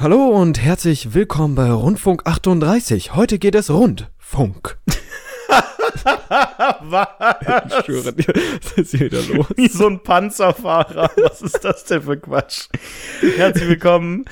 Hallo 0.00 0.28
und 0.28 0.62
herzlich 0.62 1.12
willkommen 1.12 1.54
bei 1.54 1.70
Rundfunk 1.70 2.22
38. 2.26 3.14
Heute 3.14 3.38
geht 3.38 3.54
es 3.54 3.68
Rundfunk. 3.68 4.78
Was? 6.80 7.08
Ich 7.68 7.84
schwöre 7.84 8.12
dir, 8.14 8.32
was 8.62 8.72
ist 8.78 8.90
hier 8.92 9.06
wieder 9.12 9.20
los? 9.22 9.46
Wie 9.56 9.68
so 9.68 9.88
ein 9.88 10.02
Panzerfahrer. 10.02 11.10
Was 11.16 11.42
ist 11.42 11.62
das 11.64 11.84
denn 11.84 12.00
für 12.02 12.16
Quatsch? 12.16 12.68
Herzlich 13.36 13.68
willkommen 13.68 14.24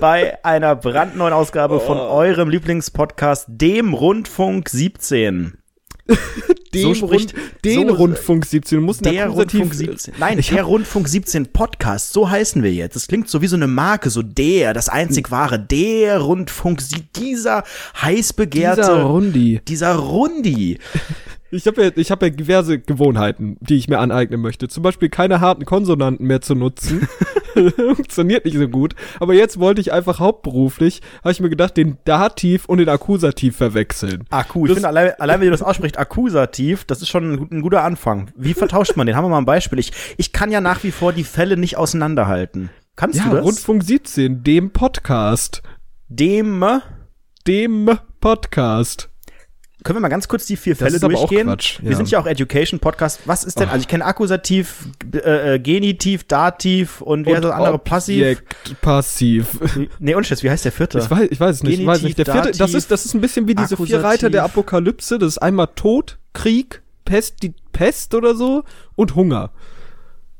bei 0.00 0.42
einer 0.44 0.74
brandneuen 0.76 1.34
Ausgabe 1.34 1.80
von 1.80 1.98
Oh. 1.98 2.08
eurem 2.14 2.48
Lieblingspodcast, 2.48 3.46
dem 3.48 3.92
Rundfunk 3.92 4.70
17. 4.70 5.58
Den, 6.74 6.82
So 6.82 6.94
spricht- 6.94 7.34
Rund, 7.34 7.64
den 7.66 7.88
so- 7.88 7.94
Rundfunk 7.94 8.46
17. 8.46 8.78
Du 8.78 8.84
musst 8.84 9.04
Der 9.04 9.28
Rundfunk 9.28 9.74
17. 9.74 10.14
Nein, 10.18 10.38
ich 10.38 10.48
der 10.48 10.64
Rundfunk 10.64 11.06
17 11.06 11.52
Podcast, 11.52 12.14
so 12.14 12.30
heißen 12.30 12.62
wir 12.62 12.72
jetzt. 12.72 12.96
Das 12.96 13.08
klingt 13.08 13.28
so 13.28 13.42
wie 13.42 13.46
so 13.46 13.56
eine 13.56 13.66
Marke, 13.66 14.08
so 14.08 14.22
der, 14.22 14.72
das 14.72 14.88
einzig 14.88 15.30
wahre, 15.30 15.58
der 15.60 16.18
Rundfunk, 16.20 16.80
dieser 17.16 17.64
heiß 18.00 18.32
begehrte, 18.32 18.80
dieser 18.80 19.02
Rundi. 19.02 19.60
dieser 19.68 19.94
Rundi. 19.96 20.78
Ich 21.52 21.66
habe 21.66 21.84
ja, 21.84 21.90
ich 21.94 22.10
hab 22.10 22.22
ja 22.22 22.30
diverse 22.30 22.78
Gewohnheiten, 22.78 23.58
die 23.60 23.76
ich 23.76 23.86
mir 23.86 23.98
aneignen 23.98 24.40
möchte. 24.40 24.68
Zum 24.68 24.82
Beispiel 24.82 25.10
keine 25.10 25.40
harten 25.40 25.66
Konsonanten 25.66 26.26
mehr 26.26 26.40
zu 26.40 26.54
nutzen. 26.54 27.06
Funktioniert 27.76 28.46
nicht 28.46 28.56
so 28.56 28.66
gut. 28.68 28.94
Aber 29.20 29.34
jetzt 29.34 29.60
wollte 29.60 29.82
ich 29.82 29.92
einfach 29.92 30.18
hauptberuflich, 30.18 31.02
habe 31.20 31.32
ich 31.32 31.40
mir 31.40 31.50
gedacht, 31.50 31.76
den 31.76 31.98
Dativ 32.06 32.64
und 32.64 32.78
den 32.78 32.88
Akkusativ 32.88 33.54
verwechseln. 33.56 34.24
Akku. 34.30 34.64
Ich 34.64 34.68
Das- 34.70 34.76
finde, 34.76 34.88
allein, 34.88 35.12
allein 35.20 35.40
wenn 35.40 35.46
ihr 35.48 35.50
das 35.52 35.62
ausspricht, 35.62 35.98
Akkusativ, 35.98 36.84
das 36.84 37.02
ist 37.02 37.08
schon 37.10 37.32
ein, 37.34 37.48
ein 37.50 37.60
guter 37.60 37.84
Anfang. 37.84 38.30
Wie 38.34 38.54
vertauscht 38.54 38.96
man 38.96 39.06
den? 39.06 39.14
Haben 39.16 39.24
wir 39.26 39.28
mal 39.30 39.38
ein 39.38 39.44
Beispiel. 39.44 39.78
Ich, 39.78 39.92
ich 40.16 40.32
kann 40.32 40.50
ja 40.50 40.62
nach 40.62 40.82
wie 40.84 40.90
vor 40.90 41.12
die 41.12 41.24
Fälle 41.24 41.58
nicht 41.58 41.76
auseinanderhalten. 41.76 42.70
Kannst 42.96 43.18
Ja, 43.18 43.28
du 43.28 43.36
das? 43.36 43.44
Rundfunk 43.44 43.82
17, 43.84 44.42
dem 44.42 44.70
Podcast. 44.70 45.62
Dem, 46.08 46.64
Dem 47.46 47.90
Podcast. 48.20 49.10
Können 49.82 49.96
wir 49.96 50.00
mal 50.00 50.08
ganz 50.08 50.28
kurz 50.28 50.46
die 50.46 50.56
vier 50.56 50.74
Das 50.74 50.80
Fälle 50.80 50.96
ist 50.96 51.04
aber 51.04 51.14
auch 51.14 51.28
durchgehen? 51.28 51.46
Quatsch, 51.46 51.80
Wir 51.82 51.90
ja. 51.90 51.96
sind 51.96 52.10
ja 52.10 52.20
auch 52.20 52.26
Education 52.26 52.80
Podcast. 52.80 53.20
Was 53.26 53.44
ist 53.44 53.58
denn, 53.58 53.68
also 53.68 53.80
ich 53.80 53.88
kenne 53.88 54.04
Akkusativ, 54.04 54.86
äh, 55.12 55.54
äh, 55.54 55.58
Genitiv, 55.58 56.24
Dativ 56.24 57.00
und 57.00 57.26
wie 57.26 57.32
heißt 57.34 57.44
das 57.44 57.52
andere? 57.52 57.78
Passiv? 57.78 58.22
Objekt, 58.22 58.80
passiv. 58.80 59.46
Nee, 59.98 60.14
und 60.14 60.42
wie 60.42 60.50
heißt 60.50 60.64
der 60.64 60.72
vierte? 60.72 60.98
Ich 60.98 61.10
weiß, 61.10 61.28
ich 61.30 61.40
weiß 61.40 61.56
es 61.56 61.62
nicht. 61.62 61.80
Ich 61.80 61.86
weiß 61.86 62.00
Genitiv, 62.00 62.18
nicht. 62.18 62.26
Der 62.26 62.34
vierte, 62.34 62.48
das 62.48 62.58
Dativ, 62.58 62.76
ist, 62.76 62.90
das 62.90 63.04
ist 63.04 63.14
ein 63.14 63.20
bisschen 63.20 63.48
wie 63.48 63.54
diese 63.54 63.76
vier 63.76 63.84
Akkusativ. 63.84 64.04
Reiter 64.04 64.30
der 64.30 64.44
Apokalypse. 64.44 65.18
Das 65.18 65.28
ist 65.28 65.38
einmal 65.38 65.68
Tod, 65.74 66.18
Krieg, 66.32 66.82
Pest, 67.04 67.42
die 67.42 67.54
Pest 67.72 68.14
oder 68.14 68.34
so 68.34 68.64
und 68.94 69.14
Hunger. 69.14 69.50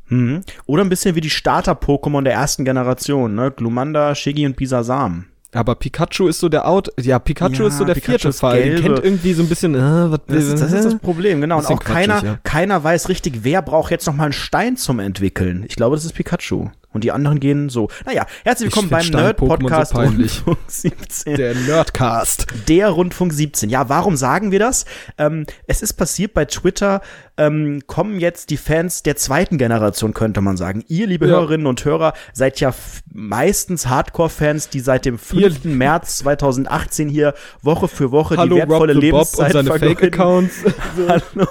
Mhm. 0.08 0.42
Oder 0.66 0.84
ein 0.84 0.88
bisschen 0.88 1.14
wie 1.14 1.20
die 1.20 1.30
Starter-Pokémon 1.30 2.22
der 2.22 2.34
ersten 2.34 2.64
Generation, 2.64 3.34
ne? 3.34 3.50
Glumanda, 3.50 4.14
Shiggy 4.14 4.46
und 4.46 4.56
Bisasam. 4.56 5.26
Aber 5.54 5.74
Pikachu 5.74 6.28
ist 6.28 6.40
so 6.40 6.48
der 6.48 6.66
Out. 6.66 6.90
Ja, 7.00 7.18
Pikachu 7.18 7.62
Ja, 7.62 7.68
ist 7.68 7.78
so 7.78 7.84
der 7.84 7.94
Pikachu 7.94 8.18
vierte 8.18 8.32
Fall. 8.32 8.62
Den 8.62 8.82
kennt 8.82 9.04
irgendwie 9.04 9.34
so 9.34 9.42
ein 9.42 9.48
bisschen. 9.48 9.74
Äh, 9.74 10.10
was, 10.10 10.20
Das 10.26 10.44
ist, 10.44 10.60
das 10.62 10.72
ist 10.72 10.84
das 10.84 10.98
Problem, 10.98 11.40
genau. 11.40 11.58
Und 11.58 11.66
auch 11.66 11.80
keiner, 11.80 12.24
ja. 12.24 12.38
keiner 12.42 12.82
weiß 12.82 13.08
richtig, 13.08 13.40
wer 13.42 13.60
braucht 13.60 13.90
jetzt 13.90 14.06
noch 14.06 14.14
mal 14.14 14.24
einen 14.24 14.32
Stein 14.32 14.76
zum 14.76 14.98
Entwickeln. 14.98 15.64
Ich 15.68 15.76
glaube, 15.76 15.94
das 15.96 16.04
ist 16.04 16.14
Pikachu. 16.14 16.70
Und 16.92 17.04
die 17.04 17.12
anderen 17.12 17.40
gehen 17.40 17.68
so. 17.68 17.88
Naja, 18.04 18.26
herzlich 18.44 18.68
Ich 18.68 18.74
willkommen 18.76 18.90
beim 18.90 19.02
so 19.02 19.18
Nerd-Podcast 19.18 19.94
peinlich. 19.94 20.46
Rundfunk 20.46 20.58
17. 20.68 21.36
der 21.36 21.54
Nerdcast. 21.54 22.46
Der 22.68 22.88
Rundfunk 22.90 23.32
17. 23.32 23.70
Ja, 23.70 23.88
warum 23.88 24.16
sagen 24.16 24.50
wir 24.50 24.58
das? 24.58 24.84
Ähm, 25.16 25.46
es 25.66 25.80
ist 25.82 25.94
passiert 25.94 26.34
bei 26.34 26.44
Twitter, 26.44 27.00
ähm, 27.38 27.82
kommen 27.86 28.20
jetzt 28.20 28.50
die 28.50 28.56
Fans 28.58 29.02
der 29.02 29.16
zweiten 29.16 29.56
Generation, 29.56 30.12
könnte 30.12 30.42
man 30.42 30.56
sagen. 30.56 30.84
Ihr, 30.88 31.06
liebe 31.06 31.26
Ja. 31.26 31.32
Hörerinnen 31.32 31.66
und 31.66 31.82
Hörer, 31.84 32.12
seid 32.34 32.60
ja 32.60 32.74
meistens 33.10 33.86
Hardcore-Fans, 33.86 34.68
die 34.68 34.80
seit 34.80 35.06
dem 35.06 35.18
5. 35.18 35.64
März 35.64 36.18
2018 36.18 37.08
hier 37.08 37.32
Woche 37.62 37.88
für 37.88 38.12
Woche 38.12 38.36
Hallo 38.36 38.54
die 38.56 38.60
wertvolle 38.60 38.92
Rob 38.94 39.02
the 39.02 39.10
Bob 39.10 39.20
Lebenszeit 39.20 39.54
und 39.54 39.66
seine. 39.66 39.78
Fake-Accounts. 39.80 40.54
hallo, 41.08 41.46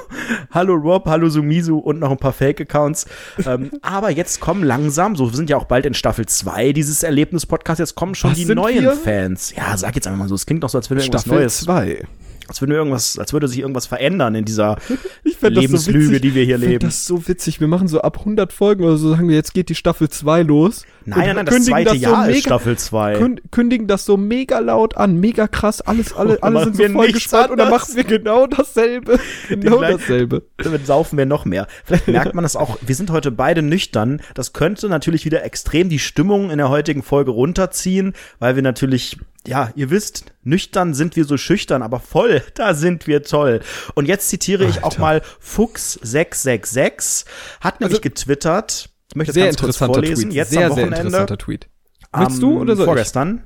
hallo 0.51 0.74
Rob, 0.75 1.07
hallo 1.07 1.30
Sumisu 1.30 1.80
und 1.80 2.00
noch 2.00 2.12
ein 2.12 2.18
paar 2.18 2.34
Fake-Accounts. 2.34 3.07
ähm, 3.46 3.72
aber 3.81 4.12
jetzt 4.12 4.40
kommen 4.40 4.63
langsam, 4.63 5.16
so 5.16 5.31
wir 5.31 5.38
sind 5.38 5.50
ja 5.50 5.58
auch 5.58 5.66
bald 5.66 5.86
in 5.86 5.94
Staffel 5.94 6.25
2 6.25 6.74
dieses 6.74 7.03
Erlebnis-Podcasts, 7.03 7.80
jetzt 7.80 7.96
kommen 7.96 8.16
schon 8.16 8.31
Was 8.31 8.38
die 8.38 8.46
neuen 8.46 8.84
wir? 8.84 8.94
Fans. 8.94 9.53
Ja, 9.56 9.75
sag 9.78 9.96
jetzt 9.96 10.08
einfach 10.08 10.19
mal 10.19 10.30
so, 10.30 10.36
es 10.36 10.46
klingt 10.46 10.64
doch 10.64 10.69
so, 10.69 10.78
als 10.78 10.90
würde 10.90 11.02
irgendwas 11.02 11.22
Staffel 11.22 11.40
Neues, 11.40 11.59
2. 11.62 12.08
als 12.51 12.59
würde 12.62 12.73
irgendwas, 12.75 13.17
als 13.17 13.31
würde 13.34 13.47
sich 13.47 13.59
irgendwas 13.59 13.85
verändern 13.88 14.35
in 14.35 14.44
dieser 14.45 14.75
das 15.23 15.39
so 15.41 15.47
Lebenslüge, 15.47 16.07
witzig. 16.09 16.22
die 16.22 16.35
wir 16.35 16.44
hier 16.44 16.57
leben. 16.57 16.79
Das 16.79 16.95
ist 16.95 17.06
so 17.06 17.28
witzig. 17.28 17.59
Wir 17.62 17.67
machen 17.67 17.88
so 17.88 18.01
ab 18.01 18.19
100 18.19 18.51
Folgen 18.51 18.84
oder 18.84 18.97
so, 18.97 19.12
sagen 19.12 19.29
wir, 19.29 19.35
jetzt 19.35 19.53
geht 19.53 19.69
die 19.69 19.75
Staffel 19.75 20.09
2 20.09 20.44
los. 20.44 20.84
Nein, 21.06 21.19
nein, 21.28 21.35
nein, 21.38 21.45
das 21.45 21.63
zweite 21.66 21.89
so 21.91 21.95
Jahr 21.95 22.28
ist 22.28 22.35
mega- 22.35 22.41
Staffel 22.41 22.78
2. 22.78 23.16
kün- 23.17 23.39
kündigen 23.51 23.88
das 23.88 24.06
so 24.06 24.17
mega 24.17 24.59
laut 24.59 24.97
an, 24.97 25.16
mega 25.19 25.47
krass, 25.47 25.81
alles, 25.81 26.13
alle, 26.13 26.44
alle 26.44 26.66
sind 26.66 26.75
so 26.75 26.89
voll 26.89 27.12
gespannt 27.12 27.50
und 27.51 27.57
dann 27.57 27.69
machen 27.69 27.95
wir 27.95 28.03
genau 28.03 28.45
dasselbe. 28.47 29.18
Genau 29.50 29.78
gleichen- 29.78 29.97
dasselbe. 30.00 30.44
Damit 30.57 30.85
saufen 30.85 31.18
wir 31.18 31.25
noch 31.25 31.45
mehr. 31.45 31.68
Vielleicht 31.85 32.07
merkt 32.09 32.35
man 32.35 32.44
das 32.44 32.56
auch. 32.56 32.78
Wir 32.81 32.95
sind 32.95 33.09
heute 33.12 33.31
beide 33.31 33.62
nüchtern. 33.62 34.22
Das 34.35 34.51
könnte 34.53 34.89
natürlich 34.89 35.23
wieder 35.25 35.44
extrem 35.44 35.88
die 35.89 36.00
Stimmung 36.00 36.51
in 36.51 36.57
der 36.57 36.69
heutigen 36.69 37.01
Folge 37.01 37.31
runterziehen, 37.31 38.13
weil 38.39 38.56
wir 38.56 38.62
natürlich, 38.62 39.18
ja, 39.47 39.72
ihr 39.75 39.89
wisst, 39.89 40.25
nüchtern 40.44 40.94
sind 40.94 41.16
wir 41.16 41.25
so 41.25 41.38
schüchtern, 41.38 41.81
aber 41.81 42.00
voll, 42.00 42.41
da 42.56 42.74
sind 42.74 43.07
wir 43.07 43.24
toll. 43.24 43.62
Und 43.96 44.07
jetzt 44.07 44.29
zitiere 44.29 44.66
ich 44.66 44.79
auch 44.79 44.91
Alter. 44.91 45.02
mal 45.02 45.22
Fuchs666, 45.44 47.25
hat 47.62 47.79
nämlich 47.79 47.96
Also, 47.97 48.02
getwittert. 48.02 48.90
Ich 49.09 49.16
möchte 49.16 49.29
das 49.31 49.35
Sehr 49.35 49.46
ganz 49.46 49.57
kurz 49.59 49.78
vorlesen. 49.78 50.24
Tweet. 50.29 50.34
Jetzt 50.34 50.51
sehr, 50.51 50.68
am 50.68 50.74
sehr 50.74 50.84
Wochenende. 50.84 51.07
interessanter 51.07 51.38
Tweet. 51.38 51.68
Willst 52.13 52.41
du 52.41 52.59
oder 52.59 52.75
soll 52.75 52.84
ich? 52.84 52.88
vorgestern. 52.88 53.44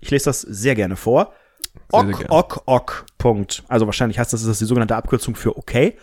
Ich 0.00 0.10
lese 0.10 0.26
das 0.26 0.40
sehr 0.42 0.74
gerne 0.74 0.96
vor. 0.96 1.32
Sehr, 1.90 2.00
sehr 2.00 2.00
Ok, 2.00 2.18
gerne. 2.18 2.30
ok, 2.30 2.62
ok, 2.66 3.04
Punkt. 3.18 3.64
Also 3.68 3.86
wahrscheinlich 3.86 4.18
heißt 4.18 4.32
das, 4.32 4.40
das 4.42 4.50
ist 4.50 4.60
die 4.60 4.64
sogenannte 4.66 4.96
Abkürzung 4.96 5.34
für 5.36 5.56
okay. 5.56 5.96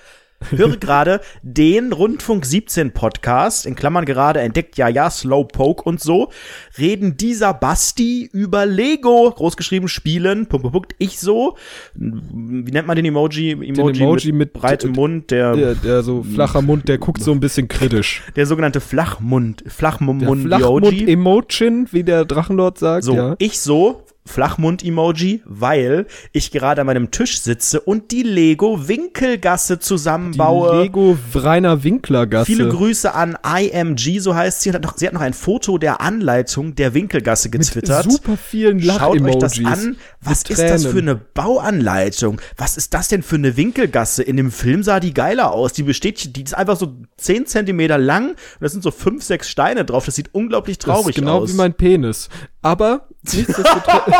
Höre 0.49 0.77
gerade 0.77 1.21
den 1.41 1.93
Rundfunk 1.93 2.45
17 2.45 2.91
Podcast, 2.91 3.65
in 3.65 3.75
Klammern 3.75 4.05
gerade 4.05 4.41
entdeckt, 4.41 4.77
ja, 4.77 4.87
ja, 4.87 5.09
Slowpoke 5.09 5.83
und 5.83 6.01
so, 6.01 6.29
reden 6.77 7.17
dieser 7.17 7.53
Basti 7.53 8.29
über 8.31 8.65
Lego, 8.65 9.31
großgeschrieben, 9.31 9.87
spielen, 9.87 10.47
Punkt, 10.47 10.63
Punkt, 10.63 10.73
Punkt, 10.73 10.95
ich 10.97 11.19
so, 11.19 11.55
wie 11.95 12.71
nennt 12.71 12.87
man 12.87 12.95
den 12.95 13.05
Emoji? 13.05 13.51
Emoji, 13.51 14.01
Emoji 14.01 14.31
mit- 14.31 14.53
breitem 14.53 14.91
Mund, 14.91 15.31
der, 15.31 15.55
Der, 15.55 15.75
der 15.75 16.03
so 16.03 16.23
flacher 16.23 16.61
Mund, 16.61 16.87
der 16.87 16.97
guckt 16.97 17.21
so 17.21 17.31
ein 17.31 17.39
bisschen 17.39 17.67
kritisch. 17.67 18.21
der 18.35 18.45
sogenannte 18.45 18.81
Flachmund, 18.81 19.63
Flachmund-Emoji. 19.67 20.47
Flachmund-Emojin, 20.47 21.87
wie 21.91 22.03
der 22.03 22.25
Drachenlord 22.25 22.77
sagt. 22.77 23.03
So, 23.03 23.15
ja. 23.15 23.35
ich 23.39 23.59
so, 23.59 24.03
Flachmund-Emoji, 24.25 25.41
weil 25.45 26.07
ich 26.31 26.51
gerade 26.51 26.81
an 26.81 26.87
meinem 26.87 27.11
Tisch 27.11 27.41
sitze 27.41 27.81
und 27.81 28.11
die 28.11 28.23
Lego-Winkelgasse 28.23 29.77
Die 29.77 29.83
zusammenbaue. 29.83 30.81
Lego 30.83 31.17
Rainer 31.33 31.83
Winkler 31.83 32.25
Gasse. 32.27 32.45
Viele 32.45 32.69
Grüße 32.69 33.13
an 33.13 33.37
IMG, 33.45 34.19
so 34.19 34.35
heißt 34.35 34.61
sie. 34.61 34.71
Hat 34.73 34.83
noch, 34.83 34.97
sie 34.97 35.07
hat 35.07 35.13
noch 35.13 35.21
ein 35.21 35.33
Foto 35.33 35.77
der 35.77 36.01
Anleitung 36.01 36.75
der 36.75 36.93
Winkelgasse 36.93 37.49
getwittert. 37.49 38.09
Super 38.11 38.37
vielen 38.37 38.81
Schaut 38.81 39.21
euch 39.21 39.37
das 39.37 39.57
an. 39.63 39.97
Was 40.21 40.43
Mit 40.43 40.51
ist 40.57 40.61
das 40.61 40.85
für 40.85 40.99
eine 40.99 41.15
Bauanleitung? 41.15 42.39
Was 42.57 42.77
ist 42.77 42.93
das 42.93 43.07
denn 43.09 43.23
für 43.23 43.35
eine 43.35 43.57
Winkelgasse? 43.57 44.23
In 44.23 44.37
dem 44.37 44.51
Film 44.51 44.83
sah 44.83 44.99
die 44.99 45.13
geiler 45.13 45.51
aus. 45.51 45.73
Die 45.73 45.83
besteht, 45.83 46.35
die 46.35 46.43
ist 46.43 46.53
einfach 46.55 46.77
so 46.77 46.95
10 47.17 47.45
Zentimeter 47.45 47.97
lang 47.97 48.29
und 48.29 48.37
da 48.61 48.69
sind 48.69 48.83
so 48.83 48.91
fünf, 48.91 49.23
sechs 49.23 49.49
Steine 49.49 49.85
drauf. 49.85 50.05
Das 50.05 50.15
sieht 50.15 50.33
unglaublich 50.33 50.77
Das 50.77 50.85
traurig 50.85 51.09
ist 51.09 51.15
genau 51.15 51.39
aus. 51.41 51.51
wie 51.51 51.55
mein 51.57 51.73
Penis. 51.73 52.29
Aber 52.61 53.07
nichtsdestotrotz. 53.33 54.12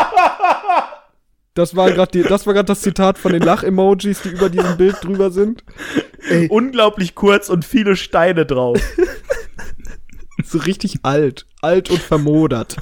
Das 1.56 1.76
war 1.76 1.92
gerade 1.92 2.24
das 2.24 2.48
war 2.48 2.64
das 2.64 2.82
Zitat 2.82 3.20
von 3.20 3.32
den 3.32 3.44
Lach-Emojis, 3.44 4.24
die 4.24 4.30
über 4.30 4.50
diesem 4.50 4.76
Bild 4.76 5.04
drüber 5.04 5.30
sind. 5.30 5.64
unglaublich 6.50 7.14
kurz 7.14 7.50
und 7.50 7.64
viele 7.64 7.96
Steine 7.96 8.46
drauf. 8.46 8.80
So 10.44 10.58
richtig 10.58 11.00
alt, 11.04 11.46
alt 11.62 11.90
und 11.90 12.00
vermodert. 12.00 12.76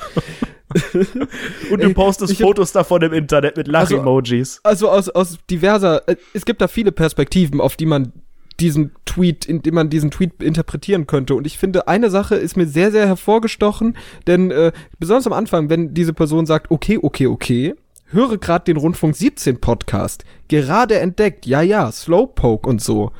Und 1.69 1.81
du 1.81 1.87
Ey, 1.87 1.93
postest 1.93 2.37
Fotos 2.37 2.71
davon 2.71 3.01
im 3.01 3.13
Internet 3.13 3.57
mit 3.57 3.67
Lach-Emojis. 3.67 4.61
Also 4.63 4.89
aus, 4.89 5.09
aus 5.09 5.37
diverser, 5.49 6.07
äh, 6.07 6.15
es 6.33 6.45
gibt 6.45 6.61
da 6.61 6.67
viele 6.67 6.91
Perspektiven, 6.91 7.59
auf 7.59 7.75
die 7.75 7.85
man 7.85 8.13
diesen 8.59 8.91
Tweet, 9.11 9.45
in 9.45 9.61
dem 9.61 9.75
man 9.75 9.89
diesen 9.89 10.09
Tweet 10.09 10.41
interpretieren 10.41 11.05
könnte. 11.05 11.35
Und 11.35 11.45
ich 11.45 11.57
finde, 11.57 11.87
eine 11.89 12.09
Sache 12.09 12.35
ist 12.35 12.55
mir 12.55 12.65
sehr, 12.65 12.91
sehr 12.91 13.07
hervorgestochen, 13.07 13.97
denn 14.25 14.51
äh, 14.51 14.71
besonders 14.99 15.27
am 15.27 15.33
Anfang, 15.33 15.69
wenn 15.69 15.93
diese 15.93 16.13
Person 16.13 16.45
sagt, 16.45 16.71
okay, 16.71 16.97
okay, 17.01 17.27
okay, 17.27 17.75
höre 18.05 18.37
gerade 18.37 18.65
den 18.65 18.77
Rundfunk 18.77 19.15
17 19.15 19.59
Podcast, 19.59 20.23
gerade 20.47 20.99
entdeckt, 20.99 21.45
ja, 21.45 21.61
ja, 21.61 21.91
Slowpoke 21.91 22.69
und 22.69 22.81
so. 22.81 23.11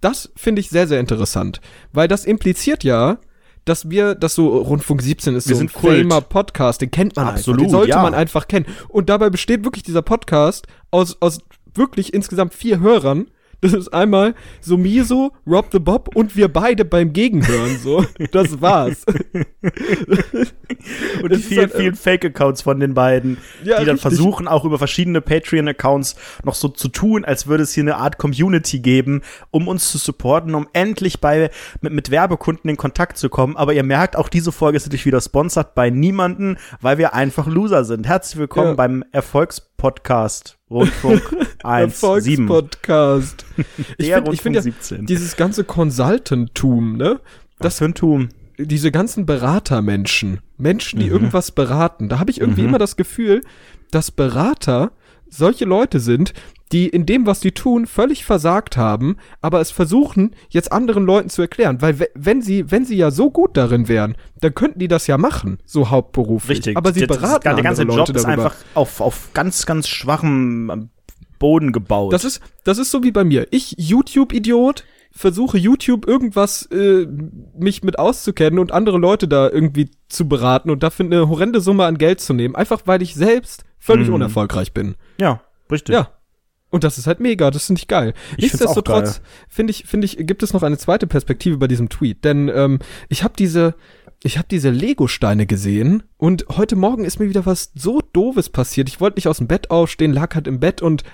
Das 0.00 0.30
finde 0.36 0.60
ich 0.60 0.70
sehr, 0.70 0.86
sehr 0.86 1.00
interessant, 1.00 1.60
weil 1.92 2.08
das 2.08 2.24
impliziert 2.24 2.82
ja, 2.82 3.18
dass 3.66 3.90
wir, 3.90 4.14
dass 4.14 4.34
so 4.34 4.58
Rundfunk 4.58 5.02
17 5.02 5.34
ist 5.34 5.48
Wir 5.48 5.56
so 5.56 5.62
ein 5.62 5.68
famer 5.68 6.22
Podcast, 6.22 6.80
den 6.80 6.90
kennt 6.90 7.16
man 7.16 7.28
Absolut, 7.28 7.60
einfach, 7.60 7.66
den 7.66 7.70
sollte 7.70 7.90
ja. 7.90 8.02
man 8.02 8.14
einfach 8.14 8.48
kennen. 8.48 8.64
Und 8.88 9.10
dabei 9.10 9.28
besteht 9.28 9.64
wirklich 9.64 9.82
dieser 9.82 10.02
Podcast 10.02 10.66
aus, 10.90 11.20
aus 11.20 11.40
wirklich 11.74 12.14
insgesamt 12.14 12.54
vier 12.54 12.80
Hörern. 12.80 13.26
Das 13.66 13.74
ist 13.74 13.92
einmal 13.92 14.34
Sumiso, 14.60 15.32
Rob 15.44 15.66
the 15.72 15.80
Bob 15.80 16.14
und 16.14 16.36
wir 16.36 16.46
beide 16.46 16.84
beim 16.84 17.12
Gegenhören, 17.12 17.78
so. 17.78 18.04
Das 18.30 18.60
war's. 18.60 19.04
Und 21.22 21.32
die 21.32 21.36
vielen, 21.36 21.60
halt, 21.62 21.72
vielen 21.74 21.94
Fake-Accounts 21.94 22.62
von 22.62 22.78
den 22.78 22.94
beiden, 22.94 23.38
ja, 23.64 23.78
die 23.78 23.84
dann 23.84 23.96
richtig. 23.96 24.00
versuchen, 24.02 24.46
auch 24.46 24.64
über 24.64 24.78
verschiedene 24.78 25.20
Patreon-Accounts 25.20 26.16
noch 26.44 26.54
so 26.54 26.68
zu 26.68 26.88
tun, 26.88 27.24
als 27.24 27.46
würde 27.46 27.64
es 27.64 27.72
hier 27.72 27.82
eine 27.82 27.96
Art 27.96 28.18
Community 28.18 28.78
geben, 28.78 29.22
um 29.50 29.68
uns 29.68 29.90
zu 29.90 29.98
supporten, 29.98 30.54
um 30.54 30.68
endlich 30.72 31.20
bei, 31.20 31.50
mit, 31.80 31.92
mit 31.92 32.10
Werbekunden 32.10 32.70
in 32.70 32.76
Kontakt 32.76 33.16
zu 33.16 33.28
kommen. 33.28 33.56
Aber 33.56 33.72
ihr 33.72 33.82
merkt, 33.82 34.16
auch 34.16 34.28
diese 34.28 34.52
Folge 34.52 34.76
ist 34.76 34.86
natürlich 34.86 35.06
wieder 35.06 35.20
sponsert 35.20 35.74
bei 35.74 35.90
niemanden, 35.90 36.58
weil 36.80 36.98
wir 36.98 37.14
einfach 37.14 37.46
Loser 37.46 37.84
sind. 37.84 38.06
Herzlich 38.06 38.38
willkommen 38.38 38.68
ja. 38.68 38.74
beim 38.74 39.04
Erfolgspodcast 39.82 40.58
Rundfunk 40.70 41.22
1 41.62 42.02
Erfolgspodcast. 42.02 43.46
ich 43.98 44.12
finde 44.12 44.32
ich 44.32 44.42
find 44.42 44.56
ja, 44.56 44.98
dieses 44.98 45.36
ganze 45.36 45.64
Consultantum, 45.64 46.96
ne? 46.96 47.20
Das 47.58 47.74
Was 47.74 47.78
für 47.78 47.84
ein 47.86 47.94
Tum 47.94 48.28
diese 48.58 48.90
ganzen 48.90 49.26
Beratermenschen, 49.26 50.40
Menschen, 50.56 51.00
die 51.00 51.06
mhm. 51.06 51.12
irgendwas 51.12 51.50
beraten, 51.50 52.08
da 52.08 52.18
habe 52.18 52.30
ich 52.30 52.40
irgendwie 52.40 52.62
mhm. 52.62 52.68
immer 52.68 52.78
das 52.78 52.96
Gefühl, 52.96 53.42
dass 53.90 54.10
Berater 54.10 54.92
solche 55.28 55.66
Leute 55.66 56.00
sind, 56.00 56.32
die 56.72 56.88
in 56.88 57.06
dem, 57.06 57.26
was 57.26 57.40
sie 57.40 57.52
tun, 57.52 57.86
völlig 57.86 58.24
versagt 58.24 58.76
haben, 58.76 59.16
aber 59.40 59.60
es 59.60 59.70
versuchen, 59.70 60.34
jetzt 60.48 60.72
anderen 60.72 61.04
Leuten 61.04 61.28
zu 61.28 61.42
erklären. 61.42 61.80
Weil 61.80 62.08
wenn 62.14 62.42
sie, 62.42 62.70
wenn 62.70 62.84
sie 62.84 62.96
ja 62.96 63.10
so 63.10 63.30
gut 63.30 63.56
darin 63.56 63.88
wären, 63.88 64.16
dann 64.40 64.54
könnten 64.54 64.78
die 64.78 64.88
das 64.88 65.06
ja 65.06 65.16
machen, 65.18 65.58
so 65.64 65.90
hauptberuflich. 65.90 66.58
Richtig. 66.58 66.76
Aber 66.76 66.92
sie 66.92 67.06
beraten 67.06 67.44
das, 67.44 67.54
Der 67.54 67.62
ganze 67.62 67.82
Job 67.82 67.96
Leute 67.96 68.12
ist 68.12 68.24
darüber. 68.24 68.44
einfach 68.44 68.56
auf, 68.74 69.00
auf 69.00 69.30
ganz, 69.32 69.66
ganz 69.66 69.88
schwachem 69.88 70.90
Boden 71.38 71.72
gebaut. 71.72 72.12
Das 72.12 72.24
ist, 72.24 72.40
das 72.64 72.78
ist 72.78 72.90
so 72.90 73.02
wie 73.02 73.12
bei 73.12 73.24
mir. 73.24 73.46
Ich, 73.50 73.74
YouTube-Idiot, 73.78 74.84
versuche 75.12 75.56
YouTube 75.56 76.06
irgendwas 76.06 76.66
äh, 76.66 77.06
mich 77.58 77.82
mit 77.82 77.98
auszukennen 77.98 78.58
und 78.58 78.72
andere 78.72 78.98
Leute 78.98 79.28
da 79.28 79.48
irgendwie 79.48 79.90
zu 80.08 80.28
beraten 80.28 80.68
und 80.70 80.82
dafür 80.82 81.06
eine 81.06 81.28
horrende 81.28 81.60
Summe 81.60 81.84
an 81.84 81.96
Geld 81.96 82.20
zu 82.20 82.34
nehmen, 82.34 82.54
einfach 82.54 82.82
weil 82.84 83.02
ich 83.02 83.14
selbst 83.14 83.64
völlig 83.78 84.08
mm. 84.08 84.14
unerfolgreich 84.14 84.74
bin. 84.74 84.96
Ja, 85.18 85.40
richtig. 85.70 85.94
Ja. 85.94 86.10
Und 86.70 86.84
das 86.84 86.98
ist 86.98 87.06
halt 87.06 87.20
mega, 87.20 87.50
das 87.50 87.66
finde 87.66 87.80
ich 87.80 87.88
geil. 87.88 88.12
Ich 88.36 88.44
Nichtsdestotrotz 88.44 89.20
finde 89.48 89.70
ich, 89.70 89.84
finde 89.84 90.04
ich, 90.04 90.16
gibt 90.18 90.42
es 90.42 90.52
noch 90.52 90.62
eine 90.62 90.78
zweite 90.78 91.06
Perspektive 91.06 91.58
bei 91.58 91.68
diesem 91.68 91.88
Tweet, 91.88 92.24
denn 92.24 92.48
ähm, 92.48 92.80
ich 93.08 93.22
habe 93.22 93.34
diese, 93.38 93.74
ich 94.22 94.36
habe 94.36 94.48
diese 94.50 94.70
Lego-Steine 94.70 95.46
gesehen 95.46 96.02
und 96.16 96.46
heute 96.56 96.74
Morgen 96.74 97.04
ist 97.04 97.20
mir 97.20 97.28
wieder 97.28 97.46
was 97.46 97.70
so 97.76 98.00
doofes 98.12 98.50
passiert. 98.50 98.88
Ich 98.88 99.00
wollte 99.00 99.16
nicht 99.16 99.28
aus 99.28 99.38
dem 99.38 99.46
Bett 99.46 99.70
aufstehen, 99.70 100.12
lag 100.12 100.34
halt 100.34 100.48
im 100.48 100.58
Bett 100.58 100.82
und 100.82 101.04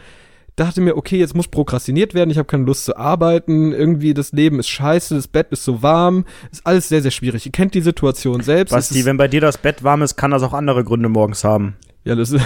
dachte 0.57 0.81
mir, 0.81 0.97
okay, 0.97 1.19
jetzt 1.19 1.35
muss 1.35 1.49
prokrastiniert 1.49 2.15
werden, 2.15 2.31
ich 2.31 2.39
habe 2.39 2.47
keine 2.47 2.65
Lust 2.65 2.85
zu 2.85 2.97
arbeiten, 2.97 3.73
irgendwie 3.73 4.15
das 4.15 4.33
Leben 4.33 4.59
ist 4.59 4.69
scheiße, 4.69 5.15
das 5.15 5.29
Bett 5.29 5.49
ist 5.51 5.65
so 5.65 5.83
warm, 5.83 6.25
ist 6.51 6.67
alles 6.67 6.89
sehr, 6.89 7.03
sehr 7.03 7.11
schwierig. 7.11 7.47
Ihr 7.47 7.53
kennt 7.53 7.75
die 7.75 7.81
Situation 7.81 8.43
selbst. 8.43 8.73
Basti, 8.73 9.05
wenn 9.05 9.17
bei 9.17 9.29
dir 9.29 9.41
das 9.41 9.59
Bett 9.59 9.83
warm 9.83 10.03
ist, 10.03 10.17
kann 10.17 10.31
das 10.31 10.43
auch 10.43 10.53
andere 10.53 10.85
Gründe 10.85 11.09
morgens 11.09 11.45
haben. 11.45 11.77
Ja, 12.05 12.17
das 12.17 12.33
ist. 12.33 12.45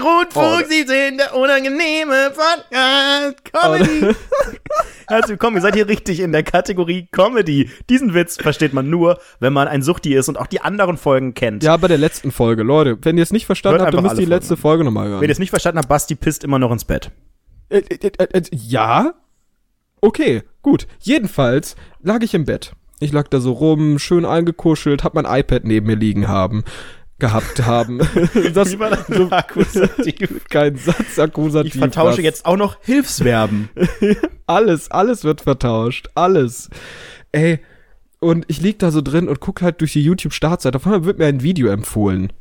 Rotfuchs, 0.00 0.68
Sie 0.68 0.84
sind 0.86 1.18
der 1.18 1.34
unangenehme 1.34 2.30
Podcast 2.30 3.44
Comedy. 3.44 4.14
Herzlich 5.08 5.30
willkommen, 5.30 5.56
ihr 5.56 5.62
seid 5.62 5.74
hier 5.74 5.88
richtig 5.88 6.20
in 6.20 6.30
der 6.30 6.44
Kategorie 6.44 7.08
Comedy. 7.10 7.68
Diesen 7.88 8.14
Witz 8.14 8.36
versteht 8.36 8.72
man 8.72 8.88
nur, 8.88 9.18
wenn 9.40 9.52
man 9.52 9.66
ein 9.66 9.82
Suchti 9.82 10.14
ist 10.14 10.28
und 10.28 10.38
auch 10.38 10.46
die 10.46 10.60
anderen 10.60 10.96
Folgen 10.96 11.34
kennt. 11.34 11.64
Ja, 11.64 11.76
bei 11.76 11.88
der 11.88 11.98
letzten 11.98 12.30
Folge, 12.30 12.62
Leute. 12.62 12.96
Wenn 13.02 13.16
ihr 13.16 13.24
es 13.24 13.32
nicht 13.32 13.46
verstanden 13.46 13.80
Hört 13.80 13.86
habt, 13.86 13.96
dann 13.96 14.04
müsst 14.04 14.14
ihr 14.14 14.26
die 14.26 14.30
letzte 14.30 14.56
Folge 14.56 14.84
nochmal 14.84 15.08
hören. 15.08 15.20
Wenn 15.20 15.28
ihr 15.28 15.32
es 15.32 15.40
nicht 15.40 15.50
verstanden 15.50 15.78
habt, 15.78 15.88
Basti 15.88 16.14
pisst 16.14 16.44
immer 16.44 16.60
noch 16.60 16.70
ins 16.70 16.84
Bett. 16.84 17.10
Äh, 17.68 17.78
äh, 17.78 18.12
äh, 18.16 18.26
äh, 18.32 18.42
ja? 18.52 19.14
Okay, 20.00 20.44
gut. 20.62 20.86
Jedenfalls 21.00 21.74
lag 22.00 22.22
ich 22.22 22.32
im 22.32 22.44
Bett. 22.44 22.74
Ich 23.00 23.12
lag 23.12 23.28
da 23.28 23.40
so 23.40 23.52
rum, 23.52 23.98
schön 23.98 24.26
eingekuschelt, 24.26 25.02
hab 25.04 25.14
mein 25.14 25.24
iPad 25.24 25.64
neben 25.64 25.86
mir 25.86 25.96
liegen 25.96 26.28
haben 26.28 26.64
gehabt 27.20 27.64
haben. 27.64 27.98
das 28.54 28.78
war 28.78 28.90
das 28.90 29.06
so 29.06 29.30
Akkusativ. 29.30 30.44
Kein 30.48 30.76
Satz, 30.76 31.18
Akkusativ. 31.18 31.74
Ich 31.74 31.78
vertausche 31.78 32.18
was. 32.18 32.24
jetzt 32.24 32.46
auch 32.46 32.56
noch 32.56 32.78
Hilfsverben. 32.82 33.68
alles, 34.46 34.90
alles 34.90 35.22
wird 35.22 35.42
vertauscht. 35.42 36.08
Alles. 36.14 36.68
Ey, 37.30 37.60
und 38.18 38.44
ich 38.48 38.60
lieg 38.60 38.78
da 38.78 38.90
so 38.90 39.00
drin 39.00 39.28
und 39.28 39.40
guck 39.40 39.62
halt 39.62 39.80
durch 39.80 39.92
die 39.92 40.02
YouTube-Startseite. 40.02 40.76
Auf 40.76 40.86
einmal 40.86 41.04
wird 41.04 41.18
mir 41.18 41.26
ein 41.26 41.42
Video 41.42 41.68
empfohlen. 41.68 42.32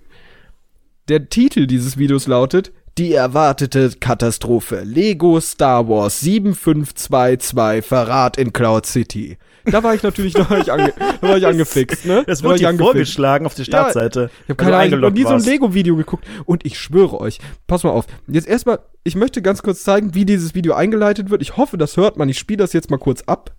Der 1.08 1.30
Titel 1.30 1.68
dieses 1.68 1.98
Videos 1.98 2.28
lautet 2.28 2.72
Die 2.98 3.14
erwartete 3.14 3.92
Katastrophe. 4.00 4.82
Lego 4.84 5.40
Star 5.40 5.88
Wars 5.88 6.20
7522 6.20 7.86
Verrat 7.86 8.38
in 8.38 8.52
Cloud 8.52 8.86
City. 8.86 9.38
Da 9.72 9.84
war 9.84 9.94
ich 9.94 10.04
natürlich, 10.04 10.34
da 10.34 10.50
war 10.50 10.60
ich, 10.60 10.72
ange, 10.72 10.94
da 11.22 11.28
war 11.28 11.38
ich 11.38 11.46
angefixt, 11.46 12.06
ne? 12.06 12.24
Das 12.26 12.44
wurde 12.44 12.60
dir 12.60 12.78
vorgeschlagen 12.78 13.46
auf 13.46 13.56
der 13.56 13.64
Startseite. 13.64 14.22
Ja, 14.22 14.28
ich 14.44 14.50
habe 14.50 14.56
keine 14.56 14.78
Ahnung, 14.78 15.00
noch 15.00 15.12
nie 15.12 15.24
so 15.24 15.30
ein 15.30 15.44
Lego-Video 15.44 15.96
geguckt. 15.96 16.26
Und 16.46 16.66
ich 16.66 16.80
schwöre 16.80 17.20
euch, 17.20 17.40
pass 17.68 17.84
mal 17.84 17.92
auf. 17.92 18.06
Jetzt 18.28 18.48
erstmal, 18.48 18.80
ich 19.04 19.16
möchte 19.16 19.42
ganz 19.42 19.62
kurz 19.62 19.84
zeigen, 19.84 20.14
wie 20.14 20.26
dieses 20.26 20.56
Video 20.56 20.74
eingeleitet 20.74 21.30
wird. 21.30 21.42
Ich 21.42 21.58
hoffe, 21.58 21.78
das 21.78 21.98
hört 21.98 22.18
man. 22.18 22.30
Ich 22.30 22.40
spiele 22.40 22.58
das 22.58 22.74
jetzt 22.74 22.90
mal 22.90 22.98
kurz 22.98 23.22
ab. 23.24 23.56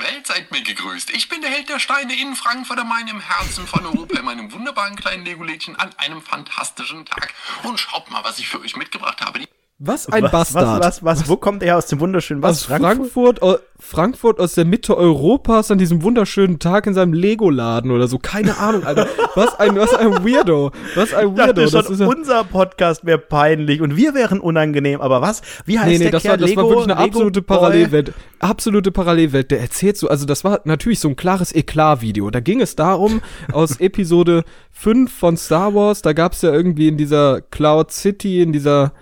Welt 0.00 0.26
seid 0.26 0.50
mir 0.50 0.62
gegrüßt. 0.62 1.10
Ich 1.10 1.28
bin 1.28 1.40
der 1.40 1.50
Held 1.50 1.68
der 1.68 1.78
Steine 1.78 2.18
in 2.18 2.34
Frankfurt 2.34 2.78
am 2.78 2.88
Main 2.88 3.08
im 3.08 3.20
Herzen 3.20 3.66
von 3.66 3.84
Europa 3.84 4.18
in 4.18 4.24
meinem 4.24 4.52
wunderbaren 4.52 4.96
kleinen 4.96 5.24
Lego-Lädchen 5.24 5.76
an 5.76 5.90
einem 5.96 6.20
fantastischen 6.20 7.04
Tag. 7.04 7.32
Und 7.62 7.78
schaut 7.78 8.10
mal, 8.10 8.24
was 8.24 8.38
ich 8.38 8.48
für 8.48 8.60
euch 8.60 8.76
mitgebracht 8.76 9.20
habe. 9.20 9.38
Die 9.38 9.48
was 9.78 10.08
ein 10.08 10.22
was, 10.22 10.30
Bastard. 10.30 10.80
Was, 10.80 11.02
was, 11.02 11.20
was, 11.20 11.28
wo 11.28 11.36
kommt 11.36 11.62
er 11.64 11.76
aus 11.76 11.86
dem 11.86 11.98
wunderschönen 11.98 12.42
was? 12.42 12.58
Aus 12.58 12.64
Frankfurt? 12.66 13.40
Frankfurt, 13.40 13.62
Frankfurt 13.80 14.40
aus 14.40 14.54
der 14.54 14.64
Mitte 14.64 14.96
Europas 14.96 15.72
an 15.72 15.78
diesem 15.78 16.02
wunderschönen 16.02 16.60
Tag 16.60 16.86
in 16.86 16.94
seinem 16.94 17.12
Lego-Laden 17.12 17.90
oder 17.90 18.06
so. 18.06 18.18
Keine 18.18 18.58
Ahnung, 18.58 18.84
Alter. 18.84 19.08
Was 19.34 19.58
ein, 19.58 19.74
was 19.74 19.92
ein 19.92 20.24
Weirdo. 20.24 20.70
Was 20.94 21.12
ein 21.12 21.36
Weirdo. 21.36 21.62
Ich 21.62 21.72
dachte 21.72 21.96
schon, 21.96 22.06
unser 22.06 22.44
Podcast 22.44 23.04
wäre 23.04 23.18
peinlich 23.18 23.80
und 23.80 23.96
wir 23.96 24.14
wären 24.14 24.38
unangenehm, 24.38 25.00
aber 25.00 25.20
was? 25.20 25.42
Wie 25.66 25.76
heißt 25.76 25.88
nee, 25.88 25.98
nee, 25.98 26.04
der 26.04 26.12
das 26.12 26.22
Kerl? 26.22 26.32
War, 26.34 26.38
das 26.38 26.50
Lego, 26.50 26.62
war 26.62 26.68
wirklich 26.68 26.84
eine 26.84 27.02
Lego 27.02 27.18
absolute 27.18 27.42
Boy? 27.42 27.56
Parallelwelt. 27.56 28.12
Absolute 28.38 28.92
Parallelwelt. 28.92 29.50
Der 29.50 29.60
erzählt 29.60 29.96
so, 29.96 30.08
also 30.08 30.24
das 30.24 30.44
war 30.44 30.60
natürlich 30.64 31.00
so 31.00 31.08
ein 31.08 31.16
klares 31.16 31.52
Eklat-Video. 31.52 32.30
Da 32.30 32.38
ging 32.38 32.60
es 32.60 32.76
darum, 32.76 33.22
aus 33.50 33.76
Episode 33.80 34.44
5 34.70 35.12
von 35.12 35.36
Star 35.36 35.74
Wars, 35.74 36.00
da 36.02 36.12
gab 36.12 36.34
es 36.34 36.42
ja 36.42 36.52
irgendwie 36.52 36.86
in 36.86 36.96
dieser 36.96 37.40
Cloud 37.40 37.90
City, 37.90 38.40
in 38.40 38.52
dieser 38.52 38.92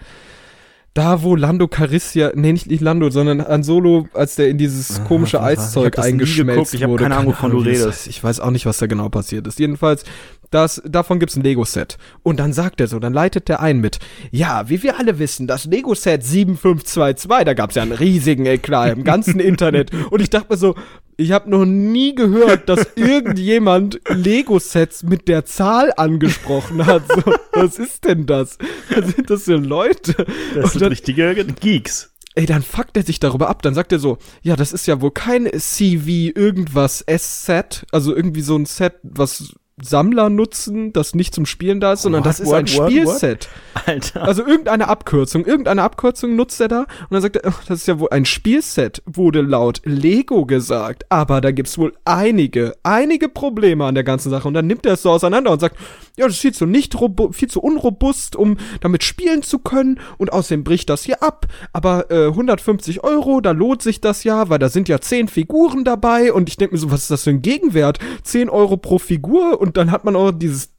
da, 0.95 1.23
wo 1.23 1.35
Lando 1.37 1.69
Caricia, 1.69 2.33
nee, 2.35 2.53
nicht, 2.53 2.67
nicht 2.67 2.83
Lando, 2.83 3.09
sondern 3.09 3.47
Han 3.47 3.63
Solo, 3.63 4.09
als 4.13 4.37
der 4.37 4.49
in 4.49 4.59
dieses 4.59 5.01
ah, 5.01 5.05
komische 5.05 5.41
ah, 5.41 5.47
Eiszeug 5.47 5.99
eingeschmelzt 5.99 6.75
ich 6.75 6.87
wurde. 6.87 7.05
Keine 7.05 7.17
Ahnung, 7.17 7.33
wovon 7.33 7.51
du 7.51 7.59
redest. 7.59 8.07
Ich 8.07 8.23
weiß 8.23 8.41
auch 8.41 8.51
nicht, 8.51 8.67
was 8.67 8.77
da 8.77 8.87
genau 8.87 9.09
passiert 9.09 9.47
ist. 9.47 9.59
Jedenfalls, 9.59 10.05
das, 10.51 10.83
davon 10.85 11.19
gibt's 11.19 11.35
ein 11.35 11.43
Lego-Set. 11.43 11.97
Und 12.23 12.39
dann 12.39 12.53
sagt 12.53 12.79
er 12.81 12.87
so, 12.87 12.99
dann 12.99 13.15
leitet 13.15 13.49
der 13.49 13.61
ein 13.61 13.81
mit, 13.81 14.01
ja, 14.31 14.69
wie 14.69 14.83
wir 14.83 14.99
alle 14.99 15.19
wissen, 15.19 15.47
das 15.47 15.65
Lego-Set 15.65 16.23
7522, 16.23 17.47
da 17.47 17.55
gab's 17.55 17.75
ja 17.75 17.83
einen 17.83 17.93
riesigen 17.93 18.45
Eklat 18.45 18.97
im 18.97 19.03
ganzen 19.03 19.41
Internet. 19.41 19.91
Und 20.11 20.21
ich 20.21 20.29
dachte 20.29 20.49
mir 20.51 20.59
so, 20.59 20.75
ich 21.17 21.33
habe 21.33 21.51
noch 21.51 21.65
nie 21.65 22.15
gehört, 22.15 22.69
dass 22.69 22.87
irgendjemand 22.97 24.01
Lego-Sets 24.09 25.03
mit 25.05 25.29
der 25.29 25.45
Zahl 25.45 25.93
angesprochen 25.97 26.87
hat. 26.87 27.03
So, 27.09 27.35
was 27.53 27.79
ist 27.79 28.05
denn 28.05 28.27
das? 28.27 28.59
Was 28.91 29.09
sind 29.09 29.31
das 29.31 29.45
für 29.45 29.57
Leute? 29.57 30.27
Das 30.55 30.73
sind 30.73 30.83
dann, 30.83 30.89
richtige 30.91 31.45
Geeks. 31.61 32.11
Ey, 32.35 32.47
dann 32.47 32.63
fuckt 32.63 32.97
er 32.97 33.03
sich 33.03 33.21
darüber 33.21 33.49
ab. 33.49 33.63
Dann 33.63 33.75
sagt 33.75 33.93
er 33.93 33.99
so, 33.99 34.19
ja, 34.41 34.57
das 34.57 34.73
ist 34.73 34.87
ja 34.87 35.01
wohl 35.01 35.11
kein 35.11 35.49
CV 35.53 36.33
irgendwas 36.35 37.03
S-Set, 37.03 37.85
also 37.93 38.15
irgendwie 38.15 38.41
so 38.41 38.57
ein 38.57 38.65
Set, 38.65 38.95
was 39.03 39.55
Sammler 39.81 40.29
nutzen, 40.29 40.93
das 40.93 41.15
nicht 41.15 41.35
zum 41.35 41.47
Spielen 41.47 41.81
da 41.81 41.95
ist, 41.95 42.03
sondern 42.03 42.21
what, 42.21 42.27
das 42.27 42.41
ist 42.41 42.47
what, 42.47 42.57
ein 42.57 42.67
what, 42.77 42.91
Spielset. 42.91 43.49
Alter. 43.87 44.23
Also 44.23 44.47
irgendeine 44.47 44.89
Abkürzung, 44.89 45.47
irgendeine 45.47 45.83
Abkürzung 45.83 46.37
nutzt 46.37 46.61
er 46.61 46.69
da 46.69 46.81
und 46.81 47.11
dann 47.11 47.23
sagt 47.23 47.37
er, 47.37 47.49
oh, 47.51 47.61
das 47.67 47.81
ist 47.81 47.89
ja 47.89 47.99
wohl 47.99 48.11
ein 48.11 48.25
Spielset, 48.25 49.03
wurde 49.07 49.41
laut 49.41 49.81
Lego 49.85 50.45
gesagt, 50.45 51.05
aber 51.09 51.41
da 51.41 51.51
gibt's 51.53 51.79
wohl 51.79 51.95
einige, 52.05 52.77
einige 52.83 53.29
Probleme 53.29 53.87
an 53.87 53.95
der 53.95 54.05
ganzen 54.05 54.31
Sache 54.31 54.47
und 54.47 54.55
dann 54.55 54.67
nimmt 54.67 54.85
er 54.85 54.95
es 54.95 55.03
so 55.03 55.11
auseinander 55.11 55.51
und 55.51 55.61
sagt, 55.61 55.77
ja, 56.17 56.27
das 56.27 56.35
ist 56.35 56.41
viel 56.41 56.55
zu 56.55 56.67
nicht 56.67 56.95
viel 57.33 57.49
zu 57.49 57.61
unrobust, 57.61 58.37
um 58.37 58.59
damit 58.81 59.03
spielen 59.03 59.43
zu 59.43 59.59
können 59.59 59.99
und 60.19 60.33
außerdem 60.33 60.65
bricht 60.65 60.91
das 60.91 61.05
hier 61.05 61.23
ab, 61.23 61.47
aber 61.73 62.11
äh, 62.11 62.27
150 62.27 63.03
Euro, 63.03 63.41
da 63.41 63.53
lohnt 63.53 63.83
sich 63.83 64.01
das 64.01 64.25
ja, 64.25 64.49
weil 64.49 64.59
da 64.59 64.69
sind 64.69 64.89
ja 64.89 65.01
10 65.01 65.29
Figuren 65.29 65.85
dabei 65.85 66.33
und 66.33 66.49
ich 66.49 66.57
denke 66.57 66.75
mir 66.75 66.81
so, 66.81 66.91
was 66.91 67.03
ist 67.03 67.11
das 67.11 67.25
für 67.25 67.31
ein 67.31 67.43
Gegenwert? 67.43 67.99
10 68.25 68.51
Euro 68.51 68.77
pro 68.77 68.99
Figur 68.99 69.61
und 69.61 69.77
dann 69.77 69.91
hat 69.91 70.05
man 70.05 70.17
auch 70.17 70.33
dieses 70.33 70.73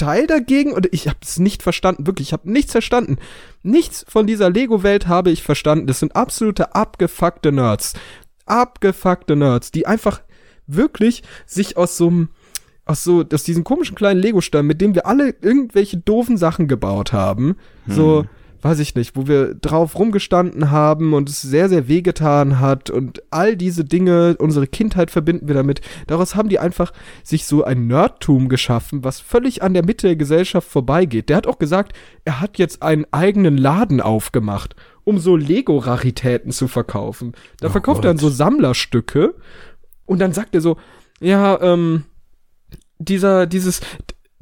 Teil 0.00 0.26
dagegen 0.26 0.72
und 0.72 0.88
ich 0.92 1.08
habe 1.08 1.18
es 1.20 1.38
nicht 1.38 1.62
verstanden, 1.62 2.06
wirklich, 2.06 2.28
ich 2.28 2.32
habe 2.32 2.50
nichts 2.50 2.72
verstanden. 2.72 3.18
Nichts 3.62 4.06
von 4.08 4.26
dieser 4.26 4.48
Lego-Welt 4.48 5.08
habe 5.08 5.30
ich 5.30 5.42
verstanden. 5.42 5.86
Das 5.86 5.98
sind 5.98 6.16
absolute 6.16 6.74
abgefuckte 6.74 7.52
Nerds. 7.52 7.92
Abgefuckte 8.46 9.36
Nerds, 9.36 9.72
die 9.72 9.86
einfach 9.86 10.22
wirklich 10.66 11.22
sich 11.44 11.76
aus 11.76 11.98
so 11.98 12.06
einem 12.06 12.28
aus 12.90 13.04
so, 13.04 13.24
aus 13.32 13.44
diesem 13.44 13.64
komischen 13.64 13.94
kleinen 13.94 14.20
Lego-Stein, 14.20 14.66
mit 14.66 14.80
dem 14.80 14.94
wir 14.94 15.06
alle 15.06 15.34
irgendwelche 15.40 15.96
doofen 15.96 16.36
Sachen 16.36 16.68
gebaut 16.68 17.12
haben, 17.12 17.56
hm. 17.86 17.94
so 17.94 18.24
weiß 18.62 18.78
ich 18.80 18.94
nicht, 18.94 19.16
wo 19.16 19.26
wir 19.26 19.54
drauf 19.54 19.98
rumgestanden 19.98 20.70
haben 20.70 21.14
und 21.14 21.30
es 21.30 21.40
sehr, 21.40 21.68
sehr 21.68 21.88
wehgetan 21.88 22.60
hat 22.60 22.90
und 22.90 23.22
all 23.30 23.56
diese 23.56 23.84
Dinge, 23.84 24.36
unsere 24.38 24.66
Kindheit 24.66 25.10
verbinden 25.10 25.48
wir 25.48 25.54
damit. 25.54 25.80
Daraus 26.08 26.34
haben 26.34 26.50
die 26.50 26.58
einfach 26.58 26.92
sich 27.22 27.46
so 27.46 27.64
ein 27.64 27.86
Nerdtum 27.86 28.50
geschaffen, 28.50 29.02
was 29.02 29.18
völlig 29.18 29.62
an 29.62 29.72
der 29.72 29.84
Mitte 29.84 30.08
der 30.08 30.16
Gesellschaft 30.16 30.68
vorbeigeht. 30.68 31.30
Der 31.30 31.38
hat 31.38 31.46
auch 31.46 31.58
gesagt, 31.58 31.92
er 32.26 32.40
hat 32.40 32.58
jetzt 32.58 32.82
einen 32.82 33.06
eigenen 33.12 33.56
Laden 33.56 34.02
aufgemacht, 34.02 34.76
um 35.04 35.18
so 35.18 35.36
Lego-Raritäten 35.36 36.52
zu 36.52 36.68
verkaufen. 36.68 37.32
Da 37.60 37.68
Oh 37.68 37.70
verkauft 37.70 38.04
er 38.04 38.08
dann 38.08 38.16
Gott. 38.16 38.22
so 38.22 38.28
Sammlerstücke 38.28 39.36
und 40.04 40.18
dann 40.18 40.34
sagt 40.34 40.54
er 40.54 40.60
so, 40.60 40.76
ja, 41.20 41.58
ähm, 41.62 42.04
dieser, 43.00 43.46
dieses, 43.46 43.80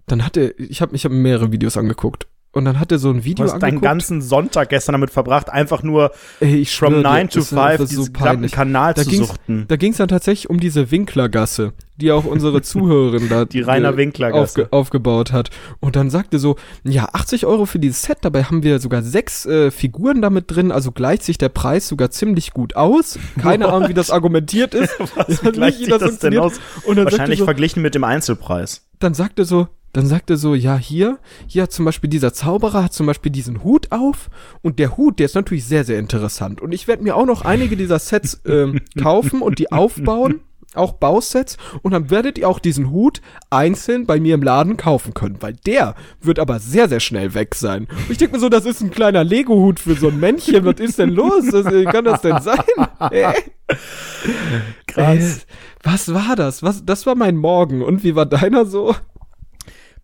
dann 0.06 0.24
hat 0.24 0.36
er, 0.36 0.58
ich 0.58 0.82
habe 0.82 0.94
ich 0.94 1.04
hab 1.04 1.12
mehrere 1.12 1.52
Videos 1.52 1.76
angeguckt. 1.76 2.26
Und 2.50 2.64
dann 2.64 2.80
hat 2.80 2.90
er 2.90 2.98
so 2.98 3.10
ein 3.10 3.24
Video 3.24 3.44
Du 3.44 3.52
hast 3.52 3.60
deinen 3.60 3.76
angeguckt. 3.76 3.84
ganzen 3.84 4.22
Sonntag 4.22 4.70
gestern 4.70 4.94
damit 4.94 5.10
verbracht, 5.10 5.50
einfach 5.50 5.82
nur 5.82 6.12
Ey, 6.40 6.56
ich 6.56 6.74
from 6.74 6.94
schwör 6.94 7.02
dir, 7.02 7.08
9 7.08 7.28
to 7.28 7.38
das 7.40 7.52
ist 7.52 7.52
einfach 7.52 7.76
5 7.76 7.90
so 7.90 8.02
diesen. 8.02 8.50
Kanal 8.50 8.94
Da 8.94 9.02
zu 9.02 9.10
suchten. 9.10 9.64
da 9.68 9.76
ging's 9.76 9.98
dann 9.98 10.08
tatsächlich 10.08 10.48
um 10.50 10.58
diese 10.58 10.90
Winklergasse, 10.90 11.72
die 12.00 12.12
auch 12.12 12.24
unsere 12.24 12.62
Zuhörerin 12.62 13.28
da 13.28 13.44
Die 13.44 13.60
Rainer 13.60 13.90
äh, 13.94 13.96
Winklergasse. 13.96 14.62
aufge, 14.62 14.72
aufgebaut 14.72 15.32
hat. 15.32 15.50
Und 15.80 15.96
dann 15.96 16.10
sagte 16.10 16.38
so, 16.38 16.56
ja, 16.84 17.08
80 17.12 17.46
Euro 17.46 17.66
für 17.66 17.78
dieses 17.78 18.02
Set, 18.02 18.18
dabei 18.22 18.44
haben 18.44 18.62
wir 18.62 18.78
sogar 18.78 19.02
sechs 19.02 19.46
äh, 19.46 19.70
Figuren 19.70 20.22
damit 20.22 20.44
drin, 20.48 20.72
also 20.72 20.92
gleicht 20.92 21.22
sich 21.24 21.38
der 21.38 21.48
Preis 21.48 21.88
sogar 21.88 22.10
ziemlich 22.10 22.52
gut 22.52 22.76
aus. 22.76 23.18
Keine 23.40 23.68
Ahnung, 23.72 23.88
wie 23.88 23.94
das 23.94 24.10
argumentiert 24.10 24.74
ist. 24.74 24.94
Was, 25.16 25.42
Ja, 25.42 25.48
wie 25.48 25.52
gleicht 25.52 25.78
sich 25.78 25.88
das 25.88 26.18
denn 26.18 26.38
aus? 26.38 26.60
Und 26.84 26.96
dann 26.96 27.04
sagte 27.04 27.12
Wahrscheinlich 27.18 27.38
so, 27.40 27.44
verglichen 27.44 27.82
mit 27.82 27.94
dem 27.94 28.04
Einzelpreis. 28.04 28.86
dann 29.00 29.14
sagte 29.14 29.44
so, 29.44 29.68
dann 29.92 30.06
sagte 30.06 30.36
so, 30.36 30.54
ja, 30.54 30.76
hier, 30.76 31.18
hier 31.46 31.62
hat 31.62 31.72
zum 31.72 31.84
Beispiel 31.86 32.10
dieser 32.10 32.32
Zauberer 32.34 32.84
hat 32.84 32.92
zum 32.92 33.06
Beispiel 33.06 33.32
diesen 33.32 33.64
Hut 33.64 33.90
auf 33.90 34.28
und 34.60 34.78
der 34.78 34.96
Hut, 34.96 35.18
der 35.18 35.26
ist 35.26 35.34
natürlich 35.34 35.64
sehr, 35.64 35.82
sehr 35.84 35.98
interessant. 35.98 36.60
Und 36.60 36.72
ich 36.72 36.86
werde 36.86 37.02
mir 37.02 37.16
auch 37.16 37.24
noch 37.24 37.42
einige 37.42 37.76
dieser 37.76 37.98
Sets 37.98 38.42
ähm, 38.46 38.80
kaufen 39.02 39.40
und 39.40 39.58
die 39.58 39.72
aufbauen, 39.72 40.40
auch 40.74 40.92
Bausets, 40.92 41.56
und 41.82 41.92
dann 41.92 42.10
werdet 42.10 42.38
ihr 42.38 42.48
auch 42.48 42.58
diesen 42.58 42.90
Hut 42.90 43.20
einzeln 43.50 44.06
bei 44.06 44.20
mir 44.20 44.34
im 44.34 44.42
Laden 44.42 44.76
kaufen 44.76 45.14
können, 45.14 45.40
weil 45.40 45.54
der 45.66 45.94
wird 46.20 46.38
aber 46.38 46.58
sehr, 46.58 46.88
sehr 46.88 47.00
schnell 47.00 47.34
weg 47.34 47.54
sein. 47.54 47.88
Und 47.90 48.10
ich 48.10 48.18
denke 48.18 48.34
mir 48.34 48.40
so, 48.40 48.48
das 48.48 48.66
ist 48.66 48.80
ein 48.80 48.90
kleiner 48.90 49.24
Lego-Hut 49.24 49.80
für 49.80 49.94
so 49.94 50.08
ein 50.08 50.20
Männchen, 50.20 50.64
was 50.64 50.80
ist 50.80 50.98
denn 50.98 51.10
los? 51.10 51.46
Das, 51.50 51.66
äh, 51.66 51.84
kann 51.84 52.04
das 52.04 52.22
denn 52.22 52.40
sein? 52.40 52.58
Äh, 53.10 53.32
äh, 54.96 55.20
was 55.82 56.12
war 56.12 56.36
das? 56.36 56.62
Was, 56.62 56.84
das 56.84 57.06
war 57.06 57.14
mein 57.14 57.36
Morgen. 57.36 57.82
Und 57.82 58.02
wie 58.02 58.16
war 58.16 58.26
deiner 58.26 58.64
so? 58.64 58.94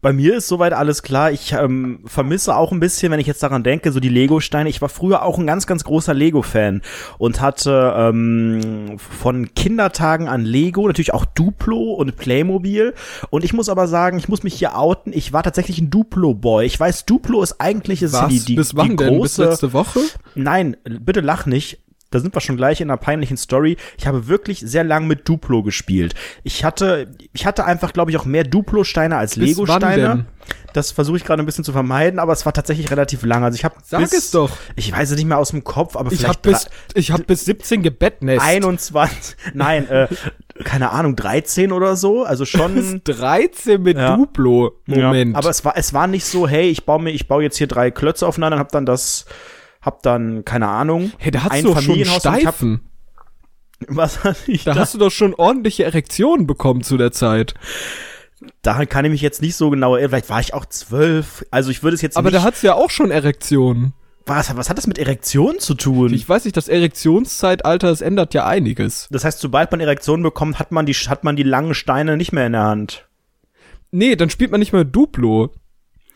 Bei 0.04 0.12
mir 0.12 0.37
ist 0.37 0.49
soweit 0.49 0.75
alles 0.75 1.02
klar. 1.02 1.32
Ich 1.32 1.52
ähm, 1.52 2.00
vermisse 2.04 2.54
auch 2.54 2.73
ein 2.73 2.78
bisschen, 2.78 3.11
wenn 3.11 3.20
ich 3.20 3.26
jetzt 3.26 3.42
daran 3.42 3.62
denke, 3.62 3.90
so 3.90 4.00
die 4.00 4.11
Lego-Steine. 4.11 4.68
Ich 4.68 4.82
war 4.82 4.90
früher 4.90 5.23
auch 5.23 5.38
ein 5.38 5.46
ganz, 5.46 5.66
ganz 5.66 5.82
großer 5.82 6.12
Lego-Fan 6.12 6.82
und 7.16 7.40
hatte 7.40 7.94
ähm, 7.96 8.99
von 8.99 9.54
Kindertagen 9.54 10.28
an 10.28 10.42
Lego 10.44 10.87
natürlich 10.87 11.14
auch 11.14 11.25
Duplo 11.25 11.94
und 11.94 12.16
Playmobil. 12.16 12.92
Und 13.30 13.44
ich 13.44 13.54
muss 13.54 13.70
aber 13.70 13.88
sagen, 13.88 14.18
ich 14.18 14.28
muss 14.28 14.42
mich 14.42 14.52
hier 14.52 14.76
outen. 14.76 15.11
Ich 15.14 15.32
war 15.32 15.42
tatsächlich 15.42 15.78
ein 15.78 15.88
Duplo-Boy. 15.88 16.66
Ich 16.66 16.78
weiß, 16.78 17.06
Duplo 17.06 17.42
ist 17.42 17.58
eigentlich 17.58 18.02
ist 18.02 18.12
Was? 18.12 18.28
die, 18.28 18.40
die, 18.40 18.56
Bis 18.56 18.76
wann 18.76 18.90
die 18.90 18.96
denn? 18.96 19.08
Bis 19.08 19.37
große. 19.37 19.44
letzte 19.46 19.73
Woche? 19.73 20.00
Nein, 20.34 20.76
bitte 20.84 21.20
lach 21.20 21.46
nicht. 21.46 21.78
Da 22.14 22.21
sind 22.21 22.33
wir 22.35 22.40
schon 22.40 22.56
gleich 22.56 22.80
in 22.80 22.90
einer 22.90 22.97
peinlichen 22.97 23.37
Story. 23.37 23.76
Ich 23.99 24.06
habe 24.06 24.28
wirklich 24.28 24.61
sehr 24.61 24.85
lang 24.85 25.06
mit 25.09 25.28
Duplo 25.28 25.64
gespielt. 25.64 26.14
Ich 26.44 26.64
hatte, 26.64 27.09
ich 27.33 27.44
hatte 27.44 27.64
einfach, 27.64 27.92
glaube 27.92 28.12
ich, 28.12 28.16
auch 28.16 28.25
mehr 28.25 28.44
Duplo-Steine 28.44 29.16
als 29.16 29.35
Bis 29.35 29.49
Lego-Steine. 29.49 30.26
Das 30.73 30.90
versuche 30.90 31.16
ich 31.16 31.25
gerade 31.25 31.42
ein 31.42 31.47
bisschen 31.47 31.64
zu 31.64 31.73
vermeiden, 31.73 32.18
aber 32.18 32.33
es 32.33 32.44
war 32.47 32.52
tatsächlich 32.52 32.90
relativ 32.90 33.25
lang. 33.25 33.42
Also 33.44 33.56
ich 33.56 33.64
habe 33.64 33.76
Sag 33.83 34.02
es 34.02 34.30
doch. 34.30 34.50
Ich 34.76 34.92
weiß 34.92 35.11
es 35.11 35.16
nicht 35.16 35.26
mehr 35.26 35.38
aus 35.38 35.50
dem 35.50 35.64
Kopf, 35.64 35.97
aber 35.97 36.12
Ich 36.12 36.18
vielleicht 36.18 36.37
hab 36.37 36.42
bis, 36.42 36.66
ich 36.94 37.11
hab 37.11 37.26
bis 37.26 37.44
17 37.44 37.83
gebettnest. 37.83 38.44
21. 38.44 39.37
Nein, 39.54 39.88
äh, 39.88 40.09
keine 40.64 40.90
Ahnung, 40.90 41.16
13 41.16 41.73
oder 41.73 41.97
so. 41.97 42.25
Also 42.25 42.44
schon. 42.44 43.00
13 43.04 43.83
mit 43.83 43.97
Ja. 43.97 44.16
Duplo. 44.16 44.80
Moment. 44.87 45.33
Ja, 45.33 45.38
aber 45.38 45.50
es 45.50 45.64
war, 45.64 45.76
es 45.76 45.92
war 45.94 46.06
nicht 46.06 46.25
so, 46.26 46.47
hey, 46.47 46.68
ich 46.68 46.85
baue 46.85 47.02
mir, 47.02 47.11
ich 47.11 47.26
baue 47.26 47.42
jetzt 47.42 47.56
hier 47.56 47.66
drei 47.66 47.90
Klötze 47.90 48.26
aufeinander 48.26 48.56
und 48.56 48.61
hab 48.61 48.73
dann 48.73 48.87
das, 48.87 49.26
hab 49.84 50.02
dann, 50.02 50.44
keine 50.44 50.68
Ahnung, 50.68 51.12
hey, 51.18 51.30
da 51.30 51.44
hast 51.44 51.52
ein 51.52 51.62
du 51.64 51.68
doch 51.70 51.76
schon 51.76 51.84
Familienhaus 51.84 52.24
und 52.26 52.38
ich 52.38 52.46
hab- 52.46 52.54
Steifen. 52.54 52.80
Was 53.88 54.24
hatte 54.24 54.50
ich 54.52 54.64
Da 54.64 54.72
da? 54.74 54.80
hast 54.80 54.94
du 54.94 54.98
doch 54.98 55.10
schon 55.10 55.34
ordentliche 55.34 55.84
Erektionen 55.84 56.46
bekommen 56.46 56.82
zu 56.82 56.96
der 56.96 57.12
Zeit. 57.12 57.54
Daran 58.62 58.88
kann 58.88 59.04
ich 59.04 59.10
mich 59.10 59.20
jetzt 59.20 59.42
nicht 59.42 59.56
so 59.56 59.68
genau 59.70 59.94
erinnern. 59.94 60.10
Vielleicht 60.10 60.30
war 60.30 60.40
ich 60.40 60.54
auch 60.54 60.64
zwölf. 60.66 61.44
Also 61.50 61.70
ich 61.70 61.82
würde 61.82 61.94
es 61.94 62.02
jetzt 62.02 62.16
Aber 62.16 62.30
nicht. 62.30 62.38
da 62.38 62.42
hat's 62.44 62.62
ja 62.62 62.74
auch 62.74 62.90
schon 62.90 63.10
Erektionen. 63.10 63.92
was, 64.26 64.54
was 64.56 64.70
hat 64.70 64.78
das 64.78 64.86
mit 64.86 64.98
Erektion 64.98 65.58
zu 65.58 65.74
tun? 65.74 66.14
Ich 66.14 66.26
weiß 66.28 66.44
nicht, 66.44 66.56
das 66.56 66.68
Erektionszeitalter, 66.68 67.88
das 67.88 68.00
ändert 68.00 68.32
ja 68.32 68.46
einiges. 68.46 69.08
das 69.10 69.24
heißt, 69.24 69.40
sobald 69.40 69.70
man 69.70 69.80
Erektion 69.80 70.22
bekommt, 70.22 70.58
hat 70.58 70.72
man 70.72 70.86
die, 70.86 70.94
hat 70.94 71.24
man 71.24 71.36
die 71.36 71.42
langen 71.42 71.74
Steine 71.74 72.16
nicht 72.16 72.32
mehr 72.32 72.46
in 72.46 72.52
der 72.52 72.62
Hand. 72.64 73.06
Nee, 73.90 74.16
dann 74.16 74.30
spielt 74.30 74.50
man 74.50 74.60
nicht 74.60 74.72
mehr 74.72 74.84
Duplo. 74.84 75.50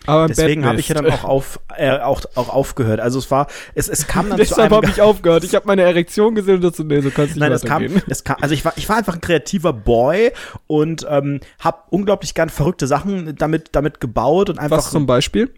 Aber 0.09 0.27
Deswegen 0.27 0.65
habe 0.65 0.81
ich 0.81 0.89
ja 0.89 0.95
dann 0.95 1.11
auch 1.11 1.25
auf, 1.25 1.61
äh, 1.77 1.99
auch, 1.99 2.23
auch 2.35 2.49
aufgehört. 2.49 2.99
Also 2.99 3.19
es 3.19 3.31
war, 3.31 3.47
es, 3.75 3.91
es 3.91 4.07
kam 4.07 4.31
dann 4.31 4.39
Deshalb 4.39 4.73
habe 4.73 4.87
ich 4.87 5.03
aufgehört. 5.03 5.45
Ich 5.45 5.55
habe 5.55 5.67
meine 5.67 5.83
Erektion 5.83 6.35
gesehen 6.35 6.57
und 6.57 6.65
dachte, 6.65 6.83
nee, 6.83 7.03
so 7.03 7.11
kannst 7.11 7.37
du 7.37 7.41
nicht 7.41 7.41
Nein, 7.41 7.53
es 7.53 7.63
kam, 7.63 7.85
es 8.09 8.25
kam, 8.25 8.39
also 8.41 8.55
ich 8.55 8.65
war, 8.65 8.73
ich 8.77 8.89
war 8.89 8.97
einfach 8.97 9.17
ein 9.17 9.21
kreativer 9.21 9.75
Boy 9.75 10.33
und 10.67 11.07
ähm, 11.11 11.41
habe 11.59 11.83
unglaublich 11.91 12.33
gern 12.33 12.49
verrückte 12.49 12.87
Sachen 12.87 13.37
damit, 13.37 13.69
damit 13.73 14.01
gebaut 14.01 14.49
und 14.49 14.59
einfach 14.59 14.79
Was 14.79 14.91
zum 14.91 15.05
Beispiel? 15.05 15.53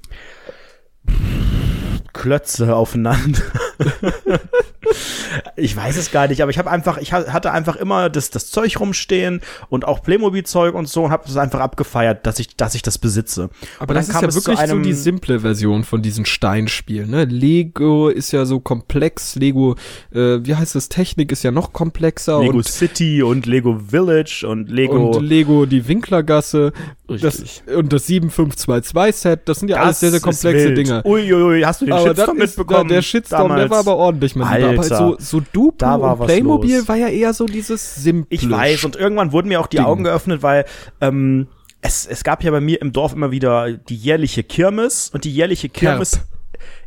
Klötze 2.13 2.75
aufeinander. 2.75 3.41
ich 5.57 5.77
weiß 5.77 5.97
es 5.97 6.11
gar 6.11 6.29
nicht, 6.29 6.41
aber 6.43 6.51
ich 6.51 6.59
habe 6.59 6.71
einfach, 6.71 6.99
ich 6.99 7.13
ha- 7.13 7.27
hatte 7.33 7.53
einfach 7.53 7.77
immer 7.77 8.09
das, 8.11 8.31
das 8.31 8.51
Zeug 8.51 8.79
rumstehen 8.81 9.41
und 9.69 9.85
auch 9.87 10.03
Playmobil-Zeug 10.03 10.75
und 10.75 10.89
so 10.89 11.05
und 11.05 11.11
habe 11.11 11.25
es 11.29 11.37
einfach 11.37 11.61
abgefeiert, 11.61 12.27
dass 12.27 12.39
ich, 12.39 12.57
dass 12.57 12.75
ich 12.75 12.83
das 12.83 12.99
besitze. 12.99 13.51
Aber 13.79 13.91
und 13.91 13.95
das 13.97 14.09
ist 14.09 14.15
ja 14.21 14.35
wirklich 14.35 14.59
so 14.59 14.79
die 14.79 14.93
simple 14.93 15.41
Version 15.41 15.85
von 15.85 16.03
diesen 16.03 16.25
Steinspielen. 16.27 17.11
Ne? 17.11 17.25
Lego 17.25 18.09
ist 18.09 18.33
ja 18.33 18.45
so 18.45 18.61
komplex. 18.61 19.37
Lego, 19.37 19.77
äh, 20.13 20.39
wie 20.45 20.55
heißt 20.55 20.75
das? 20.75 20.89
Technik 20.89 21.33
ist 21.33 21.43
ja 21.43 21.51
noch 21.51 21.73
komplexer. 21.73 22.41
Lego 22.41 22.57
und, 22.59 22.67
City 22.69 23.23
und 23.23 23.47
Lego 23.47 23.79
Village 23.91 24.45
und 24.49 24.69
Lego. 24.71 25.11
und 25.11 25.23
Lego 25.23 25.67
die 25.67 25.87
Winklergasse. 25.87 26.73
Das, 27.09 27.25
Richtig. 27.43 27.63
und 27.75 27.93
das 27.93 28.09
7522-Set. 28.09 29.41
Das 29.47 29.59
sind 29.59 29.69
ja 29.69 29.79
alles 29.79 30.01
sehr, 30.01 30.11
sehr 30.13 30.21
komplexe. 30.21 30.75
Dinge. 30.75 31.03
Uiuiui, 31.05 31.63
hast 31.63 31.81
du 31.81 31.87
den 31.87 31.95
Aber 31.95 32.07
Shitstorm 32.09 32.39
das 32.39 32.51
ist, 32.51 32.59
mitbekommen? 32.59 32.89
der 32.89 33.03
Shitstorm, 33.03 33.57
der 33.57 33.70
war 33.71 33.79
aber 33.79 33.97
ordentlich, 33.97 34.35
mein 34.37 34.57
Lieber. 34.57 34.71
Aber 34.71 34.83
Alter. 34.83 34.97
so, 34.97 35.17
so 35.19 35.41
Duplo 35.41 35.75
Da 35.79 36.01
war 36.01 36.19
und 36.19 36.27
Playmobil 36.27 36.79
los. 36.79 36.89
war 36.89 36.97
ja 36.97 37.09
eher 37.09 37.33
so 37.33 37.47
dieses 37.47 37.97
simple. 37.97 38.27
Ich 38.31 38.49
weiß, 38.49 38.85
und 38.85 38.97
irgendwann 38.97 39.33
wurden 39.33 39.49
mir 39.49 39.61
auch 39.61 39.67
die 39.67 39.77
Ding. 39.79 39.87
Augen 39.87 40.05
geöffnet, 40.05 40.43
weil 40.43 40.65
ähm, 41.01 41.49
es, 41.81 42.07
es 42.07 42.25
gab 42.25 42.43
ja 42.45 42.51
bei 42.51 42.61
mir 42.61 42.81
im 42.81 42.93
Dorf 42.93 43.13
immer 43.13 43.31
wieder 43.31 43.73
die 43.73 43.97
jährliche 43.97 44.43
Kirmes 44.43 45.11
und 45.11 45.25
die 45.25 45.33
jährliche 45.33 45.69
Kirmes 45.69 46.13
Kerb. 46.13 46.25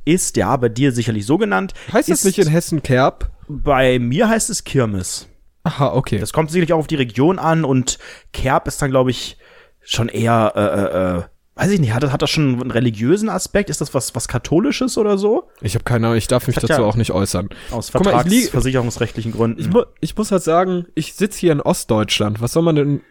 ist, 0.06 0.38
ja, 0.38 0.56
bei 0.58 0.70
dir 0.70 0.92
sicherlich 0.92 1.26
so 1.26 1.38
genannt. 1.38 1.74
heißt 1.92 2.10
das 2.10 2.24
nicht 2.24 2.40
in 2.40 2.48
Hessen 2.48 2.84
Kerb? 2.84 3.32
Bei 3.48 4.00
mir 4.00 4.30
heißt 4.30 4.50
es 4.50 4.64
Kirmes. 4.64 5.28
Aha, 5.64 5.94
okay. 5.94 6.20
Das 6.20 6.34
kommt 6.34 6.52
sicherlich 6.52 6.74
auch 6.74 6.80
auf 6.80 6.88
die 6.88 6.96
Region 6.96 7.40
an 7.40 7.64
und 7.66 7.98
Kerb 8.34 8.68
ist 8.68 8.82
dann, 8.82 8.92
glaube 8.92 9.12
ich, 9.12 9.38
schon 9.82 10.10
eher, 10.10 10.54
äh, 10.56 10.62
äh, 10.62 11.18
äh, 11.20 11.24
weiß 11.56 11.70
ich 11.72 11.80
nicht, 11.80 11.94
hat 11.94 12.02
das, 12.04 12.12
hat 12.12 12.22
das 12.22 12.30
schon 12.32 12.60
einen 12.62 12.72
religiösen 12.72 13.30
Aspekt? 13.30 13.70
Ist 13.70 13.80
das 13.82 13.94
was, 13.94 14.16
was 14.16 14.28
Katholisches 14.28 14.98
oder 14.98 15.18
so? 15.18 15.50
ich 15.62 15.76
habe 15.76 15.84
keine 15.84 16.08
Ahnung, 16.08 16.18
ich 16.18 16.28
darf 16.28 16.48
mich 16.48 16.56
dazu 16.56 16.68
ja- 16.68 16.80
auch 16.82 16.96
nicht 16.96 17.12
äußern. 17.12 17.50
Aus 17.72 17.90
vertragsversicherungsrechtlichen 17.92 19.32
Gründen. 19.32 19.60
Ich, 19.62 19.70
mu 19.70 19.84
ich 20.00 20.16
muss 20.18 20.32
halt 20.32 20.44
sagen, 20.44 20.86
ich 20.96 21.14
sitze 21.14 21.40
hier 21.40 21.52
in 21.52 21.62
Ostdeutschland. 21.62 22.42
Was 22.42 22.54
soll 22.54 22.64
man 22.64 22.76
denn? 22.76 23.02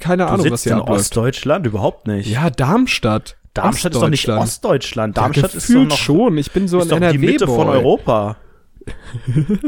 Keine 0.00 0.24
du 0.24 0.28
Ahnung, 0.28 0.40
sitzt 0.42 0.52
was 0.52 0.62
hier 0.64 0.72
in 0.72 0.80
abläuft. 0.80 1.00
Ostdeutschland? 1.00 1.66
Überhaupt 1.66 2.06
nicht. 2.06 2.28
Ja, 2.28 2.50
Darmstadt. 2.50 3.36
Darmstadt 3.54 3.92
ist 3.94 4.00
doch 4.02 4.08
nicht 4.08 4.28
Ostdeutschland. 4.28 4.42
Ostdeutschland. 4.42 5.16
Ja, 5.16 5.22
Darmstadt 5.22 5.54
ist 5.54 5.70
doch 5.74 5.84
noch 5.84 5.96
schon. 5.96 6.38
Ich 6.38 6.52
bin 6.52 6.68
so 6.68 6.78
ist 6.80 6.92
ein 6.92 7.00
doch 7.02 7.10
die 7.10 7.18
Mitte 7.18 7.44
NRW-Boy. 7.44 7.56
von 7.56 7.68
Europa. 7.68 8.36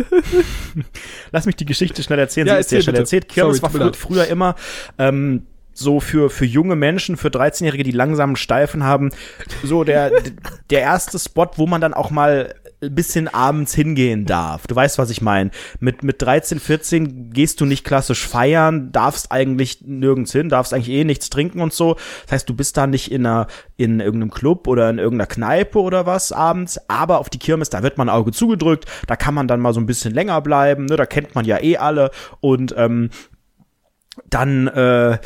Lass 1.32 1.46
mich 1.46 1.56
die 1.56 1.64
Geschichte 1.64 2.02
schnell 2.02 2.18
erzählen. 2.18 2.46
Ja, 2.46 2.54
Sie 2.54 2.60
ist 2.60 2.66
erzähl 2.66 2.82
schnell 2.82 2.92
bitte. 2.92 3.00
erzählt. 3.02 3.28
Kirmes 3.28 3.58
Sorry, 3.58 3.80
war 3.80 3.92
früher 3.94 4.26
immer 4.26 4.54
ähm, 4.98 5.46
so 5.80 5.98
für, 5.98 6.30
für 6.30 6.44
junge 6.44 6.76
Menschen, 6.76 7.16
für 7.16 7.28
13-Jährige, 7.28 7.82
die 7.82 7.90
langsamen 7.90 8.36
Steifen 8.36 8.84
haben, 8.84 9.10
so 9.64 9.82
der, 9.82 10.12
der 10.70 10.80
erste 10.80 11.18
Spot, 11.18 11.50
wo 11.56 11.66
man 11.66 11.80
dann 11.80 11.94
auch 11.94 12.10
mal 12.10 12.54
ein 12.82 12.94
bisschen 12.94 13.28
abends 13.28 13.74
hingehen 13.74 14.24
darf. 14.24 14.66
Du 14.66 14.74
weißt, 14.74 14.98
was 14.98 15.10
ich 15.10 15.20
meine. 15.20 15.50
Mit, 15.80 16.02
mit 16.02 16.22
13, 16.22 16.60
14 16.60 17.30
gehst 17.30 17.60
du 17.60 17.66
nicht 17.66 17.84
klassisch 17.84 18.26
feiern, 18.26 18.90
darfst 18.92 19.30
eigentlich 19.32 19.82
nirgends 19.82 20.32
hin, 20.32 20.48
darfst 20.48 20.72
eigentlich 20.72 20.88
eh 20.88 21.04
nichts 21.04 21.28
trinken 21.28 21.60
und 21.60 21.72
so. 21.72 21.96
Das 22.24 22.32
heißt, 22.32 22.48
du 22.48 22.54
bist 22.54 22.76
da 22.76 22.86
nicht 22.86 23.10
in 23.10 23.26
einer, 23.26 23.48
in 23.76 24.00
irgendeinem 24.00 24.30
Club 24.30 24.66
oder 24.66 24.88
in 24.88 24.98
irgendeiner 24.98 25.26
Kneipe 25.26 25.78
oder 25.78 26.06
was 26.06 26.32
abends, 26.32 26.78
aber 26.88 27.18
auf 27.18 27.28
die 27.28 27.38
Kirmes, 27.38 27.70
da 27.70 27.82
wird 27.82 27.98
man 27.98 28.08
Auge 28.08 28.32
zugedrückt, 28.32 28.86
da 29.06 29.16
kann 29.16 29.34
man 29.34 29.48
dann 29.48 29.60
mal 29.60 29.74
so 29.74 29.80
ein 29.80 29.86
bisschen 29.86 30.14
länger 30.14 30.40
bleiben, 30.40 30.86
ne, 30.86 30.96
da 30.96 31.06
kennt 31.06 31.34
man 31.34 31.44
ja 31.44 31.62
eh 31.62 31.76
alle 31.76 32.10
und 32.40 32.74
ähm, 32.76 33.10
dann 34.28 34.68
äh, 34.68 35.18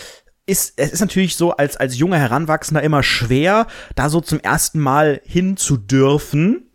ist 0.47 0.75
es 0.77 0.93
ist 0.93 1.01
natürlich 1.01 1.37
so 1.37 1.53
als 1.53 1.77
als 1.77 1.97
junger 1.99 2.19
Heranwachsender 2.19 2.83
immer 2.83 3.03
schwer, 3.03 3.67
da 3.95 4.09
so 4.09 4.21
zum 4.21 4.41
ersten 4.41 4.81
Mal 4.81 5.21
hin 5.25 5.57
zu 5.57 5.77
dürfen. 5.77 6.71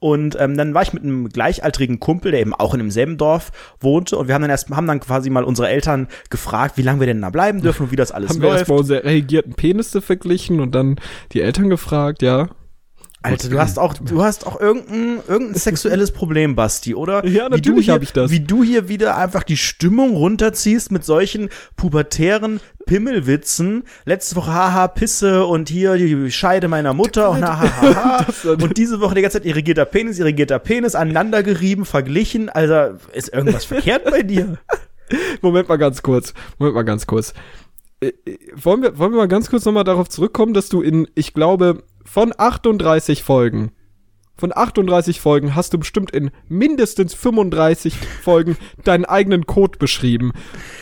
Und 0.00 0.36
ähm, 0.38 0.56
dann 0.56 0.74
war 0.74 0.82
ich 0.82 0.92
mit 0.92 1.02
einem 1.02 1.28
gleichaltrigen 1.28 1.98
Kumpel, 1.98 2.30
der 2.30 2.40
eben 2.40 2.54
auch 2.54 2.72
in 2.72 2.78
demselben 2.78 3.16
Dorf 3.16 3.50
wohnte. 3.80 4.16
Und 4.16 4.28
wir 4.28 4.34
haben 4.36 4.42
dann 4.42 4.50
erst, 4.50 4.70
haben 4.70 4.86
dann 4.86 5.00
quasi 5.00 5.28
mal 5.28 5.42
unsere 5.42 5.68
Eltern 5.68 6.06
gefragt, 6.30 6.76
wie 6.76 6.82
lange 6.82 7.00
wir 7.00 7.08
denn 7.08 7.20
da 7.20 7.30
bleiben 7.30 7.62
dürfen 7.62 7.84
und 7.84 7.90
wie 7.90 7.96
das 7.96 8.12
alles 8.12 8.30
Haben 8.30 8.42
wir 8.42 8.48
läuft. 8.50 8.58
erstmal 8.60 8.78
unsere 8.78 9.02
reagierten 9.04 9.54
Penisse 9.54 10.00
verglichen 10.00 10.60
und 10.60 10.72
dann 10.72 11.00
die 11.32 11.40
Eltern 11.40 11.68
gefragt, 11.68 12.22
ja. 12.22 12.48
Alter, 13.20 13.48
du 13.48 13.58
hast 13.58 13.78
auch, 13.78 13.94
du 13.94 14.22
hast 14.22 14.46
auch 14.46 14.60
irgendein, 14.60 15.20
irgendein 15.26 15.54
sexuelles 15.58 16.12
Problem, 16.12 16.54
Basti, 16.54 16.94
oder? 16.94 17.26
Ja, 17.26 17.48
natürlich 17.48 17.86
hier- 17.86 17.94
hab 17.94 18.02
ich 18.02 18.12
das. 18.12 18.30
Wie 18.30 18.40
du 18.40 18.62
hier 18.62 18.88
wieder 18.88 19.16
einfach 19.16 19.42
die 19.42 19.56
Stimmung 19.56 20.14
runterziehst 20.14 20.92
mit 20.92 21.04
solchen 21.04 21.48
pubertären 21.76 22.60
Pimmelwitzen. 22.86 23.82
Letzte 24.04 24.36
Woche 24.36 24.52
haha 24.52 24.88
Pisse 24.88 25.44
und 25.46 25.68
hier 25.68 25.96
die 25.96 26.30
Scheide 26.30 26.68
meiner 26.68 26.94
Mutter 26.94 27.30
und 27.30 27.44
haha 27.44 28.24
und 28.44 28.76
diese 28.76 29.00
Woche 29.00 29.16
die 29.16 29.22
ganze 29.22 29.38
Zeit 29.38 29.46
irrigierter 29.46 29.84
Penis, 29.84 30.18
irrigierter 30.18 30.58
Penis, 30.60 30.94
aneinander 30.94 31.42
gerieben, 31.42 31.84
verglichen. 31.84 32.48
Also 32.48 32.98
ist 33.12 33.32
irgendwas 33.32 33.64
verkehrt 33.64 34.04
bei 34.04 34.22
dir? 34.22 34.58
Moment 35.42 35.68
mal 35.68 35.76
ganz 35.76 36.02
kurz. 36.02 36.34
Moment 36.58 36.76
mal 36.76 36.84
ganz 36.84 37.06
kurz. 37.06 37.34
Äh, 38.00 38.12
äh, 38.26 38.38
wollen, 38.54 38.82
wir, 38.82 38.96
wollen 38.96 39.12
wir 39.12 39.18
mal 39.18 39.28
ganz 39.28 39.50
kurz 39.50 39.64
nochmal 39.64 39.84
darauf 39.84 40.08
zurückkommen, 40.08 40.54
dass 40.54 40.68
du 40.68 40.82
in, 40.82 41.08
ich 41.14 41.34
glaube, 41.34 41.82
von 42.10 42.32
38 42.36 43.22
Folgen, 43.22 43.70
von 44.36 44.52
38 44.56 45.20
Folgen 45.20 45.56
hast 45.56 45.74
du 45.74 45.78
bestimmt 45.78 46.12
in 46.12 46.30
mindestens 46.48 47.12
35 47.12 47.94
Folgen 48.22 48.56
deinen 48.84 49.04
eigenen 49.04 49.46
Code 49.46 49.78
beschrieben. 49.78 50.30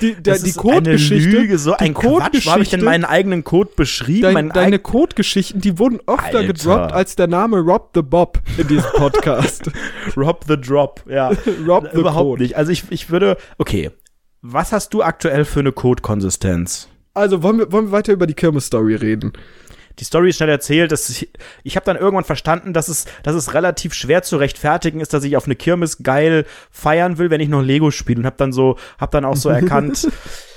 Die, 0.03 0.13
der, 0.13 0.35
Das 0.35 0.43
die 0.43 0.51
ist 0.51 0.59
eine 0.61 0.75
Codegeschichte. 0.75 1.31
Lüge, 1.31 1.59
so 1.59 1.73
ein 1.73 1.95
Quatsch. 1.95 2.45
Wo 2.47 2.51
habe 2.53 2.63
ich 2.63 2.69
denn 2.69 2.85
meinen 2.85 3.07
eigenen 3.07 3.45
Code 3.45 3.71
beschrieben? 3.75 4.35
Dein, 4.35 4.51
deine 4.51 4.79
Codegeschichten, 4.79 5.63
die 5.63 5.79
wurden 5.79 6.01
öfter 6.07 6.39
Alter. 6.39 6.45
gedroppt 6.45 6.93
als 6.93 7.17
der 7.17 7.29
Name 7.29 7.59
Rob 7.61 7.93
the 7.95 8.03
Bob 8.03 8.41
in 8.59 8.69
diesem 8.69 8.91
Podcast. 8.95 9.71
Rob 10.19 10.45
the 10.47 10.61
Drop, 10.61 11.03
ja. 11.09 11.29
Rob 11.67 11.89
the 11.95 12.01
Überhaupt 12.01 12.27
Code. 12.29 12.43
nicht. 12.43 12.57
Also 12.59 12.73
ich, 12.73 12.85
ich 12.91 13.09
würde, 13.11 13.39
okay. 13.57 13.91
Was 14.43 14.71
hast 14.73 14.93
du 14.93 15.03
aktuell 15.03 15.47
für 15.47 15.61
eine 15.61 15.73
Code-Konsistenz? 15.73 16.89
Also 17.15 17.43
wollen 17.43 17.59
wir, 17.59 17.73
wollen 17.73 17.87
wir 17.87 17.93
weiter 17.93 18.13
über 18.13 18.27
die 18.27 18.35
Kirmes-Story 18.35 18.97
reden? 18.97 19.33
Die 19.99 20.05
Story 20.05 20.31
ist 20.31 20.37
schnell 20.37 20.49
erzählt. 20.49 20.93
Dass 20.93 21.09
ich 21.09 21.29
ich 21.63 21.77
habe 21.77 21.87
dann 21.87 21.97
irgendwann 21.97 22.25
verstanden, 22.25 22.73
dass 22.73 22.89
es, 22.89 23.07
dass 23.23 23.35
es 23.35 23.55
relativ 23.55 23.95
schwer 23.95 24.23
zu 24.23 24.37
rechtfertigen 24.37 25.01
ist, 25.01 25.13
dass 25.13 25.25
ich 25.25 25.37
auf 25.37 25.47
eine 25.47 25.57
Kirmes 25.57 26.03
geil 26.03 26.47
feiern 26.71 27.19
will, 27.19 27.31
wenn 27.31 27.41
ich 27.41 27.49
noch 27.49 27.63
Lego 27.63 27.91
spiele. 27.91 28.21
Und 28.21 28.27
habe 28.27 28.37
dann 28.37 28.53
so, 28.53 28.79
habe 28.99 29.13
dann 29.13 29.25
auch 29.25 29.37
so 29.37 29.49
erkannt, 29.49 30.09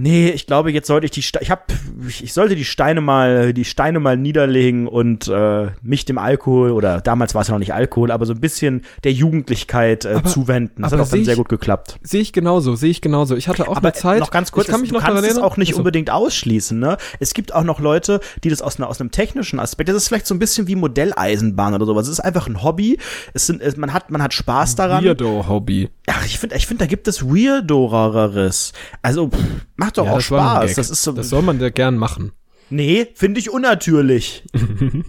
nee, 0.00 0.30
ich 0.30 0.46
glaube, 0.46 0.72
jetzt 0.72 0.86
sollte 0.86 1.04
ich 1.04 1.10
die, 1.10 1.22
Ste 1.22 1.38
ich 1.42 1.50
habe, 1.50 1.62
ich, 2.08 2.32
sollte 2.32 2.56
die 2.56 2.64
Steine 2.64 3.00
mal, 3.00 3.52
die 3.52 3.64
Steine 3.64 4.00
mal 4.00 4.16
niederlegen 4.16 4.86
und 4.88 5.28
äh, 5.28 5.68
mich 5.82 6.04
dem 6.04 6.18
Alkohol 6.18 6.70
oder 6.72 7.00
damals 7.00 7.34
war 7.34 7.42
es 7.42 7.48
ja 7.48 7.52
noch 7.52 7.58
nicht 7.58 7.74
Alkohol, 7.74 8.10
aber 8.10 8.26
so 8.26 8.32
ein 8.32 8.40
bisschen 8.40 8.82
der 9.04 9.12
Jugendlichkeit 9.12 10.04
äh, 10.04 10.14
Aber- 10.14 10.28
zuwenden. 10.28 10.82
Das 10.82 10.92
hat 10.92 11.00
auch 11.00 11.08
dann 11.08 11.18
seh 11.20 11.24
sehr 11.24 11.36
gut 11.36 11.48
geklappt. 11.48 11.98
Sehe 12.02 12.20
ich 12.20 12.32
genauso, 12.32 12.74
sehe 12.74 12.90
ich 12.90 13.00
genauso. 13.00 13.36
Ich 13.36 13.48
hatte 13.48 13.68
auch 13.68 13.76
Aber 13.76 13.88
eine 13.88 13.92
Zeit. 13.92 14.20
noch 14.20 14.30
ganz 14.30 14.52
kurz, 14.52 14.66
ich 14.66 14.72
kann 14.72 14.80
mich 14.80 14.90
du 14.90 14.96
noch 14.96 15.04
kannst 15.04 15.24
es 15.30 15.38
auch 15.38 15.56
nicht 15.56 15.70
Also, 15.70 15.80
unbedingt 15.80 16.10
ausschließen. 16.10 16.78
Ne? 16.78 16.96
Es 17.18 17.34
gibt 17.34 17.54
auch 17.54 17.64
noch 17.64 17.80
Leute, 17.80 18.20
die 18.42 18.48
das 18.48 18.62
aus, 18.62 18.80
aus 18.80 19.00
einem 19.00 19.10
technischen 19.10 19.60
Aspekt, 19.60 19.88
das 19.88 19.96
ist 19.96 20.08
vielleicht 20.08 20.26
so 20.26 20.34
ein 20.34 20.38
bisschen 20.38 20.66
wie 20.66 20.76
Modelleisenbahn 20.76 21.74
oder 21.74 21.86
sowas. 21.86 22.06
Es 22.06 22.12
ist 22.14 22.20
einfach 22.20 22.46
ein 22.46 22.62
Hobby. 22.62 22.98
Es 23.34 23.46
sind, 23.46 23.60
es, 23.60 23.76
man 23.76 23.92
hat, 23.92 24.10
man 24.10 24.22
hat 24.22 24.32
Spaß 24.34 24.76
daran. 24.76 25.04
Weirdo-Hobby. 25.04 25.88
Ach, 26.08 26.24
ich 26.24 26.38
finde, 26.38 26.56
ich 26.56 26.66
finde, 26.66 26.84
da 26.84 26.86
gibt 26.88 27.06
es 27.08 27.24
Weirdoreres. 27.24 28.72
Also 29.02 29.28
pff, 29.28 29.38
macht 29.90 29.98
doch 29.98 30.06
Ja, 30.06 30.12
auch 30.12 30.20
Spaß. 30.20 30.74
Das 30.74 30.90
ist 30.90 31.02
so. 31.02 31.12
Das 31.12 31.28
soll 31.28 31.42
man 31.42 31.60
ja 31.60 31.70
gern 31.70 31.96
machen. 31.96 32.32
nee, 32.70 33.08
finde 33.14 33.40
ich 33.40 33.50
unnatürlich. 33.50 34.44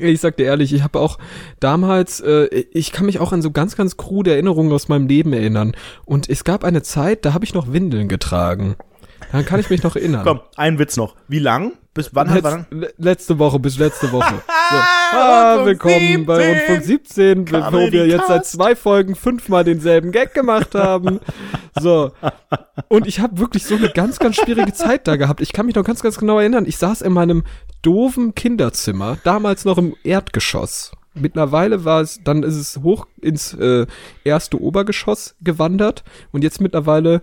Ich 0.00 0.20
sag 0.20 0.36
dir 0.36 0.44
ehrlich, 0.44 0.72
ich 0.72 0.84
habe 0.84 1.00
auch 1.00 1.18
damals, 1.58 2.20
äh, 2.20 2.44
ich 2.70 2.92
kann 2.92 3.06
mich 3.06 3.18
auch 3.18 3.32
an 3.32 3.42
so 3.42 3.50
ganz, 3.50 3.74
ganz 3.74 3.96
krude 3.96 4.30
Erinnerungen 4.30 4.70
aus 4.72 4.86
meinem 4.86 5.08
Leben 5.08 5.32
erinnern. 5.32 5.72
Und 6.04 6.28
es 6.28 6.44
gab 6.44 6.62
eine 6.62 6.82
Zeit, 6.82 7.24
da 7.24 7.32
habe 7.34 7.44
ich 7.44 7.52
noch 7.52 7.72
Windeln 7.72 8.06
getragen. 8.06 8.76
Daran 9.30 9.44
kann 9.46 9.60
ich 9.60 9.68
mich 9.70 9.82
noch 9.82 9.94
erinnern. 9.96 10.22
Komm, 10.24 10.40
ein 10.56 10.78
Witz 10.78 10.96
noch. 10.96 11.14
Wie 11.28 11.38
lang? 11.38 11.72
Bis 11.94 12.14
wann? 12.14 12.32
Letz, 12.32 12.44
wann? 12.44 12.66
le- 12.70 12.92
letzte 12.96 13.38
Woche 13.38 13.58
bis 13.58 13.78
letzte 13.78 14.10
Woche. 14.12 14.34
So. 14.70 14.76
Ah, 15.16 15.64
willkommen 15.64 16.26
bei 16.26 16.78
17. 16.82 17.38
Rundfunk 17.38 17.48
17, 17.48 17.72
wo 17.72 17.90
wir 17.90 18.06
jetzt 18.06 18.26
seit 18.28 18.44
zwei 18.44 18.76
Folgen 18.76 19.14
fünfmal 19.14 19.64
denselben 19.64 20.12
Gag 20.12 20.34
gemacht 20.34 20.74
haben. 20.74 21.20
So. 21.80 22.12
Und 22.88 23.06
ich 23.06 23.20
habe 23.20 23.38
wirklich 23.38 23.64
so 23.64 23.76
eine 23.76 23.88
ganz, 23.88 24.18
ganz 24.18 24.36
schwierige 24.36 24.74
Zeit 24.74 25.08
da 25.08 25.16
gehabt. 25.16 25.40
Ich 25.40 25.54
kann 25.54 25.64
mich 25.64 25.74
noch 25.74 25.84
ganz, 25.84 26.02
ganz 26.02 26.18
genau 26.18 26.38
erinnern. 26.38 26.66
Ich 26.66 26.76
saß 26.76 27.00
in 27.00 27.14
meinem 27.14 27.44
doofen 27.80 28.34
Kinderzimmer, 28.34 29.16
damals 29.24 29.64
noch 29.64 29.78
im 29.78 29.96
Erdgeschoss. 30.04 30.92
Mittlerweile 31.14 31.86
war 31.86 32.02
es, 32.02 32.20
dann 32.22 32.42
ist 32.42 32.56
es 32.56 32.80
hoch 32.82 33.06
ins 33.22 33.54
äh, 33.54 33.86
erste 34.24 34.60
Obergeschoss 34.60 35.34
gewandert 35.40 36.04
und 36.32 36.44
jetzt 36.44 36.60
mittlerweile 36.60 37.22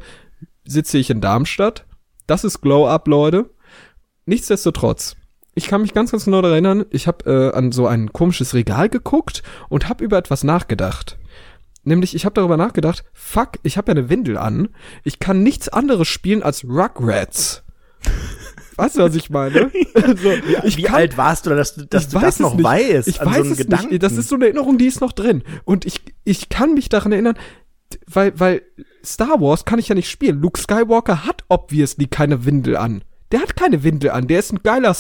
sitze 0.66 0.98
ich 0.98 1.12
in 1.12 1.22
Darmstadt. 1.22 1.86
Das 2.28 2.44
ist 2.44 2.62
Glow 2.62 2.88
Up, 2.88 3.08
Leute. 3.08 3.50
Nichtsdestotrotz, 4.26 5.16
ich 5.54 5.68
kann 5.68 5.82
mich 5.82 5.94
ganz, 5.94 6.12
ganz 6.12 6.26
genau 6.26 6.42
daran 6.42 6.54
erinnern, 6.66 6.86
ich 6.90 7.08
habe 7.08 7.52
äh, 7.54 7.56
an 7.58 7.72
so 7.72 7.86
ein 7.88 8.12
komisches 8.12 8.54
Regal 8.54 8.90
geguckt 8.90 9.44
und 9.70 9.88
habe 9.88 10.04
über 10.04 10.18
etwas 10.18 10.44
nachgedacht. 10.44 11.18
Nämlich, 11.84 12.16
ich 12.16 12.26
habe 12.26 12.34
darüber 12.34 12.58
nachgedacht, 12.58 13.04
fuck, 13.14 13.60
ich 13.62 13.78
habe 13.78 13.92
ja 13.92 13.98
eine 13.98 14.10
Windel 14.10 14.38
an. 14.38 14.70
Ich 15.04 15.20
kann 15.20 15.44
nichts 15.44 15.70
anderes 15.70 16.08
spielen 16.08 16.42
als 16.42 16.64
Rugrats. 16.64 17.64
Weißt 18.78 18.98
du, 18.98 19.02
was 19.04 19.16
ich 19.16 19.30
meine? 19.30 19.72
Also, 19.94 20.32
ich 20.66 20.76
Wie 20.78 20.84
kann- 20.84 20.96
alt 20.96 21.18
warst 21.18 21.46
du, 21.46 21.52
dass, 21.52 21.76
du- 21.76 21.86
dass 21.86 22.10
du 22.10 22.20
das 22.20 22.40
noch 22.40 22.56
nicht. 22.56 22.64
weißt? 22.66 23.08
Ich 23.08 23.22
an 23.22 23.28
weiß 23.28 23.46
so 23.46 23.52
es 23.54 23.58
Gedanken? 23.60 23.90
nicht. 23.92 24.04
Das 24.04 24.14
ist 24.18 24.28
so 24.28 24.36
eine 24.36 24.46
Erinnerung, 24.46 24.78
die 24.78 24.88
ist 24.88 25.00
noch 25.00 25.14
drin. 25.14 25.44
Und 25.64 25.86
ich, 25.86 26.02
ich 26.26 26.50
kann 26.50 26.74
mich 26.74 26.90
daran 26.90 27.14
erinnern, 27.14 27.38
weil, 28.08 28.38
weil 28.38 28.62
Star 29.06 29.40
Wars 29.42 29.66
kann 29.66 29.80
ich 29.80 29.88
ja 29.88 29.96
nicht 29.96 30.10
spielen. 30.10 30.42
Luke 30.42 30.60
Skywalker 30.60 31.26
hat 31.26 31.44
obviously 31.50 32.08
keine 32.08 32.46
Windel 32.46 32.76
an. 32.78 33.04
Der 33.32 33.42
hat 33.42 33.56
keine 33.56 33.84
Windel 33.84 34.12
an. 34.12 34.28
Der 34.28 34.40
ist 34.40 34.52
ein 34.54 34.60
geiler, 34.64 34.96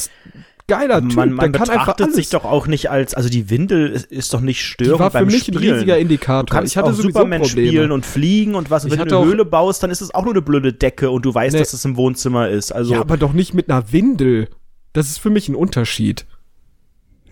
geiler 0.67 1.01
Typ. 1.01 1.15
man, 1.15 1.33
man 1.33 1.51
der 1.51 1.59
kann 1.61 1.69
einfach 1.69 1.85
betrachtet 1.85 2.03
alles. 2.05 2.15
sich 2.15 2.29
doch 2.29 2.43
auch 2.43 2.65
nicht 2.67 2.89
als, 2.89 3.13
also 3.13 3.29
die 3.29 3.49
Windel 3.49 3.89
ist, 3.91 4.05
ist 4.11 4.33
doch 4.33 4.41
nicht 4.41 4.61
störend 4.65 4.99
war 4.99 5.11
für 5.11 5.19
beim 5.19 5.27
mich 5.27 5.41
Spielen. 5.43 5.57
ein 5.63 5.73
riesiger 5.73 5.97
Indikator. 5.97 6.45
Du 6.45 6.53
kannst 6.53 6.73
ich 6.73 6.77
hatte 6.77 6.89
auch 6.89 6.93
Superman 6.95 7.41
Probleme. 7.41 7.67
spielen 7.69 7.91
und 7.91 8.05
fliegen 8.05 8.55
und 8.55 8.71
was. 8.71 8.83
Und 8.85 8.93
Ich 8.93 8.99
wenn 8.99 9.07
du 9.07 9.17
eine 9.19 9.25
Höhle 9.27 9.45
baust, 9.45 9.83
dann 9.83 9.91
ist 9.91 10.01
es 10.01 10.13
auch 10.13 10.23
nur 10.23 10.33
eine 10.33 10.41
blöde 10.41 10.73
Decke 10.73 11.11
und 11.11 11.23
du 11.25 11.33
weißt, 11.33 11.53
Nee. 11.53 11.59
dass 11.59 11.73
es 11.73 11.85
im 11.85 11.97
Wohnzimmer 11.97 12.49
ist. 12.49 12.71
Also 12.71 12.93
ja, 12.93 12.99
aber 13.01 13.17
doch 13.17 13.33
nicht 13.33 13.53
mit 13.53 13.69
einer 13.69 13.91
Windel. 13.91 14.49
Das 14.93 15.07
ist 15.07 15.19
für 15.19 15.29
mich 15.29 15.49
ein 15.49 15.55
Unterschied. 15.55 16.25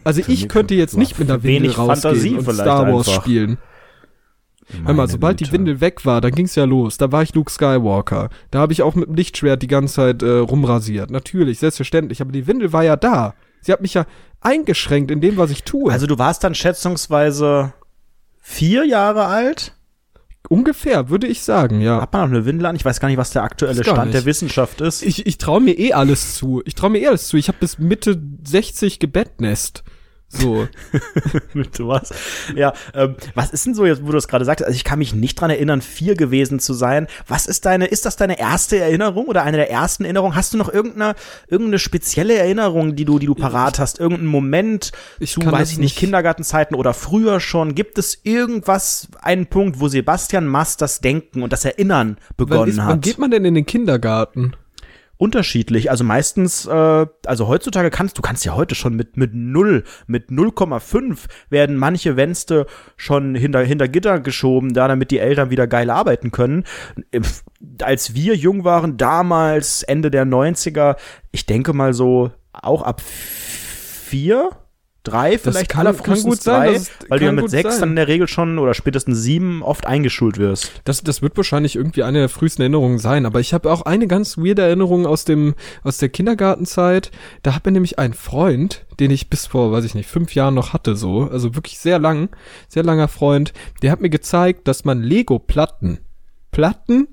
Also 0.04 0.20
ich 0.20 0.28
mich- 0.28 0.50
könnte 0.50 0.76
jetzt 0.76 0.98
nicht 0.98 1.18
mit 1.18 1.30
einer 1.30 1.40
für 1.40 1.44
Windel 1.48 1.64
wenig 1.64 1.76
Fantasie 1.78 2.36
rausgehen 2.36 2.38
und 2.48 2.54
Star 2.56 2.92
Wars 2.92 3.08
einfach. 3.08 3.22
spielen. 3.24 3.58
Hör 4.86 4.93
mal, 4.93 5.08
sobald 5.08 5.39
die 5.39 5.52
Windel 5.52 5.82
weg 5.82 6.06
war, 6.06 6.21
dann 6.21 6.32
ging's 6.32 6.56
ja 6.56 6.65
los. 6.65 6.97
Da 6.97 7.12
war 7.12 7.23
ich 7.23 7.34
Luke 7.36 7.52
Skywalker. 7.52 8.30
Da 8.52 8.60
habe 8.60 8.73
ich 8.73 8.82
auch 8.82 8.95
mit 8.95 9.08
dem 9.08 9.15
Lichtschwert 9.15 9.62
die 9.62 9.67
ganze 9.67 9.95
Zeit 9.95 10.23
äh, 10.23 10.30
rumrasiert. 10.30 11.12
Natürlich, 11.12 11.60
selbstverständlich. 11.60 12.21
Aber 12.21 12.32
die 12.32 12.47
Windel 12.47 12.73
war 12.73 12.84
ja 12.84 12.95
da. 12.95 13.34
Sie 13.62 13.71
hat 13.71 13.82
mich 13.82 13.93
ja 13.93 14.06
eingeschränkt 14.41 15.10
in 15.12 15.21
dem, 15.21 15.38
was 15.38 15.52
ich 15.52 15.63
tue. 15.63 15.91
also 15.91 16.06
du 16.08 16.17
warst 16.17 16.43
dann 16.43 16.54
schätzungsweise 16.56 17.73
vier 18.41 18.86
Jahre 18.86 19.26
alt. 19.26 19.73
ungefähr, 20.49 21.10
würde 21.10 21.28
ich 21.28 21.41
sagen, 21.43 21.80
ja. 21.80 22.02
Hat 22.02 22.12
man 22.12 22.23
noch 22.30 22.36
eine 22.36 22.45
Windel 22.45 22.65
an? 22.65 22.76
Ich 22.76 22.84
weiß 22.84 22.99
gar 22.99 23.08
nicht, 23.08 23.17
was 23.17 23.32
der 23.32 23.43
aktuelle 23.43 23.84
Stand 23.84 24.13
der 24.13 24.21
nicht. 24.21 24.26
Wissenschaft 24.26 24.82
ist. 24.82 25.02
Ich, 25.02 25.26
ich 25.26 25.38
traue 25.38 25.62
mir 25.62 25.80
eh 25.80 25.93
alles 25.93 26.36
zu. 26.36 26.62
Ich 26.65 26.76
traue 26.76 26.89
mir 26.89 26.99
eh 26.99 27.08
alles 27.08 27.28
zu. 27.30 27.38
Ich 27.38 27.47
habe 27.47 27.58
bis 27.60 27.80
Mitte 27.80 28.21
60 28.43 28.99
gebettnest. 28.99 29.84
So. 30.34 30.67
mit 31.54 31.80
was. 31.80 32.12
Ja, 32.56 32.74
ähm, 32.96 33.15
was 33.36 33.52
ist 33.52 33.65
denn 33.65 33.76
so 33.76 33.86
jetzt, 33.86 34.02
wo 34.02 34.08
du 34.08 34.13
das 34.13 34.28
gerade 34.28 34.46
sagst? 34.46 34.65
Also 34.65 34.76
ich 34.76 34.84
kann 34.84 35.00
mich 35.00 35.13
nicht 35.13 35.39
dran 35.39 35.52
erinnern, 35.52 35.82
vier 35.82 36.15
gewesen 36.15 36.60
zu 36.60 36.74
sein. 36.74 37.08
Was 37.28 37.46
ist 37.46 37.65
deine, 37.65 37.86
ist 37.86 38.06
das 38.06 38.15
deine 38.15 38.39
erste 38.39 38.80
Erinnerung 38.80 39.28
oder 39.28 39.43
eine 39.43 39.58
der 39.58 39.69
ersten 39.69 40.06
Erinnerungen? 40.06 40.36
Hast 40.36 40.54
du 40.54 40.58
noch 40.58 40.74
irgendeine, 40.74 41.15
irgendeine 41.48 41.80
spezielle 41.80 42.34
Erinnerung, 42.36 42.96
die 42.96 43.06
du, 43.06 43.19
die 43.19 43.28
du 43.28 43.36
parat 43.36 43.78
hast? 43.80 44.00
Irgendeinen 44.00 44.30
Moment 44.30 44.91
Ich 45.19 45.34
zu, 45.34 45.46
weiß 45.46 45.72
ich 45.72 45.78
nicht, 45.78 45.84
nicht. 45.84 45.98
Kindergartenzeiten 45.98 46.76
oder 46.76 46.93
früher 46.93 47.39
schon? 47.39 47.76
Gibt 47.76 47.98
es 47.98 48.19
irgendwas, 48.24 49.08
einen 49.22 49.46
Punkt, 49.48 49.80
wo 49.80 49.88
Sebastian 49.88 50.48
Mast 50.48 50.82
das 50.82 51.00
Denken 51.00 51.43
und 51.43 51.54
das 51.54 51.63
Erinnern 51.65 52.17
Wann, 52.38 52.48
begonnen 52.48 52.72
ist, 52.72 52.80
hat? 52.80 52.89
wann 52.89 53.02
geht 53.02 53.17
man 53.19 53.32
denn 53.32 53.46
in 53.46 53.54
den 53.54 53.65
Kindergarten? 53.65 54.54
Unterschiedlich. 55.17 55.89
Also 55.91 56.04
meistens, 56.04 56.65
äh, 56.65 57.06
also 57.26 57.47
heutzutage 57.47 57.89
kannst 57.89 58.17
du 58.17 58.21
kannst 58.21 58.45
ja 58.45 58.56
heute 58.56 58.76
schon 58.76 58.95
mit 58.95 59.17
mit 59.17 59.34
null, 59.34 59.84
mit 60.08 60.30
0,5 60.30 61.26
werden 61.49 61.78
manche 61.78 62.15
Wänste 62.17 62.65
schon 62.97 63.36
hinter 63.36 63.62
hinter 63.62 63.88
Gitter 63.88 64.19
geschoben, 64.19 64.73
da 64.73 64.88
damit 64.88 65.12
die 65.12 65.19
Eltern 65.19 65.49
wieder 65.49 65.67
geil 65.67 65.89
arbeiten 65.89 66.32
können. 66.32 66.63
Als 67.82 68.15
wir 68.15 68.36
jung 68.36 68.63
waren, 68.63 68.97
damals 68.97 69.84
Ende 69.84 70.12
der 70.12 70.26
90er, 70.26 70.97
ich 71.32 71.45
denke 71.45 71.73
mal 71.73 71.93
so 71.93 72.32
auch 72.52 72.82
ab 72.82 73.02
vier 73.02 74.49
drei 75.04 75.38
vielleicht 75.38 75.70
kann- 75.70 75.86
allerfrühestens 75.86 76.24
kann 76.24 76.32
gut 76.32 76.42
sein, 76.42 76.74
drei, 77.00 77.10
weil 77.10 77.20
du 77.20 77.26
ja 77.26 77.32
mit 77.32 77.50
sechs 77.50 77.72
sein. 77.74 77.80
dann 77.82 77.89
in 77.89 77.96
der 77.98 78.08
Regel 78.08 78.28
schon 78.28 78.58
oder 78.58 78.74
spätestens 78.74 79.22
sieben 79.22 79.62
oft 79.62 79.86
eingeschult 79.86 80.38
wirst. 80.38 80.72
Das, 80.86 81.04
das 81.04 81.22
wird 81.22 81.36
wahrscheinlich 81.38 81.76
irgendwie 81.76 82.04
eine 82.04 82.20
der 82.20 82.30
frühesten 82.30 82.62
Erinnerungen 82.62 83.00
sein, 83.00 83.26
aber 83.26 83.39
ich 83.39 83.54
habe 83.54 83.72
auch 83.72 83.82
eine 83.84 84.08
ganz 84.08 84.38
weirde 84.38 84.62
Erinnerung 84.62 85.06
aus 85.06 85.26
dem 85.26 85.56
aus 85.84 85.98
der 85.98 86.10
Kindergartenzeit. 86.10 87.12
Da 87.44 87.54
hat 87.54 87.66
mir 87.66 87.72
nämlich 87.74 88.00
ein 88.00 88.13
Freund, 88.13 88.86
den 89.00 89.12
ich 89.12 89.30
bis 89.30 89.46
vor, 89.46 89.72
weiß 89.72 89.86
ich 89.86 89.94
nicht, 89.94 90.10
fünf 90.10 90.34
Jahren 90.36 90.54
noch 90.56 90.74
hatte, 90.74 90.96
so, 90.96 91.30
also 91.30 91.54
wirklich 91.56 91.80
sehr 91.80 92.00
lang, 92.00 92.30
sehr 92.68 92.84
langer 92.84 93.08
Freund, 93.10 93.54
der 93.82 93.92
hat 93.92 94.02
mir 94.02 94.10
gezeigt, 94.10 94.68
dass 94.68 94.86
man 94.86 95.02
Lego-Platten, 95.04 96.00
Platten 96.52 97.08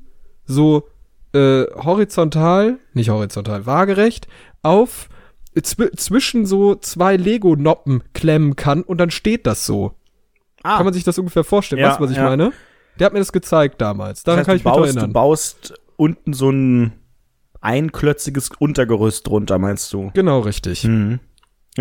so 0.46 0.88
äh, 1.32 1.64
horizontal, 1.74 2.78
nicht 2.94 3.10
horizontal, 3.10 3.66
waagerecht 3.66 4.26
auf 4.62 5.08
zw 5.54 5.90
zwischen 5.96 6.46
so 6.46 6.74
zwei 6.74 7.16
Lego-Noppen 7.16 8.02
klemmen 8.12 8.56
kann 8.56 8.82
und 8.82 8.98
dann 8.98 9.10
steht 9.10 9.46
das 9.46 9.66
so. 9.66 9.94
Ah, 10.62 10.76
Kann 10.76 10.84
man 10.84 10.94
sich 10.94 11.04
das 11.04 11.18
ungefähr 11.18 11.44
vorstellen? 11.44 11.80
Ja, 11.80 11.88
weißt 11.88 12.00
du, 12.00 12.04
was 12.04 12.10
ich 12.10 12.16
ja. 12.18 12.24
meine? 12.24 12.52
Der 12.98 13.06
hat 13.06 13.12
mir 13.12 13.18
das 13.18 13.32
gezeigt 13.32 13.80
damals. 13.80 14.22
Daran 14.22 14.40
das 14.40 14.40
heißt, 14.40 14.46
kann 14.46 14.56
ich 14.56 14.64
mich 14.64 14.72
baust, 14.74 14.94
du 14.94 14.98
erinnern. 14.98 15.12
baust 15.12 15.74
unten 15.96 16.32
so 16.32 16.50
ein 16.50 16.92
einklötziges 17.60 18.50
Untergerüst 18.58 19.26
drunter, 19.26 19.58
meinst 19.58 19.92
du? 19.92 20.10
Genau, 20.14 20.40
richtig. 20.40 20.84
Mhm. 20.84 21.20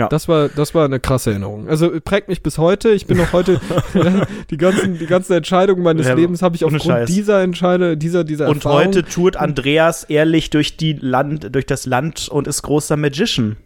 Das 0.08 0.28
war, 0.30 0.48
das 0.50 0.74
war 0.74 0.86
eine 0.86 1.00
krasse 1.00 1.32
Erinnerung. 1.32 1.68
Also 1.68 1.92
prägt 2.04 2.30
mich 2.30 2.42
bis 2.42 2.58
heute. 2.58 2.90
Ich 2.92 3.06
bin 3.08 3.18
noch 3.18 3.34
heute 3.34 3.60
die 4.50 4.58
ganzen, 4.58 4.98
die 4.98 5.06
ganzen 5.08 5.34
Entscheidungen 5.34 5.84
meines 5.84 6.08
Ja, 6.08 6.14
Lebens 6.14 6.42
habe 6.42 6.56
ich 6.56 6.64
aufgrund 6.64 6.84
Scheiß. 6.84 7.10
dieser 7.10 7.42
Entscheide, 7.44 7.98
dieser, 7.98 8.24
dieser 8.24 8.48
Und 8.48 8.58
Erfahrung. 8.58 8.80
heute 8.80 9.04
tourt 9.04 9.36
Andreas 9.36 10.06
ehrlich 10.06 10.50
durch 10.52 10.78
die 10.78 10.94
Land, 10.94 11.54
durch 11.54 11.66
das 11.66 11.86
Land 11.86 12.30
und 12.30 12.48
ist 12.48 12.62
großer 12.62 12.96
Magician. 12.96 13.58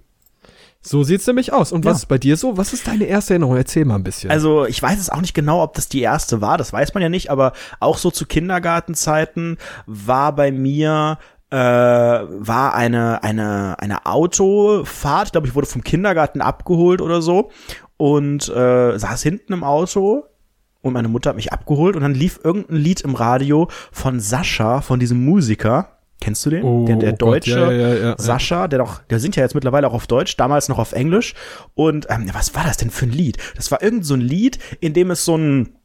So 0.86 1.04
sieht's 1.04 1.26
nämlich 1.28 1.54
aus. 1.54 1.72
Und 1.72 1.86
was 1.86 1.92
Ja. 1.94 1.98
ist 2.00 2.06
bei 2.08 2.18
dir 2.18 2.36
so? 2.36 2.58
Was 2.58 2.74
ist 2.74 2.88
deine 2.88 3.06
erste 3.06 3.34
Erinnerung? 3.36 3.56
Erzähl 3.56 3.86
mal 3.86 3.96
ein 3.96 4.04
bisschen. 4.04 4.30
Also 4.32 4.66
ich 4.66 4.84
weiß 4.84 5.00
es 5.00 5.10
auch 5.10 5.22
nicht 5.22 5.34
genau, 5.34 5.64
ob 5.64 5.76
das 5.76 5.88
die 5.88 6.02
erste 6.02 6.42
war, 6.42 6.58
das 6.58 6.74
weiß 6.74 6.94
man 6.94 7.02
ja 7.02 7.08
nicht, 7.08 7.30
aber 7.32 7.54
auch 7.80 7.98
so 7.98 8.12
zu 8.12 8.26
Kindergartenzeiten 8.26 9.58
war 9.86 10.36
bei 10.36 10.52
mir 10.52 11.20
äh, 11.54 11.56
war 11.56 12.74
eine 12.74 13.22
eine 13.22 13.76
eine 13.78 14.08
Autofahrt, 14.08 15.28
ich 15.28 15.32
glaube 15.34 15.48
ich 15.48 15.54
wurde 15.54 15.68
vom 15.68 15.84
Kindergarten 15.84 16.42
abgeholt 16.42 17.00
oder 17.00 17.22
so 17.22 17.52
und 17.98 18.50
äh, 18.50 18.98
saß 18.98 19.22
hinten 19.22 19.54
im 19.54 19.64
Auto 19.64 20.24
und 20.82 20.94
meine 20.94 21.10
Mutter 21.10 21.30
hat 21.30 21.36
mich 21.36 21.54
abgeholt 21.54 21.96
und 21.96 22.02
dann 22.02 22.16
lief 22.16 22.40
irgendein 22.44 22.78
Lied 22.78 23.02
im 23.02 23.14
Radio 23.14 23.68
von 23.92 24.20
Sascha, 24.20 24.82
von 24.82 25.00
diesem 25.00 25.24
Musiker. 25.24 26.00
Kennst 26.20 26.44
du 26.46 26.50
den? 26.50 26.64
Oh, 26.64 26.86
der 26.86 26.96
der 26.96 27.10
oh 27.10 27.12
Gott, 27.12 27.22
deutsche 27.22 27.60
ja, 27.60 27.72
ja, 27.72 27.88
ja, 27.90 27.96
ja. 27.96 28.16
Sascha, 28.18 28.68
der 28.68 28.80
doch, 28.80 29.04
der 29.04 29.20
singt 29.20 29.36
ja 29.36 29.44
jetzt 29.44 29.54
mittlerweile 29.54 29.88
auch 29.88 29.94
auf 29.94 30.08
Deutsch, 30.08 30.36
damals 30.38 30.70
noch 30.70 30.80
auf 30.80 30.94
Englisch. 30.94 31.36
Und 31.76 32.08
ähm, 32.10 32.26
was 32.34 32.56
war 32.56 32.64
das 32.64 32.78
denn 32.78 32.90
für 32.90 33.06
ein 33.06 33.12
Lied? 33.12 33.38
Das 33.56 33.70
war 33.70 33.84
irgend 33.84 34.06
so 34.06 34.16
ein 34.16 34.22
Lied, 34.22 34.58
in 34.80 34.94
dem 34.94 35.12
es 35.12 35.24
so 35.24 35.38
ein 35.38 35.76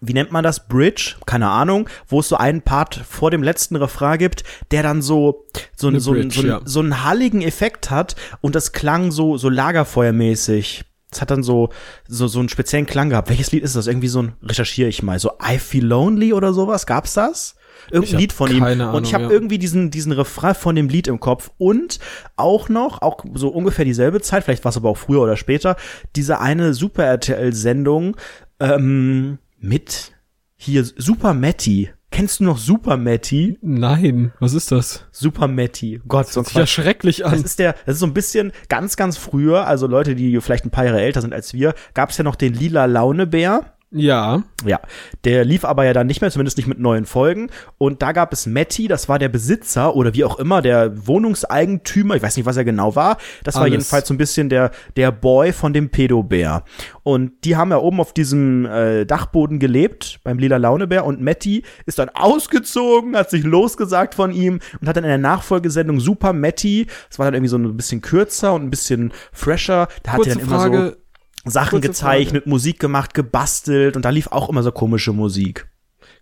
wie 0.00 0.14
nennt 0.14 0.32
man 0.32 0.44
das? 0.44 0.66
Bridge? 0.66 1.16
Keine 1.26 1.48
Ahnung, 1.48 1.88
wo 2.08 2.20
es 2.20 2.28
so 2.28 2.36
einen 2.36 2.62
Part 2.62 2.94
vor 2.94 3.30
dem 3.30 3.42
letzten 3.42 3.76
Refrain 3.76 4.18
gibt, 4.18 4.44
der 4.70 4.82
dann 4.82 5.02
so, 5.02 5.44
so, 5.76 5.88
Eine 5.88 6.00
so, 6.00 6.12
Bridge, 6.12 6.40
so, 6.40 6.46
ja. 6.46 6.60
so 6.64 6.80
einen 6.80 7.04
halligen 7.04 7.42
Effekt 7.42 7.90
hat 7.90 8.16
und 8.40 8.54
das 8.54 8.72
klang 8.72 9.10
so, 9.12 9.36
so 9.36 9.48
lagerfeuermäßig. 9.48 10.84
Es 11.12 11.20
hat 11.20 11.30
dann 11.30 11.42
so, 11.42 11.70
so, 12.06 12.28
so 12.28 12.38
einen 12.38 12.48
speziellen 12.48 12.86
Klang 12.86 13.10
gehabt. 13.10 13.28
Welches 13.28 13.50
Lied 13.50 13.64
ist 13.64 13.74
das? 13.74 13.88
Irgendwie 13.88 14.08
so 14.08 14.22
ein, 14.22 14.32
recherchiere 14.42 14.88
ich 14.88 15.02
mal, 15.02 15.18
so 15.18 15.32
I 15.42 15.58
Feel 15.58 15.84
Lonely 15.84 16.32
oder 16.32 16.52
sowas? 16.52 16.86
Gab's 16.86 17.14
das? 17.14 17.56
Irgendein 17.90 18.20
Lied 18.20 18.32
von 18.32 18.50
ihm. 18.50 18.60
keine 18.60 18.92
und 18.92 19.06
ich 19.06 19.14
Ahnung, 19.14 19.24
habe 19.24 19.34
ja. 19.34 19.40
irgendwie 19.40 19.58
diesen, 19.58 19.90
diesen 19.90 20.12
Refrain 20.12 20.54
von 20.54 20.76
dem 20.76 20.88
Lied 20.88 21.08
im 21.08 21.18
Kopf 21.18 21.50
und 21.58 21.98
auch 22.36 22.68
noch, 22.68 23.02
auch 23.02 23.24
so 23.34 23.48
ungefähr 23.48 23.84
dieselbe 23.84 24.20
Zeit, 24.20 24.44
vielleicht 24.44 24.64
war 24.64 24.70
es 24.70 24.76
aber 24.76 24.90
auch 24.90 24.98
früher 24.98 25.20
oder 25.20 25.36
später, 25.36 25.76
diese 26.14 26.40
eine 26.40 26.74
Super 26.74 27.04
RTL-Sendung 27.04 28.16
ähm, 28.60 29.38
mit 29.60 30.12
hier 30.56 30.84
Super 30.84 31.34
Matty. 31.34 31.90
Kennst 32.10 32.40
du 32.40 32.44
noch 32.44 32.58
Super 32.58 32.96
Matty? 32.96 33.58
Nein, 33.62 34.32
was 34.40 34.52
ist 34.54 34.72
das? 34.72 35.06
Super 35.12 35.46
Matty. 35.46 36.00
Gott, 36.08 36.26
ein 36.36 36.44
Sieht 36.44 36.54
ja 36.56 36.66
schrecklich 36.66 37.18
Das 37.18 37.32
an. 37.32 37.44
ist 37.44 37.58
der, 37.60 37.74
das 37.86 37.94
ist 37.94 38.00
so 38.00 38.06
ein 38.06 38.14
bisschen 38.14 38.52
ganz, 38.68 38.96
ganz 38.96 39.16
früher, 39.16 39.66
also 39.66 39.86
Leute, 39.86 40.16
die 40.16 40.40
vielleicht 40.40 40.64
ein 40.64 40.70
paar 40.70 40.84
Jahre 40.86 41.00
älter 41.00 41.20
sind 41.20 41.32
als 41.32 41.54
wir, 41.54 41.74
gab 41.94 42.10
es 42.10 42.18
ja 42.18 42.24
noch 42.24 42.34
den 42.34 42.52
lila 42.52 42.86
Launebär. 42.86 43.74
Ja. 43.92 44.44
Ja, 44.64 44.78
der 45.24 45.44
lief 45.44 45.64
aber 45.64 45.84
ja 45.84 45.92
dann 45.92 46.06
nicht 46.06 46.20
mehr, 46.20 46.30
zumindest 46.30 46.58
nicht 46.58 46.68
mit 46.68 46.78
neuen 46.78 47.06
Folgen. 47.06 47.50
Und 47.78 48.02
da 48.02 48.12
gab 48.12 48.32
es 48.32 48.46
Matty, 48.46 48.86
das 48.86 49.08
war 49.08 49.18
der 49.18 49.28
Besitzer 49.28 49.96
oder 49.96 50.14
wie 50.14 50.24
auch 50.24 50.38
immer, 50.38 50.62
der 50.62 51.06
Wohnungseigentümer, 51.06 52.14
ich 52.14 52.22
weiß 52.22 52.36
nicht, 52.36 52.46
was 52.46 52.56
er 52.56 52.64
genau 52.64 52.94
war. 52.94 53.16
Das 53.42 53.56
war 53.56 53.62
Alles. 53.62 53.72
jedenfalls 53.72 54.06
so 54.06 54.14
ein 54.14 54.18
bisschen 54.18 54.48
der, 54.48 54.70
der 54.96 55.10
Boy 55.10 55.52
von 55.52 55.72
dem 55.72 55.88
Pedobär. 55.88 56.64
Und 57.02 57.32
die 57.44 57.56
haben 57.56 57.70
ja 57.70 57.78
oben 57.78 58.00
auf 58.00 58.12
diesem 58.12 58.66
äh, 58.66 59.06
Dachboden 59.06 59.58
gelebt, 59.58 60.20
beim 60.22 60.38
lila 60.38 60.58
Launebär. 60.58 61.04
Und 61.04 61.20
Matty 61.20 61.64
ist 61.86 61.98
dann 61.98 62.10
ausgezogen, 62.10 63.16
hat 63.16 63.30
sich 63.30 63.42
losgesagt 63.42 64.14
von 64.14 64.30
ihm 64.30 64.60
und 64.80 64.88
hat 64.88 64.96
dann 64.96 65.04
in 65.04 65.10
der 65.10 65.18
Nachfolgesendung 65.18 65.98
Super 65.98 66.32
Matty, 66.32 66.86
das 67.08 67.18
war 67.18 67.26
dann 67.26 67.34
irgendwie 67.34 67.48
so 67.48 67.56
ein 67.56 67.76
bisschen 67.76 68.02
kürzer 68.02 68.52
und 68.52 68.62
ein 68.62 68.70
bisschen 68.70 69.12
fresher, 69.32 69.88
da 70.04 70.12
hat 70.12 70.26
er 70.26 70.34
dann 70.34 70.44
immer 70.44 70.60
so 70.60 70.70
Frage. 70.70 70.96
Sachen 71.44 71.80
Kurze 71.80 71.88
gezeichnet, 71.88 72.46
Musik 72.46 72.78
gemacht, 72.78 73.14
gebastelt 73.14 73.96
und 73.96 74.04
da 74.04 74.10
lief 74.10 74.28
auch 74.28 74.48
immer 74.48 74.62
so 74.62 74.72
komische 74.72 75.12
Musik. 75.12 75.68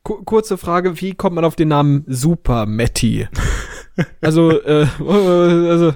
Ku- 0.05 0.23
kurze 0.25 0.57
Frage, 0.59 1.01
wie 1.01 1.15
kommt 1.15 1.35
man 1.35 1.45
auf 1.45 1.57
den 1.57 1.69
Namen 1.69 2.05
Super 2.07 2.67
Matty? 2.67 3.27
also, 4.21 4.53
äh, 4.63 4.87
also, 5.01 5.95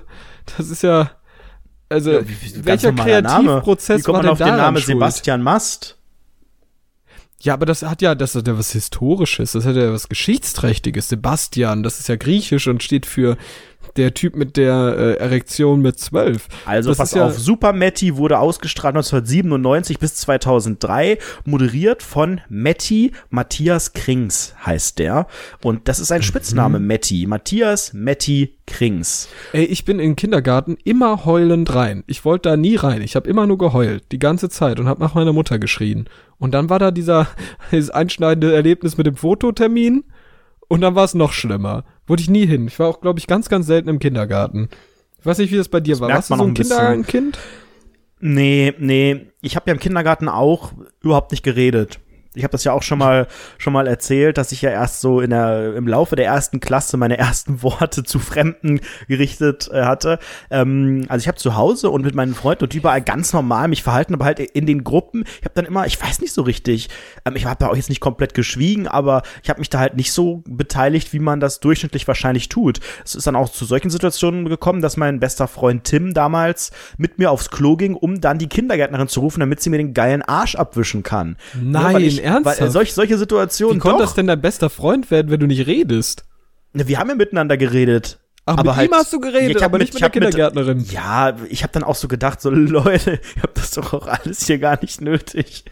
das 0.56 0.70
ist 0.70 0.82
ja, 0.82 1.12
also, 1.88 2.10
Ja, 2.12 2.20
welcher 2.62 2.88
normaler 2.92 3.22
Name. 3.22 3.48
Kreativprozess 3.48 4.00
Wie 4.00 4.02
kommt 4.02 4.16
war 4.16 4.22
man 4.24 4.32
auf 4.32 4.38
denn 4.38 4.46
den 4.48 4.56
daran 4.56 4.74
Namen 4.74 4.82
schuld? 4.82 4.96
Sebastian 4.96 5.42
Mast? 5.42 5.98
Ja, 7.42 7.54
aber 7.54 7.66
das 7.66 7.82
hat 7.82 8.02
ja, 8.02 8.14
das 8.14 8.36
hat 8.36 8.46
ja 8.46 8.56
was 8.56 8.70
Historisches, 8.72 9.52
das 9.52 9.66
hat 9.66 9.74
ja 9.74 9.92
was 9.92 10.08
Geschichtsträchtiges. 10.08 11.08
Sebastian, 11.08 11.82
das 11.82 11.98
ist 11.98 12.08
ja 12.08 12.14
griechisch 12.16 12.68
und 12.68 12.82
steht 12.82 13.04
für 13.04 13.36
der 13.96 14.14
Typ 14.14 14.36
mit 14.36 14.56
der 14.56 14.94
äh, 14.96 15.12
Erektion 15.14 15.82
mit 15.82 15.98
zwölf. 15.98 16.46
Also 16.64 16.90
das 16.90 16.98
pass 16.98 17.12
ja, 17.14 17.26
auf, 17.26 17.38
Super 17.38 17.72
Matty 17.72 18.16
wurde 18.16 18.38
ausgestrahlt 18.38 18.94
1997 18.96 19.98
bis 19.98 20.14
2003, 20.14 21.18
moderiert 21.44 22.02
von 22.02 22.40
Matty 22.48 23.12
Matthias 23.30 23.92
Krings 23.92 24.54
heißt 24.64 24.98
der. 25.00 25.26
Und 25.62 25.88
das 25.88 25.98
ist 25.98 26.12
ein 26.12 26.22
Spitzname, 26.22 26.78
Mhm. 26.78 26.86
Matty. 26.86 27.26
Matthias 27.26 27.92
Matty 27.92 28.54
Krings. 28.66 29.28
Ey, 29.52 29.64
ich 29.64 29.84
bin 29.84 29.98
in 29.98 30.10
den 30.10 30.16
Kindergarten 30.16 30.78
immer 30.84 31.24
heulend 31.24 31.74
rein. 31.74 32.04
Ich 32.06 32.24
wollte 32.24 32.50
da 32.50 32.56
nie 32.56 32.76
rein. 32.76 33.02
Ich 33.02 33.16
habe 33.16 33.28
immer 33.28 33.46
nur 33.46 33.58
geheult, 33.58 34.04
die 34.12 34.20
ganze 34.20 34.48
Zeit 34.48 34.78
und 34.80 34.86
habe 34.86 35.00
nach 35.02 35.14
meiner 35.14 35.32
Mutter 35.32 35.58
geschrien. 35.58 36.08
Und 36.42 36.50
dann 36.50 36.68
war 36.68 36.80
da 36.80 36.90
dieser 36.90 37.28
dieses 37.70 37.90
einschneidende 37.90 38.52
Erlebnis 38.52 38.98
mit 38.98 39.06
dem 39.06 39.14
Fototermin 39.14 40.02
und 40.66 40.80
dann 40.80 40.96
war 40.96 41.04
es 41.04 41.14
noch 41.14 41.32
schlimmer. 41.32 41.84
Wurde 42.08 42.20
ich 42.20 42.28
nie 42.28 42.46
hin. 42.46 42.66
Ich 42.66 42.80
war 42.80 42.88
auch, 42.88 43.00
glaube 43.00 43.20
ich, 43.20 43.28
ganz, 43.28 43.48
ganz 43.48 43.68
selten 43.68 43.88
im 43.88 44.00
Kindergarten. 44.00 44.68
Ich 45.20 45.24
weiß 45.24 45.38
nicht, 45.38 45.52
wie 45.52 45.56
das 45.56 45.68
bei 45.68 45.78
dir 45.78 46.00
war. 46.00 46.08
merkt 46.08 46.28
Warst 46.28 46.30
du 46.30 46.36
so 46.36 46.42
ein. 46.42 46.54
Kindergartenkind? 46.54 47.38
Nee, 48.18 48.74
nee, 48.80 49.28
ich 49.40 49.54
habe 49.54 49.70
ja 49.70 49.74
im 49.74 49.78
Kindergarten 49.78 50.28
auch 50.28 50.72
überhaupt 51.00 51.30
nicht 51.30 51.44
geredet. 51.44 52.00
Ich 52.34 52.44
habe 52.44 52.52
das 52.52 52.64
ja 52.64 52.72
auch 52.72 52.82
schon 52.82 52.98
mal 52.98 53.26
schon 53.58 53.72
mal 53.72 53.86
erzählt, 53.86 54.38
dass 54.38 54.52
ich 54.52 54.62
ja 54.62 54.70
erst 54.70 55.00
so 55.00 55.20
in 55.20 55.30
der 55.30 55.74
im 55.74 55.86
Laufe 55.86 56.16
der 56.16 56.26
ersten 56.26 56.60
Klasse 56.60 56.96
meine 56.96 57.18
ersten 57.18 57.62
Worte 57.62 58.04
zu 58.04 58.18
Fremden 58.18 58.80
gerichtet 59.08 59.68
äh, 59.72 59.82
hatte. 59.84 60.18
Ähm, 60.50 61.04
also 61.08 61.22
ich 61.22 61.28
habe 61.28 61.38
zu 61.38 61.56
Hause 61.56 61.90
und 61.90 62.04
mit 62.04 62.14
meinen 62.14 62.34
Freunden 62.34 62.64
und 62.64 62.74
überall 62.74 63.02
ganz 63.02 63.32
normal 63.32 63.68
mich 63.68 63.82
verhalten, 63.82 64.14
aber 64.14 64.24
halt 64.24 64.40
in 64.40 64.66
den 64.66 64.84
Gruppen. 64.84 65.24
Ich 65.40 65.44
habe 65.44 65.54
dann 65.54 65.66
immer, 65.66 65.86
ich 65.86 66.00
weiß 66.00 66.20
nicht 66.20 66.32
so 66.32 66.42
richtig, 66.42 66.88
ähm, 67.24 67.36
ich 67.36 67.44
habe 67.44 67.56
da 67.58 67.68
auch 67.68 67.76
jetzt 67.76 67.88
nicht 67.88 68.00
komplett 68.00 68.34
geschwiegen, 68.34 68.88
aber 68.88 69.22
ich 69.42 69.50
habe 69.50 69.60
mich 69.60 69.70
da 69.70 69.78
halt 69.78 69.96
nicht 69.96 70.12
so 70.12 70.42
beteiligt, 70.48 71.12
wie 71.12 71.18
man 71.18 71.40
das 71.40 71.60
durchschnittlich 71.60 72.08
wahrscheinlich 72.08 72.48
tut. 72.48 72.80
Es 73.04 73.14
ist 73.14 73.26
dann 73.26 73.36
auch 73.36 73.50
zu 73.50 73.64
solchen 73.64 73.90
Situationen 73.90 74.48
gekommen, 74.48 74.80
dass 74.80 74.96
mein 74.96 75.20
bester 75.20 75.48
Freund 75.48 75.84
Tim 75.84 76.14
damals 76.14 76.72
mit 76.96 77.18
mir 77.18 77.30
aufs 77.30 77.50
Klo 77.50 77.76
ging, 77.76 77.94
um 77.94 78.20
dann 78.20 78.38
die 78.38 78.48
Kindergärtnerin 78.48 79.08
zu 79.08 79.20
rufen, 79.20 79.40
damit 79.40 79.60
sie 79.60 79.70
mir 79.70 79.78
den 79.78 79.94
geilen 79.94 80.22
Arsch 80.22 80.54
abwischen 80.54 81.02
kann. 81.02 81.36
Nein, 81.60 81.94
weil 81.94 82.02
ich, 82.02 82.21
ernsthaft? 82.22 82.60
Weil, 82.60 82.68
äh, 82.68 82.70
solch, 82.70 82.94
solche 82.94 83.18
Situationen 83.18 83.76
Wie 83.76 83.80
konnte 83.80 84.02
das 84.02 84.14
denn 84.14 84.26
dein 84.26 84.40
bester 84.40 84.70
Freund 84.70 85.10
werden, 85.10 85.30
wenn 85.30 85.40
du 85.40 85.46
nicht 85.46 85.66
redest? 85.66 86.24
Wir 86.72 86.98
haben 86.98 87.08
ja 87.08 87.14
miteinander 87.14 87.56
geredet. 87.56 88.18
Ach, 88.44 88.54
aber 88.58 88.70
mit 88.72 88.76
halt, 88.76 88.90
ihm 88.90 88.94
hast 88.94 89.12
du 89.12 89.20
geredet, 89.20 89.50
ich 89.50 89.56
hab 89.62 89.70
aber 89.70 89.78
nicht 89.78 89.94
mit 89.94 89.96
ich 89.96 90.00
der 90.00 90.10
Kindergärtnerin. 90.10 90.84
ja, 90.90 91.36
ich 91.48 91.62
habe 91.62 91.72
dann 91.72 91.84
auch 91.84 91.94
so 91.94 92.08
gedacht, 92.08 92.40
so 92.40 92.50
Leute, 92.50 93.20
ich 93.36 93.42
habe 93.42 93.52
das 93.54 93.70
doch 93.70 93.92
auch 93.92 94.08
alles 94.08 94.46
hier 94.46 94.58
gar 94.58 94.80
nicht 94.82 95.00
nötig. 95.00 95.64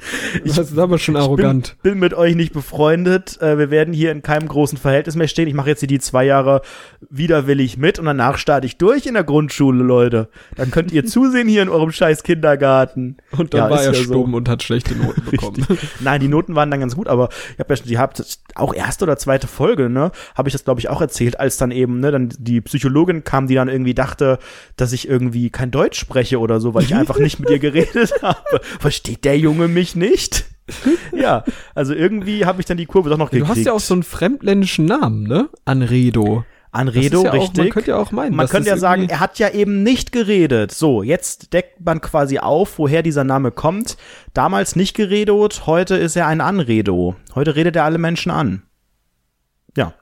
Ich 0.44 0.54
das 0.54 0.70
ist 0.70 0.78
aber 0.78 0.98
schon 0.98 1.16
arrogant. 1.16 1.76
Bin, 1.82 1.92
bin 1.94 2.00
mit 2.00 2.14
euch 2.14 2.36
nicht 2.36 2.52
befreundet. 2.52 3.42
Äh, 3.42 3.58
wir 3.58 3.72
werden 3.72 3.92
hier 3.92 4.12
in 4.12 4.22
keinem 4.22 4.46
großen 4.46 4.78
Verhältnis 4.78 5.16
mehr 5.16 5.26
stehen. 5.26 5.48
Ich 5.48 5.54
mache 5.54 5.68
jetzt 5.68 5.80
hier 5.80 5.88
die 5.88 5.98
zwei 5.98 6.24
Jahre 6.24 6.62
widerwillig 7.08 7.76
mit 7.76 7.98
und 7.98 8.04
danach 8.04 8.38
starte 8.38 8.66
ich 8.66 8.76
durch 8.76 9.06
in 9.06 9.14
der 9.14 9.24
Grundschule, 9.24 9.82
Leute. 9.82 10.28
Dann 10.54 10.70
könnt 10.70 10.92
ihr 10.92 11.04
zusehen 11.06 11.48
hier 11.48 11.62
in 11.62 11.68
eurem 11.68 11.90
scheiß 11.90 12.22
Kindergarten. 12.22 13.16
Und 13.36 13.52
dann 13.52 13.62
Ja, 13.64 13.70
war 13.70 13.80
er 13.82 13.86
ja 13.92 13.94
so. 13.94 14.04
stumm 14.04 14.34
und 14.34 14.48
hat 14.48 14.62
schlechte 14.62 14.94
Noten 14.94 15.24
bekommen. 15.28 15.66
Nein, 15.98 16.20
die 16.20 16.28
Noten 16.28 16.54
waren 16.54 16.70
dann 16.70 16.78
ganz 16.78 16.94
gut, 16.94 17.08
aber 17.08 17.30
ich 17.54 17.58
habe 17.58 17.72
ja 17.72 17.76
schon, 17.76 17.86
die 17.88 17.98
habt 17.98 18.38
auch 18.54 18.74
erste 18.74 19.04
oder 19.06 19.16
zweite 19.16 19.48
Folge, 19.48 19.90
ne, 19.90 20.12
habe 20.36 20.48
ich 20.48 20.52
das 20.52 20.64
glaube 20.64 20.78
ich 20.80 20.88
auch 20.88 21.00
erzählt, 21.00 21.40
als 21.40 21.56
dann 21.56 21.72
eben, 21.72 21.98
ne, 21.98 22.10
dann 22.12 22.28
die 22.38 22.59
die 22.60 22.68
Psychologin 22.68 23.24
kam, 23.24 23.46
die 23.46 23.54
dann 23.54 23.68
irgendwie 23.68 23.94
dachte, 23.94 24.38
dass 24.76 24.92
ich 24.92 25.08
irgendwie 25.08 25.50
kein 25.50 25.70
Deutsch 25.70 25.98
spreche 25.98 26.38
oder 26.38 26.60
so, 26.60 26.74
weil 26.74 26.84
ich 26.84 26.94
einfach 26.94 27.18
nicht 27.18 27.40
mit 27.40 27.50
ihr 27.50 27.58
geredet 27.60 28.12
habe. 28.22 28.60
Versteht 28.78 29.24
der 29.24 29.38
Junge 29.38 29.68
mich 29.68 29.96
nicht? 29.96 30.44
ja, 31.12 31.44
also 31.74 31.94
irgendwie 31.94 32.44
habe 32.44 32.60
ich 32.60 32.66
dann 32.66 32.76
die 32.76 32.86
Kurve 32.86 33.10
doch 33.10 33.18
noch 33.18 33.30
gekriegt. 33.30 33.50
Du 33.50 33.56
hast 33.56 33.64
ja 33.64 33.72
auch 33.72 33.80
so 33.80 33.94
einen 33.94 34.02
fremdländischen 34.02 34.84
Namen, 34.84 35.24
ne? 35.24 35.48
Anredo. 35.64 36.44
Anredo, 36.72 37.24
ja 37.24 37.30
auch, 37.30 37.34
richtig. 37.34 37.56
man 37.56 37.70
könnte 37.70 37.90
ja 37.90 37.96
auch 37.96 38.12
meinen. 38.12 38.36
Man 38.36 38.46
könnte 38.46 38.68
ja 38.68 38.76
sagen, 38.76 39.08
er 39.08 39.18
hat 39.18 39.40
ja 39.40 39.48
eben 39.48 39.82
nicht 39.82 40.12
geredet. 40.12 40.70
So, 40.70 41.02
jetzt 41.02 41.52
deckt 41.52 41.84
man 41.84 42.00
quasi 42.00 42.38
auf, 42.38 42.78
woher 42.78 43.02
dieser 43.02 43.24
Name 43.24 43.50
kommt. 43.50 43.96
Damals 44.34 44.76
nicht 44.76 44.94
geredet, 44.94 45.66
heute 45.66 45.96
ist 45.96 46.14
er 46.14 46.28
ein 46.28 46.40
Anredo. 46.40 47.16
Heute 47.34 47.56
redet 47.56 47.74
er 47.74 47.84
alle 47.84 47.98
Menschen 47.98 48.30
an. 48.30 48.62
Ja, 49.76 49.94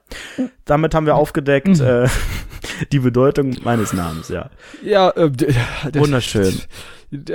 damit 0.65 0.95
haben 0.95 1.05
wir 1.05 1.15
aufgedeckt 1.15 1.79
äh, 1.79 2.07
die 2.91 2.99
Bedeutung 2.99 3.55
meines 3.63 3.93
Namens, 3.93 4.29
ja. 4.29 4.49
Ja, 4.83 5.09
äh, 5.11 5.29
Wunderschön. 5.93 6.61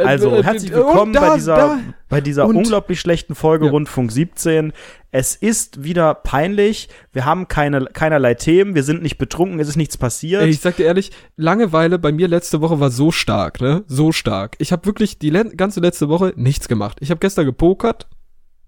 Also, 0.05 0.31
äh, 0.37 0.43
herzlich 0.45 0.73
willkommen 0.73 1.13
da- 1.13 1.29
bei 1.31 1.35
dieser, 1.35 1.57
da- 1.57 1.79
bei 2.09 2.21
dieser 2.21 2.47
und- 2.47 2.57
unglaublich 2.57 3.01
schlechten 3.01 3.35
Folge 3.35 3.67
Ja. 3.67 3.71
Rundfunk 3.73 4.11
17. 4.13 4.73
Es 5.11 5.35
ist 5.37 5.83
wieder 5.85 6.15
peinlich. 6.15 6.89
Wir 7.13 7.25
haben 7.25 7.47
keine, 7.49 7.85
keinerlei 7.87 8.35
Themen. 8.35 8.75
Wir 8.75 8.83
sind 8.85 9.03
nicht 9.03 9.17
betrunken. 9.19 9.59
Es 9.61 9.69
ist 9.69 9.77
nichts 9.77 9.97
passiert. 9.97 10.43
Ey, 10.43 10.49
ich 10.51 10.61
sag 10.61 10.77
dir 10.77 10.87
ehrlich, 10.87 11.11
Langeweile 11.37 11.99
bei 12.01 12.11
mir 12.13 12.27
letzte 12.29 12.61
Woche 12.61 12.79
war 12.81 12.91
so 12.91 13.11
stark, 13.13 13.61
ne? 13.61 13.85
So 13.87 14.11
stark. 14.13 14.57
Ich 14.59 14.71
habe 14.73 14.87
wirklich 14.87 15.19
die 15.21 15.31
le 15.31 15.45
ganze 15.57 15.79
letzte 15.81 16.09
Woche 16.09 16.33
nichts 16.37 16.67
gemacht. 16.69 16.99
Ich 17.01 17.11
habe 17.11 17.19
gestern 17.21 17.45
gepokert. 17.47 18.09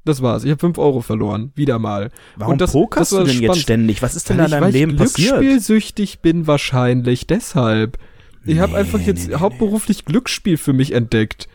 Das 0.07 0.23
war's. 0.23 0.45
Ich 0.45 0.51
habe 0.51 0.61
5 0.61 0.79
Euro 0.79 1.03
verloren. 1.03 1.53
Wieder 1.55 1.79
mal. 1.79 2.11
Warum 2.37 2.53
Und 2.55 2.61
das- 2.63 2.73
pokerst 2.73 3.13
das 3.13 3.19
du 3.19 3.25
denn 3.25 3.35
jetzt 3.35 3.45
spannend. 3.45 3.63
ständig? 3.63 4.01
Was 4.03 4.15
ist 4.15 4.31
denn 4.31 4.39
da 4.39 4.45
Weil 4.45 4.47
in 4.47 4.49
ich, 4.49 4.53
deinem 4.61 4.65
weil 4.65 4.73
Leben 4.73 4.91
ich 4.93 4.99
passiert? 4.99 5.29
glücksspielsüchtig 5.41 6.21
bin 6.21 6.47
wahrscheinlich. 6.47 7.27
Deshalb. 7.27 7.99
Ich 8.47 8.59
habe 8.61 8.77
einfach 8.77 9.01
jetzt 9.01 9.35
hauptberuflich 9.39 10.05
Glücksspiel 10.05 10.57
für 10.57 10.73
mich 10.73 10.93
entdeckt. 10.93 11.49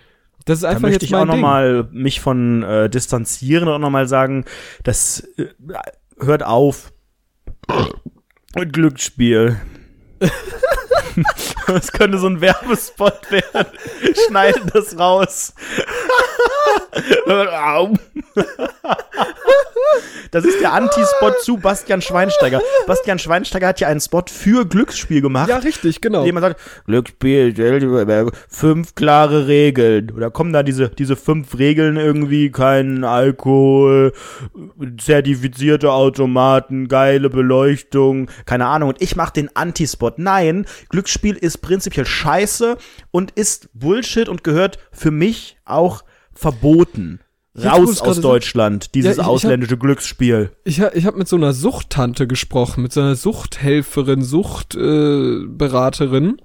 Das 0.45 0.57
ist 0.57 0.63
Da 0.63 0.69
einfach 0.69 0.81
möchte 0.81 0.95
jetzt 0.95 1.03
ich 1.03 1.15
auch 1.15 1.19
mein 1.19 1.27
noch 1.27 1.33
Ding. 1.35 1.41
mal 1.41 1.89
mich 1.91 2.19
von 2.19 2.63
äh, 2.63 2.89
distanzieren 2.89 3.67
und 3.69 3.79
noch 3.79 3.89
mal 3.89 4.07
sagen, 4.07 4.43
das 4.83 5.21
äh, 5.37 5.45
hört 6.19 6.43
auf 6.43 6.91
mit 8.55 8.73
Glücksspiel. 8.73 9.57
Das 11.67 11.91
könnte 11.91 12.17
so 12.17 12.27
ein 12.27 12.41
Werbespot 12.41 13.31
werden. 13.31 13.71
Schneiden 14.27 14.71
das 14.73 14.97
raus. 14.97 15.53
Au. 17.27 17.93
Das 20.31 20.45
ist 20.45 20.61
der 20.61 20.71
Anti-Spot 20.71 21.33
zu 21.41 21.57
Bastian 21.57 22.01
Schweinsteiger. 22.01 22.61
Bastian 22.87 23.19
Schweinsteiger 23.19 23.67
hat 23.67 23.79
ja 23.81 23.89
einen 23.89 23.99
Spot 23.99 24.23
für 24.27 24.65
Glücksspiel 24.65 25.21
gemacht. 25.21 25.49
Ja, 25.49 25.57
richtig, 25.57 25.99
genau. 25.99 26.23
Jemand 26.23 26.45
sagt, 26.45 26.61
Glücksspiel, 26.85 27.53
fünf 28.47 28.95
klare 28.95 29.47
Regeln. 29.47 30.11
Oder 30.11 30.31
kommen 30.31 30.53
da 30.53 30.63
diese, 30.63 30.89
diese 30.89 31.17
fünf 31.17 31.57
Regeln 31.57 31.97
irgendwie, 31.97 32.49
kein 32.51 33.03
Alkohol, 33.03 34.13
zertifizierte 34.97 35.91
Automaten, 35.91 36.87
geile 36.87 37.29
Beleuchtung, 37.29 38.29
keine 38.45 38.67
Ahnung. 38.67 38.89
Und 38.89 39.01
ich 39.01 39.17
mache 39.17 39.33
den 39.33 39.53
Anti-Spot. 39.53 40.10
Nein, 40.19 40.65
Glücksspiel 40.89 41.35
ist 41.35 41.59
prinzipiell 41.61 42.05
scheiße 42.05 42.77
und 43.11 43.31
ist 43.31 43.69
Bullshit 43.73 44.29
und 44.29 44.43
gehört 44.43 44.79
für 44.91 45.11
mich 45.11 45.57
auch 45.65 46.03
verboten. 46.33 47.19
Raus 47.53 47.99
aus 48.01 48.21
Deutschland, 48.21 48.95
dieses 48.95 49.07
Ja, 49.07 49.11
ich- 49.11 49.17
ich 49.17 49.23
hab- 49.25 49.31
ausländische 49.33 49.77
Glücksspiel. 49.77 50.51
Ich, 50.63 50.79
ich 50.79 51.05
habe 51.05 51.17
mit 51.17 51.27
so 51.27 51.35
einer 51.35 51.51
Suchttante 51.51 52.25
gesprochen, 52.25 52.81
mit 52.83 52.93
so 52.93 53.01
einer 53.01 53.15
Suchthelferin, 53.15 54.23
Suchtberaterin, 54.23 56.37
äh, 56.39 56.43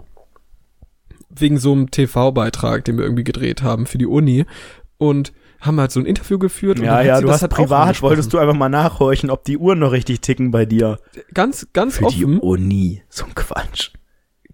wegen 1.31 1.59
so 1.59 1.73
einem 1.73 1.91
TV-Beitrag, 1.91 2.85
den 2.85 2.97
wir 2.99 3.05
irgendwie 3.05 3.25
gedreht 3.25 3.63
haben 3.63 3.87
für 3.87 3.99
die 3.99 4.07
Uni 4.07 4.45
und 4.99 5.33
haben 5.67 5.79
halt 5.81 5.91
so 5.91 6.01
ein 6.01 6.07
Interview 6.07 6.39
geführt. 6.39 6.79
und 6.79 6.85
Ja, 6.87 7.01
ja, 7.03 7.21
du 7.21 7.27
das 7.27 7.37
hast 7.37 7.43
halt 7.43 7.53
privat, 7.53 8.01
wolltest 8.03 8.33
du 8.33 8.39
einfach 8.39 8.55
mal 8.55 8.69
nachhorchen, 8.69 9.31
ob 9.31 9.45
die 9.45 9.59
Uhren 9.59 9.79
noch 9.81 9.93
richtig 9.93 10.21
ticken 10.21 10.51
bei 10.51 10.65
dir. 10.67 10.99
ganz, 11.35 11.67
ganz 11.73 11.97
Für 11.99 12.07
die 12.07 12.25
offen, 12.25 12.39
Uni. 12.41 13.03
So 13.09 13.25
ein 13.27 13.35
Quatsch. 13.35 13.91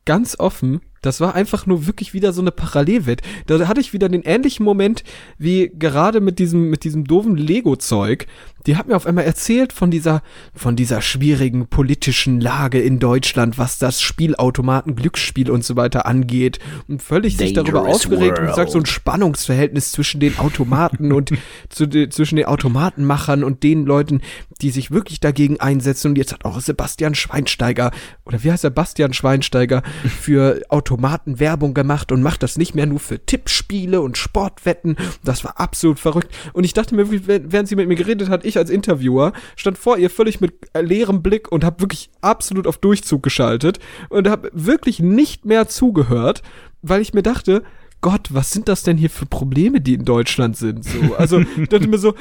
ganz 0.05 0.38
offen. 0.38 0.81
Das 1.02 1.20
war 1.20 1.34
einfach 1.34 1.66
nur 1.66 1.86
wirklich 1.86 2.14
wieder 2.14 2.32
so 2.32 2.40
eine 2.40 2.52
Parallelwelt. 2.52 3.22
Da 3.46 3.66
hatte 3.66 3.80
ich 3.80 3.92
wieder 3.92 4.08
den 4.08 4.22
ähnlichen 4.22 4.64
Moment 4.64 5.02
wie 5.36 5.70
gerade 5.76 6.20
mit 6.20 6.38
diesem, 6.38 6.70
mit 6.70 6.84
diesem 6.84 7.04
doofen 7.04 7.36
Lego-Zeug. 7.36 8.26
Die 8.66 8.76
hat 8.76 8.86
mir 8.86 8.94
auf 8.94 9.06
einmal 9.06 9.24
erzählt 9.24 9.72
von 9.72 9.90
dieser, 9.90 10.22
von 10.54 10.76
dieser 10.76 11.02
schwierigen 11.02 11.66
politischen 11.66 12.40
Lage 12.40 12.80
in 12.80 13.00
Deutschland, 13.00 13.58
was 13.58 13.78
das 13.78 14.00
Spielautomaten, 14.00 14.94
Glücksspiel 14.94 15.50
und 15.50 15.64
so 15.64 15.74
weiter 15.74 16.06
angeht. 16.06 16.60
Und 16.86 17.02
völlig 17.02 17.36
sich 17.36 17.52
darüber 17.52 17.80
Dangerous 17.80 18.06
aufgeregt 18.06 18.38
und 18.38 18.54
sagt, 18.54 18.70
so 18.70 18.78
ein 18.78 18.82
world. 18.82 18.88
Spannungsverhältnis 18.88 19.90
zwischen 19.90 20.20
den 20.20 20.38
Automaten 20.38 21.12
und 21.12 21.32
zu, 21.68 21.88
zwischen 21.88 22.36
den 22.36 22.44
Automatenmachern 22.44 23.42
und 23.42 23.64
den 23.64 23.84
Leuten, 23.84 24.20
die 24.60 24.70
sich 24.70 24.92
wirklich 24.92 25.18
dagegen 25.18 25.58
einsetzen. 25.58 26.12
Und 26.12 26.18
jetzt 26.18 26.32
hat 26.32 26.44
auch 26.44 26.60
Sebastian 26.60 27.16
Schweinsteiger, 27.16 27.90
oder 28.24 28.44
wie 28.44 28.52
heißt 28.52 28.62
er, 28.62 28.70
Bastian 28.70 29.12
Schweinsteiger, 29.12 29.82
für 30.20 30.62
Automaten 30.68 30.91
Werbung 31.00 31.74
gemacht 31.74 32.12
und 32.12 32.22
macht 32.22 32.42
das 32.42 32.59
nicht 32.59 32.74
mehr 32.74 32.87
nur 32.87 33.00
für 33.00 33.24
Tippspiele 33.24 34.00
und 34.00 34.18
Sportwetten. 34.18 34.96
Das 35.24 35.44
war 35.44 35.61
absolut 35.61 35.98
verrückt. 35.98 36.35
Und 36.52 36.64
ich 36.64 36.72
dachte 36.74 36.94
mir, 36.94 37.11
während 37.11 37.68
sie 37.68 37.76
mit 37.76 37.88
mir 37.88 37.94
geredet 37.94 38.28
hat, 38.28 38.44
ich 38.44 38.59
als 38.59 38.70
Interviewer 38.70 39.33
stand 39.57 39.78
vor 39.78 39.98
ihr 39.98 40.11
völlig 40.11 40.40
mit 40.40 40.55
äh, 40.72 40.83
leerem 40.83 41.22
Blick 41.22 41.50
und 41.50 41.64
habe 41.64 41.81
wirklich 41.81 42.11
absolut 42.20 42.66
auf 42.66 42.78
Durchzug 42.78 43.22
geschaltet 43.22 43.78
und 44.09 44.28
habe 44.28 44.50
wirklich 44.52 45.00
nicht 45.00 45.44
mehr 45.44 45.68
zugehört, 45.68 46.42
weil 46.83 47.00
ich 47.00 47.14
mir 47.14 47.22
dachte, 47.22 47.62
Gott, 48.00 48.35
was 48.35 48.50
sind 48.50 48.68
das 48.68 48.83
denn 48.83 48.96
hier 48.96 49.11
für 49.11 49.26
Probleme, 49.26 49.81
die 49.81 49.94
in 49.94 50.05
Deutschland 50.05 50.57
sind? 50.57 50.85
So, 50.85 51.14
also 51.14 51.40
dachte 51.70 51.87
mir 51.87 51.98
so, 51.98 52.14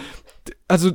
also 0.68 0.92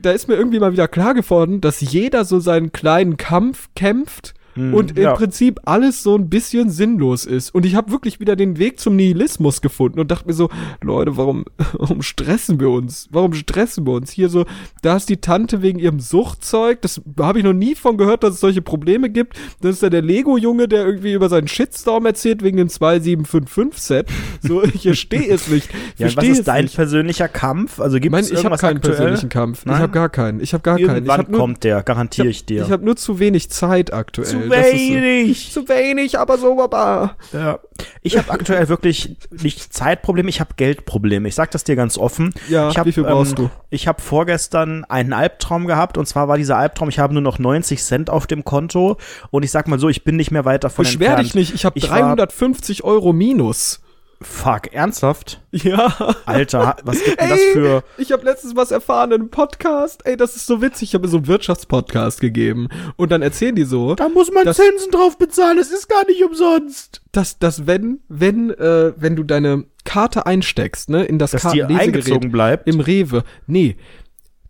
da 0.00 0.10
ist 0.12 0.28
mir 0.28 0.34
irgendwie 0.34 0.58
mal 0.58 0.72
wieder 0.72 0.88
klar 0.88 1.14
geworden, 1.14 1.60
dass 1.60 1.80
jeder 1.80 2.24
so 2.24 2.38
seinen 2.40 2.72
kleinen 2.72 3.16
Kampf 3.16 3.68
kämpft 3.74 4.34
und 4.74 4.96
im 4.96 5.02
ja. 5.02 5.14
Prinzip 5.14 5.60
alles 5.64 6.02
so 6.02 6.16
ein 6.16 6.28
bisschen 6.28 6.70
sinnlos 6.70 7.24
ist. 7.24 7.54
Und 7.54 7.64
ich 7.64 7.74
habe 7.74 7.90
wirklich 7.90 8.20
wieder 8.20 8.36
den 8.36 8.58
Weg 8.58 8.80
zum 8.80 8.96
Nihilismus 8.96 9.60
gefunden 9.60 10.00
und 10.00 10.10
dachte 10.10 10.26
mir 10.26 10.34
so, 10.34 10.48
Leute, 10.82 11.16
warum, 11.16 11.44
warum 11.72 12.02
stressen 12.02 12.60
wir 12.60 12.70
uns? 12.70 13.08
Warum 13.10 13.32
stressen 13.34 13.86
wir 13.86 13.92
uns? 13.94 14.10
Hier 14.10 14.28
so, 14.28 14.44
da 14.82 14.96
ist 14.96 15.08
die 15.08 15.18
Tante 15.20 15.62
wegen 15.62 15.78
ihrem 15.78 16.00
Suchtzeug, 16.00 16.82
das 16.82 17.00
habe 17.18 17.38
ich 17.38 17.44
noch 17.44 17.52
nie 17.52 17.74
von 17.74 17.96
gehört, 17.96 18.22
dass 18.22 18.34
es 18.34 18.40
solche 18.40 18.62
Probleme 18.62 19.10
gibt. 19.10 19.36
Das 19.60 19.76
ist 19.76 19.82
ja 19.82 19.90
der 19.90 20.02
Lego-Junge, 20.02 20.68
der 20.68 20.84
irgendwie 20.86 21.12
über 21.12 21.28
seinen 21.28 21.48
Shitstorm 21.48 22.06
erzählt 22.06 22.42
wegen 22.42 22.56
dem 22.56 22.68
2755-Set. 22.68 24.08
So, 24.42 24.62
ich 24.74 24.82
verstehe 24.82 25.28
es 25.28 25.48
nicht. 25.48 25.68
Ich 25.94 26.00
Ja, 26.00 26.16
was 26.16 26.24
ist 26.24 26.48
dein 26.48 26.64
nicht. 26.64 26.76
persönlicher 26.76 27.28
Kampf? 27.28 27.80
Also 27.80 27.98
gibt 28.00 28.14
es 28.14 28.30
ich 28.30 28.44
habe 28.44 28.56
keinen 28.56 28.76
aktuell? 28.76 28.96
persönlichen 28.96 29.28
Kampf. 29.28 29.64
Nein? 29.64 29.76
Ich 29.76 29.82
habe 29.82 29.92
gar 29.92 30.08
keinen. 30.08 30.40
Ich 30.40 30.52
habe 30.54 30.62
gar 30.62 30.76
keinen. 30.76 30.86
Ich 30.86 30.92
Irgendwann 30.94 31.18
habe 31.18 31.32
nur, 31.32 31.40
kommt 31.40 31.64
der, 31.64 31.82
garantiere 31.82 32.28
ich, 32.28 32.44
dir. 32.44 32.62
ich 32.64 32.70
habe 32.70 32.84
nur 32.84 32.96
zu 32.96 33.18
wenig 33.18 33.50
Zeit 33.50 33.92
aktuell. 33.92 34.26
Zu 34.28 34.47
Das 34.48 34.66
ist 34.66 34.72
so- 34.72 34.94
wenig. 34.94 35.52
Zu 35.52 35.68
wenig, 35.68 36.18
aber 36.18 36.38
so, 36.38 36.54
Baba. 36.56 37.16
Ja. 37.32 37.58
Ich 38.02 38.16
habe 38.18 38.30
aktuell 38.30 38.68
wirklich 38.68 39.16
nicht 39.30 39.72
Zeitprobleme, 39.72 40.28
ich 40.28 40.40
habe 40.40 40.50
Geldprobleme. 40.56 41.28
Ich 41.28 41.34
sag 41.34 41.50
das 41.52 41.64
dir 41.64 41.76
ganz 41.76 41.96
offen. 41.98 42.32
Ja, 42.48 42.70
ich 42.70 42.78
hab, 42.78 42.86
wie 42.86 42.92
viel 42.92 43.04
brauchst 43.04 43.38
du? 43.38 43.50
Ich 43.70 43.86
habe 43.86 44.00
vorgestern 44.00 44.84
einen 44.84 45.12
Albtraum 45.12 45.66
gehabt 45.66 45.98
und 45.98 46.06
zwar 46.06 46.28
war 46.28 46.36
dieser 46.38 46.56
Albtraum, 46.56 46.88
ich 46.88 46.98
habe 46.98 47.12
nur 47.12 47.22
noch 47.22 47.38
90 47.38 47.82
Cent 47.82 48.10
auf 48.10 48.26
dem 48.26 48.44
Konto 48.44 48.96
und 49.30 49.42
ich 49.44 49.50
sag 49.50 49.68
mal 49.68 49.78
so, 49.78 49.88
ich 49.88 50.04
bin 50.04 50.16
nicht 50.16 50.30
mehr 50.30 50.44
weit 50.44 50.64
davon 50.64 50.84
Beschwer 50.84 51.08
entfernt. 51.08 51.26
dich 51.28 51.34
nicht, 51.34 51.54
ich 51.54 51.64
habe 51.64 51.78
Ich 51.78 51.88
war- 51.88 51.98
350 51.98 52.84
Euro 52.84 53.12
minus. 53.12 53.80
Fuck, 54.20 54.72
ernsthaft? 54.72 55.40
Ja. 55.52 55.94
Alter, 56.26 56.76
was 56.82 57.04
gibt 57.04 57.20
denn 57.20 57.28
das 57.28 57.38
Ey, 57.38 57.52
für 57.52 57.84
Ich 57.98 58.10
habe 58.10 58.24
letztens 58.24 58.56
was 58.56 58.72
erfahren 58.72 59.12
in 59.12 59.20
einem 59.20 59.30
Podcast. 59.30 60.04
Ey, 60.06 60.16
das 60.16 60.34
ist 60.34 60.46
so 60.46 60.60
witzig. 60.60 60.88
Ich 60.90 60.94
habe 60.94 61.04
mir 61.06 61.10
so 61.10 61.18
einen 61.18 61.28
Wirtschaftspodcast 61.28 62.20
gegeben. 62.20 62.68
Und 62.96 63.12
dann 63.12 63.22
erzählen 63.22 63.54
die 63.54 63.62
so, 63.62 63.94
Da 63.94 64.08
muss 64.08 64.32
man 64.32 64.44
Das- 64.44 64.56
Zinsen 64.56 64.90
drauf 64.90 65.18
bezahlen, 65.18 65.58
es 65.58 65.70
ist 65.70 65.88
gar 65.88 66.04
nicht 66.06 66.22
umsonst. 66.24 67.00
dass, 67.12 67.38
dass 67.38 67.66
wenn, 67.68 68.00
wenn, 68.08 68.50
äh, 68.50 68.92
wenn 68.96 69.14
du 69.14 69.22
deine 69.22 69.64
Karte 69.84 70.26
einsteckst, 70.26 70.90
ne, 70.90 71.04
in 71.04 71.18
das 71.20 71.30
Dass 71.30 71.42
Kartenlesegerät 71.42 72.32
bleibt. 72.32 72.68
im 72.68 72.80
Rewe. 72.80 73.22
Nee. 73.46 73.76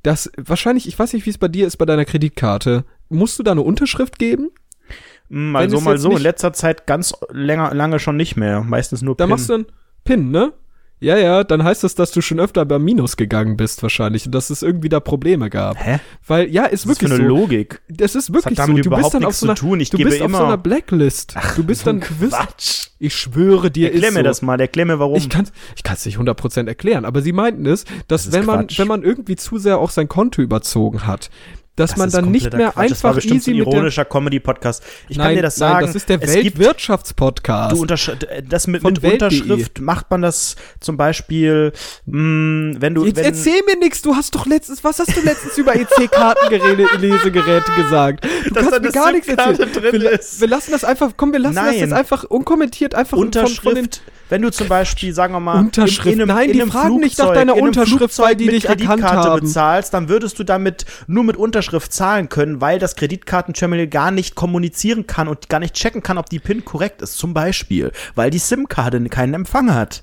Das, 0.02 0.31
wahrscheinlich, 0.38 0.88
ich 0.88 0.98
weiß 0.98 1.12
nicht, 1.12 1.26
wie 1.26 1.31
es 1.31 1.38
bei 1.38 1.48
dir 1.48 1.66
ist 1.66 1.76
bei 1.76 1.85
deiner 1.85 2.04
Kreditkarte. 2.07 2.85
Musst 3.11 3.38
du 3.38 3.42
da 3.42 3.50
eine 3.52 3.62
Unterschrift 3.62 4.18
geben? 4.18 4.50
Mal 5.28 5.64
Wenn 5.64 5.70
so, 5.70 5.80
mal 5.80 5.98
so. 5.98 6.12
In 6.12 6.22
letzter 6.22 6.52
Zeit 6.52 6.86
ganz 6.86 7.12
länger, 7.30 7.74
lange 7.74 7.98
schon 7.98 8.16
nicht 8.16 8.36
mehr. 8.36 8.62
Meistens 8.62 9.02
nur 9.02 9.14
Da 9.14 9.24
PIN. 9.24 9.30
machst 9.30 9.48
du 9.50 9.54
einen 9.54 9.66
PIN, 10.04 10.30
ne? 10.30 10.52
Ja, 11.00 11.16
ja, 11.16 11.44
dann 11.44 11.62
heißt 11.62 11.84
das, 11.84 11.94
dass 11.94 12.10
du 12.10 12.20
schon 12.20 12.40
öfter 12.40 12.64
beim 12.64 12.82
Minus 12.82 13.16
gegangen 13.16 13.56
bist 13.56 13.84
wahrscheinlich 13.84 14.26
und 14.26 14.34
dass 14.34 14.50
es 14.50 14.62
irgendwie 14.62 14.88
da 14.88 14.98
Probleme 14.98 15.48
gab. 15.48 15.76
Hä? 15.78 16.00
Weil, 16.26 16.48
ja, 16.50 16.64
ist 16.64 16.88
Was 16.88 16.92
ist 16.94 16.98
für 16.98 17.04
wirklich 17.04 17.20
eine 17.20 17.28
so. 17.28 17.36
Logik? 17.36 17.80
Das 17.88 18.16
ist 18.16 18.32
wirklich 18.32 18.58
hat 18.58 18.66
so. 18.66 18.72
damit 18.72 18.84
Du 18.84 18.90
bist 18.90 19.14
dann 19.14 19.24
auf 19.24 19.36
so 19.36 19.46
einer, 19.46 19.54
zu 19.54 19.60
tun. 19.64 19.78
Ich 19.78 19.90
du 19.90 19.96
gebe 19.96 20.10
bist 20.10 20.20
auf 20.22 20.28
so 20.32 20.36
immer- 20.38 20.46
einer 20.48 20.56
Blacklist. 20.56 21.36
du 21.54 21.62
bist 21.62 21.86
dann, 21.86 22.00
Quatsch. 22.00 22.88
ich 22.98 23.14
schwöre 23.14 23.70
dir, 23.70 23.92
Erklär 23.92 24.08
ist 24.08 24.14
mir 24.14 24.20
so. 24.20 24.24
das 24.24 24.42
mal, 24.42 24.60
erklär 24.60 24.86
mir 24.86 24.98
warum. 24.98 25.14
Ich 25.14 25.28
kann 25.28 25.48
ich 25.76 25.84
kann's 25.84 26.04
nicht 26.04 26.18
100% 26.18 26.66
erklären, 26.66 27.04
aber 27.04 27.22
sie 27.22 27.32
meinten 27.32 27.64
es, 27.66 27.84
dass 28.08 28.24
Das 28.24 28.32
wenn 28.32 28.44
man 28.46 28.60
Quatsch. 28.66 28.78
wenn 28.80 28.88
man 28.88 29.04
irgendwie 29.04 29.36
zu 29.36 29.58
sehr 29.58 29.78
auch 29.78 29.90
sein 29.90 30.08
Konto 30.08 30.42
überzogen 30.42 31.06
hat, 31.06 31.30
dass 31.78 31.96
man 31.96 32.08
ist 32.08 32.14
dann 32.14 32.30
nicht 32.30 32.52
mehr 32.52 32.72
Quatsch. 32.72 32.90
Das 32.90 33.04
war 33.04 33.10
einfach 33.10 33.22
bestimmt 33.22 33.40
easy 33.40 33.52
ein 33.52 33.56
ironischer 33.56 34.04
Comedy-Podcast. 34.04 34.82
Ich 35.08 35.16
Nein, 35.16 35.26
kann 35.26 35.36
dir 35.36 35.42
das 35.42 35.56
sagen. 35.56 35.74
Nein, 35.74 35.86
das 35.86 35.94
ist 35.94 36.08
der 36.08 36.20
Weltwirtschaftspodcast. 36.20 37.72
Du 37.72 37.80
untersch 37.82 38.10
das 38.48 38.66
mit, 38.66 38.82
Von 38.82 38.94
mit. 38.94 39.04
Unterschrift 39.04 39.80
macht 39.80 40.10
man 40.10 40.22
das 40.22 40.56
zum 40.80 40.96
Beispiel, 40.96 41.72
mh, 42.06 42.76
wenn 42.80 42.94
du, 42.94 43.04
Jetzt 43.04 43.16
wenn, 43.16 43.24
erzähl 43.24 43.60
mir 43.66 43.76
nichts. 43.78 44.02
Du 44.02 44.14
hast 44.14 44.34
doch 44.34 44.46
letztens, 44.46 44.82
was 44.84 44.98
hast 44.98 45.16
du 45.16 45.20
letztens 45.20 45.56
über 45.58 45.74
EC-Kartenlesegeräte 45.74 47.72
gesagt? 47.76 48.24
Du 48.44 48.50
Dass 48.54 48.64
kannst 48.64 48.82
mir 48.82 48.92
gar 48.92 49.12
nichts 49.12 49.28
erzählen. 49.28 49.72
drin 49.72 49.92
wir, 50.02 50.18
wir 50.20 50.48
lassen 50.48 50.72
das 50.72 50.84
einfach, 50.84 51.12
komm, 51.16 51.32
wir 51.32 51.38
lassen 51.38 51.54
das 51.54 51.64
Nein. 51.64 51.78
jetzt 51.78 51.92
einfach 51.92 52.24
unkommentiert 52.24 52.94
einfach 52.94 53.16
von, 53.16 53.32
von 53.32 53.42
Unterschrift, 53.42 54.02
wenn 54.28 54.42
du 54.42 54.50
zum 54.50 54.68
Beispiel, 54.68 55.12
sagen 55.14 55.32
wir 55.34 55.40
mal, 55.40 55.58
Unterschrift. 55.60 56.06
in, 56.06 56.12
in 56.14 56.22
einem, 56.22 56.36
Nein, 56.36 56.46
in 56.48 56.52
die 56.52 56.62
einem 56.62 56.70
fragen 56.70 56.96
nicht 57.00 57.18
nach 57.18 57.26
Flugzeug- 57.26 57.34
deiner 57.34 57.56
Unterschrift, 57.56 57.98
Flugzeug 57.98 58.26
weil 58.26 58.36
die 58.36 58.44
mit 58.46 58.54
dich 58.56 58.64
erkannt 58.66 58.88
Kreditkarte 58.88 59.30
haben. 59.30 59.40
bezahlst, 59.40 59.94
dann 59.94 60.08
würdest 60.08 60.38
du 60.38 60.44
damit 60.44 60.84
nur 61.06 61.24
mit 61.24 61.36
Unterschrift 61.36 61.92
zahlen 61.92 62.28
können, 62.28 62.60
weil 62.60 62.78
das 62.78 62.96
Kreditkartenterminal 62.96 63.86
gar 63.86 64.10
nicht 64.10 64.34
kommunizieren 64.34 65.06
kann 65.06 65.28
und 65.28 65.48
gar 65.48 65.60
nicht 65.60 65.74
checken 65.74 66.02
kann, 66.02 66.18
ob 66.18 66.28
die 66.30 66.38
PIN 66.38 66.64
korrekt 66.64 67.02
ist. 67.02 67.18
Zum 67.18 67.34
Beispiel, 67.34 67.92
weil 68.14 68.30
die 68.30 68.38
SIM-Karte 68.38 69.02
keinen 69.08 69.34
Empfang 69.34 69.72
hat. 69.74 70.02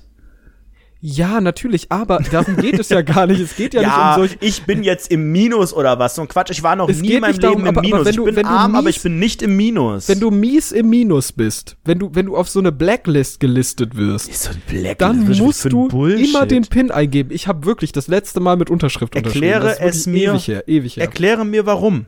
Ja, 1.00 1.40
natürlich, 1.40 1.92
aber 1.92 2.20
darum 2.32 2.56
geht 2.56 2.78
es 2.78 2.88
ja 2.88 3.02
gar 3.02 3.26
nicht. 3.26 3.38
Es 3.40 3.54
geht 3.54 3.74
ja, 3.74 3.82
nicht 3.82 3.90
um 3.96 4.14
solche. 4.16 4.36
ich 4.40 4.62
bin 4.64 4.82
jetzt 4.82 5.10
im 5.10 5.30
Minus 5.30 5.72
oder 5.74 5.98
was. 5.98 6.14
So 6.14 6.22
ein 6.22 6.28
Quatsch, 6.28 6.50
ich 6.50 6.62
war 6.62 6.74
noch 6.74 6.88
Es 6.88 7.00
nie 7.00 7.12
in 7.12 7.20
meinem 7.20 7.38
darum, 7.38 7.58
Leben 7.58 7.68
im 7.68 7.78
aber- 7.78 7.86
aber 7.86 7.98
Minus. 8.04 8.16
du- 8.16 8.26
ich 8.28 8.34
bin 8.34 8.46
arm, 8.46 8.74
aber 8.74 8.88
mies- 8.88 8.96
ich 8.96 9.02
bin 9.02 9.18
nicht 9.18 9.42
im 9.42 9.56
Minus. 9.56 10.08
Wenn 10.08 10.20
du 10.20 10.30
mies 10.30 10.72
im 10.72 10.88
Minus 10.88 11.32
bist, 11.32 11.76
wenn 11.84 11.98
du, 11.98 12.10
wenn 12.14 12.26
du 12.26 12.36
auf 12.36 12.48
so 12.48 12.58
eine 12.60 12.72
Blacklist 12.72 13.40
gelistet 13.40 13.96
wirst, 13.96 14.32
so 14.34 14.50
ein 14.50 14.62
Black 14.68 14.98
dann 14.98 15.28
musst 15.28 15.64
du 15.70 15.88
Bullshit. 15.88 16.28
immer 16.28 16.46
den 16.46 16.62
PIN 16.62 16.90
eingeben. 16.90 17.30
Ich 17.32 17.46
habe 17.46 17.66
wirklich 17.66 17.92
das 17.92 18.08
letzte 18.08 18.40
Mal 18.40 18.56
mit 18.56 18.70
Unterschrift 18.70 19.14
Erkläre 19.14 19.60
unterschrieben. 19.64 19.88
Ist 19.90 19.96
es 19.96 20.06
mir. 20.06 20.30
Ewig 20.32 20.48
her, 20.48 20.64
ewig 20.68 20.96
her. 20.96 21.02
Erkläre 21.04 21.44
mir 21.44 21.66
warum. 21.66 22.06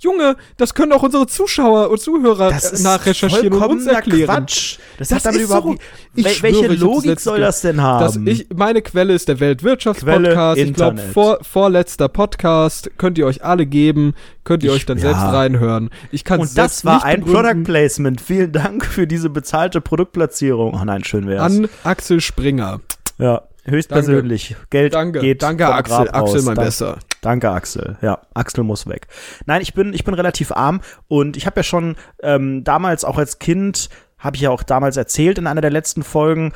Junge, 0.00 0.36
das 0.56 0.74
können 0.74 0.92
auch 0.92 1.02
unsere 1.02 1.26
Zuschauer 1.26 1.90
und 1.90 2.00
Zuhörer 2.00 2.50
Das 2.50 2.80
äh, 2.80 2.82
nachrecherchieren 2.82 3.52
und 3.52 3.62
uns 3.62 3.86
erklären. 3.86 4.26
Quatsch. 4.46 4.78
Das, 4.98 5.08
Das 5.08 5.18
hat 5.18 5.26
damit 5.26 5.40
ist 5.40 5.46
überhaupt 5.48 5.66
so. 6.14 6.22
Wel- 6.22 6.28
schwöre, 6.28 6.42
welche 6.42 6.68
das 6.68 6.78
Logik 6.78 7.20
soll 7.20 7.40
das 7.40 7.60
denn 7.62 7.80
haben? 7.82 8.26
ich, 8.26 8.46
meine 8.54 8.82
Quelle 8.82 9.12
ist 9.14 9.28
der 9.28 9.40
Weltwirtschaftspodcast. 9.40 10.58
Ich 10.60 10.74
glaube, 10.74 10.98
vor, 11.12 11.38
vorletzter 11.42 12.08
Podcast 12.08 12.90
könnt 12.98 13.18
ihr 13.18 13.26
euch 13.26 13.44
alle 13.44 13.66
geben, 13.66 14.14
könnt 14.44 14.62
ihr 14.62 14.70
Ich- 14.70 14.76
euch 14.76 14.86
dann 14.86 14.98
ja. 14.98 15.02
selbst 15.04 15.22
reinhören. 15.22 15.90
Ich 16.10 16.24
kann 16.24 16.40
Und 16.40 16.56
das 16.56 16.84
war 16.84 17.04
ein 17.04 17.22
Product 17.24 17.64
Placement. 17.64 18.20
Vielen 18.20 18.52
Dank 18.52 18.84
für 18.84 19.06
diese 19.06 19.30
bezahlte 19.30 19.80
Produktplatzierung. 19.80 20.74
Oh 20.80 20.84
nein, 20.84 21.04
schön 21.04 21.26
wär's. 21.26 21.42
an 21.42 21.68
Axel 21.84 22.20
Springer. 22.20 22.80
ja, 23.18 23.42
höchstpersönlich. 23.66 24.56
Geld 24.70 24.94
Danke, 24.94 25.20
geht 25.20 25.42
danke 25.42 25.64
vom 25.64 25.74
Axel, 25.74 26.04
Grab 26.06 26.16
Axel 26.16 26.42
mein 26.42 26.54
Dank- 26.56 26.66
Besser. 26.66 26.98
Danke, 27.20 27.50
Axel. 27.50 27.96
Ja, 28.02 28.20
Axel 28.34 28.64
muss 28.64 28.86
weg. 28.86 29.06
Nein, 29.46 29.62
ich 29.62 29.74
bin, 29.74 29.94
ich 29.94 30.04
bin 30.04 30.14
relativ 30.14 30.52
arm 30.52 30.80
und 31.08 31.36
ich 31.36 31.46
habe 31.46 31.60
ja 31.60 31.62
schon 31.62 31.96
ähm, 32.22 32.64
damals 32.64 33.04
auch 33.04 33.16
als 33.18 33.38
Kind, 33.38 33.88
habe 34.18 34.36
ich 34.36 34.42
ja 34.42 34.50
auch 34.50 34.62
damals 34.62 34.96
erzählt 34.96 35.38
in 35.38 35.46
einer 35.46 35.60
der 35.62 35.70
letzten 35.70 36.02
Folgen, 36.02 36.52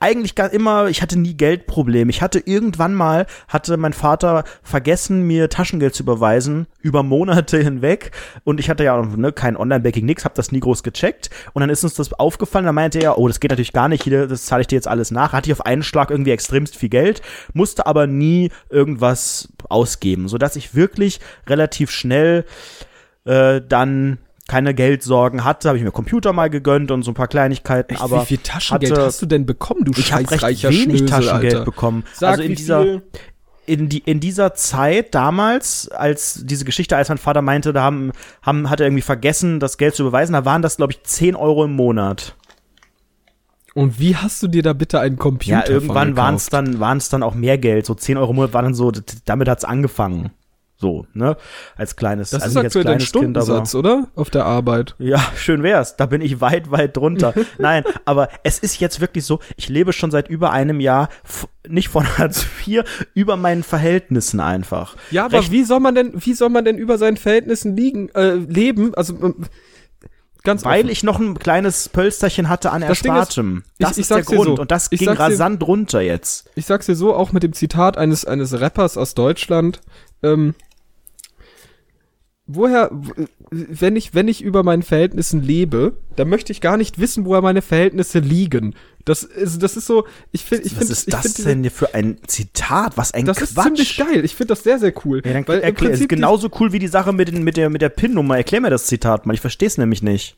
eigentlich 0.00 0.34
gar 0.34 0.52
immer, 0.52 0.88
ich 0.88 1.02
hatte 1.02 1.18
nie 1.18 1.34
Geldprobleme. 1.34 2.10
Ich 2.10 2.22
hatte 2.22 2.40
irgendwann 2.44 2.94
mal, 2.94 3.26
hatte 3.48 3.76
mein 3.76 3.92
Vater 3.92 4.44
vergessen, 4.62 5.22
mir 5.22 5.48
Taschengeld 5.48 5.94
zu 5.94 6.02
überweisen, 6.02 6.66
über 6.80 7.02
Monate 7.02 7.58
hinweg. 7.62 8.12
Und 8.44 8.60
ich 8.60 8.70
hatte 8.70 8.84
ja 8.84 9.00
ne, 9.02 9.32
kein 9.32 9.56
Online-Banking, 9.56 10.04
nix, 10.04 10.24
hab 10.24 10.34
das 10.34 10.52
nie 10.52 10.60
groß 10.60 10.82
gecheckt. 10.82 11.30
Und 11.52 11.60
dann 11.60 11.70
ist 11.70 11.84
uns 11.84 11.94
das 11.94 12.12
aufgefallen, 12.12 12.66
da 12.66 12.72
meinte 12.72 12.98
er, 13.00 13.18
oh, 13.18 13.28
das 13.28 13.40
geht 13.40 13.50
natürlich 13.50 13.72
gar 13.72 13.88
nicht, 13.88 14.04
hier, 14.04 14.26
das 14.26 14.46
zahle 14.46 14.62
ich 14.62 14.66
dir 14.66 14.76
jetzt 14.76 14.88
alles 14.88 15.10
nach. 15.10 15.32
Hatte 15.32 15.50
ich 15.50 15.52
auf 15.52 15.66
einen 15.66 15.82
Schlag 15.82 16.10
irgendwie 16.10 16.30
extremst 16.32 16.76
viel 16.76 16.88
Geld, 16.88 17.22
musste 17.52 17.86
aber 17.86 18.06
nie 18.06 18.50
irgendwas 18.70 19.52
ausgeben, 19.68 20.28
sodass 20.28 20.56
ich 20.56 20.74
wirklich 20.74 21.20
relativ 21.46 21.90
schnell 21.90 22.44
äh, 23.24 23.60
dann 23.66 24.18
keine 24.48 24.74
Geldsorgen 24.74 25.44
hatte, 25.44 25.68
habe 25.68 25.78
ich 25.78 25.84
mir 25.84 25.92
Computer 25.92 26.32
mal 26.32 26.50
gegönnt 26.50 26.90
und 26.90 27.02
so 27.02 27.12
ein 27.12 27.14
paar 27.14 27.28
Kleinigkeiten, 27.28 27.96
aber 27.96 28.22
wie 28.22 28.26
viel 28.26 28.38
Taschengeld 28.38 28.92
hatte, 28.92 29.04
hast 29.04 29.22
du 29.22 29.26
denn 29.26 29.46
bekommen, 29.46 29.84
du 29.84 29.92
ich 29.96 30.12
habe 30.12 30.28
recht 30.28 30.42
wenig 30.64 30.82
Schnösel, 30.82 31.06
Taschengeld 31.06 31.54
Alter? 31.54 31.64
bekommen. 31.64 32.04
Sag, 32.14 32.30
also 32.30 32.42
in 32.42 32.54
dieser 32.54 32.82
viel? 32.82 33.02
in, 33.66 33.88
die, 33.90 33.98
in 33.98 34.18
dieser 34.18 34.54
Zeit 34.54 35.14
damals, 35.14 35.88
als 35.88 36.40
diese 36.44 36.64
Geschichte, 36.64 36.96
als 36.96 37.10
mein 37.10 37.18
Vater 37.18 37.42
meinte, 37.42 37.74
da 37.74 37.82
haben, 37.82 38.12
haben, 38.42 38.70
hat 38.70 38.80
er 38.80 38.86
irgendwie 38.86 39.02
vergessen, 39.02 39.60
das 39.60 39.76
Geld 39.76 39.94
zu 39.94 40.02
überweisen, 40.02 40.32
da 40.32 40.46
waren 40.46 40.62
das, 40.62 40.78
glaube 40.78 40.94
ich, 40.94 41.02
10 41.02 41.36
Euro 41.36 41.64
im 41.64 41.72
Monat. 41.72 42.34
Und 43.74 44.00
wie 44.00 44.16
hast 44.16 44.42
du 44.42 44.48
dir 44.48 44.62
da 44.62 44.72
bitte 44.72 44.98
einen 44.98 45.18
Computer 45.18 45.66
Ja, 45.66 45.68
irgendwann 45.68 46.16
waren 46.16 46.34
es 46.34 46.48
dann, 46.48 46.82
es 46.96 47.10
dann 47.10 47.22
auch 47.22 47.34
mehr 47.34 47.58
Geld. 47.58 47.86
So 47.86 47.94
10 47.94 48.16
Euro 48.16 48.30
im 48.30 48.36
Monat 48.36 48.54
waren 48.54 48.64
dann 48.64 48.74
so, 48.74 48.90
damit 49.26 49.48
hat's 49.48 49.64
angefangen. 49.64 50.30
So, 50.80 51.06
ne? 51.12 51.36
Als 51.76 51.96
kleines, 51.96 52.30
Das 52.30 52.42
also 52.42 52.60
ist 52.60 52.66
aktuell 52.66 52.84
dein 52.84 52.98
Kind. 52.98 53.08
Stundensatz, 53.08 53.74
oder? 53.74 54.06
Auf 54.14 54.30
der 54.30 54.44
Arbeit. 54.44 54.94
Ja, 55.00 55.18
schön 55.36 55.64
wär's. 55.64 55.96
Da 55.96 56.06
bin 56.06 56.20
ich 56.20 56.40
weit, 56.40 56.70
weit 56.70 56.96
drunter. 56.96 57.34
Nein, 57.58 57.82
aber 58.04 58.28
es 58.44 58.60
ist 58.60 58.78
jetzt 58.78 59.00
wirklich 59.00 59.24
so, 59.24 59.40
ich 59.56 59.68
lebe 59.68 59.92
schon 59.92 60.12
seit 60.12 60.28
über 60.28 60.52
einem 60.52 60.78
Jahr 60.78 61.08
nicht 61.68 61.88
von 61.88 62.06
Hartz 62.18 62.46
IV, 62.64 62.84
über 63.12 63.36
meinen 63.36 63.64
Verhältnissen 63.64 64.38
einfach. 64.38 64.94
Ja, 65.10 65.24
aber 65.24 65.38
Recht- 65.38 65.50
wie 65.50 65.64
soll 65.64 65.80
man 65.80 65.96
denn, 65.96 66.12
wie 66.14 66.34
soll 66.34 66.48
man 66.48 66.64
denn 66.64 66.78
über 66.78 66.96
seinen 66.96 67.16
Verhältnissen 67.16 67.76
liegen, 67.76 68.08
äh, 68.10 68.34
leben? 68.34 68.94
Also 68.94 69.14
ähm, 69.20 69.46
ganz 70.44 70.64
Weil 70.64 70.82
offen. 70.82 70.90
ich 70.90 71.02
noch 71.02 71.18
ein 71.18 71.40
kleines 71.40 71.88
Pölsterchen 71.88 72.48
hatte 72.48 72.70
an 72.70 72.82
Das 72.82 73.00
Ding 73.02 73.12
ist, 73.12 73.18
Erspartem. 73.18 73.64
ich- 73.66 73.84
Das 73.84 73.92
ich 73.96 74.02
ist 74.02 74.10
der 74.12 74.22
Grund. 74.22 74.44
so. 74.56 74.62
Und 74.62 74.70
das 74.70 74.86
Ich 74.92 75.00
ging 75.00 75.06
sag's 75.08 75.18
dir- 75.18 75.24
rasant 75.24 75.60
runter 75.66 76.00
jetzt. 76.02 76.48
ich 76.54 76.66
sag's 76.66 76.86
dir 76.86 76.94
so, 76.94 77.16
auch 77.16 77.32
mit 77.32 77.42
dem 77.42 77.52
Zitat 77.52 77.98
eines, 77.98 78.24
eines 78.24 78.60
Rappers 78.60 78.96
aus 78.96 79.14
Deutschland, 79.14 79.80
ähm, 80.22 80.54
woher, 82.48 82.90
wenn 83.50 83.94
ich, 83.94 84.14
wenn 84.14 84.26
ich 84.26 84.42
über 84.42 84.62
meinen 84.64 84.82
Verhältnissen 84.82 85.42
lebe, 85.42 85.92
dann 86.16 86.28
möchte 86.28 86.50
ich 86.50 86.60
gar 86.60 86.76
nicht 86.76 86.98
wissen, 86.98 87.24
woher 87.24 87.42
meine 87.42 87.62
Verhältnisse 87.62 88.18
liegen. 88.18 88.74
Das 89.04 89.22
ist, 89.22 89.62
das 89.62 89.76
ist 89.76 89.86
so, 89.86 90.06
ich 90.32 90.44
finde, 90.44 90.66
ich 90.66 90.72
Was 90.72 90.78
finde, 90.78 90.92
ist 90.92 91.12
das 91.12 91.32
find 91.34 91.46
denn 91.46 91.60
hier 91.62 91.70
für 91.70 91.94
ein 91.94 92.18
Zitat? 92.26 92.96
Was 92.96 93.12
ein 93.12 93.26
Das 93.26 93.38
Quatsch. 93.38 93.48
ist 93.50 93.62
ziemlich 93.62 93.96
geil. 93.96 94.24
Ich 94.24 94.34
finde 94.34 94.48
das 94.48 94.64
sehr, 94.64 94.78
sehr 94.78 94.92
cool. 95.04 95.22
Ja, 95.24 95.32
dann 95.34 95.46
Weil 95.46 95.60
erklär, 95.60 95.92
es 95.92 96.00
ist 96.00 96.08
genauso 96.08 96.50
cool 96.58 96.72
wie 96.72 96.78
die 96.78 96.88
Sache 96.88 97.12
mit, 97.12 97.28
den, 97.28 97.44
mit 97.44 97.56
der, 97.56 97.70
mit 97.70 97.82
der 97.82 97.90
PIN-Nummer. 97.90 98.36
Erklär 98.36 98.60
mir 98.60 98.70
das 98.70 98.86
Zitat 98.86 99.26
mal. 99.26 99.34
Ich 99.34 99.40
verstehe 99.40 99.68
es 99.68 99.78
nämlich 99.78 100.02
nicht. 100.02 100.36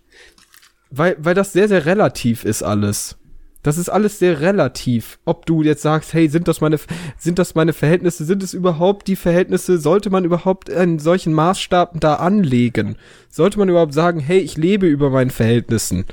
Weil, 0.90 1.16
weil 1.20 1.35
das 1.35 1.53
sehr, 1.53 1.68
sehr 1.68 1.87
relativ 1.87 2.44
ist 2.44 2.62
alles. 2.62 3.16
Das 3.62 3.77
ist 3.77 3.90
alles 3.90 4.18
sehr 4.18 4.40
relativ. 4.40 5.18
Ob 5.25 5.44
du 5.44 5.62
jetzt 5.62 5.83
sagst, 5.83 6.14
hey, 6.14 6.29
sind 6.29 6.49
das 6.49 6.61
meine, 6.61 6.79
sind 7.18 7.38
das 7.38 7.55
meine 7.55 7.73
Verhältnisse? 7.73 8.25
Sind 8.25 8.42
es 8.42 8.55
überhaupt 8.55 9.07
die 9.07 9.16
Verhältnisse? 9.16 9.79
Sollte 9.79 10.09
man 10.11 10.25
überhaupt 10.25 10.70
einen 10.70 10.99
solchen 10.99 11.35
Maßstab 11.35 12.01
da 12.01 12.14
anlegen? 12.14 12.96
Sollte 13.29 13.59
man 13.59 13.68
überhaupt 13.68 13.94
sagen, 13.94 14.20
hey, 14.20 14.38
ich 14.38 14.57
lebe 14.57 14.87
über 14.87 15.11
meinen 15.11 15.31
Verhältnissen? 15.31 16.07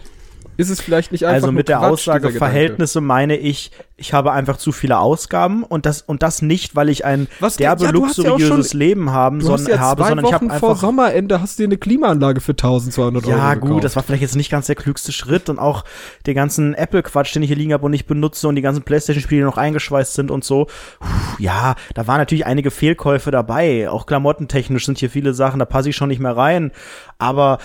Ist 0.57 0.69
es 0.69 0.81
vielleicht 0.81 1.11
nicht 1.11 1.25
einfach 1.25 1.35
Also 1.35 1.51
mit 1.51 1.69
der 1.69 1.77
Quatsch, 1.77 1.91
Aussage? 1.91 2.31
Verhältnisse 2.31 2.99
meine 2.99 3.37
ich, 3.37 3.71
ich 3.95 4.13
habe 4.13 4.31
einfach 4.31 4.57
zu 4.57 4.71
viele 4.71 4.97
Ausgaben 4.99 5.63
und 5.63 5.85
das 5.85 6.01
und 6.01 6.21
das 6.23 6.41
nicht, 6.41 6.75
weil 6.75 6.89
ich 6.89 7.05
ein 7.05 7.27
Was- 7.39 7.55
derbe 7.57 7.83
ja, 7.83 7.87
hast 7.89 8.17
ja 8.17 8.23
luxuriöses 8.29 8.71
schon- 8.71 8.79
Leben 8.79 9.11
haben, 9.11 9.41
sondern 9.41 9.67
ja 9.67 9.79
habe, 9.79 10.03
sondern 10.03 10.19
ich 10.19 10.25
Wochen 10.25 10.49
habe 10.49 10.59
vor 10.59 10.69
einfach 10.71 10.81
Sommerende 10.81 11.41
hast 11.41 11.57
du 11.57 11.63
dir 11.63 11.67
eine 11.67 11.77
Klimaanlage 11.77 12.41
für 12.41 12.51
1200 12.53 13.25
Euro 13.25 13.37
ja 13.37 13.53
gekauft. 13.53 13.71
gut, 13.71 13.83
das 13.83 13.95
war 13.95 14.03
vielleicht 14.03 14.21
jetzt 14.23 14.35
nicht 14.35 14.49
ganz 14.51 14.67
der 14.67 14.75
klügste 14.75 15.11
Schritt 15.11 15.49
und 15.49 15.59
auch 15.59 15.83
den 16.25 16.35
ganzen 16.35 16.73
Apple-Quatsch, 16.73 17.33
den 17.35 17.43
ich 17.43 17.47
hier 17.49 17.57
liegen 17.57 17.73
habe 17.73 17.85
und 17.85 17.91
nicht 17.91 18.07
benutze 18.07 18.47
und 18.47 18.55
die 18.55 18.61
ganzen 18.61 18.83
PlayStation-Spiele, 18.83 19.41
die 19.41 19.45
noch 19.45 19.57
eingeschweißt 19.57 20.13
sind 20.13 20.31
und 20.31 20.43
so. 20.43 20.65
Puh, 20.99 21.05
ja, 21.39 21.75
da 21.95 22.07
waren 22.07 22.17
natürlich 22.17 22.45
einige 22.45 22.71
Fehlkäufe 22.71 23.31
dabei. 23.31 23.89
Auch 23.89 24.05
klamottentechnisch 24.05 24.85
sind 24.85 24.97
hier 24.97 25.09
viele 25.09 25.33
Sachen, 25.33 25.59
da 25.59 25.65
passe 25.65 25.89
ich 25.89 25.95
schon 25.95 26.09
nicht 26.09 26.19
mehr 26.19 26.35
rein. 26.35 26.71
Aber 27.19 27.57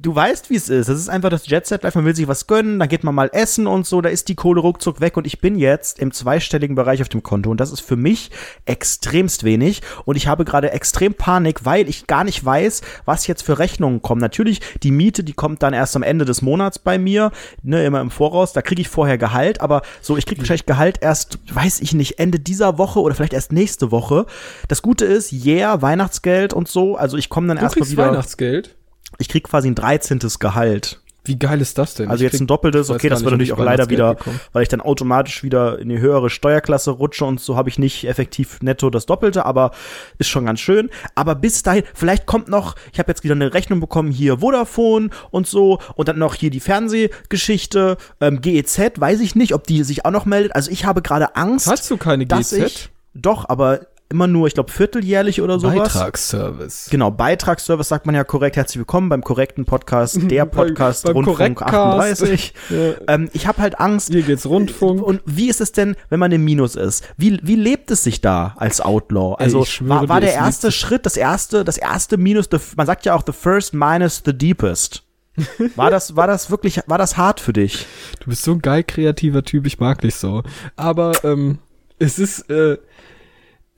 du 0.00 0.14
weißt, 0.14 0.50
wie 0.50 0.56
es 0.56 0.68
ist. 0.68 0.88
Das 0.88 0.98
ist 0.98 1.08
einfach 1.08 1.30
das 1.30 1.46
Jet-Set-Life, 1.46 1.96
man 1.98 2.04
will 2.04 2.14
sich 2.14 2.28
was 2.28 2.46
gönnen, 2.46 2.78
dann 2.78 2.88
geht 2.88 3.04
man 3.04 3.14
mal 3.14 3.30
essen 3.32 3.66
und 3.66 3.86
so, 3.86 4.00
da 4.00 4.08
ist 4.08 4.28
die 4.28 4.34
Kohle 4.34 4.60
ruckzuck 4.60 5.00
weg 5.00 5.16
und 5.16 5.26
ich 5.26 5.40
bin 5.40 5.56
jetzt 5.56 5.98
im 5.98 6.12
zweistelligen 6.12 6.76
Bereich 6.76 7.02
auf 7.02 7.08
dem 7.08 7.22
Konto 7.22 7.50
und 7.50 7.58
das 7.58 7.72
ist 7.72 7.80
für 7.80 7.96
mich 7.96 8.30
extremst 8.64 9.44
wenig 9.44 9.82
und 10.04 10.16
ich 10.16 10.26
habe 10.26 10.44
gerade 10.44 10.70
extrem 10.72 11.14
Panik, 11.14 11.64
weil 11.64 11.88
ich 11.88 12.06
gar 12.06 12.24
nicht 12.24 12.44
weiß, 12.44 12.82
was 13.04 13.26
jetzt 13.26 13.42
für 13.42 13.58
Rechnungen 13.58 14.02
kommen. 14.02 14.20
Natürlich, 14.20 14.60
die 14.82 14.90
Miete, 14.90 15.24
die 15.24 15.32
kommt 15.32 15.62
dann 15.62 15.74
erst 15.74 15.96
am 15.96 16.02
Ende 16.02 16.24
des 16.24 16.42
Monats 16.42 16.78
bei 16.78 16.98
mir, 16.98 17.32
ne, 17.62 17.84
immer 17.84 18.00
im 18.00 18.10
Voraus, 18.10 18.52
da 18.52 18.62
kriege 18.62 18.80
ich 18.80 18.88
vorher 18.88 19.18
Gehalt, 19.18 19.60
aber 19.60 19.82
so, 20.00 20.16
ich 20.16 20.26
kriege 20.26 20.40
wahrscheinlich 20.40 20.66
Gehalt 20.66 20.98
erst, 21.00 21.38
weiß 21.52 21.80
ich 21.80 21.94
nicht, 21.94 22.18
Ende 22.18 22.38
dieser 22.38 22.78
Woche 22.78 23.00
oder 23.00 23.14
vielleicht 23.14 23.32
erst 23.32 23.52
nächste 23.52 23.90
Woche. 23.90 24.26
Das 24.68 24.82
Gute 24.82 25.04
ist, 25.04 25.32
yeah, 25.32 25.82
Weihnachtsgeld 25.82 26.52
und 26.52 26.68
so, 26.68 26.96
also 26.96 27.16
ich 27.16 27.28
komme 27.28 27.48
dann 27.48 27.56
du 27.56 27.64
erstmal 27.64 27.82
kriegst 27.82 27.92
wieder, 27.92 28.10
Weihnachtsgeld. 28.10 28.75
Ich 29.18 29.28
krieg 29.28 29.44
quasi 29.44 29.68
ein 29.68 29.74
13. 29.74 30.18
Gehalt. 30.38 31.00
Wie 31.24 31.36
geil 31.40 31.60
ist 31.60 31.76
das 31.76 31.94
denn? 31.94 32.08
Also 32.08 32.24
Ich 32.24 32.30
jetzt 32.30 32.40
ein 32.40 32.46
doppeltes, 32.46 32.88
okay, 32.88 33.08
das 33.08 33.24
wird 33.24 33.32
natürlich 33.32 33.48
ich 33.48 33.52
auch 33.52 33.58
leider 33.58 33.90
wieder, 33.90 34.14
bekomme. 34.14 34.38
weil 34.52 34.62
ich 34.62 34.68
dann 34.68 34.80
automatisch 34.80 35.42
wieder 35.42 35.76
in 35.80 35.88
die 35.88 35.98
höhere 35.98 36.30
Steuerklasse 36.30 36.92
rutsche 36.92 37.24
und 37.24 37.40
so 37.40 37.56
habe 37.56 37.68
ich 37.68 37.80
nicht 37.80 38.04
effektiv 38.06 38.62
netto 38.62 38.90
das 38.90 39.06
Doppelte, 39.06 39.44
aber 39.44 39.72
ist 40.18 40.28
schon 40.28 40.46
ganz 40.46 40.60
schön. 40.60 40.88
Aber 41.16 41.34
bis 41.34 41.64
dahin, 41.64 41.82
vielleicht 41.94 42.26
kommt 42.26 42.46
noch, 42.46 42.76
ich 42.92 43.00
habe 43.00 43.10
jetzt 43.10 43.24
wieder 43.24 43.34
eine 43.34 43.54
Rechnung 43.54 43.80
bekommen, 43.80 44.12
hier 44.12 44.38
Vodafone 44.38 45.10
und 45.32 45.48
so 45.48 45.80
und 45.96 46.06
dann 46.06 46.18
noch 46.18 46.36
hier 46.36 46.50
die 46.50 46.60
Fernsehgeschichte, 46.60 47.96
ähm, 48.20 48.40
GEZ, 48.40 48.78
weiß 49.00 49.20
ich 49.20 49.34
nicht, 49.34 49.52
ob 49.52 49.66
die 49.66 49.82
sich 49.82 50.04
auch 50.04 50.10
noch 50.12 50.26
meldet. 50.26 50.54
Also 50.54 50.70
ich 50.70 50.84
habe 50.84 51.02
gerade 51.02 51.34
Angst, 51.34 51.66
Hast 51.66 51.90
du 51.90 51.96
keine 51.96 52.26
GZ? 52.26 52.52
ich, 52.52 52.88
doch, 53.14 53.48
aber 53.48 53.80
immer 54.08 54.26
nur, 54.26 54.46
ich 54.46 54.54
glaube, 54.54 54.70
vierteljährlich 54.70 55.42
oder 55.42 55.58
sowas. 55.58 55.94
Beitragsservice. 55.94 56.88
Genau, 56.90 57.10
Beitragsservice 57.10 57.88
sagt 57.88 58.06
man 58.06 58.14
ja 58.14 58.24
korrekt. 58.24 58.56
Herzlich 58.56 58.78
willkommen 58.78 59.08
beim 59.08 59.22
korrekten 59.22 59.64
Podcast, 59.64 60.18
der 60.30 60.46
Podcast 60.46 61.04
beim 61.04 61.16
Rundfunk 61.16 61.58
Korrektcast. 61.58 62.22
38. 62.22 62.54
Ja. 62.70 62.94
ähm, 63.08 63.28
ich 63.32 63.46
habe 63.46 63.60
halt 63.62 63.78
Angst. 63.78 64.10
Hier 64.12 64.22
geht's 64.22 64.46
Rundfunk. 64.46 65.02
Und 65.02 65.20
wie 65.24 65.48
ist 65.48 65.60
es 65.60 65.72
denn, 65.72 65.94
wenn 66.08 66.18
man 66.18 66.32
im 66.32 66.44
Minus 66.44 66.74
ist? 66.74 67.04
Wie, 67.16 67.38
wie 67.42 67.54
lebt 67.54 67.90
es 67.90 68.02
sich 68.02 68.20
da 68.20 68.54
als 68.56 68.80
Outlaw? 68.80 69.34
Also 69.38 69.62
ich 69.62 69.70
schwöre 69.70 70.00
war, 70.00 70.08
war 70.08 70.20
der 70.20 70.34
erste 70.34 70.72
Schritt, 70.72 71.06
das 71.06 71.16
erste, 71.16 71.64
das 71.64 71.78
erste 71.78 72.16
Minus, 72.16 72.48
the, 72.50 72.58
man 72.76 72.86
sagt 72.86 73.06
ja 73.06 73.14
auch 73.14 73.22
the 73.24 73.32
first 73.32 73.74
minus 73.74 74.22
the 74.24 74.36
deepest. 74.36 75.02
War 75.76 75.90
das, 75.90 76.16
war 76.16 76.26
das 76.26 76.50
wirklich, 76.50 76.80
war 76.86 76.96
das 76.96 77.18
hart 77.18 77.40
für 77.40 77.52
dich? 77.52 77.84
Du 78.20 78.30
bist 78.30 78.42
so 78.42 78.52
ein 78.52 78.62
geil 78.62 78.82
kreativer 78.82 79.42
Typ, 79.42 79.66
ich 79.66 79.78
mag 79.78 80.00
dich 80.00 80.14
so. 80.14 80.42
Aber 80.76 81.12
ähm, 81.24 81.58
es 81.98 82.18
ist, 82.18 82.48
äh, 82.48 82.78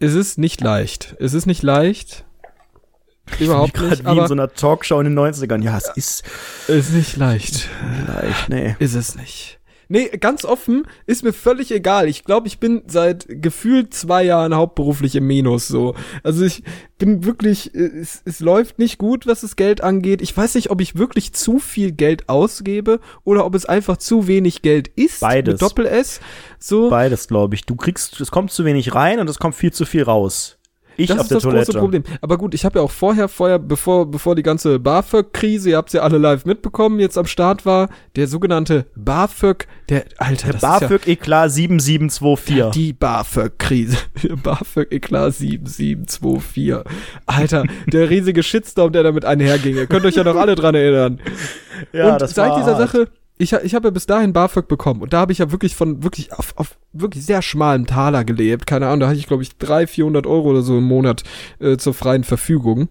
es 0.00 0.14
ist 0.14 0.38
nicht 0.38 0.60
leicht. 0.60 1.16
Es 1.18 1.34
ist 1.34 1.46
nicht 1.46 1.62
leicht. 1.62 2.24
Überhaupt 3.38 3.74
Gerade 3.74 3.90
nicht, 3.90 4.04
wie 4.04 4.10
in 4.10 4.18
aber 4.18 4.28
so 4.28 4.34
einer 4.34 4.52
Talkshow 4.52 5.00
in 5.00 5.14
den 5.14 5.18
90ern. 5.18 5.62
Ja, 5.62 5.76
es 5.76 5.90
ist 5.94 6.24
es 6.66 6.88
ist 6.88 6.92
nicht 6.94 7.16
leicht. 7.16 7.68
leicht, 8.06 8.48
nee. 8.48 8.74
Ist 8.78 8.94
es 8.94 9.16
nicht. 9.16 9.57
Nee, 9.90 10.08
ganz 10.20 10.44
offen, 10.44 10.86
ist 11.06 11.24
mir 11.24 11.32
völlig 11.32 11.70
egal. 11.70 12.08
Ich 12.08 12.24
glaube, 12.24 12.46
ich 12.46 12.58
bin 12.58 12.82
seit 12.86 13.26
gefühlt 13.28 13.94
zwei 13.94 14.22
Jahren 14.22 14.54
hauptberuflich 14.54 15.16
im 15.16 15.26
Minus 15.26 15.66
so. 15.66 15.94
Also 16.22 16.44
ich 16.44 16.62
bin 16.98 17.24
wirklich, 17.24 17.74
äh, 17.74 17.78
es, 17.78 18.20
es 18.26 18.40
läuft 18.40 18.78
nicht 18.78 18.98
gut, 18.98 19.26
was 19.26 19.40
das 19.40 19.56
Geld 19.56 19.80
angeht. 19.80 20.20
Ich 20.20 20.36
weiß 20.36 20.56
nicht, 20.56 20.70
ob 20.70 20.82
ich 20.82 20.96
wirklich 20.96 21.32
zu 21.32 21.58
viel 21.58 21.92
Geld 21.92 22.28
ausgebe 22.28 23.00
oder 23.24 23.46
ob 23.46 23.54
es 23.54 23.64
einfach 23.64 23.96
zu 23.96 24.26
wenig 24.26 24.60
Geld 24.60 24.88
ist. 24.88 25.20
Beides. 25.20 25.52
Mit 25.52 25.62
Doppel 25.62 25.86
S. 25.86 26.20
So. 26.58 26.90
Beides, 26.90 27.26
glaube 27.26 27.54
ich. 27.54 27.64
Du 27.64 27.74
kriegst, 27.74 28.20
es 28.20 28.30
kommt 28.30 28.50
zu 28.50 28.66
wenig 28.66 28.94
rein 28.94 29.20
und 29.20 29.30
es 29.30 29.38
kommt 29.38 29.54
viel 29.54 29.72
zu 29.72 29.86
viel 29.86 30.02
raus. 30.02 30.57
Ich 30.98 31.06
das 31.08 31.18
auf 31.18 31.22
ist 31.24 31.30
der 31.30 31.36
das 31.36 31.42
Toilette. 31.44 31.66
große 31.66 31.78
Problem. 31.78 32.02
Aber 32.20 32.36
gut, 32.38 32.54
ich 32.54 32.64
habe 32.64 32.78
ja 32.80 32.84
auch 32.84 32.90
vorher, 32.90 33.28
vorher, 33.28 33.58
bevor, 33.58 34.10
bevor 34.10 34.34
die 34.34 34.42
ganze 34.42 34.78
BAföG-Krise, 34.80 35.70
ihr 35.70 35.76
habt's 35.76 35.92
ja 35.92 36.02
alle 36.02 36.18
live 36.18 36.44
mitbekommen, 36.44 36.98
jetzt 37.00 37.16
am 37.16 37.26
Start 37.26 37.64
war, 37.64 37.88
der 38.16 38.26
sogenannte 38.26 38.86
BAföG, 38.96 39.66
der, 39.88 40.04
Alter, 40.18 40.52
Der 40.52 40.52
das 40.54 40.56
ist 40.56 40.62
ja, 40.62 40.88
BAföG 40.88 41.06
Eklat 41.06 41.50
7724. 41.52 42.70
Die 42.72 42.92
BAföG-Krise. 42.92 43.96
BAföG-Eklat 44.42 45.34
7724. 45.34 46.92
Alter, 47.26 47.64
der 47.86 48.10
riesige 48.10 48.42
Shitstorm, 48.42 48.92
der 48.92 49.04
damit 49.04 49.24
einherging. 49.24 49.76
Ihr 49.76 49.86
könnt 49.86 50.04
euch 50.04 50.16
ja 50.16 50.24
noch 50.24 50.36
alle 50.36 50.54
dran 50.54 50.74
erinnern. 50.74 51.20
Ja, 51.92 52.12
und 52.12 52.20
das 52.20 52.32
seit 52.34 52.50
war 52.50 52.58
dieser 52.58 52.76
hart. 52.76 52.90
Sache, 52.90 53.08
ich, 53.38 53.52
ich 53.52 53.74
habe 53.74 53.88
ja 53.88 53.90
bis 53.90 54.06
dahin 54.06 54.32
BAföG 54.32 54.68
bekommen. 54.68 55.00
Und 55.00 55.12
da 55.12 55.20
habe 55.20 55.32
ich 55.32 55.38
ja 55.38 55.50
wirklich 55.50 55.76
von, 55.76 56.02
wirklich 56.02 56.32
auf, 56.32 56.52
auf 56.56 56.76
wirklich 56.92 57.24
sehr 57.24 57.40
schmalem 57.40 57.86
Taler 57.86 58.24
gelebt. 58.24 58.66
Keine 58.66 58.86
Ahnung, 58.86 59.00
da 59.00 59.08
hatte 59.08 59.18
ich, 59.18 59.26
glaube 59.26 59.42
ich, 59.42 59.56
300, 59.58 59.90
400 59.90 60.26
Euro 60.26 60.50
oder 60.50 60.62
so 60.62 60.78
im 60.78 60.84
Monat 60.84 61.22
äh, 61.60 61.76
zur 61.76 61.94
freien 61.94 62.24
Verfügung. 62.24 62.88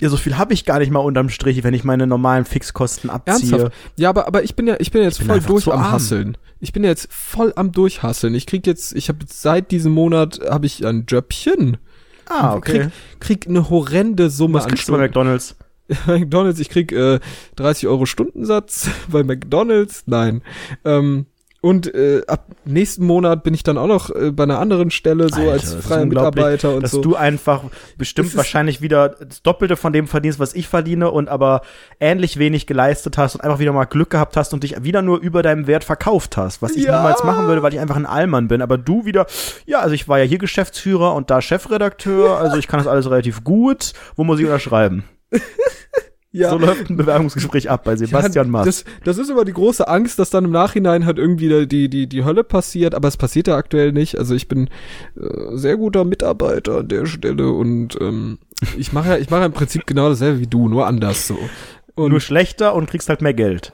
Ja, 0.00 0.08
so 0.08 0.16
viel 0.16 0.36
habe 0.36 0.52
ich 0.52 0.64
gar 0.64 0.80
nicht 0.80 0.90
mal 0.90 0.98
unterm 0.98 1.28
Strich, 1.28 1.62
wenn 1.62 1.72
ich 1.72 1.84
meine 1.84 2.08
normalen 2.08 2.44
Fixkosten 2.44 3.10
abziehe. 3.10 3.52
Ernsthaft? 3.52 3.76
Ja, 3.96 4.10
aber, 4.10 4.26
aber 4.26 4.42
ich 4.42 4.56
bin 4.56 4.66
ja, 4.66 4.74
ich 4.80 4.90
bin 4.90 5.02
ja 5.02 5.06
jetzt 5.06 5.18
bin 5.18 5.28
voll 5.28 5.36
einfach 5.36 5.48
durch 5.48 5.68
am. 5.68 5.92
Hasseln. 5.92 6.36
Ich 6.58 6.72
bin 6.72 6.82
ja 6.82 6.90
jetzt 6.90 7.12
voll 7.12 7.52
am 7.54 7.70
Durchhasseln. 7.70 8.34
Ich 8.34 8.46
krieg 8.46 8.66
jetzt, 8.66 8.94
ich 8.96 9.08
habe 9.08 9.18
seit 9.28 9.70
diesem 9.70 9.92
Monat 9.92 10.40
habe 10.48 10.66
ich 10.66 10.84
ein 10.84 11.04
Jobchen. 11.06 11.76
Ah, 12.28 12.54
okay. 12.54 12.90
Krieg, 13.20 13.42
krieg 13.42 13.46
eine 13.48 13.70
horrende 13.70 14.30
Summe 14.30 14.54
Was 14.54 14.66
kriegst 14.66 14.88
du 14.88 14.92
bei 14.92 14.98
McDonalds? 14.98 15.56
McDonalds, 16.06 16.60
ich 16.60 16.70
krieg 16.70 16.92
äh, 16.92 17.20
30 17.56 17.88
Euro 17.88 18.06
Stundensatz 18.06 18.88
bei 19.08 19.22
McDonalds, 19.22 20.04
nein. 20.06 20.42
Ähm, 20.84 21.26
und 21.60 21.94
äh, 21.94 22.20
ab 22.26 22.44
nächsten 22.66 23.06
Monat 23.06 23.42
bin 23.42 23.54
ich 23.54 23.62
dann 23.62 23.78
auch 23.78 23.86
noch 23.86 24.10
äh, 24.14 24.32
bei 24.32 24.42
einer 24.42 24.58
anderen 24.58 24.90
Stelle 24.90 25.30
so 25.30 25.40
Alter, 25.40 25.52
als 25.52 25.74
freier 25.76 26.04
Mitarbeiter 26.04 26.74
und 26.74 26.82
dass 26.82 26.90
so. 26.90 27.00
du 27.00 27.16
einfach 27.16 27.62
bestimmt 27.96 28.36
wahrscheinlich 28.36 28.82
wieder 28.82 29.08
das 29.08 29.40
Doppelte 29.42 29.76
von 29.76 29.94
dem 29.94 30.06
verdienst, 30.06 30.38
was 30.38 30.52
ich 30.52 30.68
verdiene 30.68 31.10
und 31.10 31.30
aber 31.30 31.62
ähnlich 32.00 32.38
wenig 32.38 32.66
geleistet 32.66 33.16
hast 33.16 33.36
und 33.36 33.40
einfach 33.40 33.60
wieder 33.60 33.72
mal 33.72 33.86
Glück 33.86 34.10
gehabt 34.10 34.36
hast 34.36 34.52
und 34.52 34.62
dich 34.62 34.84
wieder 34.84 35.00
nur 35.00 35.20
über 35.20 35.42
deinem 35.42 35.66
Wert 35.66 35.84
verkauft 35.84 36.36
hast, 36.36 36.60
was 36.60 36.76
ich 36.76 36.84
Ja. 36.84 36.98
niemals 36.98 37.24
machen 37.24 37.46
würde, 37.46 37.62
weil 37.62 37.72
ich 37.72 37.80
einfach 37.80 37.96
ein 37.96 38.04
Allmann 38.04 38.46
bin. 38.46 38.60
Aber 38.60 38.76
du 38.76 39.06
wieder, 39.06 39.24
ja, 39.64 39.80
also 39.80 39.94
ich 39.94 40.06
war 40.06 40.18
ja 40.18 40.26
hier 40.26 40.36
Geschäftsführer 40.36 41.14
und 41.14 41.30
da 41.30 41.40
Chefredakteur, 41.40 42.38
also 42.38 42.58
ich 42.58 42.68
kann 42.68 42.76
das 42.76 42.86
alles 42.86 43.08
relativ 43.08 43.42
gut. 43.42 43.94
Wo 44.16 44.24
muss 44.24 44.38
ich 44.38 44.44
unterschreiben? 44.44 45.04
Ja. 46.32 46.50
So 46.50 46.58
läuft 46.58 46.90
ein 46.90 46.96
Bewerbungsgespräch 46.96 47.70
ab 47.70 47.84
bei 47.84 47.96
Sebastian 47.96 48.46
ja, 48.46 48.50
Maas. 48.50 48.66
das, 48.66 48.84
das 49.04 49.18
ist 49.18 49.30
immer 49.30 49.44
die 49.44 49.52
große 49.52 49.86
Angst, 49.86 50.18
dass 50.18 50.30
dann 50.30 50.46
im 50.46 50.50
Nachhinein 50.50 51.06
halt 51.06 51.18
irgendwie 51.18 51.66
die, 51.66 51.88
die, 51.88 52.06
die 52.08 52.24
Hölle 52.24 52.42
passiert, 52.44 52.94
aber 52.94 53.08
es 53.08 53.16
passiert 53.16 53.46
ja 53.48 53.56
aktuell 53.56 53.92
nicht. 53.92 54.18
Also 54.18 54.34
ich 54.34 54.48
bin 54.48 54.68
äh, 55.16 55.56
sehr 55.56 55.76
guter 55.76 56.04
Mitarbeiter 56.04 56.78
an 56.78 56.88
der 56.88 57.06
Stelle 57.06 57.50
und 57.52 57.96
ähm, 58.00 58.38
ich 58.76 58.92
mache 58.92 59.10
ja, 59.10 59.16
ich 59.16 59.30
mache 59.30 59.40
ja 59.40 59.46
im 59.46 59.52
Prinzip 59.52 59.86
genau 59.86 60.08
dasselbe 60.08 60.40
wie 60.40 60.46
du, 60.46 60.68
nur 60.68 60.86
anders 60.86 61.26
so. 61.26 61.38
Und 61.94 62.10
Nur 62.10 62.20
schlechter 62.20 62.74
und 62.74 62.90
kriegst 62.90 63.08
halt 63.08 63.22
mehr 63.22 63.34
Geld. 63.34 63.72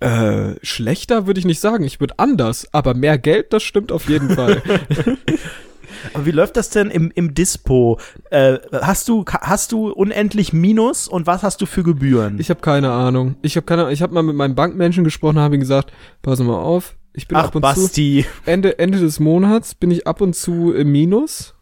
äh, 0.00 0.54
schlechter 0.62 1.26
würde 1.26 1.38
ich 1.40 1.44
nicht 1.46 1.60
sagen, 1.60 1.84
ich 1.84 2.00
würde 2.00 2.14
anders, 2.18 2.66
aber 2.72 2.94
mehr 2.94 3.18
Geld, 3.18 3.52
das 3.52 3.62
stimmt 3.62 3.92
auf 3.92 4.08
jeden 4.08 4.30
Fall. 4.30 4.62
Aber 6.12 6.26
wie 6.26 6.30
läuft 6.30 6.56
das 6.56 6.70
denn 6.70 6.90
im, 6.90 7.10
im 7.14 7.34
Dispo? 7.34 7.98
Äh, 8.30 8.58
hast 8.72 9.08
du 9.08 9.24
hast 9.26 9.72
du 9.72 9.90
unendlich 9.90 10.52
Minus 10.52 11.08
und 11.08 11.26
was 11.26 11.42
hast 11.42 11.60
du 11.60 11.66
für 11.66 11.82
Gebühren? 11.82 12.38
ich 12.38 12.50
habe 12.50 12.60
keine 12.60 12.90
Ahnung. 12.90 13.36
Ich 13.42 13.56
habe 13.56 13.64
keine 13.64 13.82
Ahnung. 13.82 13.94
Ich 13.94 14.02
habe 14.02 14.12
mal 14.14 14.22
mit 14.22 14.36
meinem 14.36 14.54
Bankmenschen 14.54 15.04
gesprochen, 15.04 15.38
habe 15.38 15.54
ihm 15.54 15.60
gesagt, 15.60 15.92
pass 16.22 16.38
mal 16.40 16.54
auf, 16.54 16.96
ich 17.12 17.28
bin 17.28 17.38
Ach, 17.38 17.44
ab 17.44 17.54
und 17.54 17.62
zu 17.62 17.82
Basti. 17.82 18.26
Ende, 18.44 18.78
Ende 18.78 18.98
des 18.98 19.20
Monats 19.20 19.74
bin 19.74 19.90
ich 19.90 20.06
ab 20.06 20.20
und 20.20 20.34
zu 20.34 20.72
im 20.72 20.90
Minus. 20.90 21.54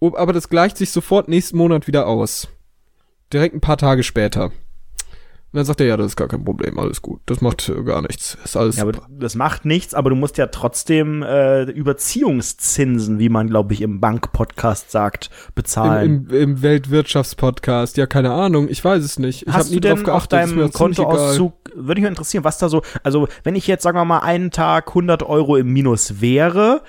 Aber 0.00 0.32
das 0.32 0.50
gleicht 0.50 0.76
sich 0.76 0.90
sofort 0.90 1.28
nächsten 1.28 1.56
Monat 1.56 1.86
wieder 1.86 2.06
aus. 2.06 2.48
Direkt 3.32 3.54
ein 3.54 3.60
paar 3.60 3.78
Tage 3.78 4.02
später. 4.02 4.52
Und 5.56 5.60
dann 5.60 5.66
sagt 5.68 5.80
er, 5.80 5.86
ja, 5.86 5.96
das 5.96 6.08
ist 6.08 6.16
gar 6.16 6.28
kein 6.28 6.44
Problem, 6.44 6.78
alles 6.78 7.00
gut. 7.00 7.22
Das 7.24 7.40
macht 7.40 7.70
äh, 7.70 7.82
gar 7.82 8.02
nichts. 8.02 8.36
Ist 8.44 8.58
alles 8.58 8.76
Ja, 8.76 8.82
aber 8.82 8.92
das 9.08 9.36
macht 9.36 9.64
nichts, 9.64 9.94
aber 9.94 10.10
du 10.10 10.16
musst 10.16 10.36
ja 10.36 10.48
trotzdem 10.48 11.22
äh, 11.22 11.62
Überziehungszinsen, 11.62 13.18
wie 13.18 13.30
man, 13.30 13.48
glaube 13.48 13.72
ich, 13.72 13.80
im 13.80 13.98
Bank-Podcast 13.98 14.90
sagt, 14.90 15.30
bezahlen. 15.54 16.26
Im, 16.28 16.28
im, 16.28 16.42
Im 16.42 16.62
Weltwirtschaftspodcast, 16.62 17.96
ja, 17.96 18.04
keine 18.04 18.32
Ahnung, 18.32 18.68
ich 18.68 18.84
weiß 18.84 19.02
es 19.02 19.18
nicht. 19.18 19.46
Ich 19.46 19.54
Hast 19.54 19.68
hab 19.68 19.70
nie 19.70 19.80
du 19.80 19.88
drauf 19.88 20.00
denn 20.00 20.10
auf 20.10 20.28
geachtet, 20.28 20.54
mir 20.54 20.60
deinem. 20.64 20.72
Kontoauszug, 20.72 21.54
würde 21.74 22.02
mich 22.02 22.02
mal 22.02 22.08
interessieren, 22.08 22.44
was 22.44 22.58
da 22.58 22.68
so, 22.68 22.82
also 23.02 23.26
wenn 23.42 23.54
ich 23.54 23.66
jetzt, 23.66 23.82
sagen 23.82 23.96
wir 23.96 24.04
mal, 24.04 24.18
einen 24.18 24.50
Tag 24.50 24.88
100 24.88 25.22
Euro 25.22 25.56
im 25.56 25.72
Minus 25.72 26.20
wäre, 26.20 26.82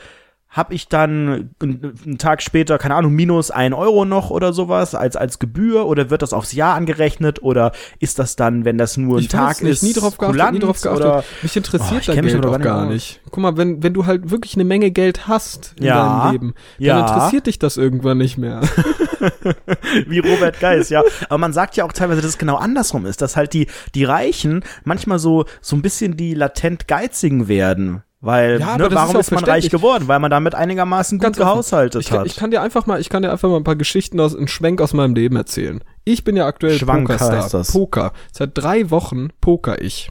habe 0.58 0.74
ich 0.74 0.88
dann 0.88 1.52
einen 1.62 2.18
Tag 2.18 2.42
später, 2.42 2.78
keine 2.80 2.96
Ahnung, 2.96 3.14
minus 3.14 3.52
ein 3.52 3.74
Euro 3.74 4.06
noch 4.06 4.32
oder 4.32 4.54
sowas 4.54 4.96
als, 4.96 5.16
als 5.16 5.38
Gebühr 5.38 5.86
oder 5.86 6.10
wird 6.10 6.24
das 6.24 6.34
aufs 6.34 6.52
Jahr 6.52 6.76
angerechnet 6.76 7.42
oder 7.44 7.72
ist 8.00 8.18
das 8.18 8.36
dann, 8.36 8.66
wenn 8.66 8.78
das 8.78 8.98
nur 8.98 9.18
ein 9.20 9.22
Ich 9.22 9.28
Tag 9.28 9.62
nicht, 9.62 9.72
ist, 9.74 9.84
nie 9.84 9.94
drauf 9.94 10.18
geachtet, 10.18 10.36
nie 10.36 10.60
Kulanz 10.60 10.60
drauf 10.60 10.82
geachtet. 10.82 11.06
oder 11.06 11.24
mich 11.44 11.56
Oh, 11.56 11.60
interessiert 11.60 12.02
ich 12.02 12.08
dein 12.08 12.26
Geld 12.26 12.46
auch 12.46 12.60
gar 12.60 12.86
nicht. 12.88 13.22
Guck 13.30 13.38
mal, 13.38 13.56
wenn, 13.58 13.84
wenn 13.84 13.94
du 13.94 14.06
halt 14.06 14.32
wirklich 14.32 14.56
eine 14.56 14.64
Menge 14.64 14.92
Geld 14.92 15.28
hast 15.28 15.76
in 15.80 15.86
Ja, 15.86 16.22
deinem 16.22 16.32
Leben, 16.32 16.54
dann 16.78 16.86
ja. 16.86 17.00
interessiert 17.02 17.48
dich 17.48 17.60
das 17.60 17.78
irgendwann 17.78 18.18
nicht 18.18 18.38
mehr. 18.38 18.62
wie 20.08 20.20
Robert 20.20 20.60
Geis, 20.60 20.90
ja. 20.90 21.04
Aber 21.30 21.38
man 21.38 21.54
sagt 21.54 21.76
ja 21.76 21.86
auch 21.86 21.94
teilweise, 21.94 22.22
dass 22.22 22.32
es 22.32 22.38
genau 22.38 22.56
andersrum 22.56 23.06
ist, 23.06 23.22
dass 23.22 23.36
halt 23.36 23.54
die, 23.54 23.68
die 23.96 24.04
Reichen 24.04 24.64
manchmal 24.84 25.20
so, 25.20 25.46
so 25.62 25.76
ein 25.76 25.82
bisschen 25.82 26.18
die 26.18 26.34
latent 26.34 26.88
Geizigen 26.88 27.48
werden. 27.48 28.04
Weil, 28.20 28.60
Ja, 28.60 28.78
ne, 28.78 28.86
ist 28.88 28.96
warum 28.96 29.16
auch 29.16 29.20
ist, 29.20 29.32
man 29.32 29.44
reich 29.44 29.70
geworden? 29.70 30.08
Weil 30.08 30.20
man 30.20 30.32
damit 30.32 30.56
einigermaßen 30.56 31.20
gut 31.20 31.24
Ganz 31.24 31.38
gehaushaltet 31.38 32.02
Ich 32.02 32.10
kann, 32.10 32.20
hat. 32.22 32.26
ich 32.28 32.36
kann 32.36 32.50
dir 32.50 32.62
einfach 32.62 32.88
mal, 32.88 33.00
ich 33.00 33.10
kann 33.10 33.22
dir 33.22 33.32
einfach 33.32 33.48
mal 33.48 33.58
ein 33.58 33.64
paar 33.64 33.76
Geschichten 33.76 34.20
aus, 34.20 34.36
einen 34.36 34.48
Schwenk 34.48 34.82
aus 34.82 34.94
meinem 34.94 35.14
Leben 35.14 35.36
erzählen. 35.36 35.84
Ich 36.04 36.24
bin 36.24 36.36
ja 36.36 36.48
aktuell 36.48 36.78
Schwank 36.80 37.08
Pokerstar. 37.08 37.44
heißt 37.44 37.54
das. 37.54 37.72
Poker. 37.72 38.14
Seit 38.32 38.52
drei 38.56 38.90
Wochen 38.90 39.30
poker 39.40 39.82
ich. 39.82 40.10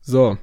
So. 0.00 0.38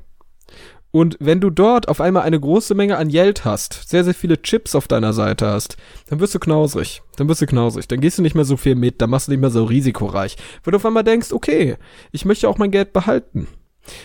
Und 0.92 1.16
wenn 1.22 1.40
du 1.40 1.50
dort 1.50 1.88
auf 1.88 2.02
einmal 2.02 2.24
eine 2.24 2.40
große 2.40 2.76
Menge 2.76 2.98
an 2.98 3.08
Geld 3.08 3.46
hast, 3.46 3.90
sehr, 3.90 4.04
sehr 4.04 4.14
viele 4.14 4.42
Chips 4.42 4.76
auf 4.76 4.88
deiner 4.90 5.14
Seite 5.14 5.48
hast, 5.48 5.78
dann 6.10 6.20
wirst 6.20 6.36
du 6.36 6.40
knausrig. 6.40 7.02
Dann 7.16 7.30
wirst 7.30 7.42
du 7.42 7.46
knausrig. 7.48 7.88
Dann 7.88 8.02
gehst 8.02 8.18
du 8.18 8.22
nicht 8.22 8.36
mehr 8.36 8.44
so 8.46 8.58
viel 8.58 8.76
mit, 8.76 9.02
dann 9.02 9.10
machst 9.10 9.28
du 9.28 9.32
nicht 9.32 9.40
mehr 9.40 9.52
so 9.52 9.64
risikoreich. 9.64 10.36
Weil 10.64 10.72
du 10.72 10.78
auf 10.78 10.86
einmal 10.86 11.06
denkst, 11.06 11.32
okay, 11.32 11.78
ich 12.12 12.26
möchte 12.26 12.50
auch 12.50 12.58
mein 12.58 12.72
Geld 12.72 12.92
behalten. 12.94 13.48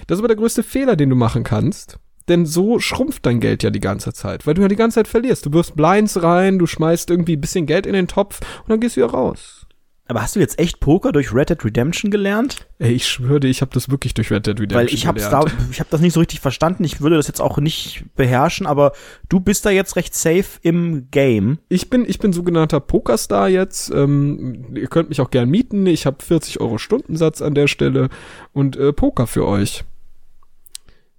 Das 0.06 0.16
ist 0.16 0.20
aber 0.20 0.28
der 0.28 0.36
größte 0.36 0.62
Fehler, 0.62 0.94
den 0.96 1.10
du 1.10 1.16
machen 1.16 1.42
kannst. 1.42 1.98
Denn 2.28 2.46
so 2.46 2.78
schrumpft 2.78 3.24
dein 3.26 3.40
Geld 3.40 3.62
ja 3.62 3.70
die 3.70 3.80
ganze 3.80 4.12
Zeit, 4.12 4.46
weil 4.46 4.54
du 4.54 4.62
ja 4.62 4.68
die 4.68 4.76
ganze 4.76 4.96
Zeit 4.96 5.08
verlierst. 5.08 5.46
Du 5.46 5.52
wirfst 5.52 5.76
Blinds 5.76 6.22
rein, 6.22 6.58
du 6.58 6.66
schmeißt 6.66 7.10
irgendwie 7.10 7.36
ein 7.36 7.40
bisschen 7.40 7.66
Geld 7.66 7.86
in 7.86 7.92
den 7.92 8.08
Topf 8.08 8.40
und 8.62 8.70
dann 8.70 8.80
gehst 8.80 8.96
du 8.96 9.02
wieder 9.02 9.10
raus. 9.10 9.66
Aber 10.08 10.22
hast 10.22 10.36
du 10.36 10.40
jetzt 10.40 10.60
echt 10.60 10.78
Poker 10.78 11.10
durch 11.10 11.34
Red 11.34 11.50
Dead 11.50 11.64
Redemption 11.64 12.12
gelernt? 12.12 12.68
Ey, 12.78 12.92
ich 12.92 13.08
schwöre 13.08 13.40
dir, 13.40 13.48
ich 13.48 13.60
habe 13.60 13.72
das 13.74 13.90
wirklich 13.90 14.14
durch 14.14 14.30
Red 14.30 14.46
Dead 14.46 14.54
Redemption 14.54 14.78
Weil 14.78 14.94
ich 14.94 15.06
hab's 15.06 15.28
da, 15.28 15.40
gelernt. 15.40 15.68
ich 15.72 15.80
hab 15.80 15.90
das 15.90 16.00
nicht 16.00 16.12
so 16.12 16.20
richtig 16.20 16.38
verstanden. 16.38 16.84
Ich 16.84 17.00
würde 17.00 17.16
das 17.16 17.26
jetzt 17.26 17.40
auch 17.40 17.58
nicht 17.58 18.04
beherrschen, 18.14 18.66
aber 18.68 18.92
du 19.28 19.40
bist 19.40 19.66
da 19.66 19.70
jetzt 19.70 19.96
recht 19.96 20.14
safe 20.14 20.60
im 20.62 21.10
Game. 21.10 21.58
Ich 21.68 21.90
bin, 21.90 22.08
ich 22.08 22.20
bin 22.20 22.32
sogenannter 22.32 22.78
Pokerstar 22.78 23.48
jetzt. 23.48 23.90
Ähm, 23.90 24.76
ihr 24.76 24.86
könnt 24.86 25.08
mich 25.08 25.20
auch 25.20 25.30
gern 25.30 25.48
mieten. 25.48 25.86
Ich 25.86 26.06
habe 26.06 26.22
40 26.22 26.60
Euro 26.60 26.78
Stundensatz 26.78 27.42
an 27.42 27.54
der 27.54 27.66
Stelle 27.66 28.08
und 28.52 28.76
äh, 28.76 28.92
Poker 28.92 29.26
für 29.26 29.44
euch. 29.44 29.84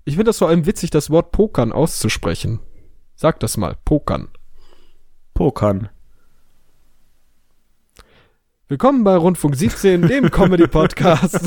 Ich 0.07 0.13
finde 0.13 0.29
das 0.29 0.37
vor 0.37 0.47
allem 0.47 0.65
witzig, 0.65 0.89
das 0.89 1.09
Wort 1.09 1.33
Pokern 1.33 1.73
auszusprechen. 1.73 2.61
Sag 3.15 3.41
das 3.41 3.57
mal, 3.57 3.75
Pokern. 3.83 4.29
Pokern. 5.33 5.89
Willkommen 8.69 9.05
bei 9.05 9.15
Rundfunk 9.15 9.55
17, 9.55 10.09
dem 10.09 10.29
Comedy-Podcast. 10.29 11.39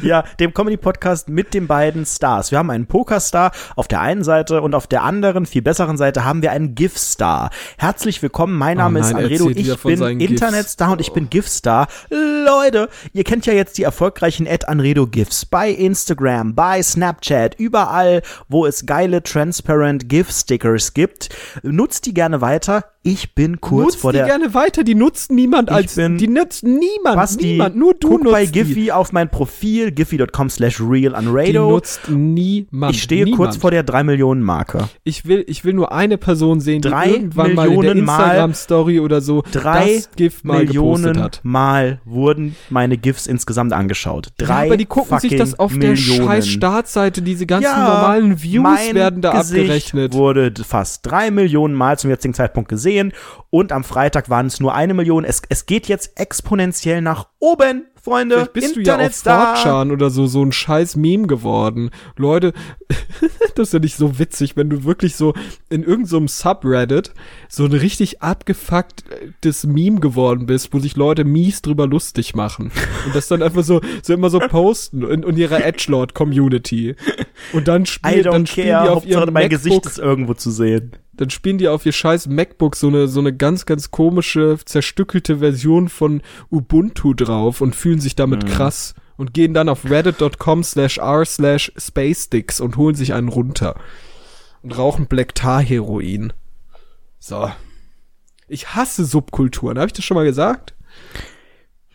ja, 0.00 0.22
dem 0.38 0.54
Comedy-Podcast 0.54 1.28
mit 1.28 1.54
den 1.54 1.66
beiden 1.66 2.06
Stars. 2.06 2.52
Wir 2.52 2.58
haben 2.58 2.70
einen 2.70 2.86
Poker-Star 2.86 3.50
auf 3.74 3.88
der 3.88 4.00
einen 4.00 4.22
Seite 4.22 4.62
und 4.62 4.76
auf 4.76 4.86
der 4.86 5.02
anderen, 5.02 5.44
viel 5.44 5.62
besseren 5.62 5.96
Seite, 5.96 6.24
haben 6.24 6.40
wir 6.40 6.52
einen 6.52 6.76
GIF-Star. 6.76 7.50
Herzlich 7.78 8.22
willkommen, 8.22 8.56
mein 8.56 8.76
Name 8.76 9.00
oh 9.00 9.02
ist 9.02 9.12
Anredo, 9.12 9.50
ich 9.50 9.76
bin 9.82 10.20
Internet-Star 10.20 10.92
und 10.92 11.00
ich 11.00 11.12
bin 11.12 11.28
GIF-Star. 11.28 11.88
Leute, 12.10 12.88
ihr 13.12 13.24
kennt 13.24 13.44
ja 13.46 13.54
jetzt 13.54 13.76
die 13.76 13.82
erfolgreichen 13.82 14.46
Ed 14.46 14.68
Anredo 14.68 15.08
GIFs 15.08 15.44
bei 15.44 15.68
Instagram, 15.68 16.54
bei 16.54 16.80
Snapchat, 16.80 17.56
überall, 17.58 18.22
wo 18.48 18.66
es 18.66 18.86
geile 18.86 19.24
Transparent 19.24 20.08
GIF-Stickers 20.08 20.94
gibt. 20.94 21.30
Nutzt 21.64 22.06
die 22.06 22.14
gerne 22.14 22.40
weiter. 22.40 22.91
Ich 23.04 23.34
bin 23.34 23.60
kurz 23.60 23.84
nutzt 23.86 23.98
vor 24.00 24.12
der. 24.12 24.24
die 24.24 24.30
gerne 24.30 24.54
weiter, 24.54 24.84
die 24.84 24.94
nutzt 24.94 25.32
niemand 25.32 25.70
als. 25.70 25.96
bin, 25.96 26.18
die 26.18 26.28
nutzt 26.28 26.62
niemand. 26.62 27.16
Basti, 27.16 27.46
niemand, 27.52 27.74
nur 27.74 27.94
du 27.94 28.08
guck 28.10 28.22
nutzt 28.22 28.32
bei 28.32 28.46
die. 28.46 28.52
Giphy 28.52 28.92
auf 28.92 29.12
mein 29.12 29.28
Profil, 29.28 29.90
giphy.com 29.90 30.48
slash 30.48 30.76
Die 30.76 30.82
realunrado. 30.84 31.70
nutzt 31.70 32.08
niemand. 32.08 32.94
Ich 32.94 33.02
stehe 33.02 33.24
niemand. 33.24 33.36
kurz 33.42 33.56
vor 33.56 33.72
der 33.72 33.82
3 33.82 34.04
Millionen 34.04 34.40
Marke. 34.42 34.88
Ich 35.02 35.26
will, 35.26 35.42
ich 35.48 35.64
will 35.64 35.72
nur 35.74 35.90
eine 35.90 36.16
Person 36.16 36.60
sehen, 36.60 36.80
die 36.80 36.90
Drei 36.90 37.10
irgendwann 37.10 37.54
mal 37.54 37.66
in 37.66 37.72
der 37.72 37.80
Millionen 37.80 38.04
Mal- 38.04 38.22
Instagram-Story 38.22 39.00
oder 39.00 39.20
so 39.20 39.42
Drei 39.50 39.94
das 39.96 40.10
GIF 40.14 40.44
mal 40.44 40.64
Millionen 40.64 41.20
hat. 41.20 41.40
Mal 41.42 42.00
wurden 42.04 42.54
meine 42.70 42.98
GIFs 42.98 43.26
insgesamt 43.26 43.72
angeschaut. 43.72 44.28
Drei 44.38 44.60
ja, 44.60 44.66
aber 44.66 44.76
die 44.76 44.86
gucken 44.86 45.18
sich 45.18 45.34
das 45.36 45.58
auf 45.58 45.72
der 45.76 45.90
Millionen. 45.90 46.24
scheiß 46.24 46.46
Startseite, 46.46 47.20
diese 47.20 47.46
ganzen 47.46 47.64
Ja, 47.64 47.78
normalen 47.84 48.40
Views 48.40 48.64
werden 48.94 49.22
da 49.22 49.32
Gesicht 49.40 49.60
abgerechnet. 49.62 50.12
wurde 50.12 50.52
fast 50.64 51.04
drei 51.04 51.32
Millionen 51.32 51.74
Mal 51.74 51.98
zum 51.98 52.08
jetzigen 52.10 52.34
Zeitpunkt 52.34 52.68
gesehen 52.68 52.91
und 53.50 53.72
am 53.72 53.84
Freitag 53.84 54.30
waren 54.30 54.46
es 54.46 54.60
nur 54.60 54.74
eine 54.74 54.94
Million. 54.94 55.24
Es, 55.24 55.42
es 55.48 55.66
geht 55.66 55.86
jetzt 55.88 56.12
exponentiell 56.18 57.00
nach 57.00 57.28
oben, 57.38 57.86
Freunde. 58.02 58.34
Vielleicht 58.34 58.52
bist 58.52 58.76
du 58.76 58.80
ja 58.80 58.96
auf. 58.96 59.12
4chan 59.12 59.92
oder 59.92 60.10
so 60.10 60.26
so 60.26 60.44
ein 60.44 60.50
scheiß 60.50 60.96
Meme 60.96 61.28
geworden. 61.28 61.90
Leute, 62.16 62.52
das 63.54 63.68
ist 63.68 63.74
ja 63.74 63.78
nicht 63.78 63.94
so 63.94 64.18
witzig, 64.18 64.56
wenn 64.56 64.68
du 64.68 64.82
wirklich 64.82 65.14
so 65.14 65.34
in 65.70 65.84
irgendeinem 65.84 66.26
Subreddit 66.26 67.14
so 67.48 67.64
ein 67.64 67.72
richtig 67.72 68.20
abgefucktes 68.20 69.64
Meme 69.64 70.00
geworden 70.00 70.46
bist, 70.46 70.74
wo 70.74 70.80
sich 70.80 70.96
Leute 70.96 71.24
mies 71.24 71.62
drüber 71.62 71.86
lustig 71.86 72.34
machen. 72.34 72.72
Und 73.06 73.14
das 73.14 73.28
dann 73.28 73.42
einfach 73.42 73.62
so, 73.62 73.80
so 74.02 74.12
immer 74.12 74.30
so 74.30 74.40
posten 74.40 75.02
in, 75.04 75.22
in 75.22 75.36
ihrer 75.36 75.64
Edgelord-Community. 75.64 76.96
Und 77.52 77.68
dann 77.68 77.86
spielen, 77.86 78.24
dann 78.24 78.46
spielen 78.46 78.68
care. 78.68 78.82
die 78.82 78.88
auf 78.88 78.96
Hauptsache 78.96 79.22
ihrem 79.22 79.34
mein 79.34 79.48
Gesicht 79.48 79.76
MacBook 79.76 79.92
ist 79.92 79.98
irgendwo 79.98 80.34
zu 80.34 80.50
sehen. 80.50 80.96
Dann 81.14 81.30
spielen 81.30 81.58
die 81.58 81.68
auf 81.68 81.84
ihr 81.84 81.92
scheiß 81.92 82.28
MacBook 82.28 82.76
so 82.76 82.88
eine, 82.88 83.06
so 83.08 83.20
eine 83.20 83.34
ganz, 83.34 83.66
ganz 83.66 83.90
komische, 83.90 84.58
zerstückelte 84.64 85.38
Version 85.38 85.88
von 85.88 86.22
Ubuntu 86.50 87.14
drauf 87.14 87.60
und 87.60 87.76
fühlen 87.76 88.00
sich 88.00 88.14
damit 88.16 88.46
krass 88.46 88.94
und 89.16 89.34
gehen 89.34 89.54
dann 89.54 89.68
auf 89.68 89.88
reddit.com 89.88 90.64
slash 90.64 90.98
r 90.98 91.24
slash 91.24 91.72
spacesticks 91.76 92.60
und 92.60 92.76
holen 92.76 92.94
sich 92.94 93.12
einen 93.12 93.28
runter 93.28 93.74
und 94.62 94.76
rauchen 94.76 95.06
Black 95.06 95.34
Tar 95.34 95.60
Heroin. 95.62 96.32
So. 97.18 97.50
Ich 98.48 98.74
hasse 98.74 99.04
Subkulturen. 99.04 99.78
Habe 99.78 99.88
ich 99.88 99.92
das 99.92 100.04
schon 100.04 100.16
mal 100.16 100.24
gesagt? 100.24 100.74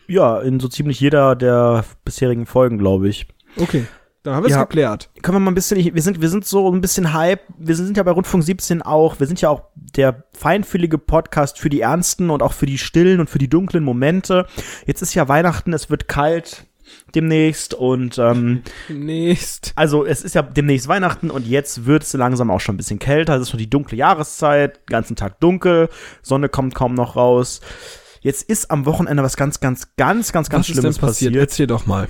Ja, 0.06 0.40
in 0.40 0.58
so 0.58 0.68
ziemlich 0.68 1.00
jeder 1.00 1.36
der 1.36 1.84
bisherigen 2.04 2.46
Folgen, 2.46 2.78
glaube 2.78 3.08
ich. 3.08 3.26
Okay. 3.56 3.86
Dann 4.24 4.34
haben 4.34 4.42
wir 4.42 4.48
es 4.48 4.54
Ja. 4.56 4.64
geklärt. 4.64 5.10
Können 5.22 5.36
wir 5.36 5.40
mal 5.40 5.50
ein 5.52 5.54
bisschen, 5.54 5.78
ich- 5.78 5.94
wir 5.94 6.02
sind, 6.02 6.20
wir 6.20 6.28
sind 6.28 6.44
so 6.44 6.70
ein 6.70 6.80
bisschen 6.80 7.12
Hype. 7.12 7.40
Wir 7.58 7.76
sind 7.76 7.96
ja 7.96 8.02
bei 8.02 8.10
Rundfunk 8.10 8.42
17 8.44 8.82
auch. 8.82 9.20
Wir 9.20 9.26
sind 9.26 9.40
ja 9.40 9.48
auch 9.48 9.62
der 9.74 10.24
feinfühlige 10.32 10.98
Podcast 10.98 11.58
für 11.58 11.68
die 11.70 11.80
ernsten 11.80 12.30
und 12.30 12.42
auch 12.42 12.52
für 12.52 12.66
die 12.66 12.78
stillen 12.78 13.20
und 13.20 13.30
für 13.30 13.38
die 13.38 13.48
dunklen 13.48 13.84
Momente. 13.84 14.46
Jetzt 14.86 15.02
ist 15.02 15.14
ja 15.14 15.28
Weihnachten, 15.28 15.72
es 15.72 15.88
wird 15.88 16.08
kalt 16.08 16.64
demnächst 17.14 17.74
und 17.74 18.18
ähm, 18.18 18.62
Nächst. 18.88 19.72
also 19.76 20.06
es 20.06 20.22
ist 20.22 20.34
ja 20.34 20.40
demnächst 20.42 20.88
Weihnachten 20.88 21.30
und 21.30 21.46
jetzt 21.46 21.84
wird 21.86 22.02
es 22.02 22.12
langsam 22.14 22.50
auch 22.50 22.60
schon 22.60 22.74
ein 22.74 22.78
bisschen 22.78 22.98
kälter. 22.98 23.34
Es 23.36 23.42
ist 23.42 23.50
schon 23.50 23.58
die 23.58 23.68
dunkle 23.70 23.96
Jahreszeit, 23.98 24.86
ganzen 24.86 25.14
Tag 25.14 25.38
dunkel, 25.40 25.90
Sonne 26.22 26.48
kommt 26.48 26.74
kaum 26.74 26.94
noch 26.94 27.14
raus. 27.14 27.60
Jetzt 28.20 28.42
ist 28.42 28.70
am 28.70 28.84
Wochenende 28.86 29.22
was 29.22 29.36
ganz, 29.36 29.60
ganz, 29.60 29.94
ganz, 29.96 30.32
ganz, 30.32 30.48
ganz 30.50 30.66
Was 30.68 30.74
Schlimmes 30.74 30.98
passiert? 30.98 31.32
passiert. 31.34 31.36
Erzähl 31.36 31.66
doch 31.66 31.86
mal. 31.86 32.08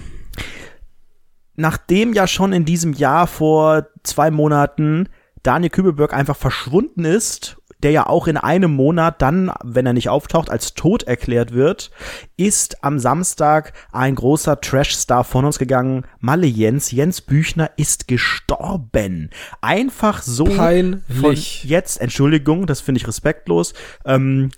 Nachdem 1.58 2.12
ja 2.12 2.26
schon 2.26 2.52
in 2.52 2.64
diesem 2.64 2.92
Jahr 2.92 3.26
vor 3.26 3.88
zwei 4.04 4.30
Monaten 4.30 5.08
Daniel 5.42 5.70
Kübelberg 5.70 6.14
einfach 6.14 6.36
verschwunden 6.36 7.04
ist, 7.04 7.56
der 7.82 7.90
ja 7.90 8.06
auch 8.06 8.26
in 8.26 8.36
einem 8.36 8.72
Monat 8.72 9.22
dann, 9.22 9.52
wenn 9.64 9.86
er 9.86 9.92
nicht 9.92 10.08
auftaucht, 10.08 10.50
als 10.50 10.74
tot 10.74 11.04
erklärt 11.04 11.52
wird, 11.52 11.90
ist 12.36 12.82
am 12.84 12.98
Samstag 12.98 13.72
ein 13.92 14.14
großer 14.14 14.60
Trash-Star 14.60 15.24
von 15.24 15.44
uns 15.44 15.58
gegangen. 15.58 16.04
Malle 16.20 16.46
Jens, 16.46 16.90
Jens 16.90 17.20
Büchner 17.20 17.70
ist 17.76 18.08
gestorben. 18.08 19.30
Einfach 19.60 20.22
so 20.22 20.44
Peinlich. 20.44 21.02
von 21.20 21.34
jetzt, 21.68 22.00
Entschuldigung, 22.00 22.66
das 22.66 22.80
finde 22.80 23.00
ich 23.00 23.06
respektlos. 23.08 23.74
Ähm, 24.04 24.50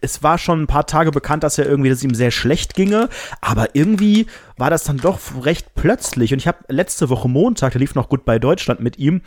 es 0.00 0.22
war 0.22 0.38
schon 0.38 0.62
ein 0.62 0.66
paar 0.66 0.86
Tage 0.86 1.10
bekannt, 1.10 1.44
dass 1.44 1.58
er 1.58 1.66
irgendwie, 1.66 1.90
dass 1.90 1.98
es 1.98 2.04
ihm 2.04 2.14
sehr 2.14 2.30
schlecht 2.30 2.74
ginge, 2.74 3.08
aber 3.40 3.74
irgendwie 3.74 4.26
war 4.56 4.70
das 4.70 4.84
dann 4.84 4.96
doch 4.96 5.18
recht 5.42 5.74
plötzlich. 5.74 6.32
Und 6.32 6.38
ich 6.38 6.48
habe 6.48 6.58
letzte 6.68 7.10
Woche 7.10 7.28
Montag, 7.28 7.74
da 7.74 7.78
lief 7.78 7.94
noch 7.94 8.08
gut 8.08 8.24
bei 8.24 8.38
Deutschland 8.38 8.80
mit 8.80 8.98
ihm, 8.98 9.20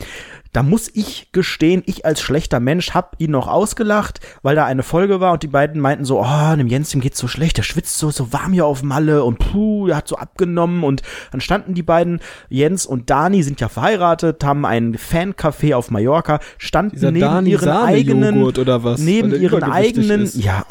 da 0.51 0.63
muss 0.63 0.89
ich 0.91 1.31
gestehen, 1.31 1.83
ich 1.85 2.05
als 2.05 2.21
schlechter 2.21 2.59
Mensch 2.59 2.95
habe 2.95 3.09
ihn 3.19 3.31
noch 3.31 3.47
ausgelacht, 3.47 4.19
weil 4.41 4.55
da 4.55 4.65
eine 4.65 4.81
Folge 4.81 5.19
war 5.19 5.33
und 5.33 5.43
die 5.43 5.47
beiden 5.47 5.79
meinten 5.79 6.05
so, 6.05 6.19
oh, 6.19 6.55
dem 6.55 6.67
Jens, 6.67 6.89
dem 6.89 7.01
geht's 7.01 7.19
so 7.19 7.27
schlecht, 7.27 7.57
der 7.57 7.63
schwitzt 7.63 7.99
so, 7.99 8.09
so 8.09 8.33
warm 8.33 8.53
hier 8.53 8.65
auf 8.65 8.81
Malle 8.81 9.23
und 9.23 9.37
puh, 9.37 9.87
der 9.87 9.97
hat 9.97 10.07
so 10.07 10.15
abgenommen 10.15 10.83
und 10.83 11.03
dann 11.31 11.41
standen 11.41 11.75
die 11.75 11.83
beiden, 11.83 12.19
Jens 12.49 12.87
und 12.87 13.11
Dani 13.11 13.43
sind 13.43 13.61
ja 13.61 13.69
verheiratet, 13.69 14.43
haben 14.43 14.65
ein 14.65 14.97
Fancafé 14.97 15.75
auf 15.75 15.91
Mallorca, 15.91 16.39
standen 16.57 16.95
Dieser 16.95 17.11
neben 17.11 17.21
Dani 17.21 17.51
ihren 17.51 17.69
eigenen 17.69 18.43
oder 18.43 18.83
was? 18.83 18.99
neben 18.99 19.29
der 19.29 19.39
ihren 19.39 19.63
eigenen, 19.63 20.27
ja, 20.33 20.65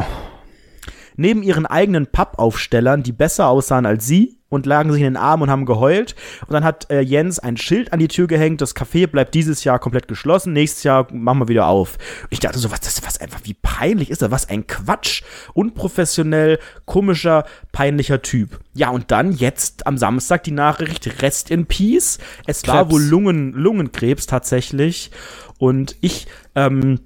neben 1.17 1.45
ihren 1.45 1.67
eigenen 1.67 2.09
Pappaufstellern, 2.09 3.05
die 3.05 3.13
besser 3.13 3.47
aussahen 3.47 3.87
als 3.87 4.07
sie 4.07 4.38
und 4.49 4.67
lagen 4.67 4.93
sich 4.93 5.01
in 5.01 5.15
den 5.15 5.17
Armen 5.17 5.45
und 5.45 5.51
haben 5.51 5.67
geheult. 5.67 6.15
Und 6.47 6.53
dann 6.53 6.65
hat 6.65 6.91
äh, 6.91 7.01
Jens 7.01 7.39
ein 7.39 7.57
Schild 7.57 7.93
an 7.93 7.99
die 7.99 8.09
Tür 8.09 8.27
gehängt, 8.27 8.61
das 8.61 8.75
Café 8.75 9.07
bleibt 9.07 9.35
dieses 9.35 9.65
Jahr 9.65 9.79
komplett 9.79 10.09
geschlossen, 10.09 10.53
nächstes 10.53 10.85
Jahr 10.85 11.07
machen 11.13 11.41
wir 11.41 11.49
wieder 11.49 11.67
auf. 11.67 11.99
Ich 12.31 12.41
dachte 12.41 12.59
so, 12.59 12.71
was 12.71 12.81
das 12.81 13.03
was 13.05 13.21
einfach 13.21 13.41
wie 13.45 13.55
peinlich 13.55 14.11
ist 14.11 14.23
das, 14.23 14.31
was 14.31 14.49
ein 14.49 14.67
Quatsch, 14.67 15.23
unprofessionell, 15.55 16.59
komischer, 16.85 17.45
peinlicher 17.73 18.23
Typ. 18.23 18.61
Ja, 18.75 18.91
und 18.91 19.11
dann 19.11 19.33
jetzt 19.33 19.87
am 19.87 19.99
Samstag 19.99 20.45
die 20.45 20.51
Nachricht 20.53 21.23
Rest 21.23 21.51
in 21.51 21.67
Peace. 21.67 22.19
Es 22.47 22.67
war 22.67 22.85
Krebs. 22.85 22.93
wohl 22.93 23.03
Lungen 23.03 23.53
Lungenkrebs 23.53 24.27
tatsächlich 24.27 25.11
und 25.59 25.97
ich 26.01 26.27
ähm 26.55 27.01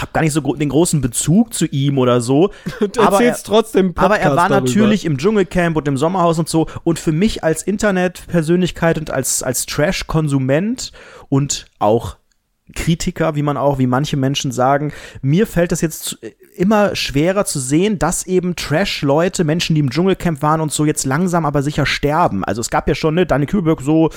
hab 0.00 0.12
gar 0.12 0.22
nicht 0.22 0.32
so 0.32 0.40
den 0.40 0.68
großen 0.68 1.00
Bezug 1.00 1.54
zu 1.54 1.66
ihm 1.66 1.98
oder 1.98 2.20
so. 2.20 2.50
Du 2.92 3.00
aber 3.00 3.22
er, 3.22 3.36
trotzdem 3.42 3.86
im 3.86 3.92
aber 3.96 4.18
er 4.18 4.30
Podcast 4.30 4.36
war 4.36 4.48
darüber. 4.48 4.66
natürlich 4.66 5.04
im 5.04 5.16
Dschungelcamp 5.18 5.76
und 5.76 5.86
im 5.88 5.96
Sommerhaus 5.96 6.38
und 6.38 6.48
so. 6.48 6.66
Und 6.82 6.98
für 6.98 7.12
mich 7.12 7.44
als 7.44 7.62
Internetpersönlichkeit 7.62 8.98
und 8.98 9.10
als, 9.10 9.42
als 9.42 9.66
Trash-Konsument 9.66 10.92
und 11.28 11.66
auch 11.78 12.16
Kritiker, 12.74 13.34
wie 13.36 13.42
man 13.42 13.56
auch, 13.56 13.78
wie 13.78 13.86
manche 13.86 14.16
Menschen 14.16 14.50
sagen, 14.50 14.92
mir 15.22 15.46
fällt 15.46 15.70
das 15.72 15.80
jetzt 15.80 16.04
zu- 16.04 16.16
immer 16.54 16.94
schwerer 16.94 17.44
zu 17.44 17.58
sehen, 17.58 17.98
dass 17.98 18.26
eben 18.26 18.56
Trash-Leute, 18.56 19.44
Menschen, 19.44 19.74
die 19.74 19.80
im 19.80 19.90
Dschungelcamp 19.90 20.42
waren 20.42 20.60
und 20.60 20.72
so 20.72 20.84
jetzt 20.84 21.04
langsam 21.04 21.44
aber 21.44 21.62
sicher 21.62 21.86
sterben. 21.86 22.44
Also 22.44 22.60
es 22.60 22.70
gab 22.70 22.88
ja 22.88 22.94
schon, 22.94 23.14
ne, 23.14 23.26
Dani 23.26 23.46
Kühlberg 23.46 23.80
so, 23.80 24.10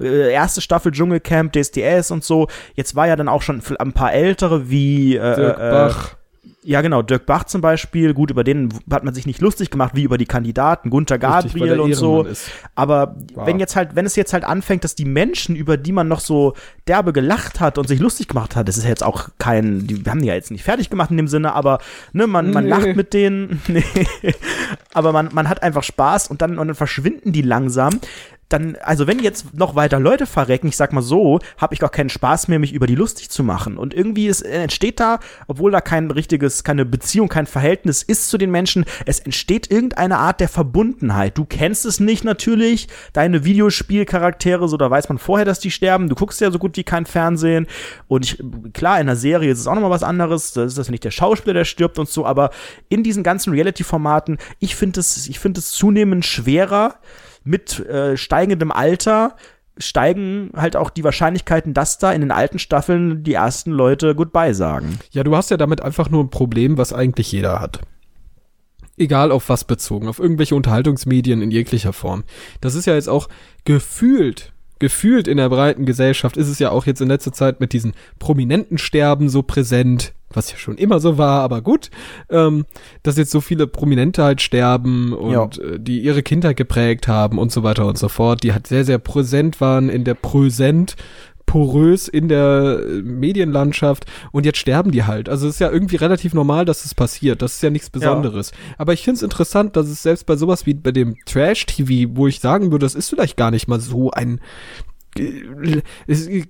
äh, 0.00 0.32
erste 0.32 0.60
Staffel 0.60 0.92
Dschungelcamp, 0.92 1.52
DSDS 1.52 2.10
und 2.10 2.24
so. 2.24 2.48
Jetzt 2.74 2.94
war 2.94 3.08
ja 3.08 3.16
dann 3.16 3.28
auch 3.28 3.42
schon 3.42 3.62
ein 3.78 3.92
paar 3.92 4.12
ältere 4.12 4.70
wie 4.70 5.16
äh, 5.16 5.34
Dirk 5.36 5.58
äh, 5.58 5.70
Bach. 5.70 6.16
Ja, 6.62 6.80
genau, 6.80 7.02
Dirk 7.02 7.26
Bach 7.26 7.44
zum 7.44 7.60
Beispiel, 7.60 8.14
gut, 8.14 8.30
über 8.30 8.44
den 8.44 8.70
hat 8.90 9.04
man 9.04 9.14
sich 9.14 9.26
nicht 9.26 9.40
lustig 9.40 9.70
gemacht, 9.70 9.92
wie 9.94 10.02
über 10.02 10.18
die 10.18 10.26
Kandidaten, 10.26 10.90
Gunther 10.90 11.14
Richtig, 11.16 11.54
weil 11.54 11.68
Gabriel 11.68 11.74
der 11.76 11.84
und 11.84 11.94
so. 11.94 12.22
Ist. 12.22 12.50
Aber 12.74 13.16
War. 13.34 13.46
wenn 13.46 13.58
jetzt 13.58 13.76
halt, 13.76 13.94
wenn 13.94 14.06
es 14.06 14.16
jetzt 14.16 14.32
halt 14.32 14.44
anfängt, 14.44 14.84
dass 14.84 14.94
die 14.94 15.04
Menschen, 15.04 15.54
über 15.56 15.76
die 15.76 15.92
man 15.92 16.08
noch 16.08 16.20
so 16.20 16.54
derbe 16.86 17.12
gelacht 17.12 17.60
hat 17.60 17.78
und 17.78 17.88
sich 17.88 18.00
lustig 18.00 18.28
gemacht 18.28 18.56
hat, 18.56 18.68
das 18.68 18.76
ist 18.78 18.84
jetzt 18.86 19.02
auch 19.02 19.28
kein, 19.38 19.86
die 19.86 20.02
haben 20.08 20.20
die 20.20 20.28
ja 20.28 20.34
jetzt 20.34 20.50
nicht 20.50 20.64
fertig 20.64 20.90
gemacht 20.90 21.10
in 21.10 21.16
dem 21.18 21.28
Sinne, 21.28 21.54
aber 21.54 21.78
ne, 22.12 22.26
man, 22.26 22.50
man 22.52 22.64
Nee. 22.64 22.70
lacht 22.70 22.96
mit 22.96 23.14
denen, 23.14 23.60
nee, 23.68 23.84
aber 24.92 25.12
man, 25.12 25.30
man 25.32 25.48
hat 25.48 25.62
einfach 25.62 25.82
Spaß 25.82 26.28
und 26.28 26.42
dann, 26.42 26.58
und 26.58 26.68
dann 26.68 26.76
verschwinden 26.76 27.32
die 27.32 27.42
langsam. 27.42 28.00
Dann, 28.50 28.76
also 28.82 29.06
wenn 29.06 29.20
jetzt 29.20 29.54
noch 29.54 29.76
weiter 29.76 29.98
Leute 29.98 30.26
verrecken, 30.26 30.66
ich 30.66 30.76
sag 30.76 30.92
mal 30.92 31.02
so, 31.02 31.38
habe 31.56 31.72
ich 31.72 31.82
auch 31.82 31.90
keinen 31.90 32.10
Spaß 32.10 32.48
mehr, 32.48 32.58
mich 32.58 32.72
über 32.72 32.86
die 32.86 32.96
lustig 32.96 33.30
zu 33.30 33.42
machen. 33.42 33.78
Und 33.78 33.94
irgendwie 33.94 34.26
ist, 34.26 34.42
entsteht 34.42 35.00
da, 35.00 35.20
obwohl 35.46 35.70
da 35.70 35.80
kein 35.80 36.10
richtiges, 36.10 36.64
keine 36.64 36.84
Beziehung, 36.84 37.28
kein 37.28 37.46
Verhältnis 37.46 38.02
ist 38.02 38.28
zu 38.28 38.38
den 38.38 38.50
Menschen, 38.50 38.84
es 39.06 39.20
entsteht 39.20 39.70
irgendeine 39.70 40.18
Art 40.18 40.40
der 40.40 40.48
Verbundenheit. 40.48 41.38
Du 41.38 41.44
kennst 41.44 41.86
es 41.86 42.00
nicht 42.00 42.24
natürlich, 42.24 42.88
deine 43.12 43.44
Videospielcharaktere, 43.44 44.68
so 44.68 44.76
da 44.76 44.90
weiß 44.90 45.08
man 45.08 45.18
vorher, 45.18 45.44
dass 45.44 45.60
die 45.60 45.70
sterben. 45.70 46.08
Du 46.08 46.16
guckst 46.16 46.40
ja 46.40 46.50
so 46.50 46.58
gut 46.58 46.76
wie 46.76 46.84
kein 46.84 47.06
Fernsehen. 47.06 47.68
Und 48.08 48.24
ich, 48.24 48.42
klar, 48.72 48.96
in 48.96 49.02
einer 49.02 49.16
Serie 49.16 49.52
ist 49.52 49.60
es 49.60 49.66
auch 49.68 49.74
nochmal 49.74 49.90
was 49.90 50.02
anderes. 50.02 50.52
Das 50.52 50.66
ist 50.66 50.78
das 50.78 50.90
nicht 50.90 51.04
der 51.04 51.12
Schauspieler, 51.12 51.54
der 51.54 51.64
stirbt 51.64 51.98
und 51.98 52.08
so, 52.08 52.26
aber 52.26 52.50
in 52.88 53.04
diesen 53.04 53.22
ganzen 53.22 53.52
Reality-Formaten, 53.52 54.38
ich 54.58 54.74
finde 54.74 55.00
es, 55.00 55.28
ich 55.28 55.38
finde 55.38 55.60
es 55.60 55.70
zunehmend 55.70 56.24
schwerer 56.24 56.96
mit 57.44 57.80
äh, 57.80 58.16
steigendem 58.16 58.72
Alter 58.72 59.36
steigen 59.78 60.50
halt 60.54 60.76
auch 60.76 60.90
die 60.90 61.04
Wahrscheinlichkeiten, 61.04 61.74
dass 61.74 61.98
da 61.98 62.12
in 62.12 62.20
den 62.20 62.30
alten 62.30 62.58
Staffeln 62.58 63.22
die 63.22 63.34
ersten 63.34 63.70
Leute 63.70 64.14
Goodbye 64.14 64.54
sagen. 64.54 64.98
Ja, 65.10 65.24
du 65.24 65.34
hast 65.36 65.50
ja 65.50 65.56
damit 65.56 65.80
einfach 65.80 66.10
nur 66.10 66.22
ein 66.22 66.30
Problem, 66.30 66.76
was 66.76 66.92
eigentlich 66.92 67.32
jeder 67.32 67.60
hat. 67.60 67.80
Egal 68.96 69.32
auf 69.32 69.48
was 69.48 69.64
bezogen, 69.64 70.08
auf 70.08 70.18
irgendwelche 70.18 70.54
Unterhaltungsmedien 70.54 71.40
in 71.40 71.50
jeglicher 71.50 71.94
Form. 71.94 72.24
Das 72.60 72.74
ist 72.74 72.86
ja 72.86 72.94
jetzt 72.94 73.08
auch 73.08 73.28
gefühlt, 73.64 74.52
gefühlt 74.80 75.28
in 75.28 75.36
der 75.36 75.48
breiten 75.48 75.86
Gesellschaft 75.86 76.36
ist 76.36 76.48
es 76.48 76.58
ja 76.58 76.70
auch 76.70 76.86
jetzt 76.86 77.00
in 77.00 77.08
letzter 77.08 77.32
Zeit 77.32 77.60
mit 77.60 77.72
diesen 77.72 77.92
prominenten 78.18 78.78
Sterben 78.78 79.28
so 79.28 79.42
präsent, 79.42 80.12
was 80.32 80.50
ja 80.50 80.58
schon 80.58 80.76
immer 80.76 80.98
so 81.00 81.18
war, 81.18 81.42
aber 81.42 81.60
gut, 81.60 81.90
ähm, 82.30 82.64
dass 83.02 83.16
jetzt 83.16 83.30
so 83.30 83.40
viele 83.40 83.66
Prominente 83.66 84.22
halt 84.22 84.40
sterben 84.40 85.12
und 85.12 85.32
Ja. 85.32 85.44
äh, 85.62 85.78
die 85.78 86.00
ihre 86.00 86.22
Kindheit 86.22 86.56
geprägt 86.56 87.06
haben 87.08 87.38
und 87.38 87.52
so 87.52 87.62
weiter 87.62 87.86
und 87.86 87.98
so 87.98 88.08
fort, 88.08 88.42
die 88.42 88.52
halt 88.52 88.66
sehr, 88.66 88.84
sehr 88.84 88.98
präsent 88.98 89.60
waren 89.60 89.88
in 89.88 90.04
der 90.04 90.14
Präsent, 90.14 90.96
porös 91.50 92.06
in 92.06 92.28
der 92.28 92.78
äh, 92.80 93.02
Medienlandschaft 93.02 94.06
und 94.30 94.46
jetzt 94.46 94.58
sterben 94.58 94.92
die 94.92 95.02
halt. 95.02 95.28
Also 95.28 95.48
es 95.48 95.54
ist 95.54 95.58
ja 95.58 95.68
irgendwie 95.68 95.96
relativ 95.96 96.32
normal, 96.32 96.64
dass 96.64 96.84
es 96.84 96.94
passiert. 96.94 97.42
Das 97.42 97.54
ist 97.54 97.62
ja 97.64 97.70
nichts 97.70 97.90
Besonderes. 97.90 98.52
Aber 98.78 98.92
ich 98.92 99.02
finde 99.02 99.16
es 99.16 99.22
interessant, 99.24 99.74
dass 99.74 99.88
es 99.88 100.00
selbst 100.00 100.26
bei 100.26 100.36
sowas 100.36 100.64
wie 100.64 100.74
bei 100.74 100.92
dem 100.92 101.16
Trash-TV, 101.26 102.12
wo 102.14 102.28
ich 102.28 102.38
sagen 102.38 102.70
würde, 102.70 102.86
das 102.86 102.94
ist 102.94 103.08
vielleicht 103.08 103.36
gar 103.36 103.50
nicht 103.50 103.66
mal 103.66 103.80
so 103.80 104.12
ein 104.12 104.40
äh, 105.18 105.80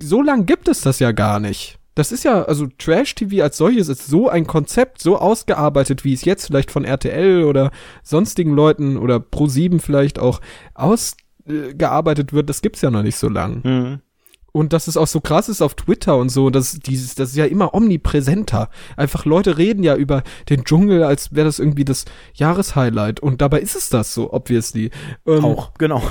so 0.03 0.21
lang 0.21 0.45
gibt 0.45 0.69
es 0.69 0.83
das 0.83 0.99
ja 0.99 1.13
gar 1.13 1.41
nicht. 1.41 1.79
Das 1.95 2.13
ist 2.13 2.23
ja, 2.23 2.43
also 2.43 2.67
Trash-TV 2.67 3.43
als 3.43 3.57
solches 3.57 3.89
ist 3.89 4.07
so 4.07 4.29
ein 4.29 4.47
Konzept, 4.47 5.01
so 5.01 5.17
ausgearbeitet, 5.17 6.05
wie 6.05 6.13
es 6.13 6.27
jetzt 6.27 6.45
vielleicht 6.45 6.71
von 6.71 6.85
RTL 6.85 7.45
oder 7.45 7.71
sonstigen 8.03 8.53
Leuten 8.53 8.99
oder 8.99 9.17
Pro7 9.17 9.81
vielleicht 9.81 10.19
auch 10.19 10.43
ausgearbeitet 10.75 12.35
wird, 12.35 12.51
das 12.51 12.61
gibt's 12.61 12.83
ja 12.83 12.91
noch 12.91 13.03
nicht 13.03 13.17
so 13.17 13.31
lang. 13.31 13.63
Mhm. 13.65 14.01
Und 14.53 14.73
dass 14.73 14.89
es 14.89 14.97
auch 14.97 15.07
so 15.07 15.21
krass 15.21 15.49
ist 15.49 15.63
auf 15.63 15.75
Twitter 15.75 16.17
und 16.17 16.29
so, 16.29 16.51
dass 16.51 16.79
dieses, 16.79 17.15
das 17.15 17.31
ist 17.31 17.37
ja 17.37 17.45
immer 17.45 17.75
omnipräsenter. 17.75 18.69
Einfach 18.97 19.25
Leute 19.25 19.59
reden 19.59 19.83
ja 19.83 19.97
über 19.97 20.23
den 20.49 20.65
Dschungel, 20.65 21.05
als 21.05 21.35
wäre 21.35 21.47
das 21.47 21.59
irgendwie 21.59 21.85
das 21.85 22.05
Jahreshighlight. 22.35 23.21
Und 23.21 23.41
dabei 23.41 23.61
ist 23.61 23.77
es 23.77 23.89
das 23.89 24.15
so, 24.15 24.33
obviously. 24.33 24.91
Ähm, 25.27 25.45
Auch, 25.45 25.75
genau. 25.75 26.03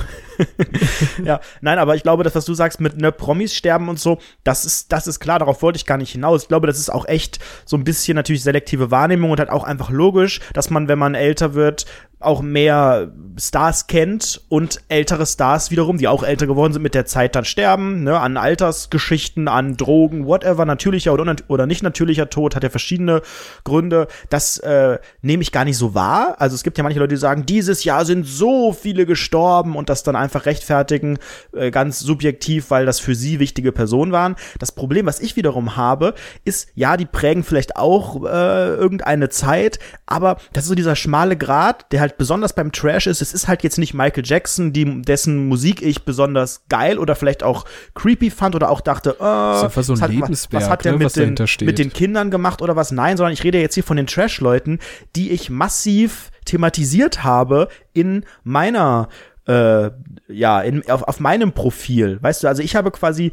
ja, 1.23 1.39
nein, 1.61 1.79
aber 1.79 1.95
ich 1.95 2.03
glaube, 2.03 2.23
das, 2.23 2.35
was 2.35 2.45
du 2.45 2.53
sagst 2.53 2.79
mit 2.79 2.97
ne 2.97 3.11
Promis 3.11 3.53
sterben 3.53 3.89
und 3.89 3.99
so, 3.99 4.19
das 4.43 4.65
ist, 4.65 4.91
das 4.91 5.07
ist 5.07 5.19
klar, 5.19 5.39
darauf 5.39 5.61
wollte 5.61 5.77
ich 5.77 5.85
gar 5.85 5.97
nicht 5.97 6.11
hinaus. 6.11 6.43
Ich 6.43 6.47
glaube, 6.47 6.67
das 6.67 6.79
ist 6.79 6.89
auch 6.89 7.05
echt 7.07 7.39
so 7.65 7.77
ein 7.77 7.83
bisschen 7.83 8.15
natürlich 8.15 8.43
selektive 8.43 8.91
Wahrnehmung 8.91 9.31
und 9.31 9.39
halt 9.39 9.49
auch 9.49 9.63
einfach 9.63 9.89
logisch, 9.89 10.39
dass 10.53 10.69
man, 10.69 10.87
wenn 10.87 10.99
man 10.99 11.15
älter 11.15 11.53
wird, 11.53 11.85
auch 12.19 12.41
mehr 12.41 13.11
Stars 13.37 13.87
kennt 13.87 14.41
und 14.49 14.81
ältere 14.89 15.25
Stars 15.25 15.71
wiederum, 15.71 15.97
die 15.97 16.07
auch 16.07 16.23
älter 16.23 16.47
geworden 16.47 16.73
sind, 16.73 16.81
mit 16.81 16.93
der 16.93 17.05
Zeit 17.05 17.35
dann 17.35 17.45
sterben, 17.45 18.03
ne, 18.03 18.19
an 18.19 18.35
Altersgeschichten, 18.35 19.47
an 19.47 19.77
Drogen, 19.77 20.25
whatever, 20.25 20.65
natürlicher 20.65 21.13
oder, 21.13 21.35
oder 21.47 21.65
nicht 21.65 21.81
natürlicher 21.81 22.29
Tod, 22.29 22.55
hat 22.55 22.63
ja 22.63 22.69
verschiedene 22.69 23.21
Gründe. 23.63 24.07
Das 24.29 24.57
äh, 24.59 24.99
nehme 25.21 25.43
ich 25.43 25.53
gar 25.53 25.63
nicht 25.63 25.77
so 25.77 25.95
wahr. 25.95 26.35
Also 26.39 26.55
es 26.55 26.63
gibt 26.63 26.77
ja 26.77 26.83
manche 26.83 26.99
Leute, 26.99 27.15
die 27.15 27.19
sagen, 27.19 27.45
dieses 27.45 27.85
Jahr 27.85 28.03
sind 28.03 28.27
so 28.27 28.73
viele 28.73 29.05
gestorben 29.05 29.77
und 29.77 29.87
das 29.87 30.03
dann 30.03 30.17
einfach 30.17 30.45
rechtfertigen, 30.45 31.19
äh, 31.53 31.71
ganz 31.71 31.99
subjektiv, 31.99 32.69
weil 32.69 32.85
das 32.85 32.99
für 32.99 33.15
sie 33.15 33.39
wichtige 33.39 33.71
Personen 33.71 34.11
waren. 34.11 34.35
Das 34.59 34.73
Problem, 34.73 35.05
was 35.05 35.21
ich 35.21 35.37
wiederum 35.37 35.77
habe, 35.77 36.15
ist, 36.43 36.69
ja, 36.75 36.97
die 36.97 37.05
prägen 37.05 37.43
vielleicht 37.43 37.77
auch 37.77 38.25
äh, 38.25 38.73
irgendeine 38.75 39.29
Zeit, 39.29 39.79
aber 40.05 40.37
das 40.51 40.65
ist 40.65 40.69
so 40.69 40.75
dieser 40.75 40.97
schmale 40.97 41.37
Grat, 41.37 41.91
der 41.91 42.01
halt 42.01 42.08
besonders 42.17 42.53
beim 42.53 42.71
Trash 42.71 43.07
ist. 43.07 43.21
Es 43.21 43.33
ist 43.33 43.47
halt 43.47 43.63
jetzt 43.63 43.77
nicht 43.77 43.93
Michael 43.93 44.23
Jackson, 44.25 44.73
die, 44.73 45.01
dessen 45.01 45.47
Musik 45.47 45.81
ich 45.81 46.03
besonders 46.03 46.63
geil 46.69 46.97
oder 46.97 47.15
vielleicht 47.15 47.43
auch 47.43 47.65
creepy 47.95 48.29
fand 48.29 48.55
oder 48.55 48.69
auch 48.69 48.81
dachte, 48.81 49.11
äh, 49.11 49.13
so 49.13 49.69
was 49.75 50.01
hat, 50.01 50.11
was, 50.51 50.69
hat 50.69 50.85
der 50.85 50.93
ne, 50.93 50.97
mit, 50.99 51.15
den, 51.15 51.35
mit 51.61 51.79
den 51.79 51.93
Kindern 51.93 52.31
gemacht 52.31 52.61
oder 52.61 52.75
was? 52.75 52.91
Nein, 52.91 53.17
sondern 53.17 53.33
ich 53.33 53.43
rede 53.43 53.59
jetzt 53.59 53.75
hier 53.75 53.83
von 53.83 53.97
den 53.97 54.07
Trash-Leuten, 54.07 54.79
die 55.15 55.31
ich 55.31 55.49
massiv 55.49 56.31
thematisiert 56.45 57.23
habe 57.23 57.67
in 57.93 58.25
meiner 58.43 59.09
äh, 59.47 59.89
ja, 60.27 60.61
in, 60.61 60.87
auf, 60.89 61.03
auf 61.03 61.19
meinem 61.19 61.53
Profil. 61.53 62.19
Weißt 62.21 62.43
du, 62.43 62.47
also 62.47 62.61
ich 62.61 62.75
habe 62.75 62.91
quasi 62.91 63.31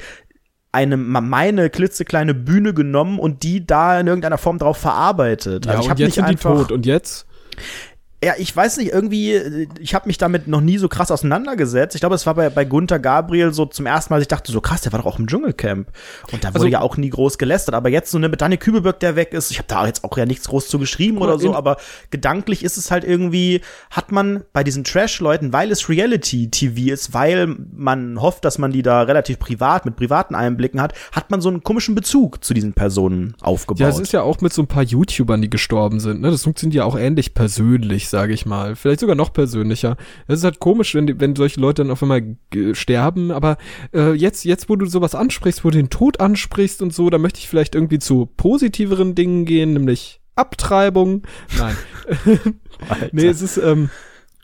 eine, 0.73 0.97
meine 0.97 1.71
klitzekleine 1.71 2.35
Bühne 2.35 2.75
genommen 2.75 3.19
und 3.19 3.43
die 3.43 3.67
da 3.67 3.99
in 3.99 4.07
irgendeiner 4.07 4.39
Form 4.39 4.59
drauf 4.59 4.77
verarbeitet. 4.77 5.65
ja, 5.65 5.73
also 5.73 5.85
ich 5.85 5.91
habe 5.91 6.05
nicht 6.05 6.15
sind 6.15 6.25
die 6.25 6.31
einfach, 6.31 6.55
tot. 6.55 6.73
Und 6.73 6.85
jetzt? 6.87 7.27
Ja, 8.25 8.33
ich 8.39 8.57
weiß 8.57 8.79
nicht, 8.79 8.93
irgendwie, 8.93 9.35
äh, 9.35 9.67
ich 9.79 9.95
habe 9.95 10.07
mich 10.07 10.17
damit 10.17 10.49
noch 10.49 10.63
nie 10.63 10.79
so 10.79 10.89
krass 10.89 11.11
auseinandergesetzt. 11.11 11.95
Ich 11.95 12.01
glaube, 12.01 12.15
es 12.15 12.25
war 12.25 12.35
bei, 12.35 12.49
bei 12.49 12.65
Gunther 12.65 12.99
Gabriel 12.99 13.53
so 13.53 13.67
zum 13.67 13.85
ersten 13.85 14.13
Mal, 14.13 14.23
ich 14.23 14.29
dachte, 14.29 14.51
so 14.51 14.63
krass, 14.63 14.81
der 14.81 14.93
war 14.93 15.01
doch 15.01 15.07
auch 15.07 15.19
im 15.19 15.27
Dschungelcamp. 15.27 15.89
Und 16.33 16.43
da 16.43 16.49
wurde 16.49 16.55
Also- 16.55 16.67
ja 16.69 16.81
auch 16.81 16.97
nie 16.97 17.11
groß 17.11 17.37
gelästert. 17.37 17.75
Aber 17.75 17.91
jetzt 17.91 18.11
so 18.11 18.19
ne, 18.19 18.31
mit 18.31 18.41
Daniel 18.41 18.59
Kübelberg, 18.59 18.99
der 19.01 19.17
weg 19.17 19.35
ist, 19.35 19.51
ich 19.51 19.59
habe 19.59 19.69
da 19.69 19.87
jetzt 19.87 20.03
auch 20.03 20.17
ja 20.17 20.25
nichts 20.25 20.49
groß 20.49 20.69
zu 20.69 20.79
geschrieben 20.79 21.19
oder 21.19 21.39
so, 21.39 21.55
aber 21.55 21.77
gedanklich 22.11 22.65
ist 22.65 22.79
es 22.79 22.91
halt 22.91 23.05
irgendwie, 23.05 23.61
hat 23.91 24.13
man 24.13 24.45
bei 24.55 24.65
diesen 24.65 24.83
Trash-Leuten, 24.85 25.53
weil 25.53 25.71
es 25.71 25.89
Reality-TV 25.89 26.93
ist, 26.93 27.13
weil 27.13 27.55
man 27.75 28.21
hofft, 28.21 28.45
dass 28.47 28.57
man 28.57 28.73
die 28.73 28.83
da 28.83 29.03
relativ 29.03 29.39
privat, 29.39 29.85
mit 29.85 29.97
privaten 29.97 30.35
Einblicken 30.35 30.81
hat, 30.81 30.95
hat 31.13 31.31
man 31.31 31.43
so 31.43 31.51
einen 31.51 31.63
komischen 31.63 31.95
Bezug 31.95 32.43
zu 32.43 32.55
diesen 32.55 32.73
Personen 32.73 33.35
aufgebaut. 33.43 33.81
Ja, 33.81 33.89
es 33.89 33.99
ist 33.99 34.13
ja 34.13 34.23
auch 34.23 34.41
mit 34.41 34.55
so 34.55 34.63
ein 34.63 34.67
paar 34.67 34.83
YouTubern, 34.83 35.43
die 35.43 35.51
gestorben 35.51 36.01
sind. 36.01 36.23
Ne? 36.23 36.31
Das 36.31 36.43
funktioniert 36.45 36.77
ja 36.77 36.85
auch 36.85 36.97
ähnlich 36.99 37.35
persönlich, 37.35 38.06
sage 38.09 38.33
ich 38.33 38.47
mal. 38.47 38.77
Vielleicht 38.77 39.01
sogar 39.01 39.17
noch 39.17 39.33
persönlicher. 39.33 39.97
Es 40.27 40.39
ist 40.39 40.45
halt 40.45 40.61
komisch, 40.61 40.95
wenn, 40.95 41.21
wenn 41.21 41.37
solche 41.37 41.61
Leute 41.61 41.83
dann 41.83 41.91
auf 41.91 42.03
einmal 42.03 42.37
sterben. 42.73 43.31
Aber 43.31 43.57
äh, 43.95 44.13
jetzt, 44.13 44.45
jetzt, 44.45 44.69
wo 44.69 44.77
du 44.77 44.87
sowas 44.87 45.15
ansprichst, 45.15 45.65
wo 45.65 45.71
du 45.71 45.79
den 45.79 45.91
Tod 45.91 46.21
ansprichst 46.21 46.83
und 46.83 46.95
so, 46.95 47.11
da 47.11 47.19
möchte 47.19 47.39
ich 47.41 47.49
vielleicht 47.49 47.75
irgendwie 47.75 47.99
zu 47.99 48.27
positiveren 48.37 49.15
Dingen 49.15 49.45
gehen, 49.45 49.73
nämlich 49.73 50.21
Abtreibung. 50.35 51.23
Nein. 51.59 51.77
nee, 53.13 53.27
es 53.27 53.43
ist, 53.43 53.57
ähm, 53.57 53.91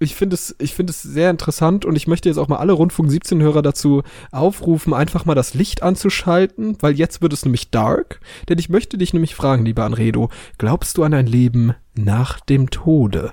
ich 0.02 0.14
finde 0.14 0.34
es, 0.34 0.54
ich 0.58 0.74
finde 0.74 0.90
es 0.90 1.02
sehr 1.02 1.30
interessant 1.30 1.84
und 1.84 1.96
ich 1.96 2.06
möchte 2.06 2.28
jetzt 2.28 2.38
auch 2.38 2.48
mal 2.48 2.56
alle 2.56 2.72
Rundfunk 2.72 3.10
17 3.10 3.40
Hörer 3.40 3.62
dazu 3.62 4.02
aufrufen, 4.30 4.94
einfach 4.94 5.24
mal 5.24 5.34
das 5.34 5.54
Licht 5.54 5.82
anzuschalten, 5.82 6.76
weil 6.80 6.94
jetzt 6.94 7.22
wird 7.22 7.32
es 7.32 7.44
nämlich 7.44 7.70
dark. 7.70 8.20
Denn 8.48 8.58
ich 8.58 8.68
möchte 8.68 8.98
dich 8.98 9.12
nämlich 9.12 9.34
fragen, 9.34 9.64
lieber 9.64 9.84
Anredo, 9.84 10.30
glaubst 10.58 10.98
du 10.98 11.04
an 11.04 11.14
ein 11.14 11.26
Leben 11.26 11.74
nach 11.94 12.40
dem 12.40 12.70
Tode? 12.70 13.32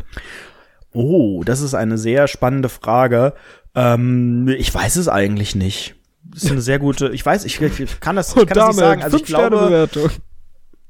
Oh, 0.91 1.43
das 1.43 1.61
ist 1.61 1.73
eine 1.73 1.97
sehr 1.97 2.27
spannende 2.27 2.69
Frage. 2.69 3.33
Ähm, 3.75 4.47
ich 4.47 4.73
weiß 4.73 4.95
es 4.95 5.07
eigentlich 5.07 5.55
nicht. 5.55 5.95
Das 6.23 6.43
ist 6.43 6.51
eine 6.51 6.61
sehr 6.61 6.79
gute. 6.79 7.09
Ich 7.09 7.25
weiß, 7.25 7.45
ich, 7.45 7.59
ich 7.61 7.99
kann 7.99 8.15
das, 8.15 8.35
ich 8.35 8.45
kann 8.45 8.55
das 8.55 8.67
nicht 8.67 8.79
sagen. 8.79 9.03
Also 9.03 9.17
ich 9.17 9.23
glaube. 9.23 9.89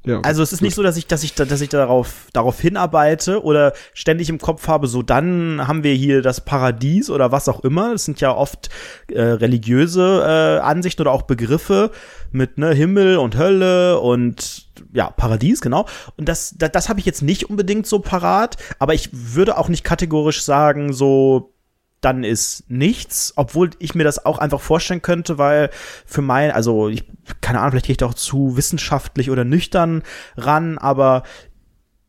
Ja, 0.06 0.20
also 0.22 0.42
es 0.42 0.52
ist 0.52 0.62
nicht 0.62 0.74
so, 0.74 0.82
dass 0.82 0.96
ich, 0.96 1.06
dass 1.06 1.22
ich, 1.22 1.34
dass 1.34 1.60
ich 1.60 1.68
darauf, 1.68 2.28
darauf 2.32 2.58
hinarbeite 2.58 3.42
oder 3.42 3.74
ständig 3.92 4.30
im 4.30 4.38
Kopf 4.38 4.66
habe, 4.66 4.86
so 4.86 5.02
dann 5.02 5.66
haben 5.68 5.82
wir 5.82 5.92
hier 5.92 6.22
das 6.22 6.42
Paradies 6.42 7.10
oder 7.10 7.32
was 7.32 7.50
auch 7.50 7.60
immer. 7.64 7.92
Das 7.92 8.06
sind 8.06 8.18
ja 8.20 8.34
oft 8.34 8.70
äh, 9.08 9.20
religiöse 9.20 10.22
äh, 10.24 10.60
Ansichten 10.62 11.02
oder 11.02 11.12
auch 11.12 11.22
Begriffe 11.22 11.90
mit 12.32 12.56
ne, 12.56 12.72
Himmel 12.72 13.18
und 13.18 13.36
Hölle 13.36 14.00
und 14.00 14.68
ja, 14.94 15.10
Paradies, 15.10 15.60
genau. 15.60 15.84
Und 16.16 16.30
das, 16.30 16.54
das, 16.56 16.72
das 16.72 16.88
habe 16.88 17.00
ich 17.00 17.06
jetzt 17.06 17.22
nicht 17.22 17.50
unbedingt 17.50 17.86
so 17.86 17.98
parat, 17.98 18.56
aber 18.78 18.94
ich 18.94 19.10
würde 19.12 19.58
auch 19.58 19.68
nicht 19.68 19.84
kategorisch 19.84 20.42
sagen, 20.42 20.94
so 20.94 21.52
dann 22.00 22.24
ist 22.24 22.64
nichts, 22.68 23.32
obwohl 23.36 23.70
ich 23.78 23.94
mir 23.94 24.04
das 24.04 24.24
auch 24.24 24.38
einfach 24.38 24.60
vorstellen 24.60 25.02
könnte, 25.02 25.38
weil 25.38 25.70
für 26.06 26.22
mein, 26.22 26.50
also 26.50 26.88
ich, 26.88 27.04
keine 27.40 27.58
Ahnung, 27.60 27.72
vielleicht 27.72 27.86
gehe 27.86 27.92
ich 27.92 27.98
da 27.98 28.06
auch 28.06 28.14
zu 28.14 28.56
wissenschaftlich 28.56 29.30
oder 29.30 29.44
nüchtern 29.44 30.02
ran, 30.36 30.78
aber 30.78 31.22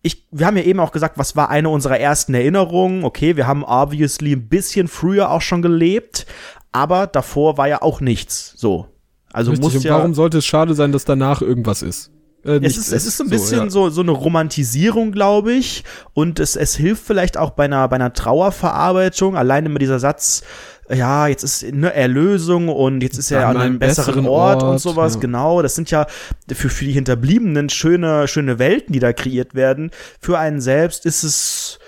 ich, 0.02 0.28
wir 0.32 0.48
haben 0.48 0.58
ja 0.58 0.64
eben 0.64 0.80
auch 0.80 0.92
gesagt, 0.92 1.18
was 1.18 1.36
war 1.36 1.50
eine 1.50 1.70
unserer 1.70 2.00
ersten 2.00 2.34
Erinnerungen? 2.34 3.04
Okay, 3.04 3.36
wir 3.36 3.48
haben 3.48 3.64
obviously 3.64 4.34
ein 4.34 4.48
bisschen 4.50 4.88
früher 4.88 5.30
auch 5.30 5.42
schon 5.42 5.62
gelebt, 5.62 6.26
aber 6.72 7.06
davor 7.06 7.58
war 7.58 7.68
ja 7.68 7.82
auch 7.82 8.02
nichts. 8.02 8.54
So. 8.58 8.88
Also 9.32 9.52
Richtig, 9.52 9.74
muss 9.74 9.84
ja. 9.84 9.96
warum 9.96 10.14
sollte 10.14 10.40
es 10.40 10.46
schade 10.46 10.74
sein, 10.74 10.92
dass 10.92 11.06
danach 11.06 11.42
irgendwas 11.42 11.82
ist? 11.82 12.12
Äh, 12.46 12.60
Es 12.64 12.78
ist, 12.78 12.92
es 12.92 13.06
ist 13.06 13.18
so 13.18 13.24
ein 13.24 13.30
ja. 13.30 13.38
bisschen 13.38 13.70
so, 13.70 13.90
so, 13.90 14.02
eine 14.02 14.12
Romantisierung, 14.12 15.12
glaube 15.12 15.54
ich. 15.54 15.84
Und 16.14 16.40
es, 16.40 16.56
es 16.56 16.76
hilft 16.76 17.06
vielleicht 17.06 17.38
auch 17.38 17.52
bei 17.52 17.66
einer, 17.66 17.88
bei 17.88 17.96
einer 17.96 18.14
Trauerverarbeitung. 18.14 19.36
Allein 19.38 19.66
immer 19.66 19.80
dieser 19.80 20.00
Satz, 20.00 20.44
ja, 20.90 21.28
jetzt 21.28 21.44
ist 21.44 21.64
eine 21.64 21.94
Erlösung 21.94 22.70
und 22.70 23.02
jetzt 23.02 23.18
ist 23.18 23.32
er 23.32 23.48
An 23.48 23.56
an 23.56 23.62
einem 23.62 23.80
besseren 23.80 24.06
besseren 24.06 24.28
Ort, 24.28 24.64
und 24.64 24.70
Ort, 24.70 24.80
sowas. 24.82 25.14
ja. 25.16 25.20
Genau, 25.20 25.62
das 25.62 25.76
sind 25.76 25.92
ja 25.92 26.08
für, 26.52 26.70
für 26.70 26.86
die 26.86 26.92
Hinterbliebenen 26.92 27.70
schöne, 27.70 28.28
schöne 28.28 28.60
Welten, 28.60 28.94
die 28.94 29.00
da 29.00 29.14
kreiert 29.14 29.56
werden. 29.56 29.92
Für 30.20 30.40
einen 30.40 30.62
selbst 30.62 31.06
ist 31.06 31.24
es 31.24 31.80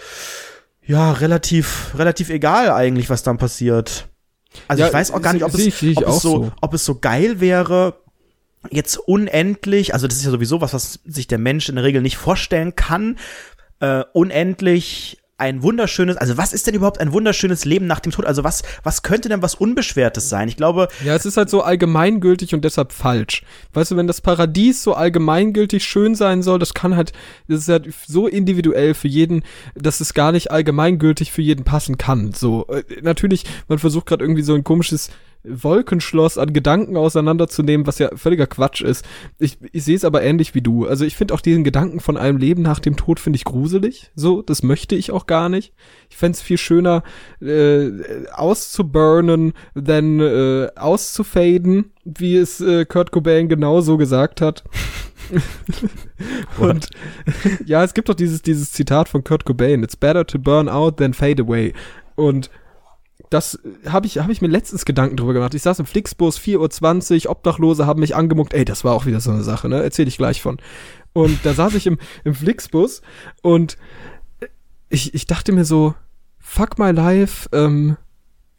ja 0.86 1.12
relativ, 1.14 1.94
relativ 1.98 2.30
egal 2.30 2.72
eigentlich, 2.72 3.10
was 3.10 3.24
dann 3.24 3.38
passiert. 3.38 4.08
Also 4.68 4.82
Ja, 4.82 4.88
ich 4.88 4.94
weiß 4.94 5.12
auch 5.12 5.22
gar 5.22 5.34
nicht, 5.34 5.44
ob, 5.44 5.54
es, 5.54 5.68
ob, 5.98 6.08
es 6.08 6.22
so, 6.22 6.44
so. 6.44 6.52
ob 6.62 6.74
es 6.74 6.86
so 6.86 6.96
geil 7.00 7.40
wäre, 7.40 7.96
jetzt 8.72 8.98
unendlich, 8.98 9.94
also 9.94 10.08
das 10.08 10.18
ist 10.18 10.26
ja 10.26 10.32
sowieso 10.32 10.62
was, 10.62 10.74
was 10.74 11.00
sich 11.06 11.28
der 11.28 11.40
Mensch 11.40 11.70
in 11.70 11.76
der 11.76 11.84
Regel 11.84 12.02
nicht 12.02 12.18
vorstellen 12.18 12.76
kann, 12.76 13.18
äh, 13.80 14.04
unendlich 14.14 15.18
ein 15.38 15.64
wunderschönes, 15.64 16.16
also 16.16 16.38
was 16.38 16.54
ist 16.54 16.68
denn 16.68 16.76
überhaupt 16.76 17.02
ein 17.02 17.12
wunderschönes 17.12 17.66
Leben 17.66 17.88
nach 17.88 18.00
dem 18.00 18.12
Tod? 18.12 18.26
Also 18.26 18.44
was, 18.44 18.62
was 18.84 19.02
könnte 19.02 19.30
denn 19.30 19.42
was 19.42 19.56
Unbeschwertes 19.56 20.30
sein? 20.30 20.48
Ich 20.48 20.56
glaube. 20.56 20.88
Ja, 21.04 21.16
es 21.16 21.26
ist 21.26 21.38
halt 21.38 21.50
so 21.50 21.64
allgemeingültig 21.64 22.54
und 22.54 22.64
deshalb 22.64 22.94
falsch. 22.94 23.44
Weißt 23.74 23.92
du, 23.92 23.98
wenn 23.98 24.08
das 24.08 24.22
Paradies 24.22 24.84
so 24.84 24.94
allgemeingültig 24.94 25.84
schön 25.84 26.16
sein 26.16 26.44
soll, 26.44 26.60
das 26.60 26.74
kann 26.74 26.96
halt, 26.96 27.14
das 27.48 27.62
ist 27.62 27.68
halt 27.68 27.94
so 28.08 28.28
individuell 28.28 28.94
für 28.94 29.08
jeden, 29.08 29.44
dass 29.76 30.00
es 30.00 30.14
gar 30.14 30.32
nicht 30.32 30.52
allgemeingültig 30.52 31.32
für 31.32 31.42
jeden 31.42 31.66
passen 31.66 31.98
kann. 31.98 32.32
So, 32.34 32.68
äh, 32.68 32.84
natürlich, 33.02 33.44
man 33.68 33.80
versucht 33.80 34.06
gerade 34.06 34.24
irgendwie 34.24 34.44
so 34.44 34.54
ein 34.54 34.64
komisches 34.64 35.10
Wolkenschloss 35.44 36.38
an 36.38 36.54
Gedanken 36.54 36.98
auseinanderzunehmen, 36.98 37.86
was 37.86 38.00
ja 38.00 38.16
völliger 38.16 38.48
Quatsch 38.48 38.82
ist. 38.82 39.06
Ich, 39.40 39.58
ich 39.72 39.84
sehe 39.84 39.96
es 39.96 40.06
aber 40.06 40.24
ähnlich 40.24 40.56
wie 40.56 40.62
du. 40.62 40.86
Also 40.86 41.06
ich 41.06 41.16
finde 41.16 41.34
auch 41.34 41.42
diesen 41.42 41.64
Gedanken 41.64 42.00
von 42.00 42.18
einem 42.18 42.38
Leben 42.38 42.62
nach 42.62 42.80
dem 42.80 42.96
Tod 42.96 43.20
finde 43.20 43.38
ich 43.38 43.44
gruselig. 43.44 44.12
So, 44.16 44.42
das 44.42 44.64
möchte 44.64 44.96
ich 44.96 45.12
auch 45.12 45.26
gar 45.26 45.50
nicht. 45.50 45.74
Ich 46.10 46.18
fände 46.18 46.36
es 46.36 46.42
viel 46.42 46.58
schöner, 46.58 47.04
äh, 47.42 47.92
auszuburnen, 48.34 49.54
than 49.76 50.20
äh, 50.20 50.70
auszufaden, 50.76 51.92
wie 52.06 52.38
es 52.38 52.62
äh, 52.62 52.86
Kurt 52.86 53.12
Cobain 53.12 53.50
genauso 53.50 53.98
gesagt 53.98 54.42
hat. 54.42 54.64
Und 56.60 56.90
ja, 57.66 57.84
es 57.84 57.94
gibt 57.94 58.10
doch 58.10 58.14
dieses, 58.14 58.42
dieses 58.42 58.72
Zitat 58.72 59.10
von 59.10 59.24
Kurt 59.24 59.46
Cobain, 59.46 59.84
It's 59.84 59.96
better 59.96 60.26
to 60.26 60.40
burn 60.40 60.70
out 60.70 60.98
than 60.98 61.14
fade 61.14 61.42
away. 61.42 61.74
Und 62.16 62.50
das 63.34 63.60
habe 63.88 64.06
ich, 64.06 64.20
hab 64.20 64.30
ich 64.30 64.42
mir 64.42 64.48
letztens 64.48 64.86
Gedanken 64.86 65.18
drüber 65.18 65.34
gemacht. 65.34 65.56
Ich 65.56 65.64
saß 65.64 65.80
im 65.80 65.88
Flixbus, 65.88 66.38
4.20 66.38 67.26
Uhr, 67.26 67.32
Obdachlose 67.32 67.88
haben 67.88 68.00
mich 68.00 68.16
angemuckt. 68.16 68.54
Ey, 68.54 68.64
das 68.64 68.84
war 68.84 68.94
auch 68.94 69.08
wieder 69.08 69.20
so 69.20 69.32
eine 69.32 69.44
Sache, 69.44 69.68
ne? 69.70 69.82
Erzähl 69.82 70.08
ich 70.08 70.18
gleich 70.18 70.42
von. 70.42 70.58
Und 71.14 71.40
da 71.44 71.54
saß 71.54 71.74
ich 71.74 71.88
im, 71.88 71.98
im 72.24 72.36
Flixbus 72.36 73.02
und 73.42 73.78
ich, 74.90 75.16
ich 75.16 75.26
dachte 75.26 75.52
mir 75.52 75.66
so, 75.66 75.96
fuck 76.38 76.78
my 76.78 76.92
life, 76.92 77.50
ähm, 77.52 77.98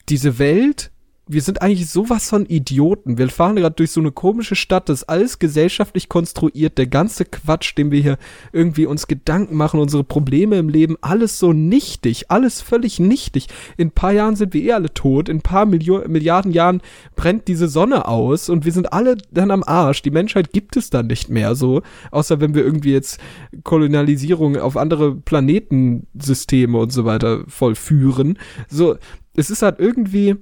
diese 0.09 0.39
Welt 0.39 0.91
wir 1.27 1.41
sind 1.41 1.63
eigentlich 1.63 1.89
sowas 1.89 2.29
von 2.29 2.45
Idioten. 2.45 3.17
Wir 3.17 3.29
fahren 3.31 3.57
gerade 3.57 3.75
durch 3.75 3.93
so 3.93 4.01
eine 4.01 4.13
komische 4.13 4.57
Stadt, 4.57 4.89
das 4.89 5.03
ist 5.03 5.09
alles 5.09 5.39
gesellschaftlich 5.39 6.11
konstruiert, 6.11 6.77
der 6.77 6.87
ganze 6.87 7.25
Quatsch, 7.25 7.77
den 7.79 7.91
wir 7.91 8.03
hier 8.03 8.19
irgendwie 8.53 8.85
uns 8.85 9.07
Gedanken 9.07 9.57
machen, 9.57 9.81
unsere 9.81 10.05
Probleme 10.05 10.59
im 10.59 10.69
Leben, 10.69 10.97
alles 11.01 11.39
so 11.39 11.55
nichtig, 11.55 12.31
alles 12.31 12.61
völlig 12.61 13.01
nichtig. 13.01 13.49
In 13.79 13.89
ein 13.89 13.93
paar 13.93 14.13
Jahren 14.13 14.37
sind 14.37 14.53
wir 14.53 14.63
eh 14.63 14.73
alle 14.73 14.93
tot, 14.93 15.31
in 15.31 15.39
ein 15.39 15.43
paar 15.43 15.65
Milio 15.65 16.03
Milliarden 16.07 16.53
Jahren 16.53 16.83
brennt 17.17 17.49
diese 17.49 17.69
Sonne 17.69 18.07
aus 18.07 18.51
und 18.51 18.67
wir 18.67 18.73
sind 18.73 18.93
alle 18.93 19.17
dann 19.31 19.51
am 19.51 19.63
Arsch. 19.63 20.03
Die 20.03 20.11
Menschheit 20.11 20.53
gibt 20.53 20.77
es 20.77 20.91
dann 20.91 21.07
nicht 21.07 21.31
mehr 21.31 21.55
so, 21.55 21.81
außer 22.11 22.41
wenn 22.41 22.55
wir 22.55 22.65
irgendwie 22.65 22.93
jetzt 22.93 23.19
Kolonialisierung 23.63 24.59
auf 24.59 24.77
andere 24.77 25.15
Planetensysteme 25.15 26.77
und 26.77 26.93
so 26.93 27.07
weiter 27.07 27.45
vollführen. 27.49 28.39
So, 28.69 28.97
es 29.35 29.49
ist 29.49 29.63
halt 29.63 29.79
irgendwie 29.79 30.37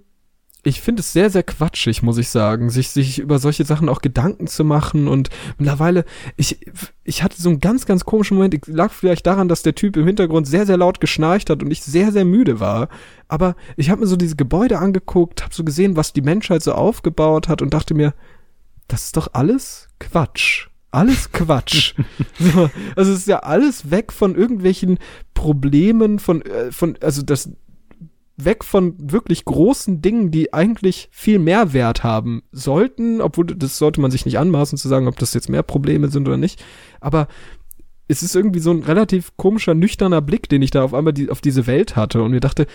ich 0.64 0.80
finde 0.80 1.00
es 1.00 1.12
sehr, 1.12 1.28
sehr 1.28 1.42
quatschig, 1.42 2.02
muss 2.02 2.18
ich 2.18 2.28
sagen, 2.28 2.70
sich, 2.70 2.90
sich 2.90 3.18
über 3.18 3.38
solche 3.38 3.64
Sachen 3.64 3.88
auch 3.88 4.00
Gedanken 4.00 4.46
zu 4.46 4.64
machen 4.64 5.08
und 5.08 5.28
mittlerweile, 5.58 6.04
ich, 6.36 6.60
ich 7.02 7.22
hatte 7.22 7.40
so 7.40 7.48
einen 7.48 7.58
ganz, 7.58 7.84
ganz 7.84 8.04
komischen 8.04 8.36
Moment, 8.36 8.54
ich 8.54 8.62
lag 8.66 8.92
vielleicht 8.92 9.26
daran, 9.26 9.48
dass 9.48 9.62
der 9.62 9.74
Typ 9.74 9.96
im 9.96 10.06
Hintergrund 10.06 10.46
sehr, 10.46 10.64
sehr 10.64 10.76
laut 10.76 11.00
geschnarcht 11.00 11.50
hat 11.50 11.62
und 11.62 11.70
ich 11.70 11.82
sehr, 11.82 12.12
sehr 12.12 12.24
müde 12.24 12.60
war, 12.60 12.88
aber 13.26 13.56
ich 13.76 13.90
habe 13.90 14.02
mir 14.02 14.06
so 14.06 14.16
diese 14.16 14.36
Gebäude 14.36 14.78
angeguckt, 14.78 15.42
habe 15.42 15.54
so 15.54 15.64
gesehen, 15.64 15.96
was 15.96 16.12
die 16.12 16.22
Menschheit 16.22 16.62
so 16.62 16.72
aufgebaut 16.72 17.48
hat 17.48 17.60
und 17.60 17.74
dachte 17.74 17.94
mir, 17.94 18.14
das 18.86 19.06
ist 19.06 19.16
doch 19.16 19.28
alles 19.32 19.88
Quatsch. 19.98 20.68
Alles 20.92 21.32
Quatsch. 21.32 21.94
so, 22.38 22.70
also 22.94 23.12
es 23.12 23.20
ist 23.20 23.28
ja 23.28 23.38
alles 23.38 23.90
weg 23.90 24.12
von 24.12 24.36
irgendwelchen 24.36 24.98
Problemen, 25.32 26.18
von, 26.18 26.42
äh, 26.42 26.70
von, 26.70 26.98
also 27.00 27.22
das, 27.22 27.50
weg 28.36 28.64
von 28.64 28.94
wirklich 28.98 29.44
großen 29.44 30.02
Dingen, 30.02 30.30
die 30.30 30.52
eigentlich 30.52 31.08
viel 31.10 31.38
mehr 31.38 31.72
Wert 31.72 32.02
haben 32.02 32.42
sollten, 32.50 33.20
obwohl 33.20 33.46
das 33.46 33.78
sollte 33.78 34.00
man 34.00 34.10
sich 34.10 34.24
nicht 34.24 34.38
anmaßen 34.38 34.78
zu 34.78 34.88
sagen, 34.88 35.08
ob 35.08 35.18
das 35.18 35.34
jetzt 35.34 35.48
mehr 35.48 35.62
Probleme 35.62 36.08
sind 36.08 36.26
oder 36.26 36.36
nicht. 36.36 36.64
Aber 37.00 37.28
es 38.08 38.22
ist 38.22 38.34
irgendwie 38.34 38.60
so 38.60 38.70
ein 38.70 38.82
relativ 38.82 39.36
komischer, 39.36 39.74
nüchterner 39.74 40.20
Blick, 40.20 40.48
den 40.48 40.62
ich 40.62 40.70
da 40.70 40.82
auf 40.82 40.94
einmal 40.94 41.12
die, 41.12 41.30
auf 41.30 41.40
diese 41.40 41.66
Welt 41.66 41.96
hatte 41.96 42.22
und 42.22 42.30
mir 42.30 42.40
dachte, 42.40 42.66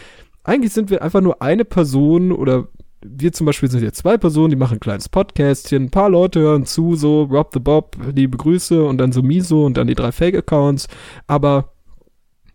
eigentlich 0.43 0.73
sind 0.73 0.89
wir 0.89 1.01
einfach 1.01 1.21
nur 1.21 1.41
eine 1.41 1.65
Person 1.65 2.31
oder 2.31 2.67
wir 3.05 3.31
zum 3.31 3.45
Beispiel 3.45 3.69
sind 3.69 3.83
jetzt 3.83 3.97
zwei 3.97 4.17
Personen, 4.17 4.49
die 4.49 4.55
machen 4.55 4.77
ein 4.77 4.79
kleines 4.79 5.09
Podcastchen, 5.09 5.83
ein 5.83 5.91
paar 5.91 6.09
Leute 6.09 6.39
hören 6.39 6.65
zu, 6.65 6.95
so 6.95 7.23
Rob 7.23 7.51
the 7.53 7.59
Bob, 7.59 7.97
liebe 8.15 8.37
Grüße 8.37 8.83
und 8.83 8.97
dann 8.97 9.11
so 9.11 9.21
Miso 9.21 9.65
und 9.65 9.77
dann 9.77 9.87
die 9.87 9.95
drei 9.95 10.11
Fake-Accounts, 10.11 10.87
aber 11.27 11.73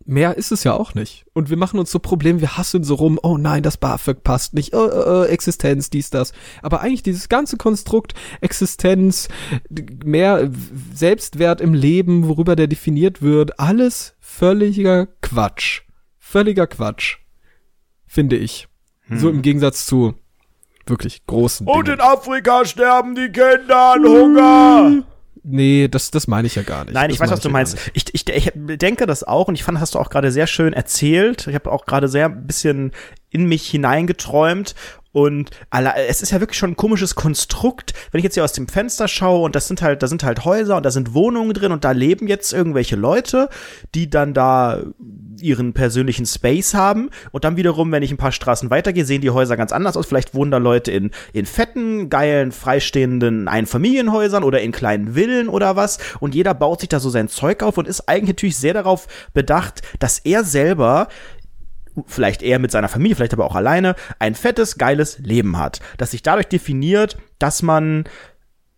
mehr 0.04 0.36
ist 0.36 0.52
es 0.52 0.64
ja 0.64 0.74
auch 0.74 0.94
nicht. 0.94 1.24
Und 1.32 1.50
wir 1.50 1.56
machen 1.56 1.78
uns 1.78 1.90
so 1.90 1.98
Probleme, 1.98 2.40
wir 2.40 2.56
hasseln 2.56 2.84
so 2.84 2.94
rum, 2.94 3.18
oh 3.22 3.38
nein, 3.38 3.62
das 3.62 3.76
BAföG 3.76 4.22
passt 4.22 4.54
nicht, 4.54 4.74
oh, 4.74 4.88
oh, 4.90 5.24
Existenz, 5.24 5.90
dies, 5.90 6.10
das. 6.10 6.32
Aber 6.62 6.80
eigentlich 6.80 7.02
dieses 7.02 7.28
ganze 7.28 7.56
Konstrukt, 7.56 8.14
Existenz, 8.40 9.28
mehr 10.04 10.50
Selbstwert 10.94 11.60
im 11.60 11.74
Leben, 11.74 12.28
worüber 12.28 12.56
der 12.56 12.66
definiert 12.66 13.22
wird, 13.22 13.58
alles 13.58 14.14
völliger 14.20 15.06
Quatsch. 15.20 15.82
Völliger 16.18 16.66
Quatsch. 16.66 17.18
Finde 18.06 18.36
ich. 18.36 18.68
Hm. 19.06 19.18
So 19.18 19.30
im 19.30 19.42
Gegensatz 19.42 19.86
zu 19.86 20.14
wirklich 20.86 21.26
großen. 21.26 21.66
Und 21.66 21.88
Dingen. 21.88 21.98
in 21.98 22.04
Afrika 22.04 22.64
sterben 22.64 23.14
die 23.14 23.30
Kinder 23.30 23.92
an 23.94 24.04
Hunger. 24.04 25.04
Nee, 25.44 25.88
das, 25.88 26.10
das 26.10 26.28
meine 26.28 26.46
ich 26.46 26.54
ja 26.54 26.62
gar 26.62 26.84
nicht. 26.84 26.94
Nein, 26.94 27.10
ich 27.10 27.18
das 27.18 27.26
weiß, 27.26 27.32
was 27.32 27.40
du 27.40 27.50
meinst. 27.50 27.76
Ich, 27.94 28.14
ich, 28.14 28.28
ich 28.28 28.52
denke 28.54 29.06
das 29.06 29.24
auch 29.24 29.48
und 29.48 29.54
ich 29.54 29.64
fand, 29.64 29.80
hast 29.80 29.94
du 29.94 29.98
auch 29.98 30.08
gerade 30.08 30.30
sehr 30.30 30.46
schön 30.46 30.72
erzählt. 30.72 31.46
Ich 31.48 31.54
habe 31.54 31.72
auch 31.72 31.84
gerade 31.84 32.08
sehr 32.08 32.26
ein 32.26 32.46
bisschen 32.46 32.92
in 33.30 33.46
mich 33.46 33.68
hineingeträumt 33.68 34.74
und 35.12 35.50
es 36.06 36.22
ist 36.22 36.32
ja 36.32 36.40
wirklich 36.40 36.58
schon 36.58 36.70
ein 36.70 36.76
komisches 36.76 37.14
Konstrukt, 37.14 37.92
wenn 38.10 38.18
ich 38.18 38.24
jetzt 38.24 38.34
hier 38.34 38.44
aus 38.44 38.54
dem 38.54 38.66
Fenster 38.66 39.08
schaue 39.08 39.42
und 39.42 39.54
das 39.54 39.68
sind 39.68 39.82
halt, 39.82 40.02
da 40.02 40.06
sind 40.06 40.24
halt 40.24 40.44
Häuser 40.44 40.76
und 40.76 40.84
da 40.84 40.90
sind 40.90 41.14
Wohnungen 41.14 41.52
drin 41.52 41.72
und 41.72 41.84
da 41.84 41.92
leben 41.92 42.26
jetzt 42.26 42.52
irgendwelche 42.52 42.96
Leute, 42.96 43.48
die 43.94 44.08
dann 44.08 44.32
da 44.32 44.82
ihren 45.40 45.72
persönlichen 45.72 46.24
Space 46.24 46.74
haben. 46.74 47.10
Und 47.32 47.44
dann 47.44 47.56
wiederum, 47.56 47.90
wenn 47.92 48.02
ich 48.02 48.10
ein 48.10 48.16
paar 48.16 48.32
Straßen 48.32 48.70
weitergehe, 48.70 49.04
sehen 49.04 49.20
die 49.20 49.30
Häuser 49.30 49.56
ganz 49.56 49.72
anders 49.72 49.96
aus. 49.96 50.06
Vielleicht 50.06 50.34
wohnen 50.34 50.50
da 50.50 50.58
Leute 50.58 50.92
in, 50.92 51.10
in 51.32 51.46
fetten, 51.46 52.08
geilen, 52.08 52.52
freistehenden 52.52 53.48
Einfamilienhäusern 53.48 54.44
oder 54.44 54.60
in 54.60 54.72
kleinen 54.72 55.14
Villen 55.14 55.48
oder 55.48 55.76
was. 55.76 55.98
Und 56.20 56.34
jeder 56.34 56.54
baut 56.54 56.80
sich 56.80 56.88
da 56.88 57.00
so 57.00 57.10
sein 57.10 57.28
Zeug 57.28 57.62
auf 57.62 57.76
und 57.76 57.88
ist 57.88 58.08
eigentlich 58.08 58.36
natürlich 58.36 58.56
sehr 58.56 58.74
darauf 58.74 59.08
bedacht, 59.34 59.82
dass 59.98 60.20
er 60.20 60.44
selber 60.44 61.08
vielleicht 62.06 62.42
eher 62.42 62.58
mit 62.58 62.70
seiner 62.70 62.88
Familie, 62.88 63.16
vielleicht 63.16 63.32
aber 63.32 63.44
auch 63.44 63.54
alleine, 63.54 63.94
ein 64.18 64.34
fettes, 64.34 64.78
geiles 64.78 65.18
Leben 65.18 65.58
hat, 65.58 65.80
das 65.98 66.12
sich 66.12 66.22
dadurch 66.22 66.46
definiert, 66.46 67.16
dass 67.38 67.62
man, 67.62 68.04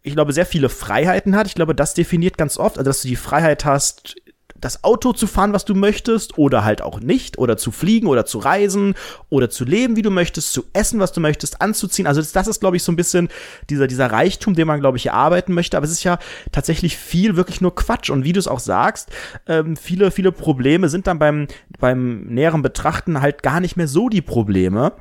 ich 0.03 0.15
glaube, 0.15 0.33
sehr 0.33 0.47
viele 0.47 0.69
Freiheiten 0.69 1.37
hat. 1.37 1.47
Ich 1.47 1.55
glaube, 1.55 1.75
das 1.75 1.95
definiert 1.95 2.39
ganz 2.39 2.59
oft, 2.59 2.79
also 2.79 2.89
dass 2.89 3.03
du 3.03 3.09
die 3.09 3.17
Freiheit 3.17 3.65
hast, 3.65 4.17
das 4.65 4.83
Auto 4.83 5.13
zu 5.13 5.27
fahren, 5.27 5.53
was 5.53 5.65
du 5.65 5.75
möchtest, 5.75 6.39
oder 6.39 6.65
halt 6.65 6.81
auch 6.81 7.01
nicht, 7.01 7.39
oder 7.39 7.57
zu 7.57 7.71
fliegen 7.71 8.07
oder 8.07 8.25
zu 8.25 8.39
reisen 8.39 8.95
oder 9.29 9.51
zu 9.51 9.65
leben, 9.65 9.97
wie 9.97 10.03
du 10.03 10.11
möchtest, 10.11 10.53
zu 10.53 10.65
essen, 10.73 11.01
was 11.01 11.13
du 11.13 11.21
möchtest, 11.21 11.61
anzuziehen. 11.61 12.07
Also 12.07 12.21
das, 12.21 12.33
das 12.33 12.49
ist, 12.49 12.61
glaube 12.61 12.77
ich, 12.77 12.83
so 12.83 12.91
ein 12.91 12.97
bisschen 12.97 13.29
dieser, 13.69 13.87
dieser 13.87 14.11
Reichtum, 14.11 14.55
den 14.55 14.67
man, 14.67 14.81
glaube 14.81 14.97
ich, 14.97 15.07
erarbeiten 15.07 15.53
möchte. 15.53 15.77
Aber 15.77 15.85
es 15.85 15.93
ist 15.93 16.05
ja 16.05 16.19
tatsächlich 16.51 16.97
viel 16.97 17.37
wirklich 17.37 17.61
nur 17.61 17.75
Quatsch. 17.75 18.11
Und 18.11 18.25
wie 18.25 18.33
du 18.33 18.41
es 18.41 18.49
auch 18.49 18.61
sagst, 18.61 19.11
ähm, 19.47 19.77
viele, 19.77 20.11
viele 20.11 20.33
Probleme 20.33 20.89
sind 20.89 21.07
dann 21.07 21.19
beim, 21.19 21.47
beim 21.79 22.25
näheren 22.25 22.63
Betrachten 22.63 23.21
halt 23.21 23.43
gar 23.43 23.61
nicht 23.61 23.77
mehr 23.77 23.89
so 23.89 24.09
die 24.09 24.23
Probleme. 24.23 24.93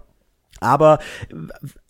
Aber 0.59 0.99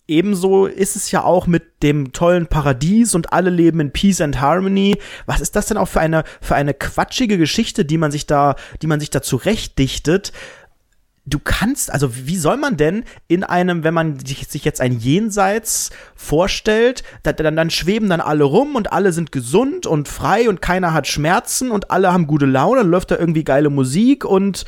Ebenso 0.06 0.66
ist 0.66 0.96
es 0.96 1.10
ja 1.10 1.24
auch 1.24 1.46
mit 1.46 1.82
dem 1.82 2.12
tollen 2.12 2.46
Paradies 2.46 3.14
und 3.14 3.32
alle 3.32 3.48
leben 3.48 3.80
in 3.80 3.90
Peace 3.90 4.20
and 4.20 4.38
Harmony. 4.38 4.98
Was 5.24 5.40
ist 5.40 5.56
das 5.56 5.66
denn 5.66 5.78
auch 5.78 5.88
für 5.88 6.00
eine, 6.00 6.24
für 6.42 6.54
eine 6.54 6.74
quatschige 6.74 7.38
Geschichte, 7.38 7.86
die 7.86 7.96
man 7.96 8.10
sich 8.10 8.26
da, 8.26 8.56
die 8.82 8.86
man 8.86 9.00
sich 9.00 9.08
da 9.08 9.22
zurechtdichtet? 9.22 10.32
Du 11.24 11.38
kannst, 11.38 11.90
also 11.90 12.26
wie 12.26 12.36
soll 12.36 12.58
man 12.58 12.76
denn 12.76 13.04
in 13.28 13.44
einem, 13.44 13.82
wenn 13.82 13.94
man 13.94 14.18
sich, 14.18 14.62
jetzt 14.62 14.82
ein 14.82 14.98
Jenseits 14.98 15.88
vorstellt, 16.14 17.02
dann, 17.22 17.56
dann 17.56 17.70
schweben 17.70 18.10
dann 18.10 18.20
alle 18.20 18.44
rum 18.44 18.76
und 18.76 18.92
alle 18.92 19.10
sind 19.10 19.32
gesund 19.32 19.86
und 19.86 20.06
frei 20.06 20.50
und 20.50 20.60
keiner 20.60 20.92
hat 20.92 21.06
Schmerzen 21.06 21.70
und 21.70 21.90
alle 21.90 22.12
haben 22.12 22.26
gute 22.26 22.44
Laune, 22.44 22.80
dann 22.80 22.90
läuft 22.90 23.10
da 23.10 23.16
irgendwie 23.16 23.44
geile 23.44 23.70
Musik 23.70 24.26
und 24.26 24.66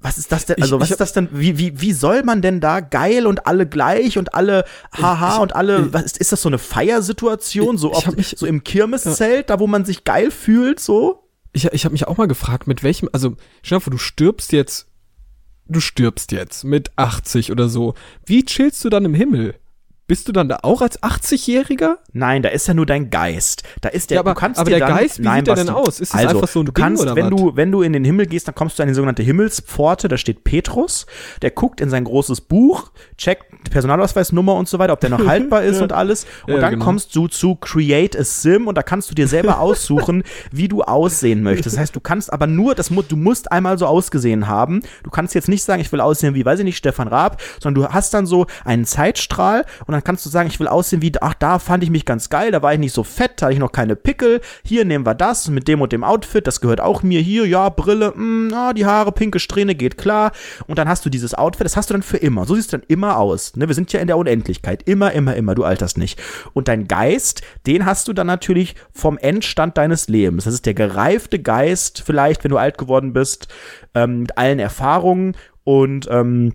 was 0.00 0.18
ist 0.18 0.30
das 0.30 0.46
denn? 0.46 0.60
Also, 0.60 0.76
ich, 0.76 0.80
was 0.80 0.88
ich, 0.88 0.92
ist 0.92 1.00
das 1.00 1.12
denn? 1.12 1.28
Wie, 1.32 1.58
wie, 1.58 1.80
wie 1.80 1.92
soll 1.92 2.22
man 2.22 2.42
denn 2.42 2.60
da 2.60 2.80
geil 2.80 3.26
und 3.26 3.46
alle 3.46 3.66
gleich 3.66 4.18
und 4.18 4.34
alle 4.34 4.64
haha 4.92 5.36
ich, 5.36 5.40
und 5.40 5.56
alle, 5.56 5.92
was 5.92 6.04
ist, 6.04 6.18
ist 6.18 6.32
das 6.32 6.42
so 6.42 6.48
eine 6.48 6.58
Feiersituation? 6.58 7.78
So, 7.78 7.92
oft, 7.92 8.16
mich, 8.16 8.34
so 8.36 8.46
im 8.46 8.62
Kirmeszelt, 8.64 9.20
ja. 9.20 9.56
da 9.56 9.60
wo 9.60 9.66
man 9.66 9.84
sich 9.84 10.04
geil 10.04 10.30
fühlt, 10.30 10.80
so? 10.80 11.28
Ich, 11.52 11.64
ich 11.66 11.84
habe 11.84 11.92
mich 11.92 12.06
auch 12.06 12.16
mal 12.16 12.28
gefragt, 12.28 12.66
mit 12.66 12.82
welchem, 12.82 13.08
also, 13.12 13.36
stell 13.62 13.78
dir 13.78 13.82
vor, 13.82 13.90
du 13.90 13.98
stirbst 13.98 14.52
jetzt, 14.52 14.86
du 15.66 15.80
stirbst 15.80 16.32
jetzt 16.32 16.64
mit 16.64 16.92
80 16.96 17.50
oder 17.50 17.68
so. 17.68 17.94
Wie 18.24 18.44
chillst 18.44 18.84
du 18.84 18.90
dann 18.90 19.04
im 19.04 19.14
Himmel? 19.14 19.56
Bist 20.08 20.26
du 20.26 20.32
dann 20.32 20.48
da 20.48 20.58
auch 20.62 20.82
als 20.82 21.00
80-Jähriger? 21.02 21.96
Nein, 22.12 22.42
da 22.42 22.48
ist 22.48 22.66
ja 22.66 22.74
nur 22.74 22.86
dein 22.86 23.10
Geist. 23.10 23.62
Da 23.82 23.90
ist 23.90 24.10
der, 24.10 24.16
Ja, 24.16 24.20
aber- 24.20 24.34
du 24.34 24.40
kannst 24.40 24.58
aber 24.58 24.70
dir 24.70 24.78
der 24.78 24.88
dann, 24.88 24.96
Geist, 24.96 25.18
wie 25.20 25.22
nein, 25.22 25.36
sieht 25.40 25.46
der 25.48 25.54
denn 25.54 25.68
aus? 25.68 26.00
Ist 26.00 26.12
das 26.14 26.20
also, 26.20 26.36
einfach 26.36 26.48
so 26.48 26.60
ein 26.60 26.66
du 26.66 26.72
Ding 26.72 26.82
kannst, 26.82 27.02
oder 27.02 27.14
wenn 27.14 27.26
was? 27.30 27.40
du, 27.40 27.56
wenn 27.56 27.70
du 27.70 27.82
in 27.82 27.92
den 27.92 28.04
Himmel 28.04 28.26
gehst, 28.26 28.48
dann 28.48 28.54
kommst 28.56 28.78
du 28.78 28.82
an 28.82 28.88
die 28.88 28.94
sogenannte 28.94 29.22
Himmelspforte, 29.22 30.08
da 30.08 30.16
steht 30.16 30.42
Petrus, 30.44 31.06
der 31.42 31.50
guckt 31.50 31.80
in 31.80 31.90
sein 31.90 32.04
großes 32.04 32.40
Buch, 32.40 32.90
checkt 33.16 33.44
die 33.66 33.70
Personalausweisnummer 33.70 34.54
und 34.54 34.66
so 34.68 34.78
weiter, 34.78 34.94
ob 34.94 35.00
der 35.00 35.10
noch 35.10 35.18
haltbar 35.26 35.62
ist 35.62 35.80
und 35.82 35.92
alles. 35.92 36.26
Und 36.46 36.54
Ja, 36.54 36.60
dann 36.60 36.72
genau. 36.72 36.84
kommst 36.86 37.14
du 37.14 37.28
zu 37.28 37.54
Create 37.56 38.16
a 38.18 38.24
Sim 38.24 38.66
und 38.66 38.76
da 38.76 38.82
kannst 38.82 39.10
du 39.10 39.14
dir 39.14 39.28
selber 39.28 39.60
aussuchen, 39.60 40.22
wie 40.50 40.68
du 40.68 40.82
aussehen 40.82 41.42
möchtest. 41.42 41.76
Das 41.76 41.80
heißt, 41.80 41.94
du 41.94 42.00
kannst 42.00 42.32
aber 42.32 42.46
nur, 42.46 42.74
das, 42.74 42.88
du 42.88 43.16
musst 43.16 43.52
einmal 43.52 43.76
so 43.78 43.86
ausgesehen 43.86 44.48
haben. 44.48 44.82
Du 45.02 45.10
kannst 45.10 45.34
jetzt 45.34 45.48
nicht 45.48 45.62
sagen, 45.64 45.82
ich 45.82 45.92
will 45.92 46.00
aussehen 46.00 46.34
wie, 46.34 46.44
weiß 46.46 46.60
ich 46.60 46.64
nicht, 46.64 46.78
Stefan 46.78 47.08
Raab, 47.08 47.42
sondern 47.60 47.82
du 47.84 47.88
hast 47.92 48.14
dann 48.14 48.24
so 48.24 48.46
einen 48.64 48.86
Zeitstrahl 48.86 49.66
und 49.86 49.92
dann 49.92 49.97
kannst 50.04 50.24
du 50.26 50.30
sagen, 50.30 50.48
ich 50.48 50.60
will 50.60 50.68
aussehen 50.68 51.02
wie, 51.02 51.12
ach, 51.20 51.34
da 51.34 51.58
fand 51.58 51.82
ich 51.82 51.90
mich 51.90 52.04
ganz 52.04 52.28
geil, 52.30 52.50
da 52.50 52.62
war 52.62 52.72
ich 52.72 52.78
nicht 52.78 52.94
so 52.94 53.04
fett, 53.04 53.32
da 53.36 53.46
hatte 53.46 53.54
ich 53.54 53.58
noch 53.58 53.72
keine 53.72 53.96
Pickel, 53.96 54.40
hier 54.64 54.84
nehmen 54.84 55.06
wir 55.06 55.14
das 55.14 55.48
mit 55.48 55.68
dem 55.68 55.80
und 55.80 55.92
dem 55.92 56.04
Outfit, 56.04 56.46
das 56.46 56.60
gehört 56.60 56.80
auch 56.80 57.02
mir, 57.02 57.20
hier, 57.20 57.46
ja, 57.46 57.68
Brille, 57.68 58.12
mh, 58.14 58.54
ah, 58.54 58.72
die 58.72 58.86
Haare, 58.86 59.12
pinke 59.12 59.38
Strähne, 59.38 59.74
geht 59.74 59.98
klar. 59.98 60.32
Und 60.66 60.78
dann 60.78 60.88
hast 60.88 61.04
du 61.04 61.10
dieses 61.10 61.34
Outfit, 61.34 61.64
das 61.64 61.76
hast 61.76 61.90
du 61.90 61.94
dann 61.94 62.02
für 62.02 62.16
immer. 62.16 62.44
So 62.44 62.54
siehst 62.54 62.72
du 62.72 62.78
dann 62.78 62.86
immer 62.88 63.18
aus. 63.18 63.56
Ne? 63.56 63.68
Wir 63.68 63.74
sind 63.74 63.92
ja 63.92 64.00
in 64.00 64.06
der 64.06 64.16
Unendlichkeit. 64.16 64.82
Immer, 64.84 65.12
immer, 65.12 65.36
immer, 65.36 65.54
du 65.54 65.64
alterst 65.64 65.98
nicht. 65.98 66.20
Und 66.52 66.68
dein 66.68 66.88
Geist, 66.88 67.42
den 67.66 67.86
hast 67.86 68.08
du 68.08 68.12
dann 68.12 68.26
natürlich 68.26 68.74
vom 68.92 69.18
Endstand 69.18 69.78
deines 69.78 70.08
Lebens. 70.08 70.44
Das 70.44 70.54
ist 70.54 70.66
der 70.66 70.74
gereifte 70.74 71.38
Geist, 71.38 72.02
vielleicht, 72.04 72.44
wenn 72.44 72.50
du 72.50 72.58
alt 72.58 72.78
geworden 72.78 73.12
bist, 73.12 73.48
ähm, 73.94 74.20
mit 74.20 74.38
allen 74.38 74.58
Erfahrungen 74.58 75.36
und 75.64 76.08
ähm, 76.10 76.54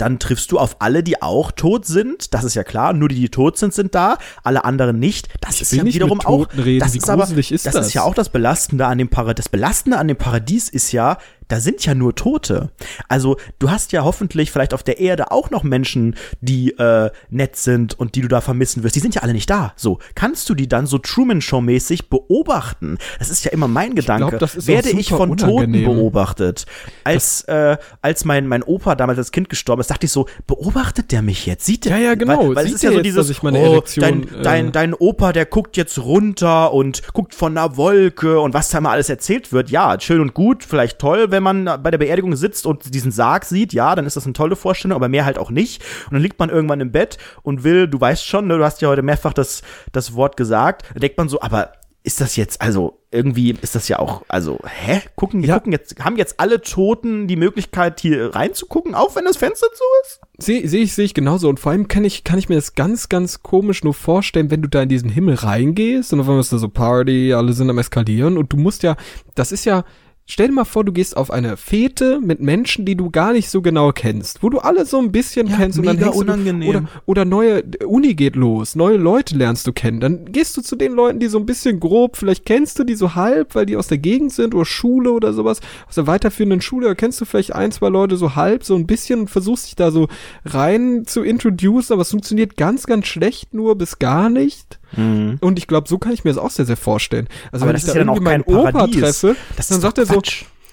dann 0.00 0.18
triffst 0.18 0.50
du 0.52 0.58
auf 0.58 0.76
alle, 0.80 1.02
die 1.02 1.22
auch 1.22 1.52
tot 1.52 1.86
sind. 1.86 2.32
Das 2.34 2.44
ist 2.44 2.54
ja 2.54 2.64
klar. 2.64 2.92
Nur 2.92 3.08
die, 3.08 3.16
die 3.16 3.28
tot 3.28 3.58
sind, 3.58 3.74
sind 3.74 3.94
da. 3.94 4.18
Alle 4.42 4.64
anderen 4.64 4.98
nicht. 4.98 5.28
Das 5.40 5.60
ist 5.60 5.72
will 5.72 5.78
ja 5.78 5.84
wiederum 5.84 6.20
auch. 6.20 6.46
Reden. 6.56 6.80
Das 6.80 6.94
Wie 6.94 6.98
ist 6.98 7.10
aber, 7.10 7.28
ist 7.28 7.66
das, 7.66 7.74
das? 7.74 7.88
ist 7.88 7.94
ja 7.94 8.02
auch 8.02 8.14
das 8.14 8.28
Belastende 8.28 8.86
an 8.86 8.98
dem 8.98 9.08
Paradies. 9.08 9.44
Das 9.44 9.48
Belastende 9.48 9.98
an 9.98 10.08
dem 10.08 10.16
Paradies 10.16 10.68
ist 10.68 10.92
ja, 10.92 11.18
da 11.50 11.60
sind 11.60 11.84
ja 11.84 11.94
nur 11.94 12.14
Tote. 12.14 12.70
Also 13.08 13.36
du 13.58 13.70
hast 13.70 13.92
ja 13.92 14.04
hoffentlich 14.04 14.50
vielleicht 14.50 14.72
auf 14.72 14.82
der 14.82 15.00
Erde 15.00 15.30
auch 15.32 15.50
noch 15.50 15.62
Menschen, 15.62 16.14
die 16.40 16.70
äh, 16.78 17.10
nett 17.30 17.56
sind 17.56 17.98
und 17.98 18.14
die 18.14 18.20
du 18.20 18.28
da 18.28 18.40
vermissen 18.40 18.82
wirst. 18.82 18.94
Die 18.96 19.00
sind 19.00 19.14
ja 19.14 19.22
alle 19.22 19.32
nicht 19.32 19.50
da. 19.50 19.72
So 19.76 19.98
kannst 20.14 20.48
du 20.48 20.54
die 20.54 20.68
dann 20.68 20.86
so 20.86 20.98
Truman 20.98 21.40
Show 21.40 21.60
mäßig 21.60 22.08
beobachten. 22.08 22.98
Das 23.18 23.30
ist 23.30 23.44
ja 23.44 23.50
immer 23.50 23.68
mein 23.68 23.94
Gedanke. 23.94 24.38
glaub, 24.38 24.42
ist 24.42 24.64
auch 24.64 24.66
Werde 24.68 24.90
ich 24.90 25.08
von 25.08 25.36
Toten 25.36 25.50
unangenehm. 25.50 25.84
beobachtet? 25.84 26.66
Als 27.04 27.42
äh, 27.42 27.76
als 28.00 28.24
mein 28.24 28.46
mein 28.46 28.62
Opa 28.62 28.94
damals 28.94 29.18
als 29.18 29.32
Kind 29.32 29.48
gestorben 29.48 29.80
ist, 29.80 29.90
dachte 29.90 30.06
ich 30.06 30.12
so, 30.12 30.26
beobachtet 30.46 31.10
der 31.10 31.22
mich 31.22 31.46
jetzt? 31.46 31.66
Sieht 31.66 31.84
der? 31.84 31.98
Ja, 31.98 32.04
ja, 32.04 32.14
genau. 32.14 32.48
Weil, 32.50 32.56
weil 32.56 32.66
es 32.66 32.74
ist 32.74 32.82
ja 32.82 32.90
so 32.90 32.96
jetzt, 32.96 33.06
dieses, 33.06 33.30
ich 33.30 33.42
meine 33.42 33.58
oh, 33.58 33.72
Erektion, 33.72 34.02
dein, 34.02 34.22
äh, 34.22 34.42
dein, 34.42 34.72
dein 34.72 34.94
Opa, 34.94 35.32
der 35.32 35.46
guckt 35.46 35.76
jetzt 35.76 35.98
runter 35.98 36.72
und 36.72 37.12
guckt 37.12 37.34
von 37.34 37.56
einer 37.56 37.76
Wolke 37.76 38.40
und 38.40 38.54
was 38.54 38.68
da 38.68 38.78
immer 38.78 38.90
alles 38.90 39.08
erzählt 39.08 39.52
wird. 39.52 39.70
Ja, 39.70 39.98
schön 40.00 40.20
und 40.20 40.34
gut, 40.34 40.64
vielleicht 40.64 40.98
toll, 40.98 41.30
wenn 41.30 41.39
man 41.42 41.64
bei 41.64 41.90
der 41.90 41.98
Beerdigung 41.98 42.34
sitzt 42.36 42.66
und 42.66 42.94
diesen 42.94 43.12
Sarg 43.12 43.44
sieht. 43.44 43.72
Ja, 43.72 43.94
dann 43.94 44.06
ist 44.06 44.16
das 44.16 44.24
eine 44.24 44.32
tolle 44.32 44.56
Vorstellung, 44.56 44.96
aber 44.96 45.08
mehr 45.08 45.24
halt 45.24 45.38
auch 45.38 45.50
nicht. 45.50 45.82
Und 46.06 46.14
dann 46.14 46.22
liegt 46.22 46.38
man 46.38 46.50
irgendwann 46.50 46.80
im 46.80 46.92
Bett 46.92 47.18
und 47.42 47.64
will, 47.64 47.88
du 47.88 48.00
weißt 48.00 48.24
schon, 48.26 48.46
ne, 48.46 48.58
du 48.58 48.64
hast 48.64 48.82
ja 48.82 48.88
heute 48.88 49.02
mehrfach 49.02 49.32
das, 49.32 49.62
das 49.92 50.14
Wort 50.14 50.36
gesagt, 50.36 50.84
da 50.94 51.00
denkt 51.00 51.18
man 51.18 51.28
so, 51.28 51.40
aber 51.40 51.72
ist 52.02 52.22
das 52.22 52.34
jetzt, 52.36 52.62
also 52.62 52.98
irgendwie 53.10 53.54
ist 53.60 53.74
das 53.74 53.88
ja 53.88 53.98
auch, 53.98 54.22
also, 54.28 54.58
hä? 54.64 55.02
Gucken, 55.16 55.42
Ja. 55.42 55.56
gucken 55.56 55.72
jetzt, 55.72 56.02
haben 56.02 56.16
jetzt 56.16 56.40
alle 56.40 56.62
Toten 56.62 57.26
die 57.28 57.36
Möglichkeit, 57.36 58.00
hier 58.00 58.34
reinzugucken, 58.34 58.94
auch 58.94 59.16
wenn 59.16 59.26
das 59.26 59.36
Fenster 59.36 59.66
zu 59.74 59.84
ist? 60.02 60.20
Sehe 60.38 60.66
seh 60.66 60.78
ich, 60.78 60.94
sehe 60.94 61.04
ich 61.04 61.12
genauso. 61.12 61.50
Und 61.50 61.60
vor 61.60 61.72
allem 61.72 61.88
kann 61.88 62.04
ich, 62.06 62.24
kann 62.24 62.38
ich 62.38 62.48
mir 62.48 62.54
das 62.54 62.74
ganz, 62.74 63.10
ganz 63.10 63.42
komisch 63.42 63.84
nur 63.84 63.92
vorstellen, 63.92 64.50
wenn 64.50 64.62
du 64.62 64.68
da 64.68 64.80
in 64.82 64.88
diesen 64.88 65.10
Himmel 65.10 65.34
reingehst 65.34 66.14
und 66.14 66.20
auf 66.20 66.26
einmal 66.26 66.40
ist 66.40 66.54
da 66.54 66.58
so 66.58 66.70
Party, 66.70 67.34
alle 67.34 67.52
sind 67.52 67.68
am 67.68 67.76
Eskalieren 67.76 68.38
und 68.38 68.50
du 68.52 68.56
musst 68.56 68.82
ja, 68.82 68.96
das 69.34 69.52
ist 69.52 69.66
ja, 69.66 69.84
stell 70.30 70.48
dir 70.48 70.54
mal 70.54 70.64
vor, 70.64 70.84
du 70.84 70.92
gehst 70.92 71.16
auf 71.16 71.30
eine 71.30 71.56
Fete 71.56 72.20
mit 72.20 72.40
Menschen, 72.40 72.84
die 72.84 72.96
du 72.96 73.10
gar 73.10 73.32
nicht 73.32 73.50
so 73.50 73.62
genau 73.62 73.92
kennst, 73.92 74.42
wo 74.42 74.48
du 74.48 74.58
alle 74.58 74.86
so 74.86 74.98
ein 74.98 75.12
bisschen 75.12 75.48
Ja, 75.48 75.56
kennst 75.56 75.78
und 75.78 75.86
dann 75.86 75.98
hängst 75.98 76.14
du, 76.14 76.20
unangenehm. 76.20 76.68
oder, 76.68 76.84
oder 77.06 77.24
neue, 77.24 77.64
Uni 77.86 78.14
geht 78.14 78.36
los, 78.36 78.76
neue 78.76 78.96
Leute 78.96 79.36
lernst 79.36 79.66
du 79.66 79.72
kennen, 79.72 80.00
dann 80.00 80.26
gehst 80.32 80.56
du 80.56 80.62
zu 80.62 80.76
den 80.76 80.92
Leuten, 80.92 81.18
die 81.18 81.26
so 81.26 81.38
ein 81.38 81.46
bisschen 81.46 81.80
grob, 81.80 82.16
vielleicht 82.16 82.46
kennst 82.46 82.78
du 82.78 82.84
die 82.84 82.94
so 82.94 83.14
halb, 83.14 83.54
weil 83.54 83.66
die 83.66 83.76
aus 83.76 83.88
der 83.88 83.98
Gegend 83.98 84.32
sind 84.32 84.54
oder 84.54 84.64
Schule 84.64 85.10
oder 85.12 85.32
sowas, 85.32 85.60
aus 85.88 85.96
der 85.96 86.06
weiterführenden 86.06 86.60
Schule, 86.60 86.88
da 86.88 86.94
kennst 86.94 87.20
du 87.20 87.24
vielleicht 87.24 87.54
ein, 87.54 87.72
zwei 87.72 87.88
Leute 87.88 88.16
so 88.16 88.36
halb, 88.36 88.64
so 88.64 88.74
ein 88.74 88.86
bisschen 88.86 89.20
und 89.20 89.30
versuchst 89.30 89.66
dich 89.66 89.76
da 89.76 89.90
so 89.90 90.08
rein 90.44 91.04
zu 91.06 91.22
introducen, 91.22 91.92
aber 91.92 92.02
es 92.02 92.10
funktioniert 92.10 92.56
ganz, 92.56 92.86
ganz 92.86 93.06
schlecht 93.06 93.52
nur 93.54 93.76
bis 93.76 93.98
gar 93.98 94.30
nicht. 94.30 94.79
Und 94.96 95.58
ich 95.58 95.66
glaube, 95.66 95.88
so 95.88 95.98
kann 95.98 96.12
ich 96.12 96.24
mir 96.24 96.30
das 96.30 96.38
auch 96.38 96.50
sehr, 96.50 96.66
sehr 96.66 96.76
vorstellen. 96.76 97.28
Also 97.52 97.64
Aber 97.64 97.70
wenn 97.72 97.76
ich 97.76 97.84
da 97.84 97.92
ja 97.92 97.98
dann 97.98 98.08
irgendwie 98.08 98.24
meinen 98.24 98.42
Opa 98.44 98.86
treffe, 98.86 99.36
Das 99.56 99.68
dann 99.68 99.80
sagt 99.80 99.98
er 99.98 100.06
so, 100.06 100.20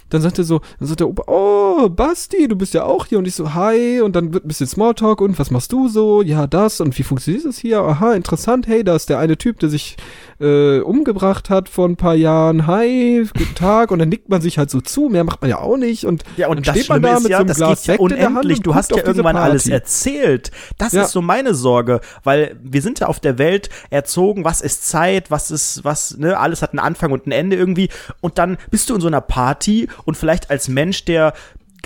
dann 0.10 0.22
sagt 0.22 0.38
er 0.38 0.44
so, 0.44 0.62
dann 0.80 0.88
sagt 0.88 1.02
der 1.02 1.10
Opa, 1.10 1.24
oh, 1.28 1.90
Basti, 1.90 2.48
du 2.48 2.56
bist 2.56 2.74
ja 2.74 2.84
auch 2.84 3.06
hier. 3.06 3.18
Und 3.18 3.28
ich 3.28 3.36
so, 3.36 3.54
hi. 3.54 4.02
Und 4.02 4.16
dann 4.16 4.34
wird 4.34 4.46
ein 4.46 4.48
bisschen 4.48 4.68
Smalltalk 4.68 5.22
und 5.22 5.38
was 5.38 5.52
machst 5.52 5.72
du 5.72 5.88
so? 5.90 6.22
Ja, 6.22 6.48
das. 6.48 6.80
Und 6.80 6.98
wie 6.98 7.04
funktioniert 7.04 7.46
das 7.46 7.58
hier? 7.58 7.82
Aha, 7.82 8.14
interessant. 8.14 8.68
Hey, 8.68 8.84
da 8.84 8.96
ist 8.96 9.10
der 9.10 9.20
eine 9.20 9.38
Typ, 9.38 9.60
der 9.60 9.70
sich 9.70 9.98
äh, 10.40 10.80
umgebracht 10.80 11.50
hat 11.50 11.68
vor 11.70 11.88
ein 11.88 11.96
paar 11.96 12.14
Jahren. 12.16 12.68
Hi, 12.68 13.28
guten 13.38 13.56
Tag. 13.56 13.92
Und 13.92 14.00
dann 14.00 14.10
nickt 14.10 14.30
man 14.30 14.42
sich 14.42 14.58
halt 14.58 14.70
so 14.70 14.82
zu. 14.82 15.10
Mehr 15.10 15.24
macht 15.24 15.42
man 15.42 15.50
ja 15.50 15.60
auch 15.60 15.78
nicht. 15.78 16.06
Und 16.06 16.24
Ja, 16.36 16.48
und 16.48 16.58
dann 16.58 16.64
das 16.64 16.76
steht 16.76 16.90
man 16.90 17.02
da 17.02 17.20
mit 17.20 17.30
ja, 17.30 17.38
so 17.38 17.42
einem 17.42 17.48
das 17.48 17.58
Glas 17.58 17.70
geht 17.82 17.88
ja 17.88 17.94
Sekt 17.94 18.12
in 18.12 18.18
der 18.18 18.34
Hand 18.34 18.66
Du 18.66 18.76
hast 18.76 18.92
ja 18.92 19.04
irgendwann 19.06 19.36
alles 19.38 19.68
erzählt. 19.68 20.52
Das 20.78 20.94
Ja. 20.94 21.04
ist 21.04 21.12
so 21.12 21.22
meine 21.22 21.54
Sorge, 21.54 22.02
weil 22.24 22.56
wir 22.62 22.82
sind 22.82 23.00
ja 23.00 23.08
auf 23.08 23.20
der 23.20 23.38
Welt 23.38 23.70
erzogen, 23.90 24.44
was 24.44 24.62
ist 24.62 24.88
Zeit, 24.88 25.32
was 25.32 25.52
ist, 25.52 25.84
was, 25.84 26.18
ne, 26.18 26.38
alles 26.38 26.62
hat 26.62 26.72
einen 26.72 26.80
Anfang 26.80 27.12
und 27.12 27.26
ein 27.28 27.32
Ende 27.32 27.56
irgendwie. 27.56 27.90
Und 28.22 28.38
dann 28.38 28.58
bist 28.70 28.90
du 28.90 28.96
in 28.96 29.02
so 29.02 29.08
einer 29.08 29.22
Party 29.22 29.88
und 30.06 30.18
vielleicht 30.18 30.50
als 30.50 30.68
Mensch, 30.68 31.06
der 31.06 31.34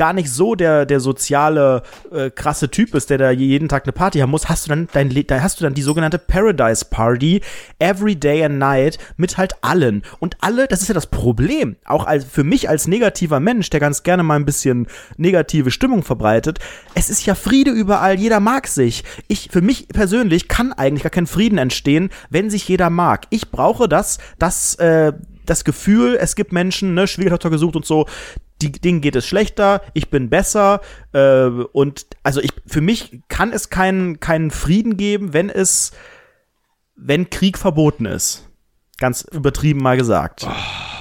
gar 0.01 0.13
nicht 0.13 0.31
so 0.31 0.55
der 0.55 0.87
der 0.87 0.99
soziale 0.99 1.83
äh, 2.11 2.31
krasse 2.31 2.71
Typ 2.71 2.95
ist, 2.95 3.11
der 3.11 3.19
da 3.19 3.29
jeden 3.29 3.69
Tag 3.69 3.83
eine 3.83 3.91
Party 3.91 4.17
haben 4.17 4.31
muss, 4.31 4.49
hast 4.49 4.65
du 4.65 4.69
dann 4.69 4.87
dein 4.93 5.11
da 5.27 5.43
hast 5.43 5.59
du 5.59 5.63
dann 5.63 5.75
die 5.75 5.83
sogenannte 5.83 6.17
Paradise 6.17 6.85
Party 6.85 7.41
every 7.77 8.15
day 8.15 8.43
and 8.43 8.57
night 8.57 8.97
mit 9.17 9.37
halt 9.37 9.53
allen 9.61 10.01
und 10.17 10.37
alle, 10.41 10.67
das 10.67 10.81
ist 10.81 10.87
ja 10.87 10.95
das 10.95 11.05
Problem, 11.05 11.75
auch 11.85 12.07
als 12.07 12.25
für 12.25 12.43
mich 12.43 12.67
als 12.67 12.87
negativer 12.87 13.39
Mensch, 13.39 13.69
der 13.69 13.79
ganz 13.79 14.01
gerne 14.01 14.23
mal 14.23 14.37
ein 14.37 14.45
bisschen 14.45 14.87
negative 15.17 15.69
Stimmung 15.69 16.01
verbreitet, 16.01 16.57
es 16.95 17.11
ist 17.11 17.23
ja 17.27 17.35
Friede 17.35 17.69
überall, 17.69 18.17
jeder 18.17 18.39
mag 18.39 18.65
sich. 18.65 19.03
Ich 19.27 19.49
für 19.51 19.61
mich 19.61 19.87
persönlich 19.87 20.47
kann 20.47 20.73
eigentlich 20.73 21.03
gar 21.03 21.11
kein 21.11 21.27
Frieden 21.27 21.59
entstehen, 21.59 22.09
wenn 22.31 22.49
sich 22.49 22.67
jeder 22.67 22.89
mag. 22.89 23.27
Ich 23.29 23.51
brauche 23.51 23.87
das, 23.87 24.17
das 24.39 24.73
äh, 24.79 25.13
das 25.45 25.63
Gefühl, 25.63 26.17
es 26.19 26.35
gibt 26.35 26.53
Menschen, 26.53 26.93
ne, 26.93 27.07
Schwiegertochter 27.07 27.49
gesucht 27.49 27.75
und 27.75 27.85
so, 27.85 28.07
die, 28.61 28.71
denen 28.71 29.01
geht 29.01 29.15
es 29.15 29.25
schlechter, 29.25 29.81
ich 29.93 30.09
bin 30.09 30.29
besser 30.29 30.81
äh, 31.13 31.45
und 31.47 32.07
also 32.23 32.41
ich 32.41 32.51
für 32.65 32.81
mich 32.81 33.21
kann 33.27 33.51
es 33.51 33.69
keinen 33.69 34.19
keinen 34.19 34.51
Frieden 34.51 34.97
geben, 34.97 35.33
wenn 35.33 35.49
es 35.49 35.91
wenn 36.95 37.29
Krieg 37.29 37.57
verboten 37.57 38.05
ist. 38.05 38.47
Ganz 38.97 39.23
übertrieben 39.31 39.81
mal 39.81 39.97
gesagt. 39.97 40.45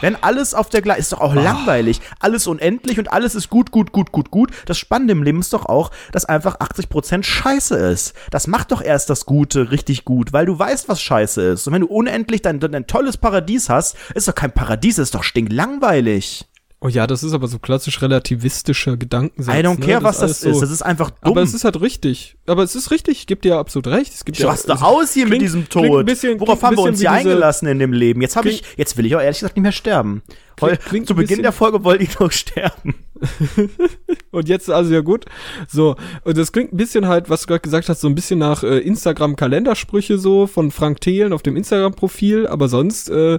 Wenn 0.01 0.17
alles 0.17 0.55
auf 0.55 0.71
der 0.71 0.81
gleichen 0.81 1.01
ist 1.01 1.13
doch 1.13 1.21
auch 1.21 1.35
langweilig. 1.35 2.01
Alles 2.19 2.47
unendlich 2.47 2.99
und 2.99 3.13
alles 3.13 3.35
ist 3.35 3.51
gut, 3.51 3.71
gut, 3.71 3.93
gut, 3.93 4.11
gut, 4.11 4.31
gut. 4.31 4.51
Das 4.65 4.79
Spannende 4.79 5.13
im 5.13 5.23
Leben 5.23 5.41
ist 5.41 5.53
doch 5.53 5.67
auch, 5.67 5.91
dass 6.11 6.25
einfach 6.25 6.59
80% 6.59 7.23
Scheiße 7.23 7.77
ist. 7.77 8.15
Das 8.31 8.47
macht 8.47 8.73
doch 8.73 8.81
erst 8.81 9.11
das 9.11 9.27
Gute 9.27 9.71
richtig 9.71 10.07
gut, 10.07 10.33
weil 10.33 10.47
du 10.47 10.59
weißt, 10.59 10.89
was 10.89 11.03
Scheiße 11.03 11.43
ist. 11.43 11.67
Und 11.67 11.75
wenn 11.75 11.83
du 11.83 11.89
unendlich 11.89 12.41
dein, 12.41 12.59
dein 12.59 12.87
tolles 12.87 13.19
Paradies 13.19 13.69
hast, 13.69 13.97
ist 14.15 14.27
doch 14.27 14.35
kein 14.35 14.53
Paradies, 14.53 14.97
ist 14.97 15.15
doch 15.15 15.23
stinklangweilig. 15.23 16.47
Oh 16.83 16.89
ja, 16.89 17.07
das 17.07 17.23
ist 17.23 17.35
aber 17.35 17.47
so 17.47 17.59
klassisch 17.59 18.01
relativistischer 18.01 18.97
Gedankensatz. 18.97 19.55
I 19.55 19.59
don't 19.59 19.81
ne? 19.81 19.87
care, 19.87 20.03
was 20.03 20.21
alles 20.21 20.41
das 20.41 20.47
ist. 20.49 20.55
so- 20.55 20.61
Das 20.63 20.71
ist 20.71 20.81
einfach 20.81 21.11
dumm. 21.11 21.19
Aber 21.33 21.43
es 21.43 21.53
ist 21.53 21.65
halt 21.65 21.79
richtig. 21.83 22.39
Aber 22.47 22.63
es 22.63 22.75
ist 22.75 22.91
richtig, 22.91 23.19
ich 23.19 23.27
gebe 23.27 23.43
dir 23.43 23.59
absolut 23.59 23.87
recht. 23.89 24.15
Es 24.15 24.25
gibt 24.25 24.39
ja, 24.39 24.49
was 24.49 24.63
da 24.63 24.73
also- 24.75 24.87
aus 24.87 25.13
hier 25.13 25.25
mit 25.25 25.33
klingt- 25.33 25.43
diesem 25.43 25.69
klingt 25.69 25.89
Tod? 25.89 26.01
ein 26.01 26.07
bisschen- 26.07 26.41
Worauf 26.41 26.63
haben 26.63 26.77
wir 26.79 26.85
uns 26.85 26.99
hier 27.01 27.13
eingelassen 27.13 27.69
in 27.69 27.79
dem 27.81 27.93
Leben? 27.93 28.23
Jetzt 28.23 28.35
habe 28.37 28.49
ich, 28.49 28.63
jetzt 28.79 28.97
will 28.97 29.05
ich 29.05 29.15
auch 29.15 29.21
ehrlich 29.21 29.41
gesagt 29.41 29.57
nicht 29.57 29.63
mehr 29.63 29.73
sterben. 29.73 30.23
Heu, 30.61 30.75
Klingt- 30.77 31.07
zu 31.07 31.15
Beginn 31.15 31.43
der 31.43 31.53
Folge 31.53 31.85
wollte 31.85 32.03
ich 32.05 32.19
noch 32.19 32.33
sterben. 32.33 32.95
Und 34.31 34.49
jetzt 34.49 34.71
also 34.71 34.93
ja 34.93 35.01
gut. 35.01 35.27
So, 35.69 35.97
und 36.25 36.39
das 36.39 36.53
klingt 36.53 36.73
ein 36.73 36.77
bisschen 36.79 37.07
halt, 37.07 37.29
was 37.29 37.43
du 37.43 37.49
gerade 37.49 37.61
gesagt 37.61 37.89
hast, 37.91 38.01
so 38.01 38.09
ein 38.09 38.15
bisschen 38.15 38.39
nach 38.39 38.63
äh, 38.63 38.79
Instagram-Kalendersprüche 38.79 40.19
so 40.19 40.47
von 40.47 40.71
Frank 40.71 41.01
Thelen 41.01 41.33
auf 41.33 41.43
dem 41.43 41.57
Instagram-Profil, 41.57 42.47
aber 42.47 42.69
sonst 42.69 43.11
äh, 43.11 43.39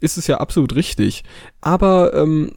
ist 0.00 0.16
es 0.18 0.26
ja 0.26 0.38
absolut 0.38 0.74
richtig. 0.74 1.24
Aber 1.60 2.14
ähm, 2.14 2.52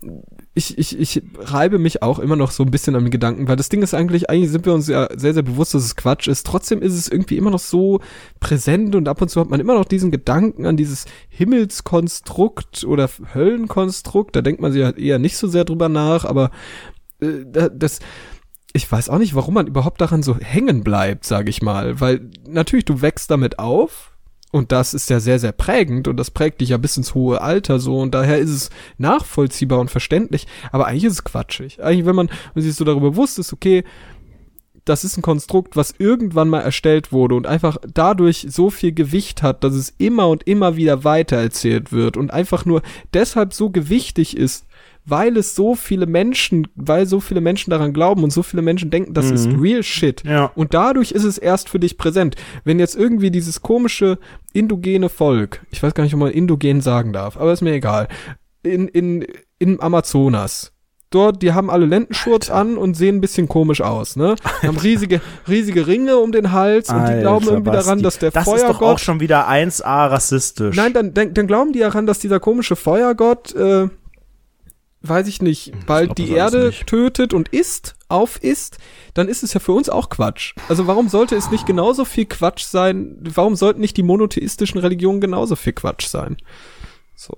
ich, 0.54 0.78
ich, 0.78 1.00
ich 1.00 1.24
reibe 1.40 1.80
mich 1.80 2.04
auch 2.04 2.20
immer 2.20 2.36
noch 2.36 2.52
so 2.52 2.64
ein 2.64 2.72
bisschen 2.72 2.96
am 2.96 3.10
Gedanken, 3.10 3.48
weil 3.48 3.56
das 3.56 3.70
Ding 3.70 3.82
ist 3.82 3.94
eigentlich, 3.94 4.30
eigentlich 4.30 4.52
sind 4.52 4.66
wir 4.66 4.74
uns 4.74 4.88
ja 4.88 5.08
sehr, 5.16 5.34
sehr 5.34 5.44
bewusst, 5.44 5.74
dass 5.74 5.84
es 5.84 5.96
Quatsch 5.96 6.28
ist. 6.28 6.46
Trotzdem 6.46 6.82
ist 6.82 6.94
es 6.94 7.08
irgendwie 7.08 7.38
immer 7.38 7.50
noch 7.52 7.60
so 7.60 8.00
präsent 8.40 8.96
und 8.96 9.08
ab 9.08 9.22
und 9.22 9.30
zu 9.30 9.40
hat 9.40 9.50
man 9.50 9.60
immer 9.60 9.76
noch 9.76 9.86
diesen 9.86 10.12
Gedanken 10.12 10.66
an 10.66 10.78
dieses 10.78 11.06
Himmelskonstrukt 11.30 12.84
oder 12.84 13.10
Höllenkonstrukt. 13.34 14.36
Da 14.36 14.42
denkt 14.42 14.62
man 14.62 14.72
sich 14.72 14.84
halt 14.84 14.98
eher 14.98 15.20
nicht 15.20 15.38
so 15.38 15.48
sehr 15.48 15.66
drüber 15.66 15.90
nach, 15.90 16.26
aber 16.26 16.52
äh, 17.22 17.46
da- 17.46 17.70
das 17.70 18.00
ich 18.74 18.90
weiß 18.90 19.10
auch 19.10 19.18
nicht, 19.18 19.36
warum 19.36 19.56
man 19.56 19.68
überhaupt 19.68 20.00
daran 20.00 20.24
so 20.24 20.38
hängen 20.38 20.82
bleibt, 20.84 21.26
sage 21.26 21.50
ich 21.50 21.62
mal. 21.62 22.00
Weil 22.00 22.30
natürlich, 22.48 22.86
du 22.86 23.02
wächst 23.02 23.30
damit 23.30 23.60
auf 23.60 24.11
und 24.52 24.72
das 24.74 24.94
ist 24.94 25.10
ja 25.10 25.20
sehr, 25.20 25.40
sehr 25.40 25.54
prägend 25.54 26.08
und 26.08 26.18
das 26.18 26.30
prägt 26.30 26.62
dich 26.62 26.70
ja 26.70 26.78
bis 26.78 26.98
ins 26.98 27.16
hohe 27.16 27.42
Alter 27.42 27.80
so 27.80 28.00
und 28.00 28.14
daher 28.14 28.38
ist 28.38 28.50
es 28.50 28.70
nachvollziehbar 28.98 29.80
und 29.80 29.90
verständlich. 29.90 30.46
Aber 30.72 30.88
eigentlich 30.88 31.06
ist 31.06 31.14
es 31.14 31.24
quatschig. 31.24 31.82
Eigentlich, 31.82 32.06
wenn 32.06 32.16
man 32.16 32.30
sich 32.56 32.76
so 32.76 32.84
darüber 32.84 33.12
bewusst 33.12 33.40
ist, 33.40 33.54
okay, 33.54 33.84
das 34.84 35.04
ist 35.04 35.18
ein 35.18 35.22
Konstrukt, 35.22 35.76
was 35.76 35.94
irgendwann 35.98 36.50
mal 36.50 36.62
erstellt 36.62 37.12
wurde 37.12 37.36
und 37.36 37.48
einfach 37.48 37.78
dadurch 37.94 38.48
so 38.50 38.70
viel 38.70 38.92
Gewicht 38.92 39.44
hat, 39.44 39.64
dass 39.64 39.74
es 39.74 39.94
immer 39.98 40.28
und 40.28 40.44
immer 40.48 40.76
wieder 40.76 41.04
weitererzählt 41.04 41.92
wird 41.92 42.18
und 42.18 42.32
einfach 42.32 42.66
nur 42.66 42.82
deshalb 43.14 43.54
so 43.54 43.70
gewichtig 43.70 44.36
ist, 44.36 44.66
weil 45.06 45.38
es 45.38 45.56
so 45.56 45.76
viele 45.76 46.06
Menschen, 46.06 46.68
weil 46.76 47.06
so 47.06 47.20
viele 47.20 47.42
Menschen 47.42 47.72
daran 47.72 47.94
glauben 47.94 48.24
und 48.24 48.32
so 48.32 48.44
viele 48.44 48.62
Menschen 48.62 48.92
denken, 48.92 49.14
das 49.14 49.32
ist 49.32 49.50
real 49.60 49.84
shit. 49.84 50.24
Ja. 50.24 50.52
Und 50.56 50.74
dadurch 50.74 51.12
ist 51.12 51.24
es 51.24 51.38
erst 51.38 51.70
für 51.70 51.80
dich 51.80 51.98
präsent. 51.98 52.36
Wenn 52.64 52.80
jetzt 52.80 52.96
irgendwie 52.96 53.32
dieses 53.32 53.62
komische 53.62 54.20
indogene 54.54 55.10
Volk, 55.10 55.66
ich 55.72 55.82
weiß 55.82 55.94
gar 55.94 56.04
nicht, 56.04 56.14
ob 56.14 56.20
man 56.20 56.32
indogen 56.32 56.82
sagen 56.82 57.14
darf, 57.14 57.38
aber 57.38 57.52
ist 57.52 57.62
mir 57.62 57.74
egal, 57.74 58.08
in, 58.64 58.88
in, 58.88 59.26
in 59.58 59.82
Amazonas, 59.82 60.72
dort, 61.12 61.42
die 61.42 61.54
haben 61.54 61.70
alle 61.70 61.86
Lendenschurz 61.86 62.50
an 62.50 62.78
und 62.78 62.96
sehen 62.96 63.18
ein 63.18 63.22
bisschen 63.22 63.48
komisch 63.48 63.82
aus, 63.82 64.16
ne? 64.16 64.36
Die 64.64 64.68
haben 64.68 64.78
riesige, 64.78 65.22
riesige 65.48 65.86
Ringe 65.86 66.18
um 66.18 66.32
den 66.32 66.52
Hals 66.52 66.90
und 66.90 67.06
die 67.08 67.20
glauben 67.20 67.46
Alter, 67.46 67.52
irgendwie 67.58 67.72
daran, 67.72 68.02
dass 68.02 68.18
der 68.18 68.32
Das 68.32 68.48
ist 68.48 68.64
doch 68.64 68.70
auch 68.70 68.80
Feuergott. 68.80 69.02
schon 69.02 69.20
wieder 69.20 69.48
1A 69.50 70.10
rassistisch. 70.10 70.76
Nein, 70.76 70.94
dann, 70.94 71.14
dann, 71.14 71.34
dann 71.34 71.48
glauben 71.48 71.74
die 71.74 71.80
daran, 71.80 72.06
dass 72.06 72.20
dieser 72.20 72.40
komische 72.40 72.76
Feuergott, 72.76 73.54
äh, 73.56 73.90
weiß 75.04 75.28
ich 75.28 75.42
nicht, 75.42 75.74
bald 75.86 76.08
glaub 76.08 76.16
die 76.16 76.32
Erde 76.32 76.72
tötet 76.86 77.34
und 77.34 77.50
isst, 77.50 77.96
aufisst, 78.08 78.78
dann 79.14 79.28
ist 79.28 79.44
es 79.44 79.54
ja 79.54 79.60
für 79.60 79.72
uns 79.72 79.90
auch 79.90 80.10
Quatsch. 80.10 80.54
Also 80.70 80.88
warum 80.88 81.10
sollte 81.10 81.36
es 81.36 81.50
nicht 81.50 81.66
genauso 81.66 82.06
viel 82.06 82.26
Quatsch 82.26 82.64
sein? 82.64 83.18
Warum 83.22 83.56
sollten 83.56 83.82
nicht 83.82 83.98
die 83.98 84.04
monotheistischen 84.04 84.80
Religionen 84.80 85.22
genauso 85.22 85.56
viel 85.56 85.74
Quatsch 85.74 86.08
sein? 86.08 86.38
So. 87.16 87.34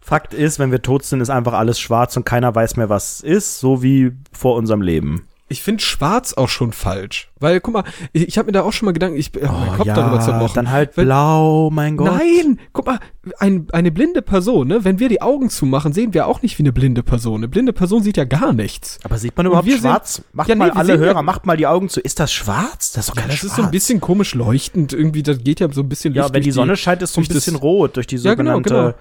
Fakt 0.00 0.34
ist, 0.34 0.58
wenn 0.58 0.72
wir 0.72 0.82
tot 0.82 1.04
sind, 1.04 1.20
ist 1.20 1.30
einfach 1.30 1.52
alles 1.52 1.78
schwarz 1.78 2.16
und 2.16 2.24
keiner 2.24 2.54
weiß 2.54 2.76
mehr, 2.76 2.88
was 2.88 3.16
es 3.16 3.20
ist, 3.20 3.60
so 3.60 3.82
wie 3.82 4.12
vor 4.32 4.56
unserem 4.56 4.82
Leben. 4.82 5.28
Ich 5.52 5.62
finde 5.62 5.82
schwarz 5.82 6.32
auch 6.34 6.48
schon 6.48 6.72
falsch. 6.72 7.28
Weil, 7.40 7.60
guck 7.60 7.74
mal, 7.74 7.84
ich, 8.12 8.28
ich 8.28 8.38
habe 8.38 8.46
mir 8.46 8.52
da 8.52 8.62
auch 8.62 8.72
schon 8.72 8.86
mal 8.86 8.92
Gedanken, 8.92 9.18
ich 9.18 9.32
hab 9.42 9.52
meinen 9.52 9.76
Kopf 9.76 9.86
darüber 9.86 10.20
zerbrochen. 10.20 10.54
dann 10.54 10.70
halt 10.70 10.96
Weil- 10.96 11.06
blau, 11.06 11.70
mein 11.72 11.96
Gott. 11.96 12.12
Nein, 12.12 12.60
guck 12.72 12.86
mal, 12.86 13.00
ein, 13.40 13.66
eine 13.72 13.90
blinde 13.90 14.22
Person, 14.22 14.68
ne? 14.68 14.84
Wenn 14.84 15.00
wir 15.00 15.08
die 15.08 15.20
Augen 15.22 15.50
zumachen, 15.50 15.92
sehen 15.92 16.14
wir 16.14 16.28
auch 16.28 16.40
nicht 16.42 16.56
wie 16.58 16.62
eine 16.62 16.72
blinde 16.72 17.02
Person. 17.02 17.40
Eine 17.40 17.48
blinde 17.48 17.72
Person 17.72 18.02
sieht 18.04 18.16
ja 18.16 18.24
gar 18.24 18.52
nichts. 18.52 19.00
Aber 19.02 19.18
sieht 19.18 19.36
man 19.36 19.46
überhaupt 19.46 19.66
wir 19.66 19.72
sehen- 19.74 19.80
schwarz? 19.82 20.22
Macht 20.32 20.48
Ja, 20.48 20.54
nee, 20.54 20.58
mal 20.60 20.66
wir 20.68 20.76
alle 20.76 20.92
ja- 20.94 20.98
Hörer, 21.00 21.22
macht 21.24 21.46
mal 21.46 21.56
die 21.56 21.66
Augen 21.66 21.88
zu. 21.88 22.00
Ist 22.00 22.20
das 22.20 22.32
schwarz? 22.32 22.92
Das 22.92 23.08
ist 23.08 23.10
doch 23.10 23.16
Ja, 23.20 23.26
das 23.26 23.34
schwarz. 23.38 23.50
ist 23.50 23.56
so 23.56 23.62
ein 23.64 23.70
bisschen 23.72 24.00
komisch 24.00 24.34
leuchtend. 24.36 24.92
Irgendwie, 24.92 25.24
das 25.24 25.42
geht 25.42 25.58
ja 25.58 25.68
so 25.72 25.80
ein 25.80 25.88
bisschen 25.88 26.14
Ja, 26.14 26.22
Licht 26.22 26.34
wenn 26.34 26.42
die 26.44 26.52
Sonne 26.52 26.76
scheint, 26.76 27.02
ist 27.02 27.12
so 27.14 27.20
ein 27.20 27.24
durch 27.24 27.28
das- 27.34 27.44
bisschen 27.44 27.56
rot 27.56 27.96
durch 27.96 28.06
die 28.06 28.16
Ja, 28.18 28.34
genau, 28.34 28.54
sogenannte, 28.58 28.94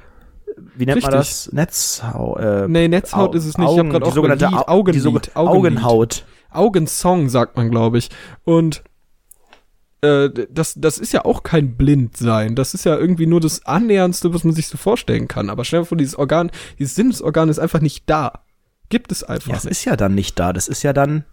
wie 0.76 0.86
nennt 0.88 1.04
man 1.04 1.14
Richtig. 1.14 1.46
das? 1.46 1.54
Netzhaut. 1.54 2.40
Äh, 2.40 2.68
Nee, 2.68 2.88
Netzhaut 2.88 3.30
Au- 3.30 3.34
ist 3.38 3.46
es 3.46 3.58
nicht. 3.58 3.66
Ich 3.70 3.78
hab 3.78 3.80
Augen, 3.80 3.90
grad 3.92 4.02
die 4.04 4.08
auch 4.10 4.16
sogenannte 4.16 4.48
die 4.48 4.54
Augenlid, 4.56 5.06
Augenlid. 5.36 5.36
Augenhaut. 5.36 6.24
Augensong, 6.52 7.30
sagt 7.30 7.58
man, 7.58 7.70
glaube 7.70 7.98
ich. 7.98 8.10
Und 8.44 8.84
äh, 10.02 10.30
das, 10.50 10.76
das 10.78 10.98
ist 10.98 11.14
ja 11.14 11.26
auch 11.26 11.44
kein 11.44 11.76
Blindsein. 11.76 12.56
Das 12.56 12.74
ist 12.74 12.86
ja 12.86 12.98
irgendwie 12.98 13.26
nur 13.26 13.42
das 13.42 13.66
Annähernste, 13.66 14.34
was 14.34 14.44
man 14.44 14.54
sich 14.54 14.68
so 14.68 14.78
vorstellen 14.78 15.28
kann. 15.28 15.50
Aber 15.50 15.66
stell 15.66 15.82
dir 15.82 15.86
vor, 15.86 15.98
dieses 15.98 16.16
Organ, 16.16 16.52
dieses 16.78 16.96
Sinnesorgan 16.96 17.50
ist 17.50 17.60
einfach 17.60 17.82
nicht 17.82 18.04
da. 18.10 18.44
Gibt 18.90 19.12
es 19.12 19.24
einfach 19.24 19.50
Ja, 19.50 19.54
das 19.56 19.66
ist 19.66 19.86
ja 19.86 19.96
dann 19.96 20.16
nicht 20.16 20.40
da. 20.40 20.54
Das 20.54 20.68
ist 20.68 20.84
ja 20.84 20.94
dann 20.94 21.26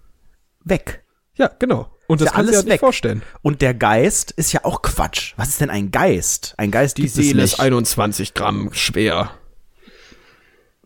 weg. 0.65 1.05
Ja, 1.37 1.51
genau. 1.59 1.91
Und 2.09 2.21
das 2.21 2.27
ja 2.27 2.33
kannst 2.33 2.49
du 2.53 2.53
alles 2.53 2.57
ja 2.57 2.63
nicht 2.63 2.73
weg. 2.73 2.81
vorstellen. 2.81 3.23
Und 3.43 3.63
der 3.63 3.75
Geist 3.75 4.31
ist 4.33 4.53
ja 4.53 4.65
auch 4.65 4.83
Quatsch. 4.83 5.35
Was 5.37 5.49
ist 5.49 5.61
denn 5.61 5.71
ein 5.71 5.91
Geist? 5.91 6.55
Ein 6.57 6.71
Geist 6.71 6.99
Die 6.99 7.09
Seele 7.09 7.43
ist 7.43 7.61
21 7.61 8.35
Gramm 8.35 8.71
schwer. 8.73 9.31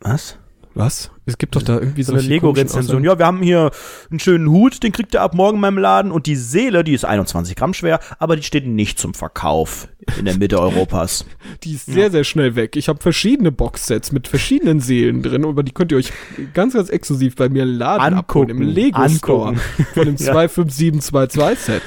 Was? 0.01 0.39
Was? 0.75 1.11
Es 1.31 1.39
gibt 1.39 1.55
doch 1.57 1.63
da 1.63 1.79
irgendwie 1.79 2.03
So 2.03 2.13
eine 2.13 2.21
Lego-Rezension. 2.23 3.05
Ja, 3.05 3.19
wir 3.19 3.27
haben 3.27 3.43
hier 3.43 3.71
einen 4.11 4.21
schönen 4.21 4.49
Hut, 4.51 4.83
den 4.83 4.93
kriegt 4.93 5.15
ihr 5.15 5.23
ab 5.23 5.35
morgen 5.35 5.57
in 5.57 5.61
meinem 5.61 5.79
Laden. 5.79 6.11
Und 6.13 6.27
die 6.27 6.37
Seele, 6.37 6.85
die 6.85 6.93
ist 6.93 7.05
21 7.05 7.57
Gramm 7.57 7.73
schwer, 7.73 8.01
aber 8.19 8.37
die 8.37 8.43
steht 8.43 8.67
nicht 8.67 8.99
zum 8.99 9.15
Verkauf 9.15 9.89
in 10.19 10.25
der 10.25 10.37
Mitte 10.37 10.59
Europas. 10.61 11.25
Die 11.63 11.75
ist 11.75 11.87
sehr, 11.87 12.11
sehr 12.11 12.25
schnell 12.25 12.57
weg. 12.57 12.77
Ich 12.77 12.89
habe 12.89 13.01
verschiedene 13.01 13.53
Boxsets 13.53 14.13
mit 14.13 14.29
verschiedenen 14.29 14.81
Seelen 14.81 15.23
drin, 15.23 15.45
aber 15.45 15.63
die 15.63 15.73
könnt 15.73 15.93
ihr 15.93 15.99
euch 15.99 16.13
ganz, 16.55 16.75
ganz 16.75 16.89
exklusiv 16.91 17.37
bei 17.37 17.49
mir 17.49 17.63
im 17.63 17.79
Laden 17.79 18.07
im 18.13 18.19
Angucken. 18.19 18.63
Lego 18.63 19.09
Store 19.09 19.49
Angucken. 19.49 19.61
von 19.95 20.05
dem 20.07 20.17
Ja. 20.17 20.33
25722-Set. 20.35 21.83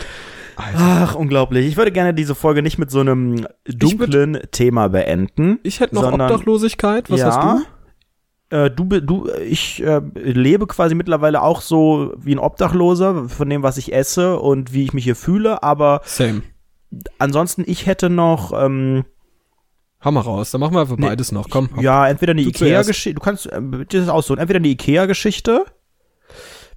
Ach, 0.55 1.15
unglaublich. 1.15 1.65
Ich 1.67 1.77
würde 1.77 1.91
gerne 1.91 2.13
diese 2.13 2.35
Folge 2.35 2.61
nicht 2.61 2.77
mit 2.77 2.91
so 2.91 2.99
einem 2.99 3.47
dunklen 3.65 4.39
Thema 4.51 4.87
beenden. 4.89 5.59
Ich 5.63 5.79
hätte 5.79 5.95
noch 5.95 6.03
Sondern- 6.03 6.29
Obdachlosigkeit. 6.31 7.09
Was 7.09 7.19
ja. 7.19 7.25
hast 7.25 7.43
du? 7.43 7.65
Äh, 8.53 8.69
du, 8.69 8.85
du, 8.85 9.27
ich 9.31 9.83
äh, 9.83 9.99
lebe 10.13 10.67
quasi 10.67 10.93
mittlerweile 10.93 11.41
auch 11.41 11.61
so 11.61 12.13
wie 12.17 12.35
ein 12.35 12.39
Obdachloser 12.39 13.27
von 13.27 13.49
dem, 13.49 13.63
was 13.63 13.77
ich 13.77 13.91
esse 13.93 14.37
und 14.37 14.73
wie 14.73 14.83
ich 14.83 14.93
mich 14.93 15.05
hier 15.05 15.15
fühle. 15.15 15.63
Aber 15.63 16.01
Same. 16.05 16.43
ansonsten, 17.17 17.63
ich 17.65 17.87
hätte 17.87 18.11
noch, 18.11 18.53
ähm, 18.55 19.05
Hau 20.05 20.11
mal 20.11 20.19
raus. 20.21 20.51
Dann 20.51 20.61
machen 20.61 20.75
wir 20.75 20.81
einfach 20.81 20.97
Nee, 20.97 21.07
beides 21.07 21.31
noch. 21.31 21.49
Komm. 21.49 21.69
ja, 21.79 22.07
entweder 22.07 22.31
eine. 22.31 22.41
Ikea-Geschichte, 22.41 23.15
du 23.15 23.21
kannst 23.21 23.47
äh, 23.47 23.61
das 23.89 24.09
aussuchen, 24.09 24.37
entweder 24.37 24.57
eine 24.57 24.67
Ikea-Geschichte. 24.67 25.65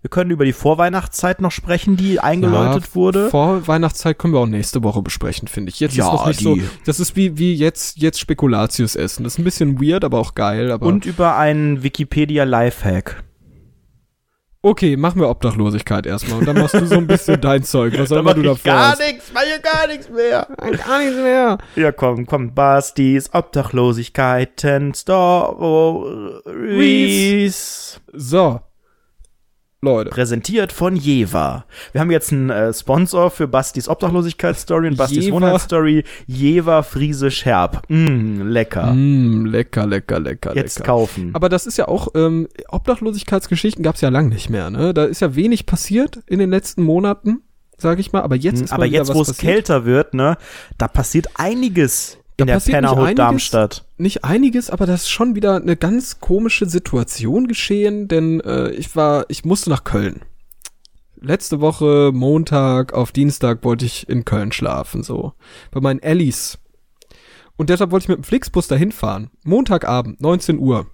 Wir 0.07 0.11
können 0.11 0.31
über 0.31 0.45
die 0.45 0.53
Vorweihnachtszeit 0.53 1.41
noch 1.41 1.51
sprechen, 1.51 1.97
die 1.97 2.21
eingeläutet 2.21 2.85
Ja, 2.91 2.95
wurde. 2.95 3.29
Vor 3.29 3.67
Weihnachtszeit 3.67 4.17
können 4.21 4.35
wir 4.35 4.39
auch 4.39 4.47
nächste 4.47 4.85
Woche 4.85 5.03
besprechen, 5.03 5.49
finde 5.49 5.71
ich. 5.71 5.81
Jetzt 5.81 5.97
Ja, 5.97 6.07
ist 6.07 6.13
noch 6.13 6.29
nicht 6.29 6.39
die- 6.39 6.45
so. 6.45 6.57
Das 6.85 7.01
ist 7.01 7.17
wie, 7.17 7.39
wie 7.39 7.53
jetzt, 7.57 7.97
jetzt 7.99 8.21
Spekulatius 8.21 8.95
essen. 8.95 9.25
Das 9.25 9.33
ist 9.33 9.41
ein 9.41 9.45
bisschen 9.45 9.81
weird, 9.83 10.05
aber 10.05 10.21
auch 10.21 10.37
geil. 10.37 10.71
Aber 10.71 10.87
Und 10.87 11.07
über 11.07 11.35
einen 11.37 11.83
Wikipedia-Lifehack. 11.83 13.25
okay, 14.63 14.97
machen 14.97 15.21
wir 15.21 15.29
Obdachlosigkeit 15.29 16.07
erstmal. 16.07 16.39
Und 16.39 16.47
dann 16.47 16.57
machst 16.59 16.75
du 16.75 16.87
so 16.87 16.99
ein 16.99 17.09
bisschen 17.09 17.41
dein 17.41 17.65
Zeug. 17.65 17.99
Was 17.99 18.13
auch 18.13 18.19
immer 18.19 18.35
du 18.35 18.43
da 18.43 18.55
vorhast. 18.55 19.01
nichts, 19.05 19.33
mach 19.35 19.43
ich 19.43 19.61
gar 19.61 19.89
nichts 19.89 20.09
mehr. 20.09 20.47
Gar 20.57 20.99
nichts 21.01 21.17
mehr. 21.17 21.59
Ja, 21.75 21.91
komm, 21.91 22.27
komm, 22.27 22.55
Bastis 22.55 23.29
Obdachlosigkeiten 23.35 24.95
Stories. 26.47 28.01
So. 28.13 28.61
Leute. 29.83 30.11
Präsentiert 30.11 30.73
von 30.73 30.97
Jeva. 30.97 31.67
Wir 31.93 32.01
haben 32.01 32.11
jetzt 32.11 32.33
einen 32.33 32.49
äh, 32.51 32.73
Sponsor 32.73 33.31
für 33.31 33.47
Bastis 33.47 33.89
Obdachlosigkeitsstory 33.89 34.89
und 34.89 34.97
Bastis 34.97 35.25
Jever. 35.27 35.37
Wohnheitsstory. 35.37 36.03
Jeva 36.27 36.83
Friesisch 36.83 37.45
Herb. 37.45 37.83
Mm, 37.89 38.41
lecker. 38.43 38.93
Mm, 38.95 39.45
lecker, 39.47 39.87
lecker, 39.87 40.19
lecker, 40.19 40.57
Jetzt 40.57 40.79
lecker. 40.79 40.87
kaufen. 40.93 41.31
Aber 41.35 41.49
das 41.51 41.67
ist 41.67 41.77
ja 41.77 41.89
auch, 41.89 42.09
ähm, 42.15 42.49
Obdachlosigkeitsgeschichten 42.69 43.83
gab's 43.85 44.01
ja 44.01 44.09
lang 44.09 44.29
nicht 44.31 44.49
mehr, 44.51 44.71
ne? 44.71 44.95
Da 44.95 45.05
ist 45.05 45.21
ja 45.21 45.35
wenig 45.37 45.67
passiert 45.67 46.21
in 46.27 46.39
den 46.39 46.51
letzten 46.51 46.83
Monaten, 46.83 47.43
sag 47.77 47.99
ich 47.99 48.13
mal. 48.13 48.23
Aber 48.23 48.35
jetzt 48.37 48.63
ist 48.63 48.71
Hm, 48.71 48.75
Aber 48.77 48.85
mal 48.87 48.91
wieder 48.91 48.99
jetzt, 49.01 49.15
wo 49.15 49.21
es 49.21 49.29
passiert. 49.29 49.53
kälter 49.53 49.85
wird, 49.85 50.15
ne, 50.15 50.37
da 50.79 50.89
passiert 50.89 51.29
einiges 51.35 52.19
Da 52.37 52.43
in 52.43 52.49
der 52.49 52.61
Pennerhut 52.61 52.99
einiges. 52.99 53.17
Darmstadt. 53.17 53.85
Nicht 53.97 54.25
einiges, 54.25 54.71
aber 54.71 54.87
das 54.87 55.03
ist 55.03 55.11
schon 55.11 55.35
wieder 55.35 55.57
eine 55.57 55.77
ganz 55.77 56.21
komische 56.21 56.67
Situation 56.67 57.49
geschehen, 57.49 58.09
denn 58.09 58.41
äh, 58.41 58.71
ich 58.71 58.95
war, 58.95 59.25
ich 59.29 59.45
musste 59.45 59.71
nach 59.71 59.85
Köln. 59.85 60.21
Letzte 61.19 61.61
Woche, 61.61 62.11
Montag 62.13 62.93
auf 62.93 63.11
Dienstag, 63.11 63.65
wollte 63.65 63.87
ich 63.87 64.09
in 64.09 64.27
Köln 64.27 64.53
schlafen, 64.53 65.03
so. 65.03 65.33
Bei 65.71 65.81
meinen 65.81 66.01
Ellis. 66.01 66.59
Und 67.57 67.71
deshalb 67.71 67.91
wollte 67.91 68.05
ich 68.05 68.09
mit 68.09 68.19
dem 68.19 68.25
Flixbus 68.25 68.69
dahin 68.69 68.93
fahren. 68.93 69.31
Montagabend, 69.43 70.21
19 70.21 70.59
Uhr. 70.59 70.87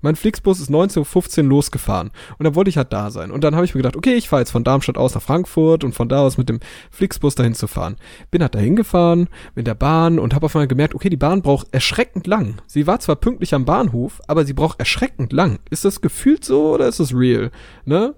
Mein 0.00 0.16
Flixbus 0.16 0.60
ist 0.60 0.70
19.15 0.70 1.38
Uhr 1.38 1.48
losgefahren. 1.48 2.10
Und 2.38 2.44
dann 2.44 2.54
wollte 2.54 2.70
ich 2.70 2.76
halt 2.76 2.92
da 2.92 3.10
sein. 3.10 3.30
Und 3.30 3.44
dann 3.44 3.54
habe 3.54 3.64
ich 3.64 3.74
mir 3.74 3.80
gedacht, 3.80 3.96
okay, 3.96 4.14
ich 4.14 4.28
fahre 4.28 4.42
jetzt 4.42 4.50
von 4.50 4.64
Darmstadt 4.64 4.98
aus 4.98 5.14
nach 5.14 5.22
Frankfurt 5.22 5.84
und 5.84 5.94
von 5.94 6.08
da 6.08 6.20
aus 6.20 6.38
mit 6.38 6.48
dem 6.48 6.60
Flixbus 6.90 7.34
dahin 7.34 7.54
zu 7.54 7.66
fahren. 7.66 7.96
Bin 8.30 8.42
halt 8.42 8.54
dahin 8.54 8.76
gefahren 8.76 9.28
mit 9.54 9.66
der 9.66 9.74
Bahn 9.74 10.18
und 10.18 10.34
habe 10.34 10.46
auf 10.46 10.54
einmal 10.54 10.68
gemerkt, 10.68 10.94
okay, 10.94 11.08
die 11.08 11.16
Bahn 11.16 11.42
braucht 11.42 11.72
erschreckend 11.72 12.26
lang. 12.26 12.60
Sie 12.66 12.86
war 12.86 13.00
zwar 13.00 13.16
pünktlich 13.16 13.54
am 13.54 13.64
Bahnhof, 13.64 14.20
aber 14.26 14.44
sie 14.44 14.54
braucht 14.54 14.78
erschreckend 14.78 15.32
lang. 15.32 15.60
Ist 15.70 15.84
das 15.84 16.00
gefühlt 16.00 16.44
so 16.44 16.74
oder 16.74 16.88
ist 16.88 17.00
das 17.00 17.14
real? 17.14 17.50
Ne? 17.84 18.14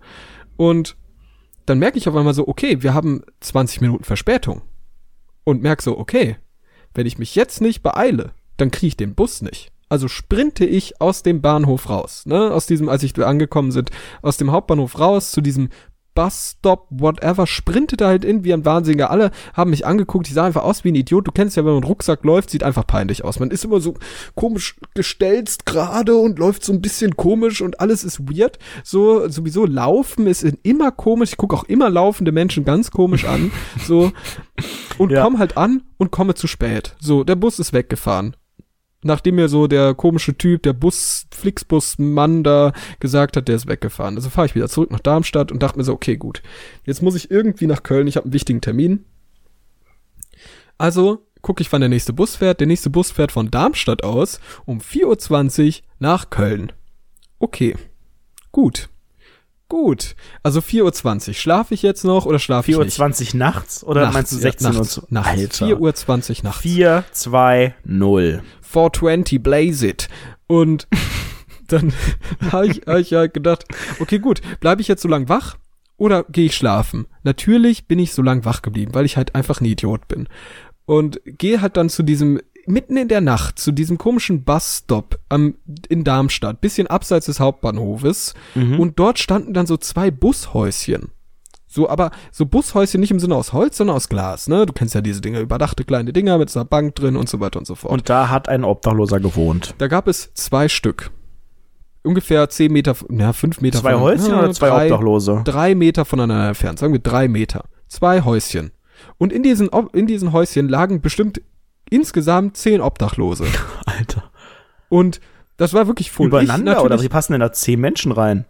Und 0.57 0.97
dann 1.66 1.79
merke 1.79 1.99
ich 1.99 2.09
auf 2.09 2.16
einmal 2.16 2.35
so, 2.35 2.49
okay, 2.49 2.83
wir 2.83 2.95
haben 2.95 3.22
20 3.41 3.81
Minuten 3.81 4.05
Verspätung. 4.05 4.62
Und 5.45 5.62
merke 5.62 5.83
so, 5.83 5.99
okay, 5.99 6.37
wenn 6.95 7.07
ich 7.07 7.18
mich 7.18 7.35
jetzt 7.35 7.61
nicht 7.61 7.83
beeile, 7.83 8.33
dann 8.57 8.70
kriege 8.70 8.89
ich 8.89 8.97
den 8.97 9.14
Bus 9.14 9.41
nicht. 9.41 9.70
Also 9.89 10.09
sprinte 10.09 10.64
ich 10.64 11.01
aus 11.01 11.22
dem 11.22 11.41
Bahnhof 11.41 11.89
raus, 11.89 12.24
ne, 12.26 12.51
aus 12.53 12.66
diesem, 12.66 12.89
als 12.89 13.03
ich 13.03 13.12
da 13.12 13.26
angekommen 13.26 13.70
sind, 13.70 13.91
aus 14.22 14.36
dem 14.36 14.53
Hauptbahnhof 14.53 14.99
raus 14.99 15.30
zu 15.30 15.41
diesem 15.41 15.70
Busstop, 16.18 16.89
whatever, 16.91 17.47
sprintete 17.47 18.05
halt 18.05 18.24
in 18.24 18.43
wie 18.43 18.53
ein 18.53 18.64
Wahnsinniger. 18.64 19.12
Alle 19.12 19.30
haben 19.55 19.70
mich 19.70 19.86
angeguckt, 19.86 20.26
ich 20.26 20.34
sah 20.34 20.45
einfach 20.47 20.64
aus 20.64 20.82
wie 20.82 20.91
ein 20.91 20.97
Idiot. 20.97 21.28
Du 21.28 21.30
kennst 21.30 21.57
ja, 21.57 21.64
wenn 21.64 21.74
man 21.74 21.84
Rucksack 21.84 22.24
läuft, 22.24 22.51
sieht 22.51 22.64
einfach 22.64 22.84
peinlich 22.84 23.24
aus. 23.24 23.39
Man 23.39 23.53
ist 23.53 23.64
immer 23.64 23.80
so 23.80 23.95
komisch 24.34 24.80
gestelzt 24.95 25.64
gerade 25.64 26.16
und 26.16 26.41
läuft 26.41 26.64
so 26.64 26.72
ein 26.72 26.82
bisschen 26.82 27.16
komisch 27.16 27.61
und 27.62 27.78
alles 27.78 28.03
ist 28.03 28.18
weird. 28.28 28.59
So, 28.82 29.28
sowieso 29.28 29.64
laufen 29.64 30.26
ist 30.26 30.43
immer 30.43 30.91
komisch. 30.91 31.30
Ich 31.30 31.36
gucke 31.36 31.55
auch 31.55 31.64
immer 31.64 31.89
laufende 31.89 32.32
Menschen 32.32 32.64
ganz 32.64 32.91
komisch 32.91 33.24
an. 33.24 33.53
So. 33.86 34.11
Und 34.99 35.12
Ja. 35.18 35.22
komm 35.22 35.39
halt 35.39 35.57
an 35.57 35.82
und 35.99 36.11
komme 36.11 36.34
zu 36.34 36.49
spät. 36.49 36.97
So, 37.01 37.22
der 37.22 37.36
Bus 37.36 37.61
ist 37.61 37.72
weggefahren 37.72 38.34
nachdem 39.09 39.35
mir 39.35 39.49
so 39.49 39.67
der 39.67 39.95
komische 39.95 40.39
Typ, 40.39 40.63
der 40.63 40.73
Bus, 40.73 41.27
Flixbus-Mann 41.33 42.45
da 42.45 42.73
gesagt 43.01 43.37
hat, 43.37 43.49
der 43.49 43.57
ist 43.57 43.67
weggefahren. 43.67 44.15
Also 44.15 44.31
fahre 44.31 44.47
ich 44.47 44.55
wieder 44.55 44.69
zurück 44.69 44.93
nach 44.93 45.01
Darmstadt 45.01 45.51
und 45.51 45.63
dachte 45.63 45.79
mir 45.79 45.85
so, 45.85 45.93
okay, 45.93 46.17
gut. 46.17 46.43
Jetzt 46.85 47.03
muss 47.03 47.17
ich 47.17 47.31
irgendwie 47.31 47.67
nach 47.67 47.83
Köln, 47.83 48.07
ich 48.07 48.17
habe 48.17 48.27
einen 48.27 48.33
wichtigen 48.33 48.61
Termin. 48.61 49.05
Also 50.77 51.27
gucke 51.43 51.63
ich, 51.63 51.73
wann 51.73 51.81
der 51.81 51.91
nächste 51.91 52.13
Bus 52.13 52.37
fährt. 52.37 52.61
Der 52.61 52.67
nächste 52.67 52.91
Bus 52.91 53.11
fährt 53.11 53.33
von 53.33 53.51
Darmstadt 53.51 54.05
aus 54.05 54.41
um 54.65 54.79
4.20 54.79 55.67
Uhr 55.67 55.87
nach 55.99 56.31
Köln. 56.31 56.73
Okay. 57.41 57.75
Gut. 58.53 58.89
Gut. 59.69 60.16
Also 60.43 60.61
4.20 60.61 61.29
Uhr. 61.29 61.35
Schlafe 61.35 61.75
ich 61.75 61.83
jetzt 61.83 62.05
noch 62.05 62.25
oder 62.27 62.39
schlafe 62.39 62.71
ich 62.71 62.79
nicht? 62.79 62.99
4.20 62.99 63.35
Uhr 63.35 63.39
nachts 63.39 63.85
oder 63.85 64.01
Nachts, 64.03 64.14
meinst 64.14 64.33
du 64.33 64.37
ja, 64.37 64.43
16 64.43 64.66
Uhr? 64.66 64.73
nachts, 64.73 64.93
zu- 64.93 65.07
nachts. 65.11 65.29
Alter. 65.29 65.66
4.20 65.66 66.39
Uhr 66.39 66.45
nachts. 66.45 66.61
4, 66.62 67.05
2, 67.12 67.75
0. 67.85 68.43
420, 68.62 69.43
blaze 69.43 69.87
it. 69.87 70.09
Und 70.47 70.89
dann 71.69 71.93
habe 72.53 72.66
ich, 72.69 72.83
hab 72.87 72.97
ich 72.99 73.12
halt 73.12 73.35
gedacht, 73.35 73.64
okay, 74.01 74.19
gut, 74.19 74.41
bleibe 74.61 74.81
ich 74.81 74.89
jetzt 74.89 75.03
so 75.03 75.09
lang 75.09 75.29
wach 75.29 75.57
oder 75.99 76.25
gehe 76.25 76.47
ich 76.47 76.55
schlafen? 76.57 77.07
Natürlich 77.23 77.87
bin 77.87 77.99
ich 77.99 78.12
so 78.14 78.23
lang 78.23 78.45
wach 78.47 78.62
geblieben, 78.62 78.95
weil 78.95 79.05
ich 79.05 79.16
halt 79.19 79.35
einfach 79.35 79.61
ein 79.61 79.66
Idiot 79.66 80.09
bin. 80.09 80.29
Und 80.87 81.21
gehe 81.27 81.61
halt 81.61 81.77
dann 81.77 81.91
zu 81.91 82.03
diesem, 82.03 82.41
mitten 82.69 82.97
in 82.97 83.09
der 83.09 83.21
Nacht, 83.21 83.59
zu 83.59 83.73
diesem 83.73 83.99
komischen 83.99 84.45
Busstop 84.45 85.19
am, 85.29 85.55
in 85.89 86.05
Darmstadt, 86.05 86.61
bisschen 86.61 86.87
abseits 86.87 87.27
des 87.27 87.41
Hauptbahnhofes. 87.41 88.35
Und 88.55 88.99
dort 88.99 89.19
standen 89.19 89.55
dann 89.55 89.66
so 89.66 89.77
zwei 89.77 90.11
Bushäuschen. 90.11 91.11
So, 91.71 91.89
aber 91.91 92.11
so 92.33 92.47
Bushäuschen 92.47 93.01
nicht 93.01 93.11
im 93.11 93.21
Sinne 93.21 93.35
aus 93.35 93.53
Holz, 93.53 93.77
sondern 93.77 93.97
aus 93.97 94.09
Glas, 94.09 94.49
ne? 94.49 94.64
Du 94.64 94.73
kennst 94.73 94.95
ja 94.95 95.03
diese 95.03 95.21
Dinger, 95.21 95.41
überdachte 95.41 95.85
kleine 95.85 96.12
Dinger 96.14 96.39
mit 96.39 96.49
so 96.49 96.61
einer 96.61 96.64
Bank 96.69 96.95
drin 96.95 97.14
und 97.16 97.29
so 97.29 97.41
weiter 97.41 97.59
und 97.59 97.66
so 97.66 97.75
fort. 97.75 97.93
Und 97.93 98.09
da 98.09 98.31
hat 98.31 98.49
ein 98.49 98.64
Obdachloser 98.64 99.21
gewohnt. 99.21 99.75
Da 99.77 99.87
gab 99.87 100.09
es 100.09 100.33
zwei 100.33 100.69
Stück. 100.69 101.11
Ungefähr 102.03 102.49
zehn 102.49 102.73
Meter, 102.73 102.97
ja, 103.11 103.35
fünf 103.35 103.61
Meter 103.61 103.81
Zwei 103.81 103.93
von- 103.93 104.01
Häuschen 104.01 104.31
ja, 104.31 104.39
oder 104.39 104.53
zwei 104.53 104.69
drei, 104.71 104.85
Obdachlose? 104.87 105.43
Drei 105.45 105.75
Meter 105.75 106.05
voneinander 106.07 106.49
entfernt, 106.49 106.79
sagen 106.79 106.93
wir 106.95 107.01
drei 107.01 107.29
Meter. 107.29 107.64
Zwei 107.87 108.23
Häuschen. 108.23 108.71
Und 109.19 109.33
in 109.33 109.43
diesen, 109.43 109.69
in 109.93 110.07
diesen 110.07 110.33
Häuschen 110.33 110.69
lagen 110.71 111.01
bestimmt 111.03 111.43
insgesamt 111.91 112.57
zehn 112.57 112.80
Obdachlose. 112.80 113.47
Alter. 113.86 114.30
Und 114.89 115.20
das 115.57 115.74
war 115.74 115.86
wirklich 115.86 116.11
voll. 116.11 116.28
Übereinander 116.28 116.84
oder 116.84 117.03
wie 117.03 117.09
passen 117.09 117.32
denn 117.32 117.41
da 117.41 117.53
zehn 117.53 117.80
Menschen 117.80 118.12
rein? 118.12 118.45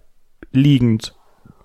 Liegend. 0.52 1.14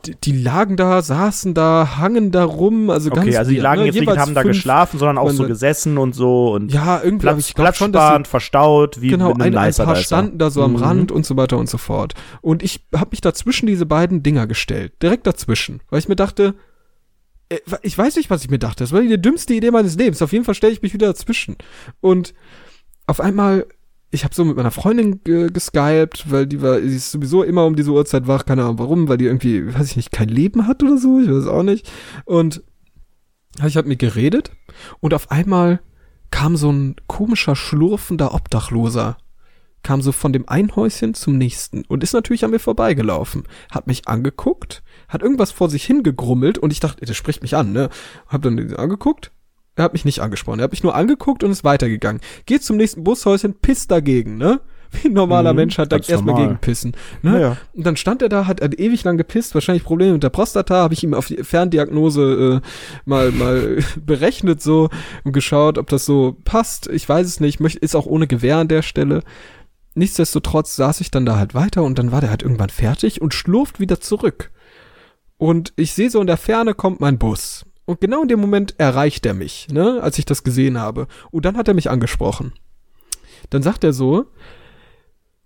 die, 0.06 0.16
die 0.16 0.32
lagen 0.34 0.76
da, 0.76 1.02
saßen 1.02 1.54
da, 1.54 1.96
hangen 1.98 2.32
da 2.32 2.44
rum, 2.44 2.90
also 2.90 3.10
ganz 3.10 3.28
Okay, 3.28 3.38
also 3.38 3.52
die 3.52 3.58
lagen 3.58 3.82
ne? 3.82 3.86
jetzt 3.86 3.96
nicht 3.96 4.04
Jeweils 4.04 4.20
haben 4.20 4.36
da 4.36 4.44
geschlafen, 4.44 5.00
sondern 5.00 5.18
auch 5.18 5.30
so 5.30 5.48
gesessen 5.48 5.98
und 5.98 6.14
so 6.14 6.54
und 6.54 6.74
Ja, 6.74 7.02
irgendwie, 7.02 7.28
Platz, 7.28 7.40
ich 7.40 7.56
Platz 7.56 7.78
schon, 7.78 7.94
dass 7.94 8.18
sie 8.18 8.30
verstaut, 8.30 9.02
wie 9.02 9.10
genau, 9.10 9.30
mit 9.30 9.42
ein, 9.42 9.56
ein 9.56 9.74
paar 9.74 9.96
standen 9.96 10.38
da 10.40 10.50
so 10.50 10.64
am 10.64 10.72
Mhm. 10.74 10.78
Rand 10.78 11.12
und 11.12 11.26
so 11.26 11.38
weiter 11.38 11.58
und 11.58 11.70
so 11.70 11.78
fort. 11.78 12.14
Und 12.42 12.64
ich 12.64 12.86
habe 12.94 13.12
mich 13.12 13.22
dazwischen 13.22 13.68
diese 13.68 13.86
beiden 13.86 14.24
Dinger 14.24 14.48
gestellt, 14.48 14.94
direkt 15.02 15.26
dazwischen, 15.28 15.82
weil 15.90 16.00
ich 16.00 16.10
mir 16.10 16.18
dachte, 16.18 16.56
ich 17.82 17.98
weiß 17.98 18.16
nicht, 18.16 18.30
was 18.30 18.44
ich 18.44 18.50
mir 18.50 18.60
dachte. 18.60 18.84
Das 18.84 18.92
war 18.92 19.02
die 19.02 19.22
dümmste 19.22 19.54
Idee 19.54 19.72
meines 19.72 19.96
Lebens. 19.96 20.22
Auf 20.22 20.34
jeden 20.34 20.46
Fall 20.46 20.56
stelle 20.56 20.74
ich 20.74 20.82
mich 20.82 20.94
wieder 20.94 21.08
dazwischen. 21.08 21.58
Und 22.02 22.34
auf 23.06 23.20
einmal, 23.20 23.66
ich 24.12 24.24
habe 24.24 24.34
so 24.34 24.46
mit 24.46 24.56
meiner 24.56 24.72
Freundin 24.72 25.24
ge 25.24 25.50
geskypt, 25.52 26.32
weil 26.32 26.48
die 26.48 26.62
war, 26.62 26.80
sie 26.80 26.96
ist 26.96 27.12
sowieso 27.12 27.44
immer 27.44 27.66
um 27.66 27.76
diese 27.76 27.92
Uhrzeit 27.92 28.28
wach, 28.28 28.46
keine 28.46 28.64
Ahnung 28.64 28.80
warum, 28.80 29.08
weil 29.08 29.18
die 29.18 29.26
irgendwie, 29.26 29.74
weiß 29.74 29.92
ich 29.92 29.96
nicht, 29.98 30.12
kein 30.12 30.30
Leben 30.30 30.68
hat 30.68 30.82
oder 30.84 30.98
so, 30.98 31.20
ich 31.20 31.30
weiß 31.30 31.48
auch 31.48 31.64
nicht. 31.64 31.92
Und 32.26 32.64
ich 33.66 33.78
habe 33.78 33.88
mit 33.88 34.00
geredet 34.00 34.52
und 35.00 35.14
auf 35.14 35.30
einmal 35.30 35.80
kam 36.32 36.58
so 36.58 36.72
ein 36.72 36.96
komischer, 37.08 37.56
schlurfender 37.56 38.34
Obdachloser. 38.34 39.18
Kam 39.84 40.02
so 40.02 40.12
von 40.12 40.34
dem 40.34 40.48
einen 40.48 40.76
Häuschen 40.76 41.14
zum 41.14 41.38
nächsten 41.38 41.84
und 41.86 42.04
ist 42.04 42.14
natürlich 42.14 42.46
an 42.46 42.52
mir 42.52 42.60
vorbeigelaufen. 42.60 43.44
Hat 43.70 43.86
mich 43.86 44.08
angeguckt, 44.08 44.82
hat 45.14 45.22
irgendwas 45.22 45.52
vor 45.52 45.70
sich 45.70 45.86
hingegrummelt 45.86 46.58
und 46.58 46.74
ich 46.74 46.80
dachte, 46.80 47.06
der 47.06 47.14
spricht 47.14 47.42
mich 47.42 47.56
an, 47.56 47.72
ne? 47.72 47.90
Hab 48.28 48.42
dann 48.42 48.76
angeguckt. 48.76 49.32
Er 49.76 49.86
hat 49.86 49.94
mich 49.94 50.06
nicht 50.06 50.20
angesprochen. 50.20 50.60
Er 50.60 50.66
hat 50.66 50.72
mich 50.72 50.84
nur 50.84 50.96
angeguckt 50.96 51.44
und 51.44 51.52
ist 51.52 51.64
weitergegangen. 51.64 52.22
Geht 52.46 52.64
zum 52.64 52.78
nächsten 52.78 53.04
Bushäuschen, 53.04 53.56
pisst 53.56 53.90
dagegen, 53.92 54.38
ne? 54.38 54.60
Wie 55.02 55.08
ein 55.08 55.14
normaler 55.14 55.54
Mhm, 55.54 55.58
Mensch 55.58 55.78
hat 55.80 55.92
da 55.92 55.98
erstmal 55.98 56.36
gegen 56.36 56.60
pissen. 56.60 56.96
Ne? 57.24 57.34
Ja, 57.34 57.40
ja. 57.40 57.58
Und 57.74 57.84
dann 57.84 57.96
stand 57.96 58.22
er 58.22 58.30
da, 58.30 58.46
hat, 58.46 58.62
hat 58.62 58.80
ewig 58.80 59.04
lang 59.04 59.18
gepisst, 59.18 59.56
wahrscheinlich 59.56 59.84
Probleme 59.84 60.14
mit 60.14 60.22
der 60.22 60.30
Prostata, 60.30 60.76
habe 60.76 60.94
ich 60.94 61.04
ihm 61.04 61.16
auf 61.16 61.26
die 61.26 61.44
Ferndiagnose 61.44 62.62
äh, 62.62 62.68
mal 63.06 63.32
mal 63.44 63.80
berechnet 64.00 64.62
so 64.62 64.90
und 65.24 65.32
geschaut, 65.32 65.80
ob 65.80 65.90
das 65.90 66.06
so 66.06 66.38
passt. 66.46 66.88
Ich 66.88 67.10
weiß 67.10 67.26
es 67.26 67.40
nicht, 67.40 67.60
möchte 67.60 67.80
ist 67.80 67.96
auch 67.96 68.06
ohne 68.06 68.28
Gewehr 68.28 68.58
an 68.58 68.68
der 68.68 68.84
Stelle. 68.84 69.24
Nichtsdestotrotz 69.96 70.76
saß 70.76 71.02
ich 71.02 71.10
dann 71.10 71.26
da 71.26 71.38
halt 71.38 71.56
weiter 71.56 71.84
und 71.84 71.98
dann 71.98 72.12
war 72.12 72.22
der 72.22 72.30
halt 72.30 72.44
irgendwann 72.44 72.70
fertig 72.70 73.22
und 73.22 73.34
schlurft 73.34 73.80
wieder 73.80 74.00
zurück. 74.00 74.52
Und 75.44 75.74
ich 75.76 75.92
sehe 75.92 76.10
so 76.10 76.22
in 76.22 76.28
der 76.28 76.38
Ferne 76.38 76.74
kommt 76.74 77.02
mein 77.02 77.18
Bus. 77.18 77.66
Und 77.84 78.00
genau 78.00 78.22
in 78.22 78.30
dem 78.30 78.40
Moment 78.40 78.76
erreicht 78.80 79.26
er 79.26 79.34
mich, 79.34 79.68
ne, 79.74 80.00
als 80.02 80.18
ich 80.18 80.24
das 80.24 80.44
gesehen 80.44 80.78
habe. 80.80 81.08
Und 81.32 81.44
dann 81.44 81.58
hat 81.58 81.68
er 81.68 81.74
mich 81.74 81.90
angesprochen. 81.90 82.54
Dann 83.50 83.62
sagt 83.62 83.84
er 83.84 83.92
so, 83.92 84.26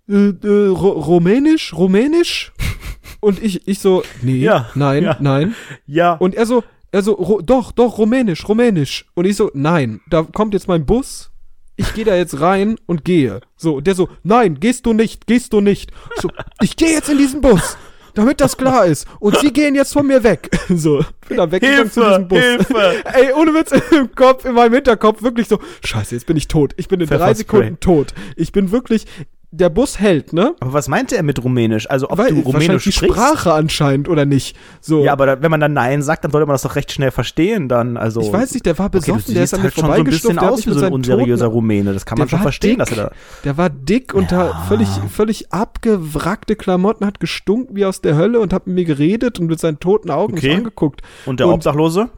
äh, 0.08 0.12
äh, 0.28 0.68
Ru- 0.68 1.02
Rumänisch, 1.04 1.74
Rumänisch? 1.74 2.52
Und 3.20 3.42
ich, 3.42 3.66
ich 3.66 3.80
so, 3.80 4.04
nee, 4.22 4.36
Ja, 4.36 4.70
nein, 4.76 5.02
ja. 5.02 5.16
nein. 5.18 5.56
Ja, 5.86 6.12
Und 6.12 6.36
er 6.36 6.46
so, 6.46 6.62
er 6.92 7.02
so, 7.02 7.40
doch, 7.44 7.72
doch, 7.72 7.98
Rumänisch, 7.98 8.48
Rumänisch. 8.48 9.06
Und 9.14 9.24
ich 9.24 9.34
so, 9.34 9.50
nein, 9.54 10.00
da 10.08 10.22
kommt 10.22 10.54
jetzt 10.54 10.68
mein 10.68 10.86
Bus. 10.86 11.32
Ich 11.74 11.92
gehe 11.94 12.04
da 12.04 12.14
jetzt 12.14 12.40
rein 12.40 12.76
und 12.86 13.04
gehe. 13.04 13.40
So, 13.56 13.76
und 13.78 13.86
der 13.88 13.96
so, 13.96 14.08
nein, 14.22 14.60
gehst 14.60 14.86
du 14.86 14.92
nicht, 14.92 15.26
gehst 15.26 15.52
du 15.52 15.60
nicht. 15.60 15.90
Ich 16.14 16.22
So, 16.22 16.30
ich 16.62 16.76
gehe 16.76 16.92
jetzt 16.92 17.08
in 17.08 17.18
diesen 17.18 17.40
Bus, 17.40 17.76
damit 18.18 18.40
das 18.40 18.56
klar 18.56 18.86
ist. 18.86 19.06
Und 19.20 19.38
sie 19.38 19.52
gehen 19.52 19.74
jetzt 19.74 19.92
von 19.92 20.06
mir 20.06 20.22
weg. 20.22 20.50
So, 20.68 21.02
bin 21.26 21.38
da 21.38 21.50
weggegangen 21.50 21.90
zu 21.90 22.00
diesem 22.00 22.28
Hilfe, 22.28 22.64
Bus. 22.64 22.74
Hilfe. 22.74 23.04
Ey, 23.14 23.32
ohne 23.32 23.54
Witz, 23.54 23.72
im 23.90 24.14
Kopf, 24.14 24.44
in 24.44 24.52
meinem 24.52 24.74
Hinterkopf 24.74 25.22
wirklich 25.22 25.48
so, 25.48 25.58
scheiße, 25.82 26.14
jetzt 26.14 26.26
bin 26.26 26.36
ich 26.36 26.46
tot. 26.46 26.74
Ich 26.76 26.88
bin 26.88 27.00
in 27.00 27.06
drei. 27.06 27.32
Sekunden 27.32 27.80
tot. 27.80 28.12
Ich 28.36 28.52
bin 28.52 28.70
wirklich, 28.70 29.06
der 29.50 29.70
Bus 29.70 29.98
hält, 29.98 30.34
ne? 30.34 30.54
aber 30.60 30.74
was 30.74 30.88
meinte 30.88 31.16
er 31.16 31.22
mit 31.22 31.42
Rumänisch? 31.42 31.88
Also 31.88 32.10
ob 32.10 32.18
Weil, 32.18 32.34
du 32.34 32.40
Rumänisch 32.40 32.84
die 32.84 32.92
sprichst? 32.92 33.14
Sprache 33.16 33.52
anscheinend, 33.54 34.06
oder 34.08 34.26
nicht? 34.26 34.54
So. 34.82 35.02
Ja, 35.04 35.12
aber 35.12 35.24
da, 35.24 35.42
wenn 35.42 35.50
man 35.50 35.58
dann 35.60 35.72
Nein 35.72 36.02
sagt, 36.02 36.22
dann 36.24 36.30
sollte 36.30 36.46
man 36.46 36.52
das 36.54 36.62
doch 36.62 36.76
recht 36.76 36.92
schnell 36.92 37.10
verstehen 37.10 37.66
dann. 37.66 37.96
Also 37.96 38.20
Ich 38.20 38.30
weiß 38.30 38.52
nicht, 38.52 38.66
der 38.66 38.78
war 38.78 38.86
okay, 38.86 38.98
besoffen, 38.98 39.24
du 39.28 39.32
der 39.32 39.44
ist 39.44 39.54
an 39.54 39.60
mir 39.60 39.64
halt 39.64 39.74
schon 39.74 39.86
so 39.86 39.92
ein 39.92 40.04
bisschen 40.04 40.38
aus 40.38 40.66
wie 40.66 40.72
so 40.72 40.84
ein 40.84 40.92
unseriöser 40.92 41.46
Toten- 41.46 41.54
Rumäne. 41.54 41.94
Das 41.94 42.04
kann 42.04 42.18
man 42.18 42.28
schon 42.28 42.40
verstehen, 42.40 42.70
dick. 42.72 42.78
dass 42.80 42.90
er 42.92 42.96
da. 43.04 43.10
Der 43.44 43.56
war 43.56 43.70
dick 43.70 44.12
und 44.12 44.30
Ja. 44.32 44.38
hat 44.54 44.68
völlig, 44.68 44.88
völlig 45.10 45.50
abgewrackte 45.50 46.54
Klamotten, 46.54 47.06
hat 47.06 47.18
gestunken 47.18 47.74
wie 47.74 47.86
aus 47.86 48.02
der 48.02 48.16
Hölle 48.16 48.40
und 48.40 48.52
hat 48.52 48.66
mit 48.66 48.74
mir 48.76 48.84
geredet 48.84 49.38
und 49.40 49.46
mit 49.46 49.58
seinen 49.60 49.80
toten 49.80 50.10
Augen 50.10 50.34
Okay. 50.34 50.54
angeguckt. 50.56 51.00
Und 51.24 51.40
der 51.40 51.46
Und- 51.48 51.54
Obdachlose? 51.54 52.10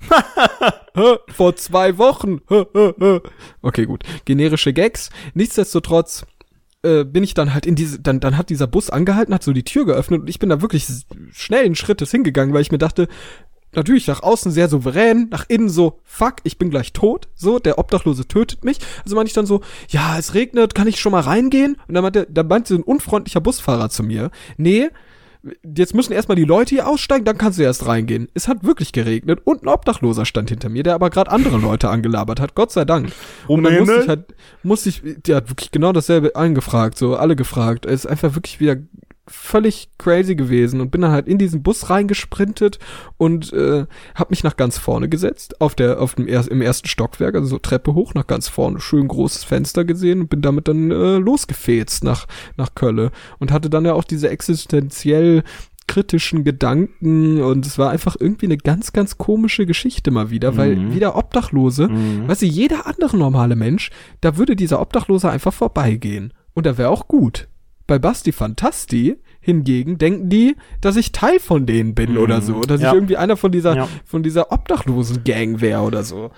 Vor 1.28 1.56
zwei 1.56 1.98
Wochen. 1.98 2.40
Okay, 3.62 3.86
gut. 3.86 4.04
Generische 4.24 4.72
Gags. 4.72 5.10
Nichtsdestotrotz 5.34 6.24
äh, 6.82 7.04
bin 7.04 7.22
ich 7.22 7.34
dann 7.34 7.52
halt 7.52 7.66
in 7.66 7.74
diese, 7.74 8.00
dann, 8.00 8.20
dann 8.20 8.36
hat 8.36 8.48
dieser 8.48 8.66
Bus 8.66 8.90
angehalten, 8.90 9.34
hat 9.34 9.42
so 9.42 9.52
die 9.52 9.64
Tür 9.64 9.84
geöffnet 9.84 10.22
und 10.22 10.30
ich 10.30 10.38
bin 10.38 10.48
da 10.48 10.62
wirklich 10.62 10.86
schnellen 11.32 11.74
Schrittes 11.74 12.10
hingegangen, 12.10 12.54
weil 12.54 12.62
ich 12.62 12.72
mir 12.72 12.78
dachte, 12.78 13.08
natürlich 13.74 14.06
nach 14.06 14.22
außen 14.22 14.50
sehr 14.50 14.68
souverän, 14.68 15.28
nach 15.30 15.44
innen 15.48 15.68
so, 15.68 16.00
fuck, 16.04 16.36
ich 16.44 16.58
bin 16.58 16.70
gleich 16.70 16.92
tot, 16.92 17.28
so, 17.34 17.58
der 17.58 17.78
Obdachlose 17.78 18.26
tötet 18.26 18.64
mich. 18.64 18.78
Also 19.04 19.14
meinte 19.14 19.28
ich 19.28 19.34
dann 19.34 19.46
so, 19.46 19.60
ja, 19.88 20.18
es 20.18 20.34
regnet, 20.34 20.74
kann 20.74 20.88
ich 20.88 21.00
schon 21.00 21.12
mal 21.12 21.20
reingehen? 21.20 21.76
Und 21.86 21.94
dann 21.94 22.02
meinte, 22.02 22.26
dann 22.30 22.48
meinte 22.48 22.74
so 22.74 22.80
ein 22.80 22.82
unfreundlicher 22.82 23.40
Busfahrer 23.40 23.90
zu 23.90 24.02
mir, 24.02 24.30
nee, 24.56 24.88
jetzt 25.76 25.94
müssen 25.94 26.12
erstmal 26.12 26.36
die 26.36 26.44
Leute 26.44 26.74
hier 26.74 26.88
aussteigen, 26.88 27.24
dann 27.24 27.38
kannst 27.38 27.58
du 27.58 27.62
erst 27.62 27.86
reingehen. 27.86 28.28
Es 28.34 28.48
hat 28.48 28.64
wirklich 28.64 28.92
geregnet 28.92 29.40
und 29.44 29.62
ein 29.62 29.68
Obdachloser 29.68 30.24
stand 30.24 30.50
hinter 30.50 30.68
mir, 30.68 30.82
der 30.82 30.94
aber 30.94 31.10
gerade 31.10 31.30
andere 31.30 31.56
Leute 31.56 31.88
angelabert 31.88 32.40
hat, 32.40 32.54
Gott 32.54 32.72
sei 32.72 32.84
Dank. 32.84 33.12
Und 33.46 33.64
dann 33.64 33.78
musste 33.78 34.00
ich 34.00 34.08
halt, 34.08 34.34
musste 34.62 34.88
ich, 34.90 35.02
der 35.26 35.36
hat 35.36 35.48
wirklich 35.48 35.70
genau 35.70 35.92
dasselbe 35.92 36.36
angefragt, 36.36 36.98
so 36.98 37.16
alle 37.16 37.36
gefragt. 37.36 37.86
Er 37.86 37.92
ist 37.92 38.06
einfach 38.06 38.34
wirklich 38.34 38.60
wieder 38.60 38.76
völlig 39.30 39.90
crazy 39.98 40.34
gewesen 40.34 40.80
und 40.80 40.90
bin 40.90 41.00
dann 41.00 41.12
halt 41.12 41.28
in 41.28 41.38
diesen 41.38 41.62
Bus 41.62 41.90
reingesprintet 41.90 42.78
und 43.16 43.52
äh, 43.52 43.86
habe 44.14 44.30
mich 44.30 44.42
nach 44.44 44.56
ganz 44.56 44.78
vorne 44.78 45.08
gesetzt, 45.08 45.60
auf 45.60 45.74
der 45.74 46.00
auf 46.00 46.14
dem 46.14 46.26
er 46.26 46.50
im 46.50 46.60
ersten 46.62 46.88
Stockwerk, 46.88 47.34
also 47.34 47.46
so 47.46 47.58
Treppe 47.58 47.94
hoch 47.94 48.14
nach 48.14 48.26
ganz 48.26 48.48
vorne, 48.48 48.80
schön 48.80 49.08
großes 49.08 49.44
Fenster 49.44 49.84
gesehen 49.84 50.22
und 50.22 50.30
bin 50.30 50.42
damit 50.42 50.68
dann 50.68 50.90
äh, 50.90 51.18
losgefetzt 51.18 52.04
nach 52.04 52.26
nach 52.56 52.74
Kölle 52.74 53.10
und 53.38 53.52
hatte 53.52 53.70
dann 53.70 53.84
ja 53.84 53.94
auch 53.94 54.04
diese 54.04 54.28
existenziell 54.28 55.42
selbstkritischen 55.90 56.44
Gedanken 56.44 57.42
und 57.42 57.66
es 57.66 57.76
war 57.76 57.90
einfach 57.90 58.16
irgendwie 58.18 58.46
eine 58.46 58.56
ganz, 58.58 58.92
ganz 58.92 59.18
komische 59.18 59.66
Geschichte 59.66 60.10
mal 60.10 60.30
wieder, 60.30 60.56
weil 60.56 60.76
Mhm. 60.76 60.94
wieder 60.94 61.16
Obdachlose, 61.16 61.88
weißt 62.28 62.42
du, 62.42 62.46
jeder 62.46 62.86
andere 62.86 63.16
normale 63.16 63.56
Mensch, 63.56 63.90
da 64.20 64.36
würde 64.36 64.54
dieser 64.54 64.80
Obdachlose 64.80 65.28
einfach 65.28 65.52
vorbeigehen 65.52 66.32
und 66.54 66.66
er 66.66 66.78
wäre 66.78 66.90
auch 66.90 67.08
gut. 67.08 67.48
Bei 67.90 67.98
Basti 67.98 68.30
Fantasti 68.30 69.16
hingegen 69.40 69.98
denken 69.98 70.28
die, 70.28 70.54
dass 70.80 70.94
ich 70.94 71.10
Teil 71.10 71.40
von 71.40 71.66
denen 71.66 71.96
bin 71.96 72.18
oder 72.18 72.40
so, 72.40 72.60
dass 72.60 72.78
Mhm. 72.78 72.84
Ja. 72.84 72.88
ich 72.90 72.94
irgendwie 72.94 73.16
einer 73.16 73.36
von 73.36 73.50
dieser, 73.50 73.74
Ja. 73.74 73.88
von 74.04 74.22
dieser 74.22 74.52
Obdachlosen-Gang 74.52 75.60
wäre 75.60 75.80
oder 75.82 76.04
so. 76.04 76.30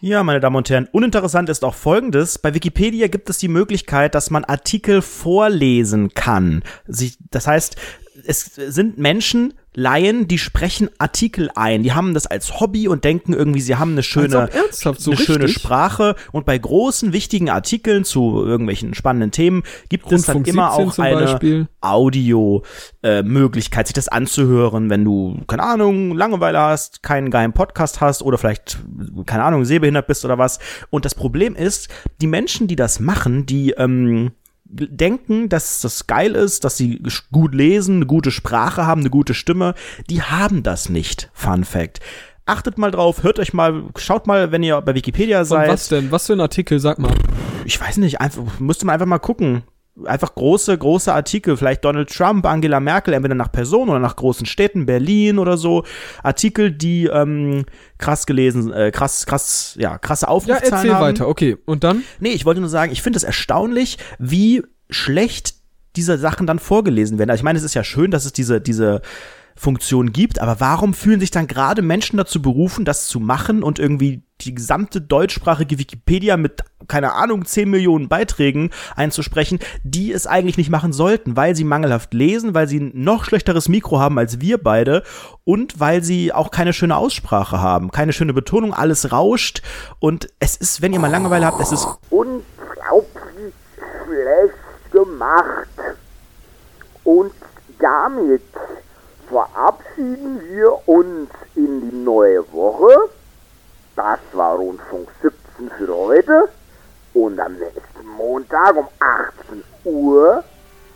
Ja, 0.00 0.22
meine 0.22 0.38
Damen 0.38 0.54
und 0.54 0.70
Herren, 0.70 0.88
uninteressant 0.92 1.48
ist 1.48 1.64
auch 1.64 1.74
Folgendes. 1.74 2.38
Bei 2.38 2.54
Wikipedia 2.54 3.08
gibt 3.08 3.28
es 3.28 3.38
die 3.38 3.48
Möglichkeit, 3.48 4.14
dass 4.14 4.30
man 4.30 4.44
Artikel 4.44 5.02
vorlesen 5.02 6.10
kann. 6.14 6.62
Das 6.86 7.46
heißt, 7.48 7.74
es 8.30 8.54
sind 8.54 8.96
Menschen, 8.96 9.52
Laien, 9.74 10.26
die 10.28 10.38
sprechen 10.38 10.88
Artikel 10.98 11.50
ein. 11.56 11.82
Die 11.82 11.92
haben 11.92 12.14
das 12.14 12.28
als 12.28 12.60
Hobby 12.60 12.86
und 12.86 13.02
denken 13.02 13.32
irgendwie, 13.32 13.60
sie 13.60 13.74
haben 13.76 13.90
eine 13.92 14.04
schöne, 14.04 14.48
so 14.70 14.94
eine 15.10 15.20
schöne? 15.20 15.48
Sprache. 15.48 16.14
Und 16.30 16.46
bei 16.46 16.56
großen, 16.56 17.12
wichtigen 17.12 17.50
Artikeln 17.50 18.04
zu 18.04 18.44
irgendwelchen 18.44 18.94
spannenden 18.94 19.32
Themen 19.32 19.64
gibt 19.88 20.12
es 20.12 20.26
dann 20.26 20.36
Rundfunk 20.36 20.46
immer 20.48 20.76
17 20.76 20.88
auch 20.88 20.98
eine. 20.98 21.68
Audio-Möglichkeit, 21.80 23.88
sich 23.88 23.94
das 23.94 24.06
anzuhören, 24.08 24.90
wenn 24.90 25.04
du, 25.04 25.40
keine 25.48 25.64
Ahnung, 25.64 26.16
Langeweile 26.16 26.60
hast, 26.60 27.02
keinen 27.02 27.30
geilen 27.30 27.52
Podcast 27.52 28.00
hast 28.00 28.22
oder 28.22 28.38
vielleicht, 28.38 28.78
keine 29.26 29.42
Ahnung, 29.44 29.64
sehbehindert 29.64 30.06
bist 30.06 30.24
oder 30.24 30.38
was. 30.38 30.60
Und 30.90 31.04
das 31.04 31.16
Problem 31.16 31.56
ist, 31.56 31.88
die 32.20 32.28
Menschen, 32.28 32.68
die 32.68 32.76
das 32.76 33.00
machen, 33.00 33.46
die 33.46 33.72
ähm, 33.72 34.30
denken, 34.72 35.48
dass 35.48 35.80
das 35.80 36.06
geil 36.06 36.34
ist, 36.34 36.64
dass 36.64 36.76
sie 36.76 37.02
gut 37.32 37.54
lesen, 37.54 37.96
eine 37.96 38.06
gute 38.06 38.30
Sprache 38.30 38.86
haben, 38.86 39.00
eine 39.00 39.10
gute 39.10 39.34
Stimme, 39.34 39.74
die 40.08 40.22
haben 40.22 40.62
das 40.62 40.88
nicht. 40.88 41.30
Fun 41.32 41.64
Fact. 41.64 42.00
Achtet 42.46 42.78
mal 42.78 42.90
drauf, 42.90 43.22
hört 43.22 43.38
euch 43.38 43.52
mal, 43.52 43.84
schaut 43.96 44.26
mal, 44.26 44.50
wenn 44.52 44.62
ihr 44.62 44.80
bei 44.80 44.94
Wikipedia 44.94 45.40
Und 45.40 45.46
seid 45.46 45.68
was 45.68 45.88
denn? 45.88 46.10
Was 46.10 46.26
für 46.26 46.32
ein 46.32 46.40
Artikel? 46.40 46.80
Sag 46.80 46.98
mal. 46.98 47.12
ich 47.64 47.80
weiß 47.80 47.98
nicht, 47.98 48.20
einfach, 48.20 48.58
müsste 48.58 48.86
man 48.86 48.94
einfach 48.94 49.06
mal 49.06 49.18
gucken. 49.18 49.62
Einfach 50.04 50.34
große, 50.34 50.76
große 50.76 51.12
Artikel, 51.12 51.56
vielleicht 51.56 51.84
Donald 51.84 52.10
Trump, 52.14 52.46
Angela 52.46 52.80
Merkel, 52.80 53.14
entweder 53.14 53.34
nach 53.34 53.52
Person 53.52 53.88
oder 53.88 53.98
nach 53.98 54.16
großen 54.16 54.46
Städten, 54.46 54.86
Berlin 54.86 55.38
oder 55.38 55.56
so. 55.56 55.84
Artikel, 56.22 56.70
die 56.70 57.06
ähm, 57.06 57.64
krass 57.98 58.26
gelesen, 58.26 58.72
äh, 58.72 58.90
krass, 58.90 59.26
krass, 59.26 59.76
ja, 59.78 59.98
krasse 59.98 60.26
Ja, 60.26 60.28
Aufrufzahlen 60.28 60.72
erzähl 60.72 60.94
haben. 60.94 61.02
weiter. 61.02 61.28
Okay, 61.28 61.56
und 61.66 61.84
dann? 61.84 62.02
Nee, 62.18 62.30
ich 62.30 62.44
wollte 62.44 62.60
nur 62.60 62.70
sagen, 62.70 62.92
ich 62.92 63.02
finde 63.02 63.16
es 63.16 63.24
erstaunlich, 63.24 63.98
wie 64.18 64.62
schlecht 64.88 65.54
diese 65.96 66.18
Sachen 66.18 66.46
dann 66.46 66.58
vorgelesen 66.58 67.18
werden. 67.18 67.30
Also 67.30 67.40
ich 67.40 67.44
meine, 67.44 67.58
es 67.58 67.64
ist 67.64 67.74
ja 67.74 67.84
schön, 67.84 68.10
dass 68.10 68.24
es 68.24 68.32
diese, 68.32 68.60
diese 68.60 69.02
Funktion 69.60 70.12
gibt, 70.12 70.38
aber 70.40 70.58
warum 70.58 70.94
fühlen 70.94 71.20
sich 71.20 71.30
dann 71.30 71.46
gerade 71.46 71.82
Menschen 71.82 72.16
dazu 72.16 72.40
berufen, 72.40 72.86
das 72.86 73.08
zu 73.08 73.20
machen 73.20 73.62
und 73.62 73.78
irgendwie 73.78 74.22
die 74.40 74.54
gesamte 74.54 75.02
deutschsprachige 75.02 75.78
Wikipedia 75.78 76.38
mit, 76.38 76.64
keine 76.88 77.12
Ahnung, 77.12 77.44
10 77.44 77.68
Millionen 77.68 78.08
Beiträgen 78.08 78.70
einzusprechen, 78.96 79.58
die 79.84 80.12
es 80.12 80.26
eigentlich 80.26 80.56
nicht 80.56 80.70
machen 80.70 80.94
sollten, 80.94 81.36
weil 81.36 81.54
sie 81.54 81.64
mangelhaft 81.64 82.14
lesen, 82.14 82.54
weil 82.54 82.68
sie 82.68 82.80
ein 82.80 82.92
noch 82.94 83.26
schlechteres 83.26 83.68
Mikro 83.68 84.00
haben 84.00 84.18
als 84.18 84.40
wir 84.40 84.56
beide 84.56 85.02
und 85.44 85.78
weil 85.78 86.02
sie 86.02 86.32
auch 86.32 86.50
keine 86.50 86.72
schöne 86.72 86.96
Aussprache 86.96 87.60
haben, 87.60 87.90
keine 87.90 88.14
schöne 88.14 88.32
Betonung, 88.32 88.72
alles 88.72 89.12
rauscht 89.12 89.60
und 89.98 90.28
es 90.38 90.56
ist, 90.56 90.80
wenn 90.80 90.94
ihr 90.94 91.00
mal 91.00 91.10
Langeweile 91.10 91.44
habt, 91.44 91.60
es 91.60 91.70
ist 91.70 91.86
unglaublich 92.08 93.52
schlecht 94.06 94.54
gemacht. 94.90 95.68
Und 97.04 97.32
damit 97.78 98.42
verabschieden 99.30 100.40
wir 100.50 100.88
uns 100.88 101.30
in 101.54 101.88
die 101.88 101.96
neue 101.96 102.44
Woche. 102.52 102.94
Das 103.96 104.18
war 104.32 104.56
Rundfunk 104.56 105.08
17 105.22 105.70
für 105.78 105.96
heute. 105.96 106.48
Und 107.14 107.40
am 107.40 107.54
nächsten 107.54 108.06
Montag 108.16 108.76
um 108.76 108.88
18 108.98 109.64
Uhr, 109.84 110.44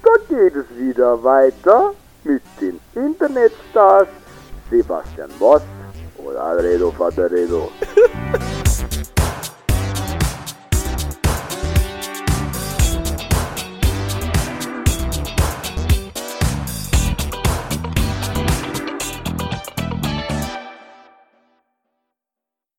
da 0.03 0.11
geht 0.29 0.55
es 0.55 0.67
wieder 0.77 1.23
weiter 1.23 1.95
mit 2.25 2.43
den 2.61 2.81
Internetstars 2.95 4.09
Sebastian 4.71 5.31
Voss 5.39 5.63
oder 6.19 6.43
Alfredo 6.43 6.91
Faderedo. 6.91 7.71